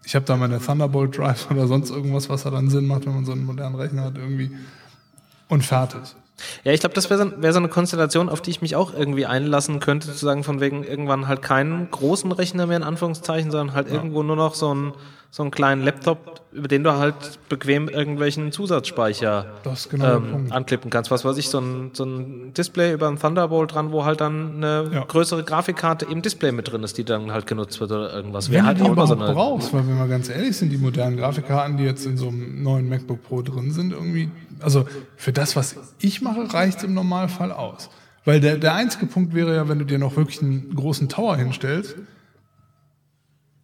ich 0.04 0.14
habe 0.14 0.26
da 0.26 0.38
meine 0.38 0.60
Thunderbolt 0.60 1.18
Drive 1.18 1.50
oder 1.50 1.66
sonst 1.66 1.90
irgendwas, 1.90 2.30
was 2.30 2.44
da 2.44 2.52
dann 2.52 2.70
Sinn 2.70 2.86
macht, 2.86 3.08
wenn 3.08 3.16
man 3.16 3.26
so 3.26 3.32
einen 3.32 3.46
modernen 3.46 3.78
Rechner 3.78 4.04
hat 4.04 4.16
irgendwie. 4.16 4.52
Und 5.48 5.66
fertig. 5.66 6.02
Ja, 6.64 6.72
ich 6.72 6.80
glaube, 6.80 6.96
das 6.96 7.10
wäre 7.10 7.24
so, 7.26 7.42
wär 7.42 7.54
so 7.54 7.60
eine 7.60 7.68
Konstellation, 7.70 8.28
auf 8.28 8.42
die 8.42 8.50
ich 8.52 8.62
mich 8.62 8.76
auch 8.76 8.94
irgendwie 8.94 9.26
einlassen 9.26 9.80
könnte, 9.80 10.08
zu 10.14 10.26
sagen, 10.26 10.44
von 10.44 10.60
wegen 10.60 10.84
irgendwann 10.84 11.28
halt 11.28 11.42
keinen 11.42 11.90
großen 11.92 12.32
Rechner 12.32 12.66
mehr 12.68 12.78
in 12.78 12.84
Anführungszeichen, 12.84 13.52
sondern 13.52 13.76
halt 13.76 13.88
irgendwo 13.92 14.24
nur 14.24 14.36
noch 14.36 14.56
so 14.56 14.72
einen, 14.72 14.94
so 15.30 15.44
einen 15.44 15.52
kleinen 15.52 15.84
Laptop, 15.84 16.42
über 16.52 16.68
den 16.68 16.84
du 16.84 16.94
halt 16.94 17.16
bequem 17.50 17.88
irgendwelchen 17.88 18.52
Zusatzspeicher 18.52 19.46
genau 19.90 20.18
ähm, 20.18 20.48
anklippen 20.52 20.90
kannst. 20.92 21.12
Was 21.12 21.24
weiß 21.26 21.38
ich, 21.38 21.50
so 21.50 21.60
ein, 21.60 21.92
so 21.94 22.04
ein 22.04 22.54
Display 22.54 22.94
über 22.94 23.08
ein 23.08 23.18
Thunderbolt 23.20 23.74
dran, 23.74 23.92
wo 23.92 24.04
halt 24.06 24.22
dann 24.22 24.56
eine 24.58 24.90
Ja. 24.94 25.04
größere 25.06 25.44
Grafikkarte 25.44 26.06
im 26.06 26.22
Display 26.22 26.52
mit 26.52 26.72
drin 26.72 26.84
ist, 26.84 26.98
die 26.98 27.04
dann 27.04 27.32
halt 27.32 27.48
genutzt 27.48 27.80
wird 27.80 27.92
oder 27.92 28.14
irgendwas. 28.14 28.50
Wenn 28.50 28.56
Wäre 28.56 28.62
du 28.64 28.68
halt 28.68 28.78
die 28.80 28.84
auch 28.84 28.92
überhaupt 28.92 29.20
so 29.20 29.24
eine. 29.24 29.34
brauchst, 29.34 29.74
weil 29.74 29.88
wenn 29.88 29.98
wir 29.98 30.08
ganz 30.08 30.30
ehrlich 30.30 30.56
sind, 30.58 30.70
die 30.72 30.78
modernen 30.78 31.18
Grafikkarten, 31.18 31.78
die 31.78 31.84
jetzt 31.84 32.06
in 32.06 32.18
so 32.18 32.28
einem 32.28 32.62
neuen 32.62 32.90
MacBook 32.90 33.24
Pro 33.24 33.42
drin 33.42 33.72
sind, 33.72 33.92
irgendwie, 33.94 34.30
also 34.64 34.86
für 35.16 35.34
das, 35.34 35.56
was 35.56 35.76
ich 36.00 36.22
mache, 36.22 36.54
reicht 36.54 36.84
im 36.84 36.94
Normalfall 36.94 37.52
aus. 37.52 37.90
Weil 38.26 38.40
der, 38.40 38.58
der 38.58 38.74
einzige 38.74 39.06
Punkt 39.06 39.34
wäre 39.34 39.54
ja, 39.56 39.68
wenn 39.68 39.80
du 39.80 39.86
dir 39.86 40.00
noch 40.00 40.16
wirklich 40.16 40.42
einen 40.42 40.74
großen 40.76 41.10
Tower 41.10 41.36
hinstellst, 41.36 41.96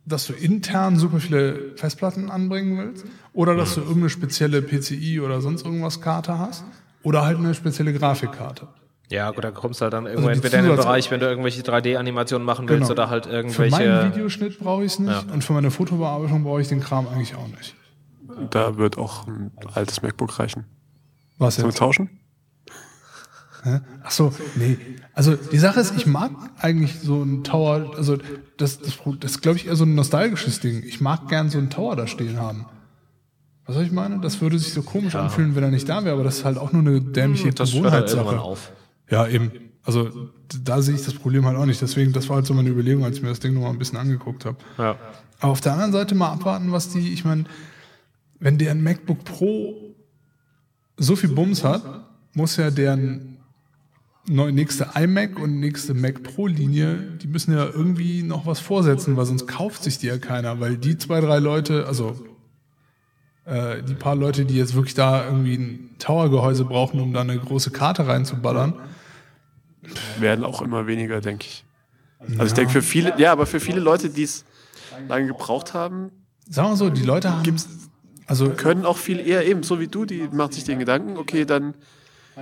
dass 0.06 0.28
du 0.28 0.34
intern 0.34 0.97
super 0.97 1.20
viele 1.20 1.76
Festplatten 1.76 2.32
anbringen 2.32 2.78
willst 2.78 3.06
oder 3.34 3.56
dass 3.56 3.76
du 3.76 3.82
irgendeine 3.82 4.10
spezielle 4.10 4.62
PCI 4.62 5.22
oder 5.22 5.39
sonst 5.41 5.66
irgendwas 5.66 6.02
Karte 6.02 6.39
hast 6.39 6.64
oder 7.04 7.24
halt 7.24 7.38
eine 7.38 7.54
spezielle 7.54 7.93
Grafikkarte. 7.93 8.68
Ja, 9.12 9.32
gut, 9.32 9.43
da 9.43 9.52
kommst 9.52 9.82
du 9.82 9.84
halt 9.84 9.93
dann 9.93 10.06
irgendwo 10.06 10.28
Also 10.30 10.38
entweder 10.41 10.60
in 10.60 10.66
den 10.66 10.76
Bereich, 10.76 11.10
wenn 11.10 11.20
du 11.20 11.26
irgendwelche 11.28 11.62
3D-Animationen 11.62 12.45
machen 12.45 12.68
willst 12.70 12.82
Genau. 12.89 12.91
oder 12.91 13.10
halt 13.10 13.26
Für 13.26 13.32
irgendwelche. 13.32 13.72
meinen 13.76 14.14
Videoschnitt 14.14 14.60
brauche 14.60 14.84
ich 14.84 14.93
es 14.93 15.00
nicht 15.00 15.28
Ja. 15.28 15.34
und 15.34 15.43
für 15.43 15.54
meine 15.54 15.72
Fotobearbeitung 15.72 16.43
brauche 16.43 16.62
ich 16.62 16.68
den 16.68 16.80
Kram 16.80 17.08
eigentlich 17.08 17.36
auch 17.36 17.47
nicht. 17.47 17.76
Da 18.52 18.78
wird 18.78 18.97
auch 18.97 19.28
ein 19.28 19.52
altes 19.74 20.02
MacBook 20.02 20.38
reichen. 20.39 20.66
Was 21.40 21.56
Sollen 21.56 21.66
wir 21.66 21.70
jetzt? 21.70 21.80
tauschen? 21.80 22.10
Ach 24.04 24.12
so, 24.12 24.34
nee. 24.56 24.78
Also 25.14 25.36
die 25.36 25.58
Sache 25.58 25.82
ist, 25.82 25.94
ich 25.98 26.06
mag 26.06 26.32
eigentlich 26.60 27.00
so 27.02 27.22
einen 27.22 27.44
Tower, 27.44 27.92
also 27.98 28.16
das, 28.58 28.80
das, 28.80 29.00
das 29.20 29.32
ist, 29.32 29.42
glaube 29.42 29.58
ich, 29.58 29.68
eher 29.68 29.76
so 29.76 29.84
ein 29.84 29.96
nostalgisches 29.96 30.62
Ding. 30.62 30.82
Ich 30.84 31.02
mag 31.02 31.28
gern 31.28 31.50
so 31.50 31.58
einen 31.58 31.70
Tower 31.70 31.98
da 31.98 32.08
stehen 32.08 32.38
haben. 32.40 32.66
Was 33.66 33.76
soll 33.76 33.84
ich 33.84 33.92
meine? 33.92 34.20
Das 34.20 34.40
würde 34.42 34.58
sich 34.58 34.72
so 34.74 34.82
komisch 34.82 35.16
anfühlen, 35.16 35.56
wenn 35.56 35.64
er 35.64 35.72
nicht 35.72 35.90
da 35.90 36.04
wäre, 36.06 36.14
aber 36.16 36.24
das 36.24 36.38
ist 36.38 36.46
halt 36.46 36.58
auch 36.58 36.72
nur 36.72 36.82
eine 36.82 37.02
dämliche 37.02 37.50
das 37.50 37.74
hört 37.74 37.92
halt 37.92 38.08
Gewohnheitssache. 38.08 38.40
auf. 38.42 38.72
Ja, 39.10 39.28
eben. 39.28 39.52
Also 39.84 40.10
da 40.64 40.82
sehe 40.82 40.96
ich 40.96 41.04
das 41.04 41.14
Problem 41.16 41.46
halt 41.46 41.58
auch 41.58 41.66
nicht. 41.66 41.82
Deswegen, 41.82 42.14
das 42.14 42.30
war 42.30 42.38
halt 42.38 42.46
so 42.46 42.54
meine 42.54 42.70
Überlegung, 42.70 43.04
als 43.04 43.18
ich 43.18 43.24
mir 43.24 43.30
das 43.30 43.40
Ding 43.40 43.54
nochmal 43.54 43.72
ein 43.72 43.78
bisschen 43.78 43.98
angeguckt 43.98 44.46
habe. 44.46 44.58
Ja. 44.78 44.96
Aber 45.40 45.52
auf 45.52 45.62
der 45.62 45.74
anderen 45.74 45.92
Seite 45.92 46.16
mal 46.16 46.32
abwarten, 46.32 46.72
was 46.72 46.90
die, 46.90 47.12
ich 47.14 47.26
meine, 47.26 47.44
wenn 48.40 48.58
der 48.58 48.72
ein 48.72 48.82
MacBook 48.82 49.24
Pro 49.26 49.74
so 51.00 51.16
viel 51.16 51.30
Bums 51.30 51.64
hat, 51.64 51.84
muss 52.34 52.58
ja 52.58 52.70
deren 52.70 53.38
neu, 54.28 54.52
nächste 54.52 54.89
iMac 54.95 55.39
und 55.39 55.60
nächste 55.60 55.93
Mac 55.93 56.22
Pro 56.24 56.47
Linie, 56.47 56.95
die 57.22 57.28
müssen 57.28 57.54
ja 57.54 57.66
irgendwie 57.66 58.24
noch 58.24 58.45
was 58.45 58.60
vorsetzen, 58.60 59.18
weil 59.18 59.26
sonst 59.26 59.47
kauft 59.47 59.84
sich 59.84 59.97
die 59.97 60.08
ja 60.08 60.18
keiner, 60.18 60.60
weil 60.60 60.78
die 60.78 60.97
zwei, 60.97 61.20
drei 61.20 61.39
Leute, 61.39 61.88
also 61.88 62.16
äh, 63.45 63.82
die 63.84 63.95
paar 63.95 64.16
Leute, 64.16 64.45
die 64.45 64.56
jetzt 64.56 64.76
wirklich 64.76 64.93
da 64.93 65.26
irgendwie 65.26 65.56
ein 65.56 65.95
Tower-Gehäuse 66.00 66.66
brauchen, 66.66 67.00
um 67.00 67.14
da 67.14 67.22
eine 67.22 67.38
große 67.38 67.72
Karte 67.72 68.08
reinzuballern, 68.08 68.74
Werden 70.20 70.45
auch 70.45 70.62
immer 70.62 70.88
weniger, 70.88 71.22
denke 71.22 71.45
ich. 71.47 71.66
Also 72.20 72.45
ich 72.45 72.54
denke 72.54 72.72
für 72.72 72.82
viele, 72.82 73.18
ja, 73.18 73.32
aber 73.32 73.45
für 73.45 73.60
viele 73.60 73.80
Leute, 73.80 74.10
die 74.10 74.24
es 74.24 74.45
lange 75.08 75.28
gebraucht 75.28 75.74
haben, 75.74 76.12
sagen 76.50 76.70
wir 76.70 76.76
so, 76.76 76.89
die 76.89 77.04
Leute 77.04 77.32
haben 77.32 77.43
gibt's 77.43 77.89
Also 78.30 78.50
können 78.52 78.86
auch 78.86 78.98
viel 78.98 79.20
eher 79.20 79.46
eben, 79.46 79.64
so 79.64 79.80
wie 79.80 79.88
du, 79.88 80.06
die 80.06 80.30
macht 80.32 80.54
sich 80.54 80.64
den 80.64 80.80
Gedanken, 80.80 81.18
okay, 81.18 81.44
dann 81.46 81.74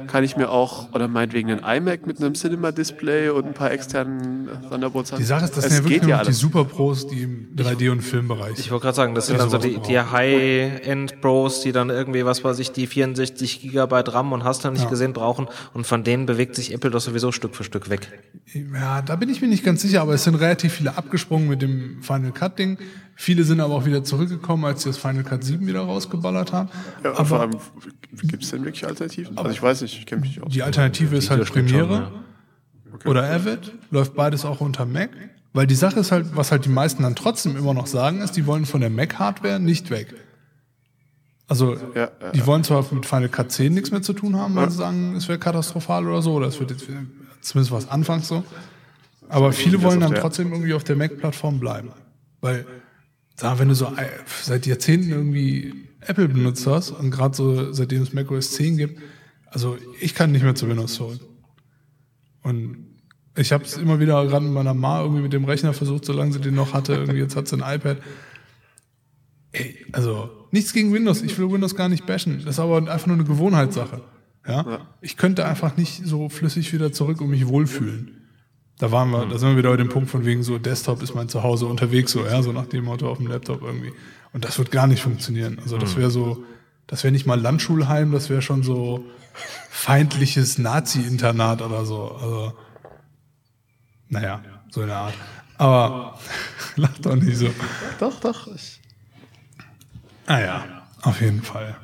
kann 0.05 0.23
ich 0.23 0.37
mir 0.37 0.51
auch, 0.51 0.93
oder 0.93 1.07
meinetwegen 1.07 1.49
einen 1.49 1.63
iMac 1.87 2.05
mit 2.05 2.21
einem 2.21 2.35
Cinema-Display 2.35 3.29
und 3.29 3.45
ein 3.47 3.53
paar 3.55 3.71
externen 3.71 4.47
Thunderbolts 4.69 5.11
haben. 5.11 5.17
die 5.17 5.25
Sache 5.25 5.45
ist, 5.45 5.57
das 5.57 5.65
Es 5.65 5.73
sind 5.73 5.85
ja 5.85 5.89
wirklich 5.89 6.07
ja 6.09 6.23
die. 6.23 6.33
Super-Pros, 6.33 7.07
die 7.07 7.23
im 7.23 7.47
3D- 7.55 7.89
und 7.89 8.01
Filmbereich 8.01 8.59
Ich 8.59 8.69
wollte 8.69 8.83
gerade 8.83 8.95
sagen, 8.95 9.15
das 9.15 9.25
sind 9.25 9.37
Ja, 9.37 9.41
dann 9.41 9.49
so 9.49 9.57
die, 9.57 9.79
die 9.79 9.97
High-End-Pros, 9.99 11.61
die 11.61 11.71
dann 11.71 11.89
irgendwie, 11.89 12.25
was 12.25 12.43
weiß 12.43 12.59
ich, 12.59 12.71
die 12.71 12.85
64 12.85 13.61
Gigabyte 13.61 14.13
RAM 14.13 14.33
und 14.33 14.43
hast 14.43 14.63
du 14.63 14.69
nicht 14.69 14.83
Ja. 14.83 14.89
gesehen 14.89 15.13
brauchen. 15.13 15.47
Und 15.73 15.87
von 15.87 16.03
denen 16.03 16.25
bewegt 16.27 16.55
sich 16.55 16.73
Apple 16.73 16.91
doch 16.91 17.01
sowieso 17.01 17.31
Stück 17.31 17.55
für 17.55 17.63
Stück 17.63 17.89
weg. 17.89 18.07
Ja, 18.73 19.01
da 19.01 19.15
bin 19.15 19.29
ich 19.29 19.41
mir 19.41 19.47
nicht 19.47 19.63
ganz 19.63 19.81
sicher, 19.81 20.01
aber 20.01 20.13
es 20.13 20.23
sind 20.23 20.35
relativ 20.35 20.73
viele 20.73 20.95
abgesprungen 20.95 21.47
mit 21.47 21.61
dem 21.63 22.03
Final 22.03 22.31
Cut 22.33 22.59
Ding. 22.59 22.77
Viele 23.19 23.43
sind 23.43 23.59
aber 23.59 23.73
auch 23.73 23.85
wieder 23.85 24.03
zurückgekommen, 24.03 24.63
als 24.63 24.83
sie 24.83 24.89
das 24.89 24.97
Final 24.97 25.23
Cut 25.23 25.43
7 25.43 25.65
wieder 25.65 25.81
rausgeballert 25.81 26.53
haben. 26.53 26.69
Ja, 27.03 27.13
aber 27.13 27.25
vor 27.25 27.39
allem, 27.41 27.55
gibt 28.21 28.43
es 28.43 28.51
denn 28.51 28.63
wirklich 28.63 28.85
Alternativen? 28.85 29.35
Also 29.35 29.49
ich 29.49 29.61
weiß 29.61 29.81
nicht, 29.81 29.97
ich 29.97 30.05
kenne 30.05 30.21
mich 30.21 30.29
nicht 30.35 30.43
aus. 30.43 30.53
die 30.53 30.61
Alternative 30.61 31.15
ist 31.15 31.31
halt 31.31 31.41
Videoschnitt 31.41 31.69
schon, 31.71 31.87
Premiere 31.87 32.11
oder 33.05 33.23
Avid, 33.23 33.73
läuft 33.89 34.13
beides 34.13 34.45
auch 34.45 34.61
unter 34.61 34.85
Mac. 34.85 35.09
Weil 35.51 35.65
die 35.65 35.75
Sache 35.75 35.99
ist 35.99 36.11
halt, 36.11 36.35
was 36.35 36.51
halt 36.51 36.65
die 36.65 36.69
meisten 36.69 37.01
dann 37.01 37.15
trotzdem 37.15 37.57
immer 37.57 37.73
noch 37.73 37.87
sagen, 37.87 38.21
ist, 38.21 38.37
die 38.37 38.45
wollen 38.45 38.67
von 38.67 38.81
der 38.81 38.91
Mac-Hardware 38.91 39.59
nicht 39.59 39.89
weg. 39.89 40.13
Also, 41.47 41.75
Ja, 41.95 42.11
ja, 42.21 42.31
die 42.35 42.45
wollen 42.45 42.63
zwar 42.63 42.85
mit 42.91 43.07
Final 43.07 43.29
Cut 43.29 43.51
10 43.51 43.73
nichts 43.73 43.89
mehr 43.89 44.03
zu 44.03 44.13
tun 44.13 44.35
haben, 44.35 44.53
weil 44.55 44.69
sie 44.69 44.77
sagen, 44.77 45.15
es 45.15 45.27
wäre 45.27 45.39
katastrophal 45.39 46.07
oder 46.07 46.21
so, 46.21 46.33
oder 46.33 46.45
es 46.45 46.59
wird 46.59 46.69
jetzt, 46.69 46.85
zumindest 47.41 47.71
was 47.71 47.89
anfangs 47.89 48.27
so. 48.27 48.43
Aber 49.27 49.51
viele 49.53 49.81
wollen 49.81 50.01
dann 50.01 50.13
trotzdem 50.13 50.51
irgendwie 50.51 50.75
auf 50.75 50.83
der 50.83 50.95
Mac-Plattform 50.95 51.59
bleiben. 51.59 51.89
Weil, 52.41 52.67
sag, 53.39 53.59
wenn 53.59 53.69
du 53.69 53.75
so 53.75 53.85
äh, 53.85 54.07
seit 54.41 54.65
Jahrzehnten 54.65 55.09
irgendwie 55.09 55.73
Apple 56.01 56.27
benutzt 56.27 56.65
hast 56.67 56.91
und 56.91 57.11
gerade 57.11 57.35
so 57.35 57.71
seitdem 57.71 58.01
es 58.01 58.13
macOS 58.13 58.51
10 58.51 58.77
gibt, 58.77 59.01
also 59.47 59.77
ich 60.01 60.13
kann 60.15 60.31
nicht 60.31 60.43
mehr 60.43 60.55
zu 60.55 60.67
Windows 60.67 60.95
zurück. 60.95 61.19
Und 62.43 62.87
ich 63.35 63.51
habe 63.51 63.63
es 63.63 63.77
immer 63.77 63.99
wieder 63.99 64.25
gerade 64.25 64.45
mit 64.45 64.53
meiner 64.53 64.73
Ma 64.73 65.01
irgendwie 65.01 65.21
mit 65.21 65.33
dem 65.33 65.45
Rechner 65.45 65.73
versucht, 65.73 66.05
solange 66.05 66.33
sie 66.33 66.39
den 66.39 66.55
noch 66.55 66.73
hatte. 66.73 66.93
Irgendwie 66.93 67.19
jetzt 67.19 67.35
hat 67.35 67.47
sie 67.47 67.61
ein 67.61 67.75
iPad. 67.75 68.01
Ey, 69.51 69.85
also 69.91 70.29
nichts 70.51 70.73
gegen 70.73 70.93
Windows. 70.93 71.21
Ich 71.21 71.37
will 71.37 71.51
Windows 71.51 71.75
gar 71.75 71.89
nicht 71.89 72.05
bashen. 72.05 72.41
Das 72.43 72.55
ist 72.55 72.59
aber 72.59 72.77
einfach 72.77 73.07
nur 73.07 73.15
eine 73.15 73.25
Gewohnheitssache. 73.25 74.01
Ja? 74.47 74.87
Ich 75.01 75.17
könnte 75.17 75.45
einfach 75.45 75.77
nicht 75.77 76.05
so 76.05 76.29
flüssig 76.29 76.73
wieder 76.73 76.91
zurück 76.91 77.21
und 77.21 77.29
mich 77.29 77.47
wohlfühlen. 77.47 78.26
Da 78.79 78.91
waren 78.91 79.09
wir, 79.09 79.25
da 79.25 79.37
sind 79.37 79.49
wir 79.49 79.57
wieder 79.57 79.71
bei 79.71 79.77
dem 79.77 79.89
Punkt 79.89 80.09
von 80.09 80.25
wegen 80.25 80.43
so, 80.43 80.59
Desktop 80.59 81.01
ist 81.01 81.15
mein 81.15 81.29
Zuhause 81.29 81.65
unterwegs, 81.65 82.11
so, 82.11 82.23
ja, 82.25 82.43
so 82.43 82.51
nach 82.51 82.67
dem 82.67 82.85
Motto 82.85 83.09
auf 83.09 83.17
dem 83.17 83.27
Laptop 83.27 83.61
irgendwie. 83.63 83.91
Und 84.33 84.45
das 84.45 84.57
wird 84.59 84.71
gar 84.71 84.85
nicht 84.85 85.01
funktionieren. 85.01 85.59
Also 85.59 85.77
das 85.77 85.95
wäre 85.95 86.11
so, 86.11 86.43
das 86.85 87.03
wäre 87.03 87.11
nicht 87.11 87.25
mal 87.25 87.39
Landschulheim, 87.39 88.11
das 88.11 88.29
wäre 88.29 88.41
schon 88.41 88.61
so 88.61 89.03
feindliches 89.69 90.57
Nazi-Internat 90.57 91.61
oder 91.61 91.85
so. 91.85 92.11
Also, 92.11 92.53
naja, 94.09 94.43
so 94.69 94.81
in 94.81 94.87
der 94.87 94.97
Art. 94.97 95.13
Aber 95.57 96.19
lach 96.75 96.97
doch 96.99 97.15
nicht 97.15 97.37
so. 97.37 97.49
Doch, 97.99 98.19
doch. 98.19 98.47
Ich, 98.53 98.79
Ah 100.27 100.41
ja, 100.41 100.87
auf 101.03 101.21
jeden 101.21 101.41
Fall. 101.41 101.77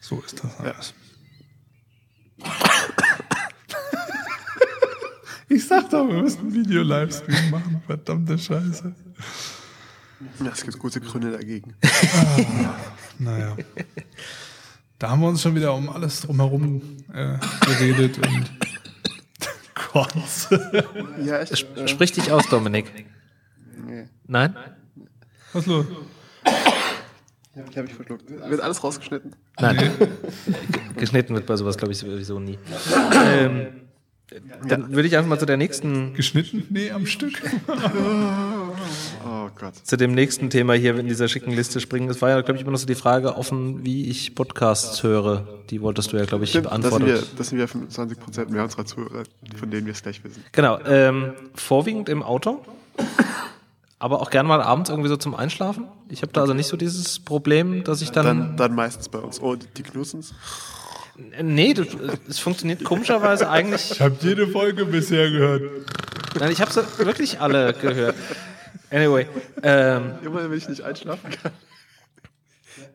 So 0.00 0.20
ist 0.22 0.42
das 0.42 0.58
alles. 0.58 0.94
Ich 5.52 5.66
sag 5.66 5.90
doch, 5.90 6.06
wir 6.06 6.22
müssen 6.22 6.40
einen 6.42 6.54
Video-Livestream 6.54 7.50
machen. 7.50 7.82
Verdammte 7.84 8.38
Scheiße. 8.38 8.94
ja, 10.44 10.50
es 10.52 10.62
gibt 10.62 10.78
gute 10.78 11.00
Gründe 11.00 11.32
dagegen. 11.32 11.74
Naja. 13.18 13.56
Da 15.00 15.10
haben 15.10 15.20
wir 15.22 15.28
uns 15.28 15.42
schon 15.42 15.56
wieder 15.56 15.74
um 15.74 15.88
alles 15.90 16.20
drumherum 16.20 16.80
äh, 17.12 17.36
geredet 17.66 18.18
und 18.18 18.50
Gott. 19.92 20.14
Ja, 21.24 21.42
ich, 21.42 21.66
äh, 21.76 21.88
Sprich 21.88 22.12
dich 22.12 22.30
aus, 22.30 22.46
Dominik. 22.48 23.06
nee, 23.84 24.08
Nein? 24.28 24.54
Was 25.52 25.62
ist 25.62 25.66
los? 25.66 25.86
Ich 27.54 27.76
habe 27.76 27.82
mich 27.82 27.94
verschluckt. 27.94 28.24
Wird 28.28 28.60
alles 28.60 28.82
rausgeschnitten. 28.82 29.34
Nein. 29.60 29.90
Geschnitten 30.96 31.34
wird 31.34 31.46
bei 31.46 31.56
sowas, 31.56 31.76
glaube 31.76 31.92
ich, 31.92 31.98
sowieso 31.98 32.38
nie. 32.38 32.58
ähm, 33.14 33.66
dann 34.68 34.94
würde 34.94 35.08
ich 35.08 35.16
einfach 35.16 35.28
mal 35.28 35.38
zu 35.38 35.46
der 35.46 35.56
nächsten, 35.56 36.14
Geschnitten? 36.14 36.64
Nee, 36.70 36.90
am 36.90 37.06
Stück. 37.06 37.34
Oh 39.22 39.50
Gott. 39.58 39.74
zu 39.76 39.96
dem 39.96 40.14
nächsten 40.14 40.48
Thema 40.48 40.72
hier 40.72 40.96
in 40.98 41.06
dieser 41.06 41.28
schicken 41.28 41.50
Liste 41.52 41.80
springen. 41.80 42.08
Es 42.08 42.22
war 42.22 42.30
ja, 42.30 42.40
glaube 42.40 42.56
ich, 42.56 42.62
immer 42.62 42.70
noch 42.72 42.78
so 42.78 42.86
die 42.86 42.94
Frage 42.94 43.36
offen, 43.36 43.84
wie 43.84 44.08
ich 44.08 44.34
Podcasts 44.34 45.02
höre. 45.02 45.46
Die 45.68 45.82
wolltest 45.82 46.12
du 46.12 46.16
ja, 46.16 46.24
glaube 46.24 46.44
ich, 46.44 46.50
Stimmt, 46.50 46.66
das 46.66 46.72
sind, 46.72 46.82
wir, 46.84 46.90
beantwortet. 46.90 47.28
das 47.38 47.48
sind 47.48 47.58
wir 47.58 47.68
25% 47.68 48.48
mehr 48.50 48.62
unserer 48.64 48.86
Zuhörer, 48.86 49.24
von 49.56 49.70
denen 49.70 49.86
wir 49.86 49.92
es 49.92 50.02
gleich 50.02 50.24
wissen. 50.24 50.42
Genau, 50.52 50.78
ähm, 50.86 51.32
vorwiegend 51.54 52.08
im 52.08 52.22
Auto, 52.22 52.64
aber 54.00 54.22
auch 54.22 54.30
gern 54.30 54.46
mal 54.46 54.62
abends 54.62 54.88
irgendwie 54.88 55.10
so 55.10 55.16
zum 55.16 55.34
Einschlafen. 55.34 55.86
Ich 56.08 56.22
habe 56.22 56.32
da 56.32 56.40
also 56.40 56.54
nicht 56.54 56.66
so 56.68 56.76
dieses 56.76 57.20
Problem, 57.20 57.84
dass 57.84 58.00
ich 58.00 58.10
dann, 58.10 58.24
Dann, 58.24 58.56
dann 58.56 58.74
meistens 58.74 59.10
bei 59.10 59.18
uns. 59.18 59.40
Oh, 59.40 59.54
die, 59.54 59.82
Knussens. 59.82 60.34
nee, 61.42 61.74
das, 61.74 61.88
es 62.26 62.38
funktioniert 62.38 62.82
komischerweise 62.82 63.50
eigentlich. 63.50 63.90
Ich 63.92 64.00
habe 64.00 64.16
jede 64.20 64.48
Folge 64.48 64.86
bisher 64.86 65.30
gehört. 65.30 65.62
Nein, 66.38 66.50
ich 66.50 66.62
habe 66.62 66.72
sie 66.72 66.82
wirklich 67.04 67.40
alle 67.40 67.74
gehört. 67.74 68.16
Anyway, 68.90 69.28
ähm, 69.62 70.12
Immer 70.24 70.50
wenn 70.50 70.56
ich 70.56 70.68
nicht 70.68 70.82
einschlafen 70.82 71.30
kann. 71.30 71.52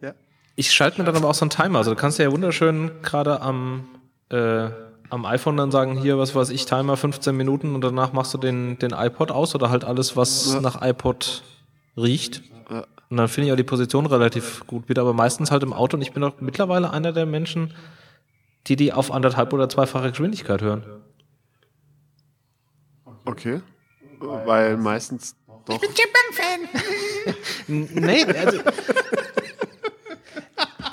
Ja. 0.02 0.14
ich 0.56 0.72
schalte 0.72 1.00
mir 1.00 1.06
dann 1.06 1.16
aber 1.16 1.30
auch 1.30 1.36
so 1.36 1.44
einen 1.46 1.52
Timer. 1.52 1.78
Also 1.78 1.92
du 1.92 1.98
kannst 1.98 2.18
ja 2.18 2.32
wunderschön 2.32 2.90
gerade 3.04 3.42
am 3.42 3.88
äh, 4.30 4.70
am 5.10 5.26
iPhone 5.26 5.58
dann 5.58 5.72
sagen, 5.72 5.98
hier, 6.00 6.18
was 6.18 6.34
weiß 6.36 6.50
ich, 6.50 6.66
Timer 6.66 6.98
15 6.98 7.36
Minuten 7.36 7.76
und 7.76 7.82
danach 7.84 8.14
machst 8.14 8.34
du 8.34 8.38
den, 8.38 8.78
den 8.80 8.92
iPod 8.92 9.32
aus 9.32 9.54
oder 9.56 9.70
halt 9.70 9.84
alles, 9.86 10.16
was 10.18 10.54
Ja. 10.54 10.62
nach 10.62 10.82
iPod 10.82 11.44
riecht. 11.98 12.42
Ja. 12.70 12.86
Und 13.10 13.18
dann 13.18 13.28
finde 13.28 13.48
ich 13.48 13.54
auch 13.54 13.58
die 13.58 13.64
Position 13.64 14.06
relativ 14.08 14.66
gut 14.68 14.90
wieder, 14.90 15.02
aber 15.04 15.14
meistens 15.14 15.52
halt 15.52 15.64
im 15.64 15.74
Auto. 15.74 15.96
Und 15.98 16.02
ich 16.02 16.12
bin 16.12 16.24
auch 16.24 16.34
mittlerweile 16.42 16.90
einer 16.92 17.12
der 17.14 17.26
Menschen, 17.26 17.74
die 18.68 18.76
die 18.76 18.92
auf 18.94 19.12
anderthalb 19.12 19.54
oder 19.54 19.70
zweifache 19.70 20.10
Geschwindigkeit 20.10 20.62
hören. 20.62 20.84
Okay. 23.26 23.62
Weil 24.20 24.78
meistens 24.78 25.36
doch. 25.66 25.80
N- 27.68 27.90
Nee, 27.94 28.24
also. 28.26 28.60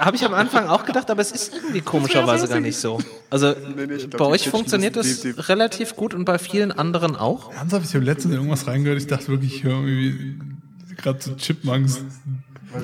Habe 0.04 0.16
ich 0.16 0.24
am 0.24 0.34
Anfang 0.34 0.66
auch 0.68 0.84
gedacht, 0.84 1.10
aber 1.10 1.22
es 1.22 1.30
ist 1.32 1.54
irgendwie 1.54 1.80
komischerweise 1.80 2.48
gar 2.48 2.60
nicht 2.60 2.76
so. 2.76 2.98
Also 3.30 3.54
Nee, 3.76 3.86
nee, 3.86 3.94
ich 3.94 4.10
glaub, 4.10 4.18
bei 4.18 4.26
euch 4.26 4.48
funktioniert 4.48 4.96
das- 4.96 5.20
die- 5.20 5.32
die- 5.32 5.40
relativ 5.40 5.94
gut 5.96 6.12
und 6.12 6.24
bei 6.24 6.38
vielen 6.38 6.72
anderen 6.72 7.14
auch. 7.16 7.52
Ernsthaft, 7.54 7.86
ich 7.88 7.94
habe 7.94 8.04
letztens 8.04 8.34
irgendwas 8.34 8.66
reingehört. 8.66 8.98
Ich 9.00 9.06
dachte 9.06 9.28
wirklich, 9.28 9.56
ich 9.56 9.64
höre 9.64 9.78
irgendwie 9.86 10.38
gerade 10.96 11.18
so 11.22 11.34
Chipmunks. 11.36 12.00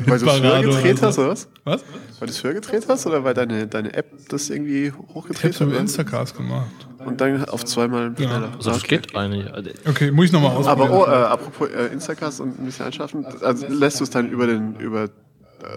Weil 0.07 0.19
du 0.19 0.27
es 0.27 0.43
höher 0.43 0.63
gedreht 0.63 1.03
hast, 1.03 1.19
oder 1.19 1.31
was? 1.31 1.49
Was? 1.65 1.83
Weil 2.19 2.29
du 2.29 2.33
es 2.35 2.45
höher 2.45 2.53
gedreht 2.55 2.85
hast 2.89 3.07
oder 3.07 3.25
weil 3.25 3.33
deine, 3.35 3.67
deine 3.67 3.95
App 3.95 4.13
das 4.29 4.51
irgendwie 4.51 4.87
Ich 4.89 4.93
habe 4.93 5.15
hochgedreht 5.15 5.55
es 5.55 5.61
mit 5.61 5.73
hat? 5.73 5.81
Instacast 5.81 6.37
gemacht. 6.37 6.67
Und 7.05 7.21
dann 7.21 7.45
auf 7.47 7.65
zweimal 7.65 8.13
schneller. 8.15 8.53
Also 8.57 8.71
das 8.71 8.83
geht 8.83 9.17
eigentlich. 9.17 9.47
Okay, 9.87 10.11
muss 10.11 10.27
ich 10.27 10.33
nochmal 10.33 10.51
ausprobieren. 10.55 10.89
Aber 10.93 11.09
oh, 11.09 11.11
äh, 11.11 11.25
apropos 11.27 11.69
äh, 11.71 11.87
Instacast 11.93 12.41
und 12.43 12.61
ein 12.61 12.67
bisschen 12.67 12.85
einschaffen, 12.87 13.25
also 13.41 13.67
lässt 13.69 13.99
du 14.01 14.05
es 14.05 14.11
dann 14.11 14.29
über 14.29 14.47
den, 14.47 14.77
über, 14.77 15.09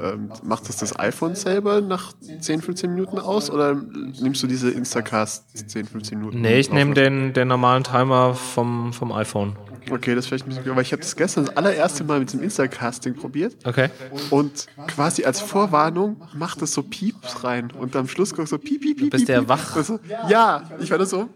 ähm, 0.04 0.30
macht 0.44 0.68
das 0.70 0.78
das 0.78 0.98
iPhone 1.00 1.36
selber 1.36 1.82
nach 1.82 2.14
10, 2.40 2.62
15 2.62 2.94
Minuten 2.94 3.20
aus 3.20 3.50
oder 3.50 3.74
nimmst 3.74 4.44
du 4.44 4.48
diese 4.48 4.70
Instacast 4.72 5.70
10, 5.70 5.86
15 5.88 6.18
Minuten? 6.20 6.42
Nee, 6.42 6.60
ich 6.60 6.72
nehme 6.72 6.94
den, 6.94 7.34
den 7.34 7.48
normalen 7.48 7.84
Timer 7.84 8.34
vom, 8.36 8.94
vom 8.94 9.12
iPhone. 9.12 9.56
Okay, 9.90 10.14
das 10.14 10.28
vielleicht 10.28 10.46
ein 10.46 10.50
bisschen, 10.50 10.76
weil 10.76 10.84
ich 10.84 10.92
habe 10.92 11.02
das 11.02 11.16
gestern 11.16 11.46
das 11.46 11.58
allererste 11.58 12.04
Mal 12.04 12.20
mit 12.20 12.32
dem 12.32 12.44
Instacasting 12.44 13.16
probiert 13.16 13.56
Okay. 13.66 13.90
und 14.30 14.68
quasi 14.88 15.24
als 15.26 15.42
Vorwarnung 15.42 16.22
macht 16.36 16.62
es 16.62 16.74
so 16.74 16.84
Pieps 16.84 17.44
rein 17.44 17.72
und 17.72 17.96
am 17.96 18.08
Schluss 18.08 18.34
kommt 18.34 18.48
so 18.50 18.58
Piep, 18.60 18.82
Piep, 18.82 18.98
Piep. 19.00 19.10
bist 19.12 19.26
piep, 19.26 19.30
ja 19.36 19.40
piep. 19.40 19.50
wach. 19.50 19.84
So, 19.84 20.00
ja, 20.30 20.70
ich 20.80 20.92
war 20.92 21.00
da 21.00 21.06
so. 21.06 21.30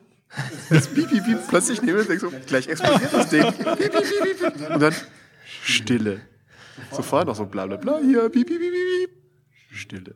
Das 0.69 0.87
Piep, 0.87 1.09
Piep, 1.09 1.25
Piep. 1.25 1.39
Plötzlich 1.47 1.81
nehme 1.81 2.01
ich 2.01 2.09
und 2.09 2.21
denke 2.21 2.29
so, 2.29 2.45
gleich 2.45 2.67
explodiert 2.67 3.13
das 3.13 3.29
Ding. 3.29 3.41
Piep, 3.41 3.77
piep, 3.77 3.91
piep, 3.93 4.53
piep. 4.53 4.69
Und 4.73 4.81
dann 4.81 4.93
Stille. 5.63 6.21
Sofort 6.91 7.27
noch 7.27 7.35
so 7.35 7.45
bla 7.45 7.65
bla 7.65 7.77
bla, 7.77 7.99
hier, 7.99 8.29
piep, 8.29 8.47
piep, 8.47 8.59
piep, 8.59 8.73
piep. 8.73 9.09
Stille. 9.71 10.15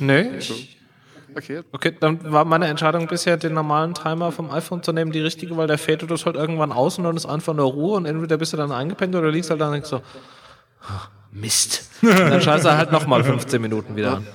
Nee, 0.00 0.38
ich, 0.38 0.76
Okay, 1.36 1.60
okay, 1.72 1.94
dann 2.00 2.32
war 2.32 2.44
meine 2.46 2.66
Entscheidung 2.66 3.06
bisher, 3.06 3.36
den 3.36 3.52
normalen 3.52 3.92
Timer 3.94 4.32
vom 4.32 4.50
iPhone 4.50 4.82
zu 4.82 4.92
nehmen, 4.92 5.12
die 5.12 5.20
richtige, 5.20 5.56
weil 5.56 5.66
der 5.66 5.78
fädelt 5.78 6.10
das 6.10 6.24
halt 6.24 6.36
irgendwann 6.36 6.72
aus 6.72 6.98
und 6.98 7.04
dann 7.04 7.16
ist 7.16 7.26
einfach 7.26 7.54
nur 7.54 7.66
Ruhe 7.70 7.96
und 7.96 8.06
entweder 8.06 8.38
bist 8.38 8.54
du 8.54 8.56
dann 8.56 8.72
eingepennt 8.72 9.14
oder 9.14 9.30
liegst 9.30 9.50
halt 9.50 9.60
da 9.60 9.66
und 9.66 9.74
denkst 9.74 9.90
so, 9.90 10.00
"Ah, 10.80 11.08
Mist. 11.30 11.90
Und 12.02 12.08
dann 12.18 12.40
scheiße 12.40 12.68
er 12.68 12.78
halt 12.78 12.92
nochmal 12.92 13.22
15 13.22 13.60
Minuten 13.60 13.94
wieder 13.94 14.16
an. 14.16 14.26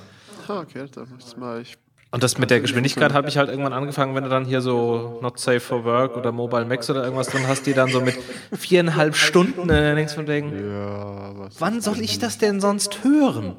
ah, 0.46 0.60
okay, 0.60 0.86
dann 0.94 1.08
mach 1.10 1.26
ich 1.26 1.36
mal. 1.36 1.60
Ich 1.60 1.76
Und 2.14 2.22
das 2.22 2.38
mit 2.38 2.48
der 2.48 2.60
Geschwindigkeit 2.60 3.12
habe 3.12 3.28
ich 3.28 3.38
halt 3.38 3.48
irgendwann 3.48 3.72
angefangen, 3.72 4.14
wenn 4.14 4.22
du 4.22 4.30
dann 4.30 4.44
hier 4.44 4.60
so 4.60 5.18
Not 5.20 5.40
Safe 5.40 5.58
for 5.58 5.84
Work 5.84 6.16
oder 6.16 6.30
Mobile 6.30 6.64
Max 6.64 6.88
oder 6.88 7.02
irgendwas 7.02 7.26
drin 7.26 7.48
hast, 7.48 7.66
die 7.66 7.72
dann 7.74 7.90
so 7.90 8.00
mit 8.00 8.14
viereinhalb 8.52 9.16
Stunden 9.16 9.58
und 9.58 9.66
dann 9.66 9.96
denkst 9.96 10.12
du 10.12 10.20
von 10.20 10.28
wegen, 10.28 10.52
Ja, 10.56 11.32
was? 11.36 11.60
wann 11.60 11.80
soll 11.80 11.98
ich 11.98 12.20
das 12.20 12.38
denn 12.38 12.60
sonst 12.60 13.02
hören? 13.02 13.56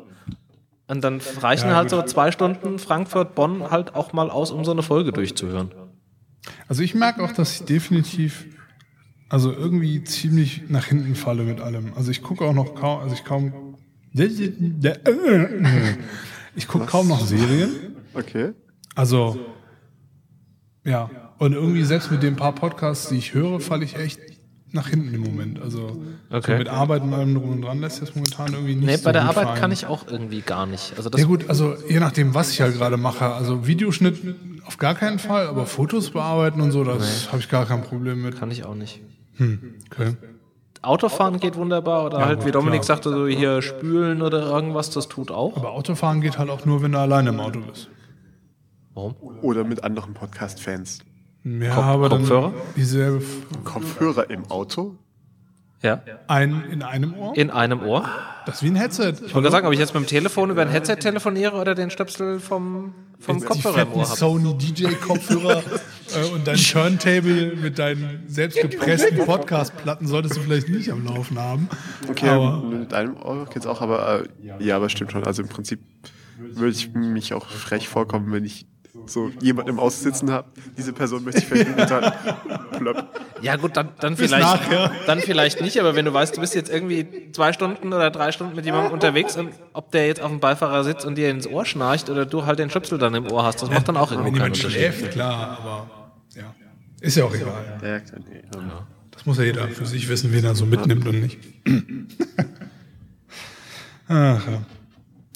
Und 0.88 1.04
dann 1.04 1.20
reichen 1.42 1.68
Ja, 1.68 1.76
halt 1.76 1.90
so 1.90 2.02
zwei 2.04 2.32
Stunden 2.32 2.80
Frankfurt, 2.80 3.36
Bonn 3.36 3.72
halt 3.72 3.94
auch 3.94 4.14
mal 4.14 4.30
aus, 4.30 4.52
um 4.52 4.64
so 4.64 4.72
eine 4.72 4.84
Folge 4.84 5.12
durchzuhören. 5.12 5.72
Also 6.70 6.82
ich 6.82 6.96
merke 6.96 7.26
auch, 7.26 7.34
dass 7.34 7.60
ich 7.60 7.66
definitiv, 7.66 8.46
also 9.28 9.52
irgendwie 9.52 10.02
ziemlich 10.06 10.70
nach 10.70 10.86
hinten 10.86 11.16
falle 11.16 11.44
mit 11.44 11.60
allem. 11.60 11.92
Also 11.98 12.10
ich 12.10 12.22
gucke 12.22 12.46
auch 12.46 12.54
noch 12.54 12.74
kaum, 12.74 13.02
also 13.02 13.16
ich 13.16 13.26
kaum, 13.26 13.76
ich 16.56 16.68
gucke 16.70 16.86
kaum 16.86 17.10
noch 17.10 17.20
Serien. 17.20 17.95
Okay. 18.16 18.54
Also, 18.96 19.38
ja. 20.84 21.10
Und 21.38 21.54
irgendwie 21.54 21.84
selbst 21.84 22.12
mit 22.12 22.24
den 22.24 22.36
paar 22.36 22.54
Podcasts, 22.54 23.10
die 23.10 23.18
ich 23.18 23.34
höre, 23.34 23.60
falle 23.60 23.84
ich 23.84 23.96
echt 23.98 24.20
nach 24.72 24.88
hinten 24.90 25.14
im 25.14 25.22
Moment. 25.22 25.62
Also 25.62 26.02
Okay. 26.30 26.54
so 26.54 26.58
mit 26.58 26.70
Arbeit 26.70 27.02
und 27.04 27.14
allem 27.14 27.34
drum 27.34 27.50
und 27.52 27.62
dran 27.62 27.80
lässt 27.82 28.02
das 28.02 28.14
momentan 28.16 28.54
irgendwie 28.54 28.76
nicht 28.76 28.86
Nee, 28.86 28.96
so 28.98 29.04
bei 29.06 29.12
der 29.14 29.22
gut 29.22 29.30
Arbeit 29.32 29.48
fallen. 29.48 29.60
kann 29.60 29.72
ich 29.72 29.86
auch 29.86 30.08
irgendwie 30.08 30.42
gar 30.42 30.66
nicht. 30.66 30.94
Also 30.98 31.10
das 31.10 31.22
Ja 31.22 31.28
gut, 31.28 31.50
also 31.50 31.76
je 31.90 32.00
nachdem, 32.00 32.34
was 32.34 32.52
ich 32.52 32.62
halt 32.62 32.76
gerade 32.76 32.98
mache. 32.98 33.26
Also 33.26 33.68
Videoschnitt 33.68 34.18
auf 34.66 34.78
gar 34.78 34.96
keinen 34.96 35.20
Fall, 35.20 35.48
aber 35.48 35.66
Fotos 35.66 36.12
bearbeiten 36.12 36.60
und 36.62 36.72
so, 36.72 36.84
das 36.84 37.28
habe 37.32 37.40
ich 37.40 37.50
gar 37.50 37.66
kein 37.66 37.84
Problem 37.84 38.22
mit. 38.22 38.38
kann 38.38 38.52
ich 38.52 38.66
auch 38.66 38.76
nicht. 38.76 39.02
Okay. 39.92 40.16
Autofahren 40.82 41.40
geht 41.40 41.56
wunderbar 41.56 42.06
oder 42.06 42.20
Ja, 42.20 42.26
halt, 42.28 42.46
wie 42.46 42.52
Dominik 42.52 42.82
klar. 42.82 42.98
sagte, 42.98 43.10
so 43.10 43.28
hier 43.28 43.62
spülen 43.62 44.22
oder 44.22 44.42
irgendwas, 44.46 44.90
das 44.92 45.08
tut 45.08 45.32
auch. 45.32 45.56
Aber 45.58 45.72
Autofahren 45.72 46.22
geht 46.22 46.38
halt 46.38 46.50
auch 46.50 46.66
nur, 46.66 46.82
wenn 46.84 46.92
du 46.92 47.00
alleine 47.00 47.30
im 47.30 47.40
Auto 47.40 47.60
bist. 47.62 47.90
Warum? 48.96 49.16
Oder 49.42 49.64
mit 49.64 49.84
anderen 49.84 50.14
Podcast-Fans. 50.14 51.00
Ja, 51.44 51.76
Kop- 51.76 51.84
aber 51.84 52.10
dann 52.10 52.22
Kopfhörer? 52.22 52.54
dieselbe 52.76 53.24
Kopfhörer 53.64 54.30
im 54.32 54.50
Auto? 54.50 54.96
Ja. 55.84 56.02
ein 56.28 56.64
in 56.72 56.82
einem 56.82 57.14
Ohr. 57.14 57.38
In 57.38 57.52
einem 57.52 57.82
Ohr. 57.84 58.10
Das 58.48 58.56
ist 58.56 58.64
wie 58.64 58.68
ein 58.70 58.76
Headset. 58.76 59.10
Ich 59.18 59.22
wollte 59.22 59.34
gerade 59.34 59.52
sagen, 59.52 59.68
ob 59.68 59.74
ich 59.74 59.78
jetzt 59.80 59.94
mit 59.94 60.04
dem 60.04 60.08
Telefon 60.08 60.50
über 60.50 60.64
ein 60.64 60.70
Headset 60.70 60.96
telefoniere 60.96 61.58
oder 61.58 61.76
den 61.76 61.92
Stöpsel 61.92 62.40
vom, 62.40 62.96
vom 63.20 63.40
die 63.40 63.46
Kopfhörer 63.46 63.84
im 63.84 63.92
Ohr 63.94 64.08
habe. 64.08 64.18
Sony 64.18 64.58
DJ-Kopfhörer 64.58 65.62
äh, 66.16 66.34
und 66.34 66.48
dein 66.48 66.56
Turntable 66.58 67.56
mit 67.58 67.78
deinen 67.78 68.24
selbstgepressten 68.28 69.18
Podcast-Platten 69.26 70.08
solltest 70.08 70.38
du 70.38 70.42
vielleicht 70.42 70.70
nicht 70.70 70.90
am 70.92 71.06
Laufen 71.06 71.38
haben. 71.38 71.70
Okay, 72.10 72.30
Aber 72.30 72.62
mit 72.64 72.92
einem 72.94 73.18
Euro 73.18 73.46
geht's 73.46 73.68
auch, 73.68 73.82
aber 73.82 74.24
äh, 74.24 74.64
ja, 74.66 74.78
aber 74.78 74.90
stimmt 74.90 75.12
schon. 75.12 75.24
Also 75.26 75.44
im 75.44 75.50
Prinzip 75.50 75.82
würde 76.40 76.72
ich 76.72 76.94
mich 76.96 77.34
auch 77.34 77.46
frech 77.46 77.88
vorkommen, 77.90 78.32
wenn 78.32 78.46
ich 78.46 78.66
so 79.06 79.32
jemand 79.42 79.70
im 79.70 79.80
Auto 79.80 79.92
sitzen 79.92 80.32
habe. 80.32 80.48
Diese 80.78 80.94
Person 80.94 81.24
möchte 81.24 81.42
ich 81.42 81.48
verhindern. 81.48 81.82
und 81.82 81.92
dann 81.92 82.70
Plöpp. 82.78 83.08
Ja 83.42 83.56
gut, 83.56 83.78
dann, 83.78 83.90
dann 84.00 84.18
vielleicht, 84.18 84.44
nachher. 84.44 84.92
dann 85.06 85.20
vielleicht 85.20 85.62
nicht, 85.62 85.80
aber 85.80 85.96
wenn 85.96 86.06
du 86.06 86.14
weißt, 86.14 86.36
du 86.36 86.42
bist 86.42 86.56
jetzt 86.56 86.70
irgendwie 86.70 87.32
zwei 87.32 87.54
Stunden 87.54 87.94
oder 87.94 88.10
drei 88.12 88.32
Stunden 88.32 88.56
mit 88.56 88.66
jemandem 88.66 88.94
unterwegs 88.94 89.38
und 89.38 89.50
ob 89.74 89.92
der 89.92 90.08
jetzt 90.08 90.22
auf 90.22 90.30
dem 90.30 90.40
Beifahrer 90.40 90.84
sitzt 90.84 91.06
und 91.06 91.16
dir 91.16 91.30
ins 91.30 91.48
Ohr 91.48 91.66
schnarcht 91.66 92.10
oder 92.10 92.26
du 92.26 92.46
halt 92.46 92.60
den 92.60 92.70
Stöpsel 92.70 92.98
dann 92.98 93.14
im 93.16 93.32
Ohr 93.32 93.44
hast, 93.44 93.62
das 93.62 93.70
macht 93.70 93.88
dann 93.88 93.98
auch 93.98 94.12
wenn 94.12 94.20
irgendwie 94.20 94.40
keinen 94.40 94.54
jemand 94.54 94.66
Unterschied. 94.66 94.96
schläft, 94.96 95.12
klar, 95.12 95.60
aber 95.60 95.90
ja. 96.36 96.56
Ist 97.02 97.18
ja 97.18 97.26
auch 97.26 97.36
egal. 97.36 97.80
Ja, 97.84 97.98
nee. 97.98 98.44
Das 99.12 99.26
muss 99.26 99.38
ja 99.38 99.44
jeder 99.44 99.68
für 99.68 99.86
sich 99.86 100.10
wissen, 100.10 100.32
wen 100.34 100.44
er 100.44 100.56
so 100.56 100.66
mitnimmt 100.66 101.08
und 101.08 101.22
nicht. 101.22 101.38
Ach 104.08 104.48
ja. 104.48 104.62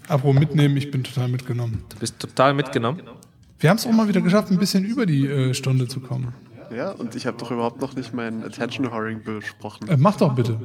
Apropos 0.08 0.40
mitnehmen, 0.40 0.76
ich 0.78 0.90
bin 0.90 1.04
total 1.04 1.28
mitgenommen. 1.28 1.84
Du 1.90 1.98
bist 1.98 2.18
total 2.20 2.54
mitgenommen. 2.56 3.02
Wir 3.60 3.70
haben 3.70 3.78
es 3.78 3.86
auch 3.86 3.92
mal 3.92 4.08
wieder 4.08 4.22
geschafft, 4.22 4.52
ein 4.52 4.58
bisschen 4.58 4.86
über 4.86 5.06
die 5.06 5.28
äh, 5.28 5.54
Stunde 5.54 5.88
zu 5.88 6.00
kommen. 6.00 6.34
Ja, 6.74 6.92
und 6.92 7.16
ich 7.16 7.28
habe 7.28 7.38
doch 7.38 7.52
überhaupt 7.52 7.82
noch 7.82 7.94
nicht 7.94 8.14
mein 8.14 8.44
Attention 8.44 8.90
Whoring 8.90 9.22
besprochen. 9.24 9.90
Äh, 9.90 9.98
mach 9.98 10.16
doch 10.16 10.34
bitte. 10.34 10.58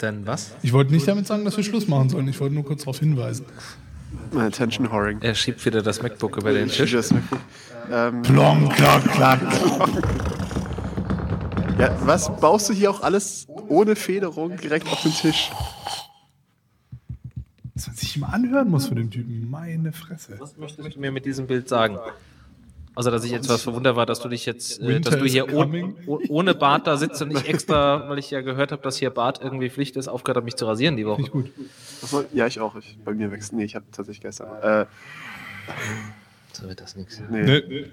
Denn 0.00 0.26
was? 0.26 0.56
Ich 0.62 0.72
wollte 0.72 0.92
nicht 0.92 1.06
damit 1.06 1.26
sagen, 1.26 1.44
dass 1.44 1.56
wir 1.56 1.62
Schluss 1.62 1.86
machen 1.86 2.08
sollen. 2.08 2.26
Ich 2.26 2.40
wollte 2.40 2.54
nur 2.54 2.64
kurz 2.64 2.80
darauf 2.80 2.98
hinweisen. 2.98 3.46
Mein 4.32 4.46
Attention 4.46 4.90
Whoring. 4.90 5.18
Er 5.20 5.34
schiebt 5.36 5.64
wieder 5.64 5.80
das 5.82 6.02
MacBook 6.02 6.38
über 6.38 6.52
den 6.52 6.68
Tisch. 6.68 6.90
Das 6.90 7.12
MacBook. 7.12 7.38
Ähm, 7.92 8.22
Plong, 8.22 8.68
klack, 8.70 9.04
klack. 9.12 9.40
ja, 11.78 11.96
was 12.04 12.34
baust 12.40 12.68
du 12.68 12.72
hier 12.72 12.90
auch 12.90 13.02
alles 13.02 13.46
ohne 13.68 13.94
Federung 13.94 14.56
direkt 14.56 14.90
auf 14.90 15.02
den 15.02 15.12
Tisch? 15.12 15.50
Was 17.74 17.86
man 17.86 17.96
sich 17.96 18.16
immer 18.16 18.32
anhören 18.32 18.68
muss 18.68 18.88
für 18.88 18.94
den 18.94 19.10
Typen. 19.10 19.48
Meine 19.48 19.92
Fresse. 19.92 20.34
Was 20.38 20.56
möchtest 20.56 20.96
du 20.96 21.00
mir 21.00 21.12
mit 21.12 21.24
diesem 21.26 21.46
Bild 21.46 21.68
sagen? 21.68 21.98
Also, 23.00 23.10
dass 23.10 23.24
ich 23.24 23.30
jetzt 23.32 23.48
was 23.48 23.62
verwundert 23.62 23.96
war, 23.96 24.04
dass 24.04 24.20
du 24.20 24.28
dich 24.28 24.44
jetzt, 24.44 24.78
äh, 24.80 25.00
dass 25.00 25.16
du 25.16 25.24
hier 25.24 25.54
oh, 25.54 25.64
oh, 26.06 26.18
ohne 26.28 26.54
Bart 26.54 26.86
da 26.86 26.98
sitzt 26.98 27.22
und 27.22 27.30
ich 27.30 27.48
extra, 27.48 28.06
weil 28.10 28.18
ich 28.18 28.30
ja 28.30 28.42
gehört 28.42 28.72
habe, 28.72 28.82
dass 28.82 28.98
hier 28.98 29.08
Bart 29.08 29.40
irgendwie 29.42 29.70
Pflicht 29.70 29.96
ist, 29.96 30.06
aufgehört 30.06 30.36
habe, 30.36 30.44
mich 30.44 30.56
zu 30.56 30.66
rasieren 30.66 30.98
die 30.98 31.06
Woche. 31.06 31.22
Gut. 31.22 31.50
Soll- 32.02 32.26
Ja, 32.34 32.46
ich 32.46 32.60
auch. 32.60 32.76
Ich, 32.76 32.98
bei 33.02 33.14
mir 33.14 33.32
wächst. 33.32 33.54
Nee, 33.54 33.64
ich 33.64 33.74
habe 33.74 33.86
tatsächlich 33.90 34.20
gestern. 34.20 34.48
Äh, 34.62 34.86
So 36.52 36.68
wird 36.68 36.80
das 36.80 36.94
nichts. 36.94 37.20
nee. 37.30 37.42
Nee. 37.42 37.84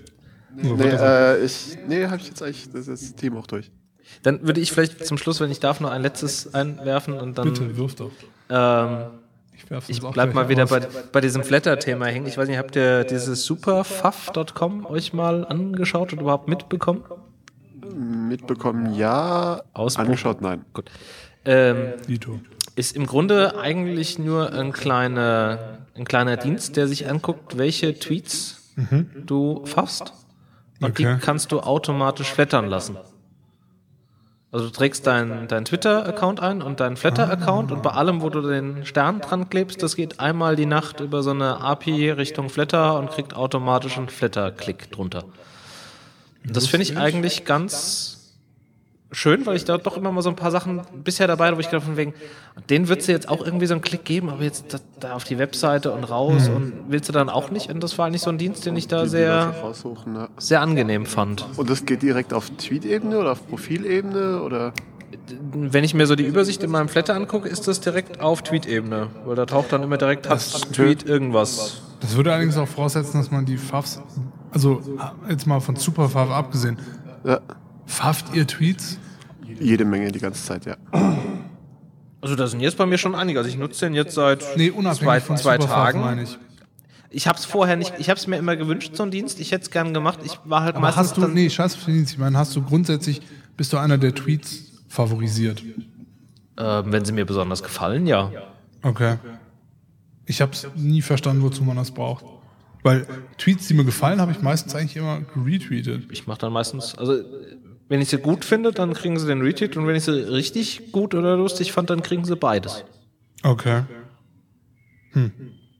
Nee, 0.56 0.78
wird 0.80 0.94
das 0.94 1.02
äh, 1.02 1.46
ich, 1.46 1.78
nee, 1.88 2.06
habe 2.06 2.18
ich 2.18 2.28
jetzt 2.28 2.42
eigentlich 2.44 2.70
das, 2.72 2.88
das 2.88 3.16
Thema 3.16 3.40
auch 3.40 3.48
durch. 3.48 3.72
Dann 4.24 4.46
würde 4.46 4.60
ich 4.60 4.72
vielleicht 4.72 5.06
zum 5.06 5.18
Schluss, 5.18 5.40
wenn 5.40 5.52
ich 5.52 5.60
darf, 5.60 5.80
noch 5.80 5.92
ein 5.92 6.02
letztes 6.02 6.54
einwerfen 6.54 7.14
und 7.14 7.38
dann. 7.38 7.54
Bitte, 7.54 7.78
wirf 7.78 7.96
doch. 7.96 8.12
Ähm, 8.50 9.06
Ich, 9.88 9.90
ich 9.90 10.02
bleib 10.02 10.34
mal 10.34 10.50
wieder 10.50 10.66
bei, 10.68 10.82
bei 11.12 11.22
diesem 11.22 11.44
Flatter-Thema 11.44 12.06
hängen. 12.08 12.28
Ich 12.28 12.38
weiß 12.38 12.48
nicht, 12.48 12.58
habt 12.58 12.76
ihr 12.76 13.04
dieses 13.04 13.44
superfuff.com 13.46 14.86
euch 14.86 15.14
mal 15.14 15.46
angeschaut 15.46 16.14
und 16.14 16.22
überhaupt 16.22 16.48
mitbekommen? 16.48 17.04
Mitbekommen, 17.96 18.94
ja. 18.94 19.62
Ausbruch. 19.74 20.04
Angeschaut, 20.04 20.42
nein. 20.42 20.66
Gut. 20.74 20.92
Ähm, 21.46 21.94
ist 22.76 22.96
im 22.96 23.06
Grunde 23.06 23.58
eigentlich 23.60 24.20
nur 24.20 24.52
ein 24.54 24.72
kleiner, 24.74 25.80
ein 25.96 26.06
kleiner 26.06 26.38
Dienst, 26.38 26.76
der 26.78 26.88
sich 26.88 27.10
anguckt, 27.10 27.58
welche 27.58 27.98
Tweets 27.98 28.74
du 29.26 29.66
fasst. 29.66 30.14
Und 30.80 30.92
Okay. 30.92 31.16
die 31.16 31.20
kannst 31.26 31.52
du 31.52 31.60
automatisch 31.62 32.32
flattern 32.32 32.68
lassen. 32.68 32.98
Also 34.52 34.68
du 34.68 34.72
trägst 34.72 35.06
deinen 35.06 35.48
dein 35.50 35.66
Twitter-Account 35.66 36.40
ein 36.40 36.62
und 36.62 36.80
deinen 36.80 36.96
Flatter-Account 36.96 37.72
und 37.72 37.84
bei 37.84 37.90
allem, 37.90 38.22
wo 38.22 38.30
du 38.30 38.42
den 38.42 38.86
Stern 38.86 39.20
dran 39.20 39.50
klebst, 39.50 39.84
das 39.84 39.98
geht 39.98 40.22
einmal 40.22 40.56
die 40.56 40.66
Nacht 40.66 41.02
über 41.02 41.22
so 41.22 41.32
eine 41.32 41.60
API 41.60 42.12
Richtung 42.12 42.50
Flatter 42.50 42.98
und 42.98 43.12
kriegt 43.12 43.36
automatisch 43.36 43.98
einen 43.98 44.08
Flatter-Klick 44.08 44.90
drunter. 44.92 45.26
Das 46.46 46.68
finde 46.68 46.84
ich 46.84 46.98
eigentlich 46.98 47.44
ganz 47.44 48.17
schön, 49.12 49.46
weil 49.46 49.56
ich 49.56 49.66
da 49.66 49.78
doch 49.78 49.98
immer 49.98 50.12
mal 50.12 50.22
so 50.22 50.30
ein 50.30 50.36
paar 50.36 50.52
Sachen 50.52 50.82
bisher 51.04 51.28
dabei, 51.28 51.56
wo 51.56 51.60
ich 51.60 51.70
gedacht 51.70 51.86
von 51.86 51.98
wegen, 51.98 52.14
den 52.70 52.90
würdest 52.90 53.08
du 53.08 53.12
jetzt 53.12 53.30
auch 53.30 53.44
irgendwie 53.44 53.66
so 53.66 53.74
einen 53.74 53.82
Klick 53.82 54.04
geben, 54.06 54.30
aber 54.30 54.44
jetzt 54.44 54.74
da, 54.74 54.80
da 55.00 55.14
auf 55.14 55.24
die 55.24 55.38
Webseite 55.38 55.92
und 55.92 56.04
raus 56.04 56.50
und 56.50 56.74
willst 56.90 57.08
du 57.10 57.14
dann 57.14 57.30
auch 57.30 57.50
nicht? 57.50 57.72
Und 57.72 57.82
das 57.82 57.98
war 57.98 58.06
eigentlich 58.08 58.22
so 58.22 58.30
ein 58.30 58.38
Dienst, 58.38 58.66
den 58.66 58.76
ich 58.76 58.88
da 58.88 59.04
Die 59.04 59.10
sehr, 59.10 59.56
raussuchen, 59.62 60.16
ja. 60.16 60.30
sehr 60.38 60.62
angenehm 60.62 61.06
fand. 61.06 61.46
Und 61.56 61.70
das 61.70 61.86
geht 61.86 62.02
direkt 62.02 62.34
auf 62.34 62.50
Tweet-Ebene 62.50 63.18
oder 63.18 63.32
auf 63.32 63.48
Profilebene 63.48 64.42
oder? 64.42 64.74
Wenn 65.54 65.84
ich 65.84 65.94
mir 65.94 66.06
so 66.06 66.16
die 66.16 66.26
Übersicht 66.26 66.64
in 66.64 66.70
meinem 66.70 66.90
Flatter 66.90 67.16
angucke, 67.16 67.48
ist 67.48 67.68
das 67.68 67.80
direkt 67.80 68.20
auf 68.20 68.42
Tweet-Ebene, 68.42 69.08
weil 69.26 69.36
da 69.36 69.46
taucht 69.46 69.72
dann 69.72 69.84
immer 69.84 69.98
direkt 69.98 70.30
hat 70.30 70.42
Tweet 70.74 71.04
irgendwas. 71.04 71.82
Das 72.02 72.16
würde 72.16 72.32
allerdings 72.32 72.58
auch 72.58 72.68
voraussetzen, 72.68 73.20
dass 73.20 73.32
man 73.32 73.46
die 73.46 73.58
Fafs, 73.58 74.02
also 74.52 74.82
jetzt 75.30 75.48
mal 75.48 75.62
von 75.62 75.78
Superfav 75.78 76.30
abgesehen, 76.30 76.78
Ja, 77.24 77.40
Fafft 77.88 78.36
ihr 78.36 78.46
Tweets? 78.46 79.00
jede 79.60 79.86
Menge 79.86 80.12
die 80.12 80.20
ganze 80.20 80.44
Zeit, 80.44 80.66
ja. 80.66 80.78
Also 82.22 82.36
da 82.36 82.46
sind 82.48 82.60
jetzt 82.60 82.78
bei 82.78 82.86
mir 82.86 82.98
schon 82.98 83.16
einige. 83.16 83.40
Also 83.40 83.50
ich 83.50 83.58
nutze 83.58 83.86
den 83.86 83.94
jetzt 83.96 84.14
seit 84.14 84.44
Nee, 84.56 84.70
unabhängig 84.70 85.00
zwei, 85.00 85.22
von 85.22 85.38
zwei 85.38 85.58
Tagen. 85.58 86.02
meine 86.02 86.24
ich. 86.24 86.38
Ich 87.10 87.28
habe 87.28 87.40
es 87.40 87.46
vorher 87.46 87.78
nicht, 87.78 87.94
ich 87.98 88.10
habe 88.10 88.20
es 88.20 88.28
mir 88.28 88.36
immer 88.38 88.56
gewünscht, 88.56 88.92
so 88.96 89.04
einen 89.04 89.12
Dienst. 89.12 89.40
Ich 89.40 89.52
hätte 89.52 89.64
es 89.64 89.72
gern 89.72 89.94
gemacht. 89.94 90.20
Ich 90.26 90.38
war 90.44 90.62
halt 90.62 90.76
Aber 90.76 90.82
meistens 90.82 91.10
hast 91.10 91.18
du, 91.18 91.22
dann, 91.22 91.34
nee, 91.34 91.50
scheiß 91.50 91.78
Dienst. 91.86 92.12
Ich 92.14 92.20
meine, 92.20 92.38
hast 92.38 92.56
du 92.56 92.62
grundsätzlich, 92.62 93.22
bist 93.56 93.72
du 93.74 93.78
einer 93.78 93.98
der 93.98 94.14
Tweets 94.14 94.84
favorisiert? 94.90 95.64
ähm, 96.58 96.92
wenn 96.92 97.06
sie 97.06 97.14
mir 97.14 97.26
besonders 97.26 97.64
gefallen, 97.64 98.08
ja. 98.08 98.32
Okay. 98.82 99.18
Ich 100.26 100.42
habe 100.42 100.52
es 100.52 100.68
nie 100.76 101.02
verstanden, 101.02 101.42
wozu 101.44 101.64
man 101.64 101.78
das 101.78 101.92
braucht. 101.92 102.26
Weil 102.84 103.06
Tweets, 103.38 103.68
die 103.68 103.74
mir 103.74 103.86
gefallen, 103.86 104.20
habe 104.20 104.32
ich 104.32 104.42
meistens 104.42 104.76
eigentlich 104.76 104.98
immer 104.98 105.22
retweetet. 105.36 106.12
Ich 106.12 106.28
mache 106.28 106.40
dann 106.40 106.54
meistens, 106.54 106.96
also 106.98 107.14
wenn 107.90 108.02
ich 108.02 108.10
sie 108.10 108.18
gut 108.18 108.46
finde, 108.46 108.72
dann 108.72 108.94
kriegen 108.94 109.18
sie 109.20 109.28
den 109.28 109.42
Retweet 109.42 109.78
und 109.78 109.88
wenn 109.88 109.96
ich 109.96 110.04
sie 110.04 110.12
richtig 110.12 110.92
gut 110.92 111.16
oder 111.16 111.38
lustig 111.38 111.72
fand, 111.72 111.90
dann 111.90 112.02
kriegen 112.02 112.26
sie 112.26 112.36
beides. 112.36 112.84
Okay. 113.44 113.84
Hm. 115.12 115.32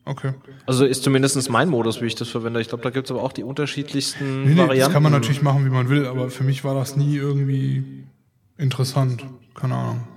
Okay. 0.06 0.34
Also 0.66 0.86
ist 0.86 1.04
zumindest 1.04 1.50
mein 1.50 1.68
Modus, 1.68 2.02
wie 2.02 2.06
ich 2.06 2.16
das 2.16 2.30
verwende. 2.30 2.62
Ich 2.62 2.70
glaube, 2.70 2.84
da 2.84 2.92
gibt 2.92 3.08
es 3.08 3.12
aber 3.12 3.24
auch 3.24 3.34
die 3.34 3.44
unterschiedlichsten 3.44 4.44
Nee, 4.44 4.52
nee, 4.52 4.58
Varianten. 4.58 4.80
das 4.80 4.94
kann 4.94 5.04
man 5.04 5.12
natürlich 5.12 5.42
machen, 5.42 5.66
wie 5.66 5.70
man 5.70 5.90
will, 5.90 6.06
aber 6.06 6.30
für 6.30 6.46
mich 6.46 6.64
war 6.64 6.74
das 6.76 6.96
nie 6.96 7.18
irgendwie 7.18 8.06
interessant. 8.58 9.26
Keine 9.54 9.76
Ahnung. 9.76 10.08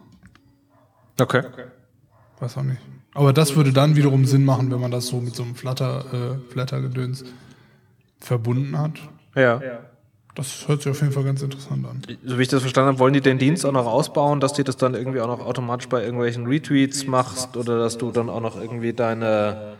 Okay. 1.20 1.42
Weiß 2.38 2.56
auch 2.56 2.62
nicht. 2.62 2.80
Aber 3.14 3.32
das 3.32 3.56
würde 3.56 3.72
dann 3.72 3.96
wiederum 3.96 4.24
Sinn 4.26 4.44
machen, 4.44 4.70
wenn 4.70 4.80
man 4.80 4.92
das 4.92 5.08
so 5.08 5.20
mit 5.20 5.34
so 5.34 5.42
einem 5.42 5.56
Flutter, 5.56 6.38
äh, 6.38 6.52
Flatter-Gedöns 6.52 7.24
verbunden 8.20 8.78
hat. 8.78 8.92
Ja. 9.34 9.60
Das 10.40 10.66
hört 10.68 10.80
sich 10.80 10.90
auf 10.90 10.98
jeden 11.02 11.12
Fall 11.12 11.24
ganz 11.24 11.42
interessant 11.42 11.86
an. 11.86 12.00
So 12.24 12.38
wie 12.38 12.42
ich 12.42 12.48
das 12.48 12.62
verstanden 12.62 12.88
habe, 12.88 12.98
wollen 12.98 13.12
die 13.12 13.20
den 13.20 13.36
Dienst 13.36 13.66
auch 13.66 13.72
noch 13.72 13.84
ausbauen, 13.84 14.40
dass 14.40 14.54
du 14.54 14.64
das 14.64 14.78
dann 14.78 14.94
irgendwie 14.94 15.20
auch 15.20 15.26
noch 15.26 15.44
automatisch 15.44 15.86
bei 15.90 16.02
irgendwelchen 16.02 16.46
Retweets 16.46 17.06
machst 17.06 17.58
oder 17.58 17.78
dass 17.78 17.98
du 17.98 18.10
dann 18.10 18.30
auch 18.30 18.40
noch 18.40 18.58
irgendwie 18.58 18.94
deine, 18.94 19.74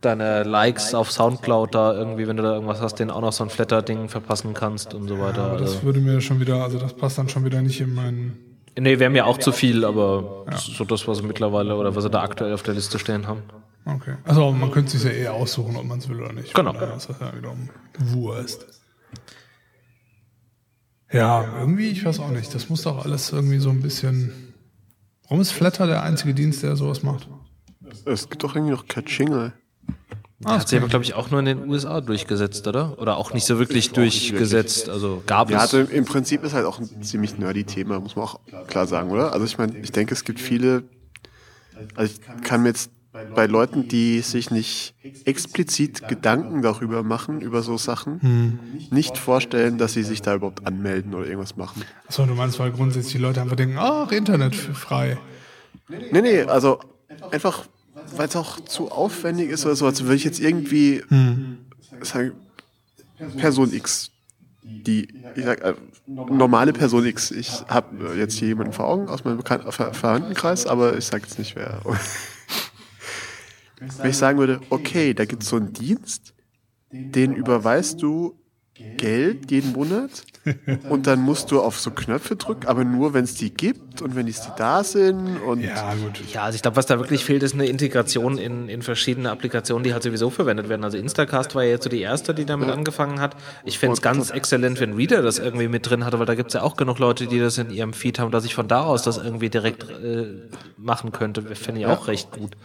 deine 0.00 0.42
Likes 0.44 0.94
auf 0.94 1.12
Soundcloud 1.12 1.74
da 1.74 1.92
irgendwie, 1.92 2.26
wenn 2.26 2.38
du 2.38 2.42
da 2.42 2.54
irgendwas 2.54 2.80
hast, 2.80 2.94
den 2.94 3.10
auch 3.10 3.20
noch 3.20 3.34
so 3.34 3.44
ein 3.44 3.50
Flatter-Ding 3.50 4.08
verpassen 4.08 4.54
kannst 4.54 4.94
und 4.94 5.06
so 5.06 5.18
weiter. 5.18 5.44
Aber 5.44 5.58
das 5.58 5.72
also, 5.72 5.82
würde 5.82 6.00
mir 6.00 6.22
schon 6.22 6.40
wieder, 6.40 6.64
also 6.64 6.78
das 6.78 6.94
passt 6.94 7.18
dann 7.18 7.28
schon 7.28 7.44
wieder 7.44 7.60
nicht 7.60 7.82
in 7.82 7.94
meinen. 7.94 8.38
nee, 8.80 8.98
wäre 8.98 9.10
mir 9.10 9.26
auch 9.26 9.36
zu 9.36 9.52
viel, 9.52 9.84
aber 9.84 10.46
das 10.46 10.66
ist 10.66 10.78
so 10.78 10.86
das, 10.86 11.06
was 11.06 11.18
sie 11.18 11.24
mittlerweile 11.24 11.76
oder 11.76 11.94
was 11.94 12.04
sie 12.04 12.08
da 12.10 12.22
aktuell 12.22 12.54
auf 12.54 12.62
der 12.62 12.72
Liste 12.72 12.98
stehen 12.98 13.26
haben. 13.26 13.42
Okay. 13.84 14.14
Also 14.24 14.50
man 14.50 14.70
könnte 14.70 14.92
sich 14.92 15.04
ja 15.04 15.10
eher 15.10 15.34
aussuchen, 15.34 15.76
ob 15.76 15.84
man 15.84 15.98
es 15.98 16.08
will 16.08 16.22
oder 16.22 16.32
nicht. 16.32 16.54
Genau. 16.54 16.72
Daher 16.72 16.96
ist 16.96 17.10
das 17.10 17.20
ja 17.20 17.36
wiederum 17.36 17.68
Wurst. 17.98 18.66
Ja, 21.12 21.44
irgendwie, 21.60 21.88
ich 21.88 22.04
weiß 22.04 22.18
auch 22.20 22.30
nicht. 22.30 22.54
Das 22.54 22.68
muss 22.68 22.82
doch 22.82 23.04
alles 23.04 23.30
irgendwie 23.32 23.58
so 23.58 23.70
ein 23.70 23.80
bisschen. 23.80 24.32
Warum 25.24 25.40
ist 25.40 25.52
Flatter 25.52 25.86
der 25.86 26.02
einzige 26.02 26.34
Dienst, 26.34 26.62
der 26.62 26.76
sowas 26.76 27.02
macht? 27.02 27.28
Es 28.04 28.28
gibt 28.28 28.42
doch 28.42 28.54
irgendwie 28.54 28.72
noch 28.72 28.86
Katschingel. 28.86 29.52
Der 30.40 30.58
hat 30.58 30.68
sich 30.68 30.78
aber, 30.78 30.88
glaube 30.88 31.04
ich, 31.04 31.14
auch 31.14 31.30
nur 31.30 31.40
in 31.40 31.46
den 31.46 31.68
USA 31.68 32.00
durchgesetzt, 32.02 32.66
oder? 32.66 32.98
Oder 32.98 33.16
auch 33.16 33.32
nicht 33.32 33.46
so 33.46 33.58
wirklich 33.58 33.92
durchgesetzt. 33.92 34.88
Also 34.88 35.22
gab 35.26 35.50
Ja, 35.50 35.64
es. 35.64 35.74
also 35.74 35.90
im 35.90 36.04
Prinzip 36.04 36.44
ist 36.44 36.52
halt 36.52 36.66
auch 36.66 36.78
ein 36.78 37.02
ziemlich 37.02 37.38
nerdy 37.38 37.64
Thema, 37.64 37.98
muss 38.00 38.16
man 38.16 38.26
auch 38.26 38.40
klar 38.66 38.86
sagen, 38.86 39.10
oder? 39.10 39.32
Also 39.32 39.46
ich 39.46 39.56
meine, 39.56 39.78
ich 39.78 39.92
denke, 39.92 40.12
es 40.12 40.24
gibt 40.24 40.38
viele, 40.40 40.84
also 41.94 42.12
ich 42.12 42.42
kann 42.42 42.62
mir 42.62 42.68
jetzt 42.68 42.90
bei 43.34 43.46
Leuten, 43.46 43.88
die 43.88 44.20
sich 44.20 44.50
nicht 44.50 44.94
explizit 45.24 46.08
Gedanken 46.08 46.62
darüber 46.62 47.02
machen, 47.02 47.40
über 47.40 47.62
so 47.62 47.76
Sachen, 47.76 48.58
nicht 48.90 49.18
vorstellen, 49.18 49.78
dass 49.78 49.92
sie 49.92 50.02
sich 50.02 50.22
da 50.22 50.34
überhaupt 50.34 50.66
anmelden 50.66 51.14
oder 51.14 51.26
irgendwas 51.26 51.56
machen. 51.56 51.82
Achso, 52.06 52.26
du 52.26 52.34
meinst, 52.34 52.58
weil 52.58 52.72
grundsätzlich 52.72 53.12
die 53.14 53.18
Leute 53.18 53.40
einfach 53.40 53.56
denken, 53.56 53.76
ach, 53.78 54.10
Internet 54.12 54.54
frei. 54.54 55.18
Nee, 55.88 56.22
nee, 56.22 56.42
also 56.42 56.80
einfach, 57.30 57.66
weil 58.16 58.28
es 58.28 58.36
auch 58.36 58.60
zu 58.60 58.90
aufwendig 58.90 59.50
ist 59.50 59.66
oder 59.66 59.76
so, 59.76 59.86
als 59.86 60.02
würde 60.02 60.16
ich 60.16 60.24
jetzt 60.24 60.40
irgendwie 60.40 61.02
sagen, 62.00 62.32
Person 63.36 63.72
X, 63.72 64.10
die, 64.62 65.08
ich 65.34 65.44
sag, 65.44 65.62
äh, 65.62 65.74
normale 66.06 66.72
Person 66.72 67.06
X, 67.06 67.30
ich 67.30 67.64
habe 67.68 68.14
jetzt 68.16 68.34
hier 68.34 68.48
jemanden 68.48 68.72
vor 68.72 68.86
Augen 68.86 69.08
aus 69.08 69.24
meinem 69.24 69.38
Bekan 69.38 69.62
Ver 69.70 69.94
Verwandtenkreis, 69.94 70.66
aber 70.66 70.96
ich 70.96 71.04
sage 71.04 71.24
jetzt 71.24 71.38
nicht 71.38 71.56
wer. 71.56 71.80
Wenn 73.78 74.10
ich 74.10 74.16
sagen 74.16 74.38
würde, 74.38 74.60
okay, 74.70 75.14
da 75.14 75.24
gibt 75.24 75.42
es 75.42 75.50
so 75.50 75.56
einen 75.56 75.72
Dienst, 75.72 76.34
den 76.90 77.34
überweist 77.34 78.02
du 78.02 78.38
Geld 78.98 79.50
jeden 79.50 79.72
Monat 79.72 80.10
und 80.90 81.06
dann 81.06 81.20
musst 81.20 81.50
du 81.50 81.60
auf 81.60 81.80
so 81.80 81.90
Knöpfe 81.90 82.36
drücken, 82.36 82.66
aber 82.66 82.84
nur, 82.84 83.14
wenn 83.14 83.24
es 83.24 83.34
die 83.34 83.50
gibt 83.50 84.02
und 84.02 84.14
wenn 84.14 84.26
die 84.26 84.32
die 84.32 84.38
da 84.56 84.84
sind 84.84 85.38
und 85.38 85.62
Ja, 85.62 85.94
gut. 85.94 86.20
Ja, 86.32 86.42
also 86.42 86.56
ich 86.56 86.62
glaube, 86.62 86.76
was 86.76 86.84
da 86.84 86.98
wirklich 86.98 87.24
fehlt, 87.24 87.42
ist 87.42 87.54
eine 87.54 87.66
Integration 87.66 88.36
in, 88.36 88.68
in 88.68 88.82
verschiedene 88.82 89.30
Applikationen, 89.30 89.82
die 89.82 89.94
halt 89.94 90.02
sowieso 90.02 90.28
verwendet 90.28 90.68
werden. 90.68 90.84
Also 90.84 90.98
Instacast 90.98 91.54
war 91.54 91.64
ja 91.64 91.70
jetzt 91.70 91.84
so 91.84 91.90
die 91.90 92.00
erste, 92.00 92.34
die 92.34 92.44
damit 92.44 92.68
angefangen 92.68 93.18
hat. 93.18 93.34
Ich 93.64 93.78
fände 93.78 93.94
es 93.94 94.02
ganz 94.02 94.30
exzellent, 94.30 94.78
wenn 94.78 94.92
Reader 94.92 95.22
das 95.22 95.38
irgendwie 95.38 95.68
mit 95.68 95.88
drin 95.88 96.04
hatte, 96.04 96.18
weil 96.18 96.26
da 96.26 96.34
gibt 96.34 96.48
es 96.48 96.54
ja 96.54 96.62
auch 96.62 96.76
genug 96.76 96.98
Leute, 96.98 97.26
die 97.26 97.38
das 97.38 97.56
in 97.56 97.70
ihrem 97.70 97.94
Feed 97.94 98.18
haben, 98.18 98.30
dass 98.30 98.44
ich 98.44 98.54
von 98.54 98.68
da 98.68 98.84
aus 98.84 99.02
das 99.02 99.16
irgendwie 99.16 99.48
direkt 99.48 99.88
äh, 99.90 100.26
machen 100.76 101.12
könnte. 101.12 101.42
Fände 101.54 101.80
ich 101.80 101.86
auch 101.86 102.08
recht 102.08 102.30
gut. 102.30 102.56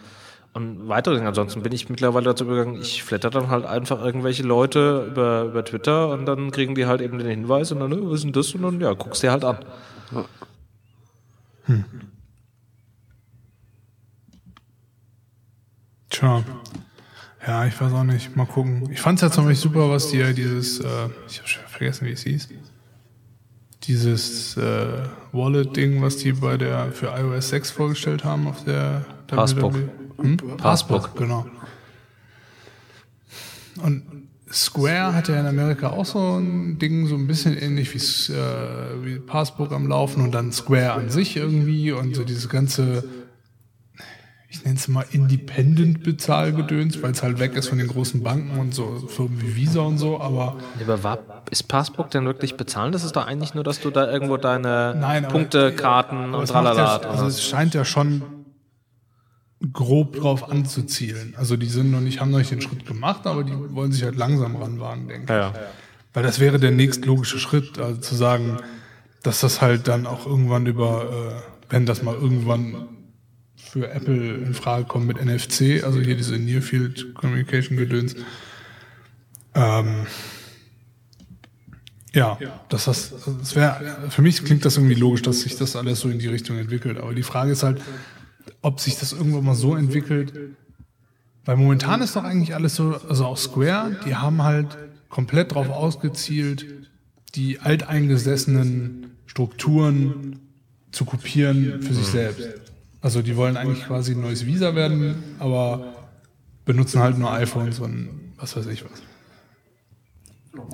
Und 0.53 0.89
weitere 0.89 1.15
Dinge. 1.15 1.29
Ansonsten 1.29 1.63
bin 1.63 1.71
ich 1.71 1.89
mittlerweile 1.89 2.25
dazu 2.25 2.43
übergegangen, 2.43 2.81
ich 2.81 3.03
flatter 3.03 3.29
dann 3.29 3.47
halt 3.47 3.65
einfach 3.65 4.03
irgendwelche 4.03 4.43
Leute 4.43 5.07
über, 5.09 5.43
über 5.43 5.63
Twitter 5.63 6.09
und 6.09 6.25
dann 6.25 6.51
kriegen 6.51 6.75
die 6.75 6.85
halt 6.87 6.99
eben 6.99 7.17
den 7.19 7.27
Hinweis 7.27 7.71
und 7.71 7.79
dann, 7.79 7.91
ne, 7.91 7.99
was 8.01 8.15
ist 8.15 8.23
denn 8.25 8.33
das? 8.33 8.53
Und 8.53 8.63
dann, 8.63 8.81
ja, 8.81 8.91
guckst 8.93 9.23
dir 9.23 9.31
halt 9.31 9.45
an. 9.45 9.59
Tja. 16.09 16.43
Ja, 17.47 17.65
ich 17.65 17.79
weiß 17.79 17.93
auch 17.93 18.03
nicht. 18.03 18.35
Mal 18.35 18.45
gucken. 18.45 18.89
Ich 18.91 18.99
fand 18.99 19.17
es 19.19 19.21
ja 19.21 19.31
zum 19.31 19.45
Beispiel 19.45 19.71
super, 19.71 19.89
was 19.89 20.09
die 20.09 20.17
ja 20.17 20.33
dieses, 20.33 20.79
äh, 20.81 20.85
ich 21.27 21.37
habe 21.39 21.47
schon 21.47 21.63
vergessen, 21.67 22.07
wie 22.07 22.11
es 22.11 22.23
hieß. 22.23 22.49
Dieses 23.83 24.57
äh, 24.57 25.03
Wallet-Ding, 25.31 26.01
was 26.01 26.17
die 26.17 26.33
bei 26.33 26.57
der 26.57 26.91
für 26.91 27.07
iOS 27.07 27.49
6 27.49 27.71
vorgestellt 27.71 28.23
haben 28.23 28.47
auf 28.47 28.63
der 28.65 29.05
Passbook. 29.27 29.75
Hm? 30.22 30.38
Passbook. 30.57 31.15
genau. 31.15 31.45
Und 33.84 34.03
Square 34.52 35.15
hatte 35.15 35.31
ja 35.31 35.39
in 35.39 35.48
Amerika 35.48 35.91
auch 35.91 36.06
so 36.06 36.38
ein 36.38 36.77
Ding, 36.77 37.07
so 37.07 37.15
ein 37.15 37.27
bisschen 37.27 37.57
ähnlich 37.57 37.93
wie, 37.93 38.34
äh, 38.34 39.06
wie 39.06 39.19
Passbook 39.19 39.72
am 39.72 39.88
Laufen 39.88 40.23
und 40.23 40.31
dann 40.34 40.52
Square 40.52 40.93
an 40.93 41.10
sich 41.10 41.38
irgendwie 41.38 41.91
und 41.91 42.15
so 42.15 42.23
dieses 42.23 42.49
ganze 42.49 43.03
ich 44.52 44.65
nenne 44.65 44.76
es 44.76 44.89
mal 44.89 45.06
Independent-Bezahlgedöns, 45.10 47.02
weil 47.02 47.11
es 47.11 47.23
halt 47.23 47.39
weg 47.39 47.56
ist 47.56 47.69
von 47.69 47.77
den 47.77 47.88
großen 47.88 48.22
Banken 48.22 48.60
und 48.60 48.76
so 48.76 49.02
Firmen 49.07 49.41
wie 49.41 49.56
Visa 49.56 49.80
und 49.80 49.98
so, 49.98 50.19
aber 50.19 50.57
Aber 50.81 51.03
war, 51.03 51.19
ist 51.49 51.69
Passbook 51.69 52.11
denn 52.11 52.26
wirklich 52.26 52.57
bezahlen? 52.57 52.91
Das 52.91 53.06
ist 53.06 53.15
doch 53.15 53.26
eigentlich 53.26 53.53
nur, 53.53 53.64
dass 53.64 53.80
du 53.80 53.91
da 53.91 54.11
irgendwo 54.11 54.35
deine 54.35 54.93
Nein, 54.99 55.30
Punkte, 55.30 55.72
Karten 55.72 56.34
und 56.34 56.49
tralala 56.49 56.99
ja, 57.02 57.10
also 57.10 57.27
es 57.27 57.41
scheint 57.41 57.73
ja 57.73 57.85
schon 57.85 58.23
grob 59.73 60.15
drauf 60.15 60.49
anzuzielen. 60.49 61.35
Also 61.38 61.55
die 61.55 61.67
sind 61.67 61.91
noch 61.91 62.01
nicht, 62.01 62.19
haben 62.19 62.31
noch 62.31 62.39
nicht 62.39 62.51
den 62.51 62.61
Schritt 62.61 62.85
gemacht, 62.85 63.27
aber 63.27 63.43
die 63.43 63.53
wollen 63.73 63.91
sich 63.91 64.03
halt 64.03 64.15
langsam 64.15 64.55
ranwagen, 64.55 65.07
denke 65.07 65.23
ich. 65.23 65.29
Ja. 65.29 65.53
Weil 66.13 66.23
das 66.23 66.39
wäre 66.39 66.59
der 66.59 66.71
nächstlogische 66.71 67.39
Schritt, 67.39 67.77
also 67.77 68.01
zu 68.01 68.15
sagen, 68.15 68.57
dass 69.23 69.41
das 69.41 69.61
halt 69.61 69.88
dann 69.88 70.07
auch 70.07 70.25
irgendwann 70.25 70.65
über, 70.65 71.43
äh, 71.43 71.73
wenn 71.73 71.85
das 71.85 72.01
mal 72.01 72.15
irgendwann 72.15 72.88
für 73.55 73.89
Apple 73.89 74.35
in 74.35 74.53
Frage 74.53 74.85
kommt 74.85 75.07
mit 75.07 75.23
NFC, 75.23 75.83
also 75.83 75.99
hier 75.99 76.17
diese 76.17 76.38
Near 76.38 76.61
Field 76.61 77.13
Communication 77.13 77.77
Gedöns. 77.77 78.15
Ähm, 79.53 80.07
ja, 82.13 82.38
dass 82.67 82.85
das, 82.85 83.13
das 83.39 83.55
wäre, 83.55 84.09
für 84.09 84.21
mich 84.21 84.43
klingt 84.43 84.65
das 84.65 84.75
irgendwie 84.75 84.95
logisch, 84.95 85.21
dass 85.21 85.41
sich 85.41 85.55
das 85.55 85.77
alles 85.77 86.01
so 86.01 86.09
in 86.09 86.19
die 86.19 86.27
Richtung 86.27 86.57
entwickelt. 86.57 86.97
Aber 86.97 87.13
die 87.13 87.23
Frage 87.23 87.51
ist 87.51 87.63
halt, 87.63 87.81
ob 88.61 88.79
sich 88.79 88.97
das 88.99 89.13
irgendwann 89.13 89.43
mal 89.43 89.55
so 89.55 89.75
entwickelt, 89.75 90.33
weil 91.45 91.57
momentan 91.57 92.01
ist 92.01 92.15
doch 92.15 92.23
eigentlich 92.23 92.53
alles 92.53 92.75
so, 92.75 92.95
also 93.07 93.25
auch 93.25 93.38
Square, 93.38 93.99
die 94.05 94.15
haben 94.15 94.43
halt 94.43 94.77
komplett 95.09 95.51
darauf 95.51 95.69
ausgezielt, 95.69 96.65
die 97.35 97.59
alteingesessenen 97.59 99.11
Strukturen 99.25 100.39
zu 100.91 101.05
kopieren 101.05 101.81
für 101.81 101.93
sich 101.93 102.05
selbst. 102.05 102.49
Also 103.01 103.21
die 103.21 103.35
wollen 103.35 103.57
eigentlich 103.57 103.85
quasi 103.85 104.13
ein 104.13 104.21
neues 104.21 104.45
Visa 104.45 104.75
werden, 104.75 105.15
aber 105.39 105.95
benutzen 106.65 107.01
halt 107.01 107.17
nur 107.17 107.31
iPhones 107.31 107.79
und 107.79 108.33
was 108.38 108.55
weiß 108.55 108.67
ich 108.67 108.83
was. 108.83 109.01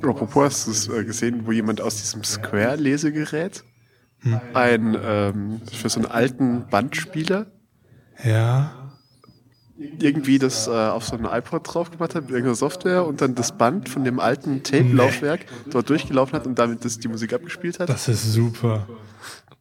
Apropos, 0.01 0.43
hast 0.43 0.67
du 0.67 0.71
es 0.71 0.87
äh, 0.89 1.05
gesehen, 1.05 1.45
wo 1.45 1.51
jemand 1.51 1.81
aus 1.81 1.97
diesem 1.97 2.23
Square-Lesegerät 2.23 3.63
ein 4.53 4.97
ähm, 5.01 5.61
für 5.71 5.89
so 5.89 5.99
einen 5.99 6.09
alten 6.09 6.67
Bandspieler 6.67 7.45
Ja. 8.23 8.71
irgendwie 9.77 10.39
das 10.39 10.67
äh, 10.67 10.71
auf 10.71 11.05
so 11.05 11.15
einen 11.15 11.25
iPod 11.25 11.61
drauf 11.71 11.91
gemacht 11.91 12.15
hat 12.15 12.23
mit 12.23 12.31
irgendeiner 12.31 12.55
Software 12.55 13.05
und 13.05 13.21
dann 13.21 13.35
das 13.35 13.57
Band 13.57 13.89
von 13.89 14.03
dem 14.03 14.19
alten 14.19 14.63
Tape-Laufwerk 14.63 15.45
dort 15.69 15.89
durchgelaufen 15.89 16.33
hat 16.33 16.47
und 16.47 16.57
damit 16.57 16.83
das 16.83 16.97
die 16.99 17.07
Musik 17.07 17.33
abgespielt 17.33 17.79
hat. 17.79 17.89
Das 17.89 18.07
ist 18.07 18.33
super. 18.33 18.87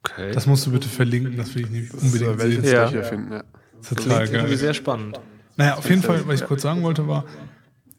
Okay. 0.03 0.33
Das 0.33 0.47
musst 0.47 0.67
du 0.67 0.71
bitte 0.71 0.89
verlinken, 0.89 1.37
das 1.37 1.55
will 1.55 1.63
ich 1.65 1.71
nicht 1.71 1.93
unbedingt 1.93 2.39
werde 2.39 2.53
ich 2.53 2.61
sehen. 2.61 2.73
Ja. 2.73 2.91
wieder 2.91 3.05
finden. 3.05 3.33
Ja. 3.33 3.45
Das 3.79 3.93
ist 3.93 4.05
total 4.05 4.27
Irgendwie 4.27 4.57
sehr 4.57 4.75
spannend. 4.75 5.21
Naja, 5.57 5.77
auf 5.77 5.89
jeden 5.89 6.03
Fall, 6.03 6.27
was 6.27 6.41
ich 6.41 6.47
kurz 6.47 6.63
sagen 6.63 6.83
wollte, 6.83 7.07
war, 7.09 7.25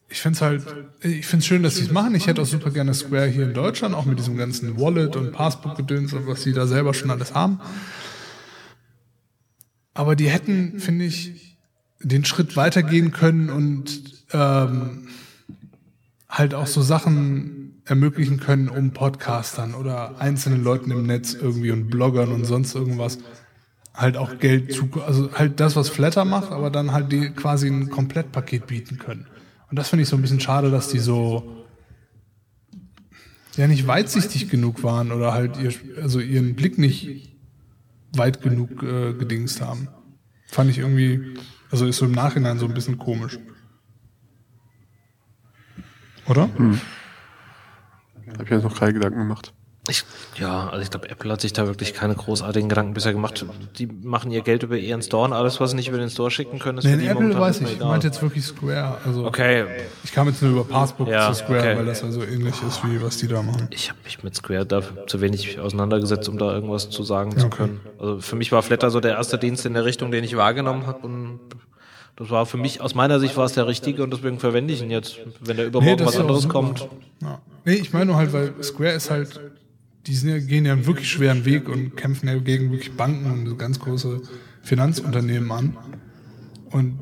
ich 0.10 0.22
finde 0.22 0.36
es 0.36 0.42
halt, 0.42 0.64
ich 1.02 1.26
finde 1.26 1.42
es 1.42 1.48
schön, 1.48 1.64
dass 1.64 1.76
sie 1.76 1.84
es 1.84 1.92
machen. 1.92 2.16
Ich 2.16 2.28
hätte 2.28 2.42
auch 2.42 2.46
super 2.46 2.72
gerne 2.72 2.94
Square 2.94 3.28
hier 3.28 3.44
in 3.44 3.54
Deutschland, 3.54 3.94
auch 3.94 4.06
mit 4.06 4.20
diesem 4.20 4.38
ganzen 4.38 4.80
Wallet 4.80 5.16
und 5.16 5.34
Passbook-Gedöns 5.34 6.14
und 6.14 6.28
was 6.28 6.44
sie 6.44 6.54
da 6.54 6.66
selber 6.66 6.94
schon 6.94 7.12
alles 7.12 7.34
haben. 7.34 7.60
Aber 9.98 10.16
die 10.16 10.30
hätten, 10.30 10.80
finde 10.80 11.06
ich, 11.06 11.58
den 12.00 12.24
Schritt 12.24 12.56
weitergehen 12.56 13.12
können 13.12 13.50
und 13.50 14.14
ähm, 14.32 15.08
halt 16.30 16.54
auch 16.54 16.68
so 16.68 16.84
Sachen 16.84 17.82
ermöglichen 17.84 18.40
können, 18.40 18.70
um 18.70 18.92
Podcastern 18.92 19.74
oder 19.74 20.22
einzelnen 20.22 20.64
Leuten 20.64 20.92
im 20.92 21.08
Netz 21.08 21.34
irgendwie 21.34 21.72
und 21.72 21.90
Bloggern 21.90 22.32
und 22.32 22.46
sonst 22.46 22.76
irgendwas 22.76 23.18
halt 23.96 24.18
auch 24.18 24.38
Geld 24.38 24.72
zu, 24.72 24.88
also 25.04 25.32
halt 25.34 25.60
das, 25.60 25.76
was 25.76 25.90
Flatter 25.90 26.26
macht, 26.26 26.52
aber 26.52 26.70
dann 26.70 26.92
halt 26.92 27.12
die 27.12 27.32
quasi 27.32 27.68
ein 27.68 27.90
Komplettpaket 27.90 28.68
bieten 28.68 29.00
können. 29.00 29.26
Und 29.72 29.80
das 29.80 29.90
finde 29.90 30.04
ich 30.04 30.10
so 30.10 30.16
ein 30.16 30.22
bisschen 30.22 30.40
schade, 30.40 30.70
dass 30.70 30.90
die 30.90 31.00
so 31.00 31.66
ja 33.56 33.66
nicht 33.66 33.88
weitsichtig 33.88 34.48
genug 34.48 34.84
waren 34.84 35.12
oder 35.12 35.34
halt 35.34 35.58
ihr, 35.58 35.74
also 36.00 36.20
ihren 36.20 36.54
Blick 36.54 36.78
nicht 36.78 37.37
weit 38.14 38.42
genug 38.42 38.84
äh, 38.84 39.14
gedingst 39.14 39.62
haben. 39.62 39.90
Fand 40.48 40.70
ich 40.70 40.80
irgendwie, 40.80 41.38
also 41.72 41.86
ist 41.86 41.98
so 41.98 42.06
im 42.06 42.14
Nachhinein 42.14 42.60
so 42.60 42.66
ein 42.66 42.74
bisschen 42.74 42.98
komisch. 42.98 43.38
Oder? 46.28 46.50
Hm. 46.58 46.80
Habe 48.34 48.44
ich 48.44 48.50
mir 48.50 48.60
noch 48.60 48.78
keine 48.78 48.94
Gedanken 48.94 49.20
gemacht. 49.20 49.54
Ich, 49.90 50.04
ja, 50.38 50.70
also 50.70 50.82
ich 50.84 50.90
glaube, 50.90 51.10
Apple 51.10 51.32
hat 51.32 51.40
sich 51.42 51.54
da 51.54 51.66
wirklich 51.66 51.94
keine 51.94 52.14
großartigen 52.14 52.68
Gedanken 52.68 52.94
bisher 52.94 53.14
gemacht. 53.14 53.46
Die 53.78 53.86
machen 53.88 54.32
ihr 54.32 54.42
Geld 54.42 54.64
über 54.64 54.76
ihren 54.78 55.02
Store 55.02 55.26
und 55.26 55.34
alles, 55.34 55.60
was 55.60 55.70
sie 55.72 55.76
nicht 55.78 55.88
über 55.88 55.98
den 55.98 56.10
Store 56.10 56.30
schicken 56.30 56.60
können, 56.60 56.80
ist 56.80 56.84
Nee, 56.84 56.92
für 56.92 56.98
die 56.98 57.06
Apple 57.08 57.22
momentan 57.22 57.42
weiß 57.42 57.62
ich. 57.62 57.72
Ich 57.74 57.80
meinte 57.80 58.08
jetzt 58.08 58.22
wirklich 58.22 58.44
Square. 58.46 58.98
Also 59.06 59.26
Okay, 59.26 59.66
ich 60.04 60.12
kam 60.12 60.28
jetzt 60.28 60.42
nur 60.42 60.52
über 60.52 60.64
Passbook 60.66 61.08
Ja, 61.08 61.32
zu 61.32 61.36
Square, 61.44 61.60
okay. 61.60 61.78
weil 61.78 61.86
das 61.86 62.02
ja 62.02 62.12
so 62.12 62.22
ähnlich 62.24 62.56
ist, 62.68 62.84
wie 62.84 63.02
was 63.02 63.18
die 63.18 63.28
da 63.28 63.42
machen. 63.42 63.68
ich 63.72 63.90
habe 63.90 64.00
mich 64.04 64.22
mit 64.24 64.36
Square 64.36 64.66
da 64.66 64.82
zu 65.08 65.22
wenig 65.22 65.60
auseinandergesetzt, 65.60 66.28
um 66.28 66.38
da 66.38 66.54
irgendwas 66.54 66.90
zu 66.90 67.04
sagen 67.04 67.38
zu 67.38 67.50
können. 67.50 67.80
Also 68.00 68.20
für 68.20 68.36
mich 68.36 68.52
war 68.52 68.64
Flatter 68.64 68.92
so 68.92 69.00
der 69.00 69.14
erste 69.14 69.38
Dienst 69.38 69.66
in 69.66 69.74
der 69.74 69.86
Richtung, 69.86 70.12
den 70.12 70.24
ich 70.24 70.36
wahrgenommen 70.36 70.86
habe 70.86 71.00
und 71.08 71.40
das 72.18 72.32
war 72.32 72.48
für 72.48 72.58
mich, 72.58 72.82
aus 72.82 72.96
meiner 72.96 73.20
Sicht 73.20 73.38
war 73.38 73.46
es 73.46 73.54
der 73.54 73.68
richtige 73.68 74.02
und 74.04 74.12
deswegen 74.12 74.40
verwende 74.40 74.74
ich 74.74 74.82
ihn 74.82 74.90
jetzt. 74.90 75.18
Wenn 75.40 75.56
da 75.58 75.64
übermorgen 75.64 75.98
das 75.98 76.08
was 76.16 76.20
anderes 76.20 76.50
kommt, 76.50 76.88
Ja. 77.22 77.40
Nee, 77.64 77.76
ich 77.76 77.94
meine 77.94 78.08
nur 78.08 78.16
halt, 78.16 78.34
weil 78.34 78.54
Square 78.64 78.94
ist 78.94 79.12
halt, 79.12 79.40
die 80.08 80.28
ja, 80.28 80.40
gehen 80.40 80.66
ja 80.66 80.74
einen 80.74 80.86
wirklich 80.86 81.10
schweren 81.10 81.46
Weg 81.46 81.68
und 81.68 81.98
kämpfen 81.98 82.28
ja 82.28 82.38
gegen 82.38 82.72
wirklich 82.72 82.94
Banken 82.94 83.30
und 83.30 83.58
ganz 83.58 83.80
große 83.80 84.22
Finanzunternehmen 84.62 85.52
an. 85.52 85.78
Und 86.72 87.00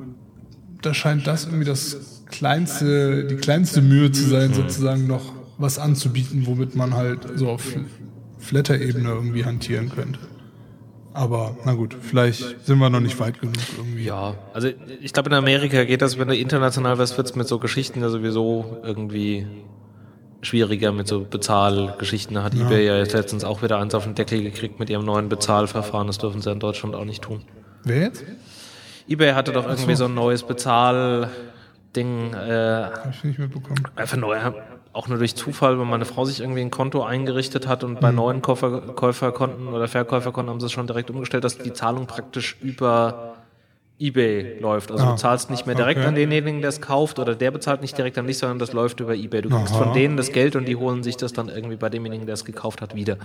da 0.82 0.94
scheint 0.94 1.28
das 1.28 1.46
irgendwie 1.46 1.66
das 1.66 2.24
kleinste, 2.30 3.26
die 3.26 3.36
kleinste 3.36 3.82
Mühe 3.82 4.12
zu 4.12 4.24
sein, 4.24 4.54
sozusagen 4.54 5.08
noch 5.08 5.34
was 5.58 5.80
anzubieten, 5.80 6.46
womit 6.46 6.76
man 6.76 6.96
halt 6.96 7.20
so 7.36 7.50
auf 7.50 7.64
Flatter-Ebene 8.40 9.10
irgendwie 9.10 9.46
hantieren 9.46 9.90
könnte. 9.90 10.20
Aber 11.14 11.56
na 11.64 11.74
gut, 11.74 11.96
vielleicht 12.00 12.66
sind 12.66 12.78
wir 12.80 12.90
noch 12.90 13.00
nicht 13.00 13.18
weit 13.20 13.40
genug 13.40 13.56
irgendwie. 13.78 14.04
Ja, 14.04 14.36
also 14.54 14.70
ich 15.02 15.14
glaube, 15.14 15.30
in 15.30 15.36
Amerika 15.36 15.86
geht 15.86 16.02
das, 16.02 16.20
wenn 16.20 16.28
du 16.28 16.36
international 16.36 16.98
was 16.98 17.18
wird's 17.18 17.36
mit 17.36 17.48
so 17.48 17.58
Geschichten 17.58 18.02
ja 18.02 18.10
sowieso 18.10 18.82
irgendwie 18.84 19.48
schwieriger 20.46 20.92
mit 20.92 21.08
so 21.08 21.22
Bezahlgeschichten. 21.22 22.36
Da 22.36 22.44
hat 22.44 22.54
eBay 22.54 22.86
ja 22.86 22.98
jetzt 22.98 23.14
letztens 23.14 23.44
auch 23.44 23.62
wieder 23.62 23.80
eins 23.80 23.94
auf 23.96 24.04
den 24.04 24.16
Deckel 24.16 24.42
gekriegt 24.44 24.80
mit 24.80 24.90
ihrem 24.90 25.06
neuen 25.06 25.30
Bezahlverfahren. 25.30 26.08
Das 26.08 26.18
dürfen 26.18 26.42
sie 26.42 26.52
in 26.52 26.60
Deutschland 26.60 26.96
auch 26.96 27.06
nicht 27.06 27.24
tun. 27.24 27.42
Wer 27.84 28.02
jetzt? 28.04 28.24
eBay 29.08 29.34
hatte 29.34 29.52
doch 29.52 29.68
irgendwie 29.68 29.96
so 29.96 30.06
ein 30.06 30.16
neues 30.16 30.44
Bezahlding, 30.44 32.34
äh, 32.34 32.84
Hab 32.86 33.10
ich 33.12 33.24
nicht 33.24 33.40
mitbekommen. 33.40 33.84
einfach 33.96 34.18
neu, 34.18 34.38
auch 34.94 35.08
nur 35.08 35.18
durch 35.18 35.36
Zufall, 35.36 35.78
weil 35.78 35.86
meine 35.86 36.06
Frau 36.06 36.26
sich 36.26 36.40
irgendwie 36.40 36.62
ein 36.62 36.72
Konto 36.72 37.04
eingerichtet 37.04 37.68
hat 37.68 37.84
und 37.84 38.00
bei 38.00 38.12
neuen 38.12 38.42
Käufer, 38.42 38.82
Käuferkonten 38.82 39.68
oder 39.68 39.88
Verkäuferkonten 39.88 40.50
haben 40.50 40.60
sie 40.60 40.68
es 40.68 40.72
schon 40.72 40.88
direkt 40.88 41.10
umgestellt, 41.12 41.44
dass 41.44 41.58
die 41.58 41.74
Zahlung 41.74 42.08
praktisch 42.08 42.58
über 42.62 43.35
eBay 44.00 44.60
läuft. 44.60 44.92
Also 44.92 45.04
Ah, 45.06 45.12
du 45.12 45.16
zahlst 45.18 45.50
nicht 45.50 45.66
mehr 45.66 45.76
direkt 45.76 46.00
okay. 46.00 46.08
an 46.08 46.16
denjenigen, 46.16 46.62
der 46.62 46.70
es 46.70 46.82
kauft 46.82 47.18
oder 47.20 47.34
der 47.36 47.52
bezahlt 47.52 47.82
nicht 47.82 47.98
direkt 47.98 48.18
an 48.18 48.28
dich, 48.28 48.38
sondern 48.38 48.60
das 48.60 48.74
läuft 48.74 49.00
über 49.00 49.14
eBay. 49.16 49.42
Du 49.42 49.50
kriegst 49.50 49.74
Aha. 49.74 49.84
von 49.86 49.94
denen 49.94 50.18
das 50.18 50.32
Geld 50.32 50.56
und 50.56 50.68
die 50.68 50.76
holen 50.76 51.02
sich 51.04 51.16
das 51.18 51.32
dann 51.34 51.48
irgendwie 51.50 51.78
bei 51.78 51.90
demjenigen, 51.90 52.26
der 52.26 52.34
es 52.34 52.44
gekauft 52.46 52.82
hat, 52.82 52.96
wieder. 52.96 53.18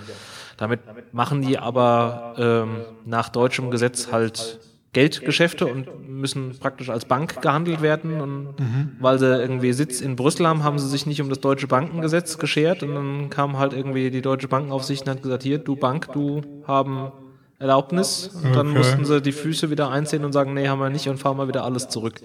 Damit 0.57 0.81
machen 1.13 1.43
die 1.43 1.59
aber 1.59 2.35
ähm, 2.39 2.77
nach 3.05 3.29
deutschem 3.31 3.71
Gesetz 3.71 4.13
halt 4.13 4.61
Geldgeschäfte 4.93 5.67
und 5.67 6.09
müssen 6.09 6.59
praktisch 6.59 6.91
als 6.91 7.05
Bank 7.05 7.41
gehandelt 7.43 7.81
werden. 7.81 8.21
Und 8.21 8.55
weil 8.99 9.19
sie 9.21 9.27
irgendwie 9.27 9.73
Sitz 9.73 10.01
in 10.01 10.17
Brüssel 10.17 10.47
haben, 10.49 10.65
haben 10.65 10.79
sie 10.81 10.89
sich 10.89 11.07
nicht 11.07 11.21
um 11.23 11.29
das 11.29 11.39
deutsche 11.41 11.69
Bankengesetz 11.69 12.39
geschert. 12.39 12.83
Und 12.83 12.95
dann 12.97 13.31
kam 13.31 13.57
halt 13.59 13.73
irgendwie 13.73 14.11
die 14.11 14.21
deutsche 14.23 14.49
Bankenaufsicht 14.49 15.03
und 15.03 15.11
hat 15.11 15.23
gesagt, 15.23 15.45
hier, 15.45 15.59
du 15.59 15.77
Bank, 15.77 16.13
du 16.13 16.43
haben 16.67 17.13
Erlaubnis. 17.61 18.31
Und 18.43 18.57
dann 18.57 18.69
Okay. 18.71 18.79
mussten 18.79 19.05
sie 19.05 19.23
die 19.23 19.33
Füße 19.33 19.71
wieder 19.71 19.91
einziehen 19.91 20.25
und 20.25 20.33
sagen, 20.33 20.55
nee, 20.55 20.67
haben 20.69 20.81
wir 20.81 20.91
nicht 20.91 21.09
und 21.09 21.19
fahren 21.19 21.37
wir 21.37 21.47
wieder 21.47 21.65
alles 21.65 21.89
zurück. 21.89 22.21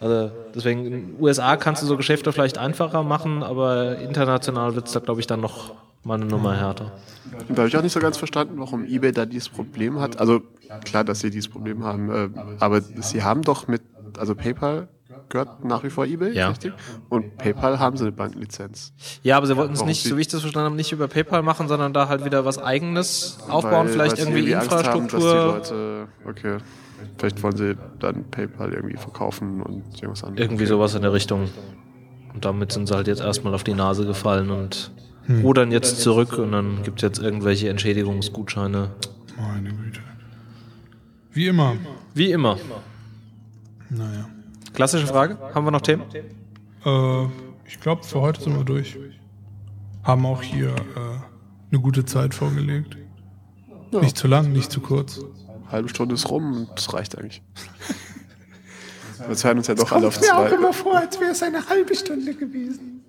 Also 0.00 0.32
deswegen, 0.54 0.84
in 0.86 0.92
den 0.92 1.16
USA 1.20 1.56
kannst 1.56 1.82
du 1.82 1.86
so 1.86 1.96
Geschäfte 1.96 2.32
vielleicht 2.32 2.58
einfacher 2.58 3.04
machen, 3.04 3.44
aber 3.44 3.98
international 3.98 4.74
wird 4.74 4.86
es 4.88 4.92
da, 4.92 4.98
glaube 5.00 5.20
ich, 5.20 5.28
dann 5.28 5.40
noch 5.40 5.74
mal 6.02 6.14
eine 6.14 6.24
Nummer 6.24 6.56
härter. 6.56 6.90
Da 7.48 7.58
habe 7.58 7.68
ich 7.68 7.76
auch 7.76 7.82
nicht 7.82 7.92
so 7.92 8.00
ganz 8.00 8.16
verstanden, 8.16 8.54
warum 8.58 8.84
eBay 8.84 9.12
da 9.12 9.26
dieses 9.26 9.48
Problem 9.48 10.00
hat. 10.00 10.18
Also 10.18 10.40
klar, 10.84 11.04
dass 11.04 11.20
sie 11.20 11.30
dieses 11.30 11.48
Problem 11.48 11.84
haben, 11.84 12.10
äh, 12.10 12.28
aber 12.58 12.80
sie 12.80 13.22
haben 13.22 13.42
doch 13.42 13.68
mit, 13.68 13.82
also 14.18 14.34
PayPal 14.34 14.88
gehört 15.28 15.64
nach 15.64 15.82
wie 15.84 15.90
vor 15.90 16.04
eBay, 16.06 16.34
Ja. 16.34 16.48
richtig? 16.48 16.72
Und 17.08 17.36
PayPal 17.38 17.78
haben 17.78 17.96
sie 17.96 18.04
eine 18.04 18.12
Banklizenz. 18.12 18.92
Ja, 19.22 19.36
aber 19.36 19.46
sie 19.46 19.56
wollten 19.56 19.72
es 19.74 19.84
nicht, 19.84 20.02
so 20.04 20.16
wie 20.16 20.20
ich 20.20 20.28
das 20.28 20.40
verstanden 20.42 20.66
habe, 20.66 20.76
nicht 20.76 20.92
über 20.92 21.08
PayPal 21.08 21.42
machen, 21.42 21.68
sondern 21.68 21.92
da 21.92 22.08
halt 22.08 22.24
wieder 22.24 22.44
was 22.44 22.58
Eigenes 22.58 23.38
aufbauen, 23.48 23.86
Weil- 23.86 23.92
vielleicht 23.92 24.10
weil 24.12 24.16
sie 24.26 24.30
irgendwie 24.32 24.54
Angst 24.54 24.70
haben, 24.70 25.02
Infrastruktur, 25.02 25.58
dass 25.58 25.68
die 25.68 25.74
Leute, 25.74 26.08
okay, 26.28 26.56
vielleicht 27.18 27.42
wollen 27.42 27.56
sie 27.56 27.76
dann 27.98 28.24
PayPal 28.30 28.72
irgendwie 28.72 28.96
verkaufen 28.96 29.62
und 29.62 29.82
irgendwas 30.02 30.24
anderes. 30.24 30.44
irgendwie 30.44 30.66
sowas 30.66 30.94
in 30.94 31.02
der 31.02 31.12
Richtung. 31.12 31.48
Und 32.34 32.44
damit 32.44 32.72
sind 32.72 32.88
sie 32.88 32.94
halt 32.94 33.06
jetzt 33.06 33.20
erstmal 33.20 33.54
auf 33.54 33.64
die 33.64 33.74
Nase 33.74 34.06
gefallen 34.06 34.50
und 34.50 34.90
rudern 35.42 35.70
jetzt 35.70 36.00
zurück 36.00 36.38
und 36.38 36.52
dann 36.52 36.82
gibt 36.82 36.98
es 36.98 37.02
jetzt 37.02 37.18
irgendwelche 37.20 37.68
Entschädigungsgutscheine. 37.68 38.90
Meine 39.38 39.70
Güte. 39.70 40.00
Wie 41.32 41.46
immer. 41.46 41.76
Wie 42.14 42.30
immer. 42.32 42.58
Naja. 43.90 44.28
Klassische 44.72 45.06
Frage. 45.06 45.38
Haben 45.54 45.66
wir 45.66 45.70
noch 45.70 45.80
Themen? 45.80 46.04
Äh, 46.84 47.24
ich 47.66 47.80
glaube, 47.80 48.02
für 48.04 48.20
heute 48.20 48.40
sind 48.42 48.56
wir 48.56 48.64
durch. 48.64 48.98
Haben 50.02 50.26
auch 50.26 50.42
hier 50.42 50.70
äh, 50.70 50.74
eine 51.70 51.80
gute 51.80 52.04
Zeit 52.04 52.34
vorgelegt. 52.34 52.96
Nicht 53.92 54.16
zu 54.16 54.26
lang, 54.26 54.52
nicht 54.52 54.72
zu 54.72 54.80
kurz. 54.80 55.20
Halbe 55.70 55.88
Stunde 55.88 56.14
ist 56.14 56.28
rum 56.30 56.52
und 56.52 56.70
das 56.76 56.92
reicht 56.92 57.18
eigentlich. 57.18 57.42
Wir 59.28 59.36
hören 59.36 59.58
uns 59.58 59.68
ja 59.68 59.74
doch 59.76 59.92
alle 59.92 60.08
auf 60.08 60.20
zwei. 60.20 60.72
vor, 60.72 60.96
als 60.96 61.20
wäre 61.20 61.30
es 61.30 61.42
eine 61.44 61.68
halbe 61.68 61.94
Stunde 61.94 62.34
gewesen. 62.34 63.04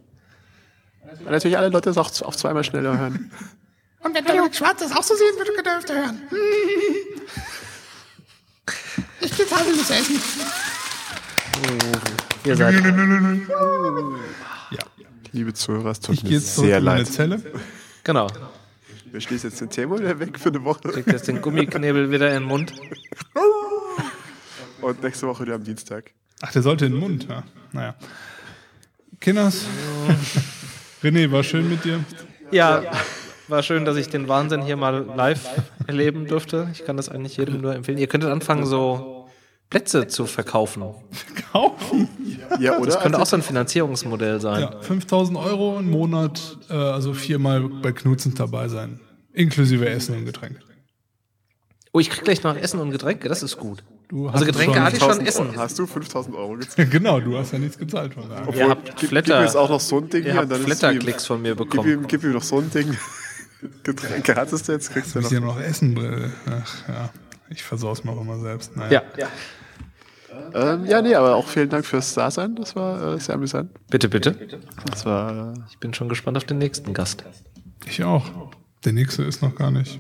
Und 1.20 1.32
natürlich 1.32 1.58
alle 1.58 1.70
Leute 1.70 1.90
es 1.90 1.98
auch 1.98 2.12
auf 2.22 2.38
zweimal 2.38 2.64
schneller 2.64 2.98
hören. 2.98 3.32
Und 4.04 4.14
wenn 4.14 4.26
Dominik 4.26 4.54
Schwarz 4.54 4.82
das 4.82 4.92
auch 4.92 5.02
so 5.02 5.16
sehen 5.16 5.36
würde, 5.38 5.52
könnte 5.54 5.94
er 5.94 6.06
hören. 6.06 6.22
Ich 9.22 9.38
gehe 9.38 9.48
tadellos 9.48 9.90
essen. 9.90 10.20
Ihr 12.46 12.56
seid. 12.56 12.76
Liebe 15.32 15.54
Zuhörer, 15.54 15.92
es 15.92 16.00
tut 16.00 16.16
Ich 16.16 16.24
mir 16.24 16.30
gehe 16.30 16.38
jetzt 16.40 16.56
zurück 16.56 16.68
sehr 16.68 16.80
leid. 16.80 17.08
Zelle. 17.08 17.42
Genau. 18.04 18.28
Wir 19.12 19.22
schließen 19.22 19.50
jetzt 19.50 19.78
den 19.78 19.92
wieder 19.92 20.20
weg 20.20 20.40
für 20.40 20.50
eine 20.50 20.64
Woche 20.64 20.90
Kriegt 20.90 21.08
jetzt 21.12 21.28
den 21.28 21.42
Gummiknebel 21.42 22.12
wieder 22.12 22.30
in 22.30 22.42
den 22.42 22.44
Mund. 22.44 22.74
und 24.82 25.04
nächste 25.04 25.28
Woche 25.28 25.44
wieder 25.44 25.56
am 25.56 25.64
Dienstag. 25.64 26.12
Ach, 26.42 26.52
der 26.52 26.62
sollte 26.62 26.86
in 26.86 26.94
den 26.94 27.00
Mund, 27.00 27.28
ja. 27.30 27.44
Naja. 27.72 27.96
Kinders. 29.20 29.66
René, 31.04 31.32
war 31.32 31.44
schön 31.44 31.70
mit 31.70 31.86
dir. 31.86 32.04
Ja, 32.52 32.84
war 33.48 33.64
schön, 33.64 33.86
dass 33.86 33.98
ich 33.98 34.10
den 34.10 34.28
Wahnsinn 34.28 34.62
hier 34.62 34.78
mal 34.78 35.06
live 35.16 35.48
erleben 35.88 36.28
durfte. 36.28 36.70
Ich 36.72 36.86
kann 36.86 36.98
das 36.98 37.10
eigentlich 37.10 37.38
jedem 37.38 37.62
nur 37.62 37.76
empfehlen. 37.76 37.98
Ihr 37.98 38.08
könntet 38.08 38.32
anfangen, 38.32 38.66
so 38.66 39.13
Plätze 39.74 40.08
zu 40.08 40.28
verkaufen. 40.28 40.84
Kaufen. 41.52 42.08
Ja, 42.60 42.78
oder? 42.78 42.86
Das 42.86 43.00
könnte 43.00 43.18
auch 43.18 43.22
Also, 43.22 43.32
so 43.32 43.36
ein 43.38 43.42
Finanzierungsmodell 43.42 44.40
sein. 44.40 44.62
Ja, 44.62 44.82
5000 44.82 45.36
Euro 45.38 45.80
im 45.80 45.90
Monat, 45.90 46.58
äh, 46.70 46.74
also 46.76 47.14
viermal 47.16 47.62
bei 47.62 47.92
Knutzen 47.92 48.36
dabei 48.36 48.68
sein. 48.68 49.00
Inklusive 49.34 49.90
Essen 49.90 50.16
und 50.16 50.26
Getränk. 50.26 50.60
Oh, 51.92 52.00
ich 52.00 52.12
krieg 52.12 52.24
gleich 52.24 52.44
noch 52.44 52.56
Essen 52.56 52.80
und 52.80 52.92
Getränke, 52.92 53.30
das 53.30 53.42
ist 53.42 53.58
gut. 53.58 53.84
Du 54.10 54.28
Also 54.30 54.46
Getränke 54.46 54.80
hatte 54.84 54.98
ich 54.98 55.02
schon 55.02 55.14
5000 55.14 55.28
Essen. 55.50 55.58
Hast 55.60 55.80
du 55.80 55.88
5000 55.88 56.36
Euro 56.36 56.54
gezahlt? 56.58 56.92
Genau, 56.92 57.20
du 57.20 57.36
hast 57.36 57.52
ja 57.54 57.58
nichts 57.58 57.78
gezahlt 57.80 58.14
von 58.14 58.30
daher. 58.30 58.54
Ihr 58.56 58.70
habt 58.70 58.86
Gib, 58.86 58.96
gib 58.98 59.10
Flatter- 59.10 59.40
mir 59.40 59.46
jetzt 59.46 59.58
auch 59.58 59.70
noch 59.72 59.80
so 59.80 59.98
ein 59.98 60.10
Ding 60.10 60.24
Ihr 60.24 60.32
hier 60.34 60.42
habt 60.42 60.44
und 60.44 60.52
dann 60.52 60.60
ist 60.72 60.80
Flatterklicks 60.80 61.26
von 61.26 61.42
mir 61.42 61.56
Gib 61.56 61.70
bekommen. 61.70 61.90
ihm, 61.92 62.08
gib 62.08 62.24
ihm 62.24 62.32
noch 62.34 62.44
so 62.44 62.60
ein 62.60 62.70
Ding. 62.70 62.96
Getränke 63.84 64.36
hattest 64.36 64.68
du 64.68 64.74
jetzt, 64.74 64.92
kriegst 64.92 65.16
du 65.16 65.20
Ich 65.20 65.26
noch. 65.26 65.32
ja 65.32 65.40
noch 65.40 65.60
Essen. 65.60 65.98
Ach 66.48 66.88
ja, 66.90 67.10
ich 67.50 67.64
versaus 67.64 68.04
mir 68.04 68.12
auch 68.12 68.22
immer 68.22 68.38
selbst. 68.40 68.76
Naja. 68.76 69.02
Ja, 69.18 69.28
Ähm, 70.54 70.86
ja, 70.86 71.02
nee, 71.02 71.16
aber 71.16 71.36
auch 71.36 71.48
vielen 71.48 71.70
Dank 71.70 71.86
fürs 71.86 72.14
Dasein. 72.14 72.56
Das 72.56 72.76
war 72.76 73.16
äh, 73.16 73.20
sehr 73.20 73.36
amüsant. 73.36 73.72
bitte, 73.90 74.08
bitte. 74.10 74.36
Das 74.90 75.06
war. 75.06 75.54
Äh, 75.54 75.60
Ich 75.70 75.80
bin 75.80 75.94
schon 75.94 76.10
gespannt 76.10 76.38
auf 76.38 76.44
den 76.46 76.58
nächsten 76.60 76.94
Gast. 76.94 77.24
Ich 77.88 78.04
auch. 78.04 78.30
Der 78.86 78.94
nächste 78.94 79.24
ist 79.24 79.42
noch 79.42 79.56
gar 79.56 79.72
nicht. 79.72 80.00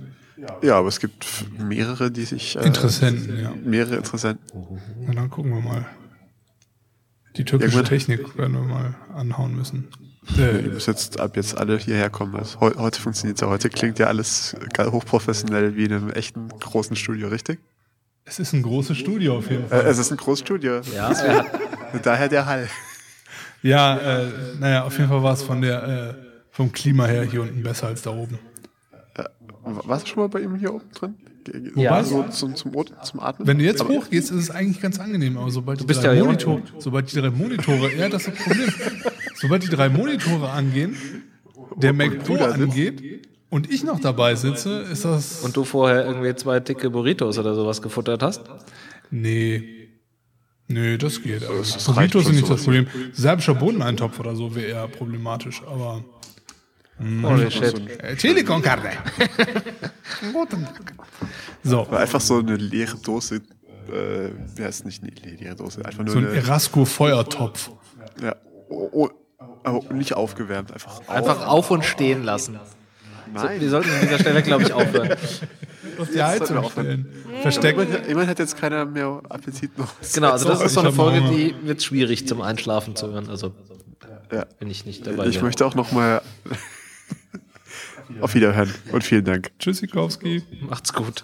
ja, 0.61 0.77
aber 0.77 0.89
es 0.89 0.99
gibt 0.99 1.25
mehrere, 1.57 2.11
die 2.11 2.25
sich. 2.25 2.55
Äh, 2.55 2.65
Interessenten, 2.67 3.39
ja. 3.39 3.53
Mehrere 3.63 3.95
Interessenten. 3.95 4.45
Na, 5.07 5.13
dann 5.13 5.29
gucken 5.29 5.53
wir 5.53 5.61
mal. 5.61 5.85
Die 7.37 7.45
türkische 7.45 7.77
Irgendwann- 7.77 7.89
Technik 7.89 8.37
werden 8.37 8.53
wir 8.53 8.61
mal 8.61 8.95
anhauen 9.15 9.55
müssen. 9.55 9.87
Ihr 10.37 10.49
Äh, 10.49 10.61
müsst 10.63 10.87
jetzt 10.87 11.19
ab 11.19 11.35
jetzt 11.35 11.57
alle 11.57 11.77
hierher 11.77 12.09
kommen. 12.09 12.35
Also, 12.35 12.59
heu 12.61 12.71
heute 12.77 13.01
funktioniert 13.01 13.41
ja. 13.41 13.47
Heute 13.47 13.69
klingt 13.69 13.97
ja 13.99 14.07
alles 14.07 14.55
geil 14.73 14.91
hochprofessionell 14.91 15.75
wie 15.75 15.85
in 15.85 15.93
einem 15.93 16.09
echten 16.11 16.47
großen 16.49 16.95
Studio, 16.95 17.27
richtig? 17.29 17.59
Es 18.25 18.39
ist 18.39 18.53
ein 18.53 18.61
großes 18.63 18.97
Studio 18.97 19.37
auf 19.37 19.49
jeden 19.49 19.65
Äh, 19.65 19.69
Fall. 19.69 19.85
es 19.87 19.97
ist 19.97 20.11
ein 20.11 20.17
großes 20.17 20.39
Studio. 20.45 20.81
Ja, 20.93 21.11
er 21.11 21.45
Daher 22.01 22.27
der 22.29 22.45
Hall. 22.45 22.67
Ja, 23.61 23.97
äh, 23.97 24.27
naja, 24.59 24.83
auf 24.83 24.97
jeden 24.97 25.09
Fall 25.09 25.23
war 25.23 25.33
es 25.33 25.43
von 25.43 25.61
der, 25.61 25.83
äh, 25.83 26.13
vom 26.51 26.71
Klima 26.71 27.05
her 27.05 27.23
hier 27.23 27.41
unten 27.41 27.63
besser 27.63 27.87
als 27.87 28.01
da 28.01 28.11
oben. 28.11 28.39
Warst 29.65 30.05
du 30.05 30.09
schon 30.09 30.23
mal 30.23 30.27
bei 30.29 30.41
ihm 30.41 30.55
hier 30.55 30.73
oben 30.73 30.89
drin? 30.93 31.15
Ja. 31.75 32.03
So 32.03 32.23
zum, 32.23 32.55
zum, 32.55 32.73
zum 33.03 33.19
Atmen? 33.19 33.47
Wenn 33.47 33.59
du 33.59 33.63
jetzt 33.63 33.83
hochgehst, 33.83 34.31
ist 34.31 34.37
es 34.37 34.51
eigentlich 34.51 34.81
ganz 34.81 34.99
angenehm, 34.99 35.37
aber 35.37 35.51
sobald 35.51 35.79
die, 35.79 35.85
bist 35.85 36.03
drei, 36.03 36.15
ja 36.15 36.23
Monitor, 36.23 36.61
sobald 36.79 37.11
die 37.11 37.19
drei 37.19 37.29
Monitore, 37.29 37.93
ja, 37.95 38.09
das 38.09 38.27
ist 38.27 38.37
das 38.37 38.43
Problem. 38.43 38.69
sobald 39.35 39.63
die 39.63 39.69
drei 39.69 39.89
Monitore 39.89 40.49
angehen, 40.49 40.95
der 41.77 41.93
Mac 41.93 42.23
Pro 42.23 42.35
angeht 42.35 43.01
und 43.53 43.69
ich 43.71 43.83
noch 43.83 43.99
dabei 43.99 44.33
sitze, 44.33 44.79
ist 44.91 45.05
das. 45.05 45.41
Und 45.41 45.55
du 45.55 45.63
vorher 45.63 46.05
irgendwie 46.05 46.33
zwei 46.33 46.59
dicke 46.59 46.89
Burritos 46.89 47.37
oder 47.37 47.53
sowas 47.53 47.83
gefuttert 47.83 48.23
hast? 48.23 48.41
Nee. 49.11 49.89
Nee, 50.67 50.97
das 50.97 51.21
geht. 51.21 51.45
Also, 51.45 51.61
das 51.75 51.85
Burritos 51.85 52.25
sind 52.25 52.35
nicht 52.37 52.49
das 52.49 52.63
Problem. 52.63 52.87
Serbischer 53.13 53.53
Bohneneintopf 53.53 54.19
oder 54.19 54.35
so 54.35 54.55
wäre 54.55 54.67
eher 54.67 54.87
problematisch, 54.87 55.61
aber. 55.67 56.03
Holy 56.99 57.51
shit. 57.51 58.01
Äh, 58.01 58.15
Chili 58.15 58.43
con 58.43 58.59
carne. 58.59 58.91
Guten 60.33 60.63
Tag. 60.63 60.93
so, 61.63 61.85
War 61.91 61.99
einfach 61.99 62.21
so 62.21 62.39
eine 62.39 62.55
leere 62.55 62.97
Dose, 62.97 63.35
äh, 63.35 64.29
wie 64.55 64.63
heißt 64.63 64.85
nicht 64.85 65.03
eine 65.03 65.11
leere 65.11 65.55
Dose, 65.55 65.85
einfach 65.85 66.03
nur 66.03 66.13
so 66.13 66.19
ein 66.19 66.33
Erasco-Feuertopf. 66.33 67.69
ja, 68.19 68.35
oh, 68.69 68.89
oh, 68.93 69.09
oh, 69.65 69.93
nicht 69.93 70.15
aufgewärmt, 70.15 70.71
einfach 70.71 71.07
Einfach 71.07 71.45
auf 71.45 71.69
und 71.69 71.85
stehen 71.85 72.23
lassen. 72.23 72.59
Nein. 73.33 73.61
Wir 73.61 73.69
sollten 73.69 73.89
an 73.89 74.01
dieser 74.01 74.19
Stelle, 74.19 74.41
glaube 74.43 74.63
ich, 74.63 74.73
aufhören. 74.73 75.11
Auf 75.99 76.09
die 76.13 76.21
Heizung 76.23 76.69
stellen. 76.71 77.07
Verstecken. 77.41 77.81
Immerhin, 77.81 78.05
immerhin 78.05 78.29
hat 78.29 78.39
jetzt 78.39 78.57
keiner 78.57 78.85
mehr 78.85 79.21
Appetit 79.29 79.77
noch. 79.77 79.93
Genau, 80.13 80.31
also 80.31 80.47
das 80.49 80.61
ist 80.61 80.73
so 80.73 80.79
eine 80.79 80.91
Folge, 80.91 81.21
die 81.29 81.55
wird 81.63 81.83
schwierig 81.83 82.27
zum 82.27 82.41
Einschlafen 82.41 82.95
zu 82.95 83.11
hören. 83.11 83.29
Also 83.29 83.53
Ja. 84.31 84.45
wenn 84.59 84.69
ich 84.69 84.85
nicht 84.85 85.05
dabei 85.05 85.27
Ich 85.27 85.35
bin. 85.35 85.45
möchte 85.45 85.65
auch 85.65 85.75
noch 85.75 85.91
mal 85.91 86.21
auf 88.21 88.33
Wiederhören 88.35 88.73
und 88.91 89.03
vielen 89.03 89.25
Dank. 89.25 89.51
Tschüssikowski. 89.59 90.43
Macht's 90.61 90.93
gut. 90.93 91.23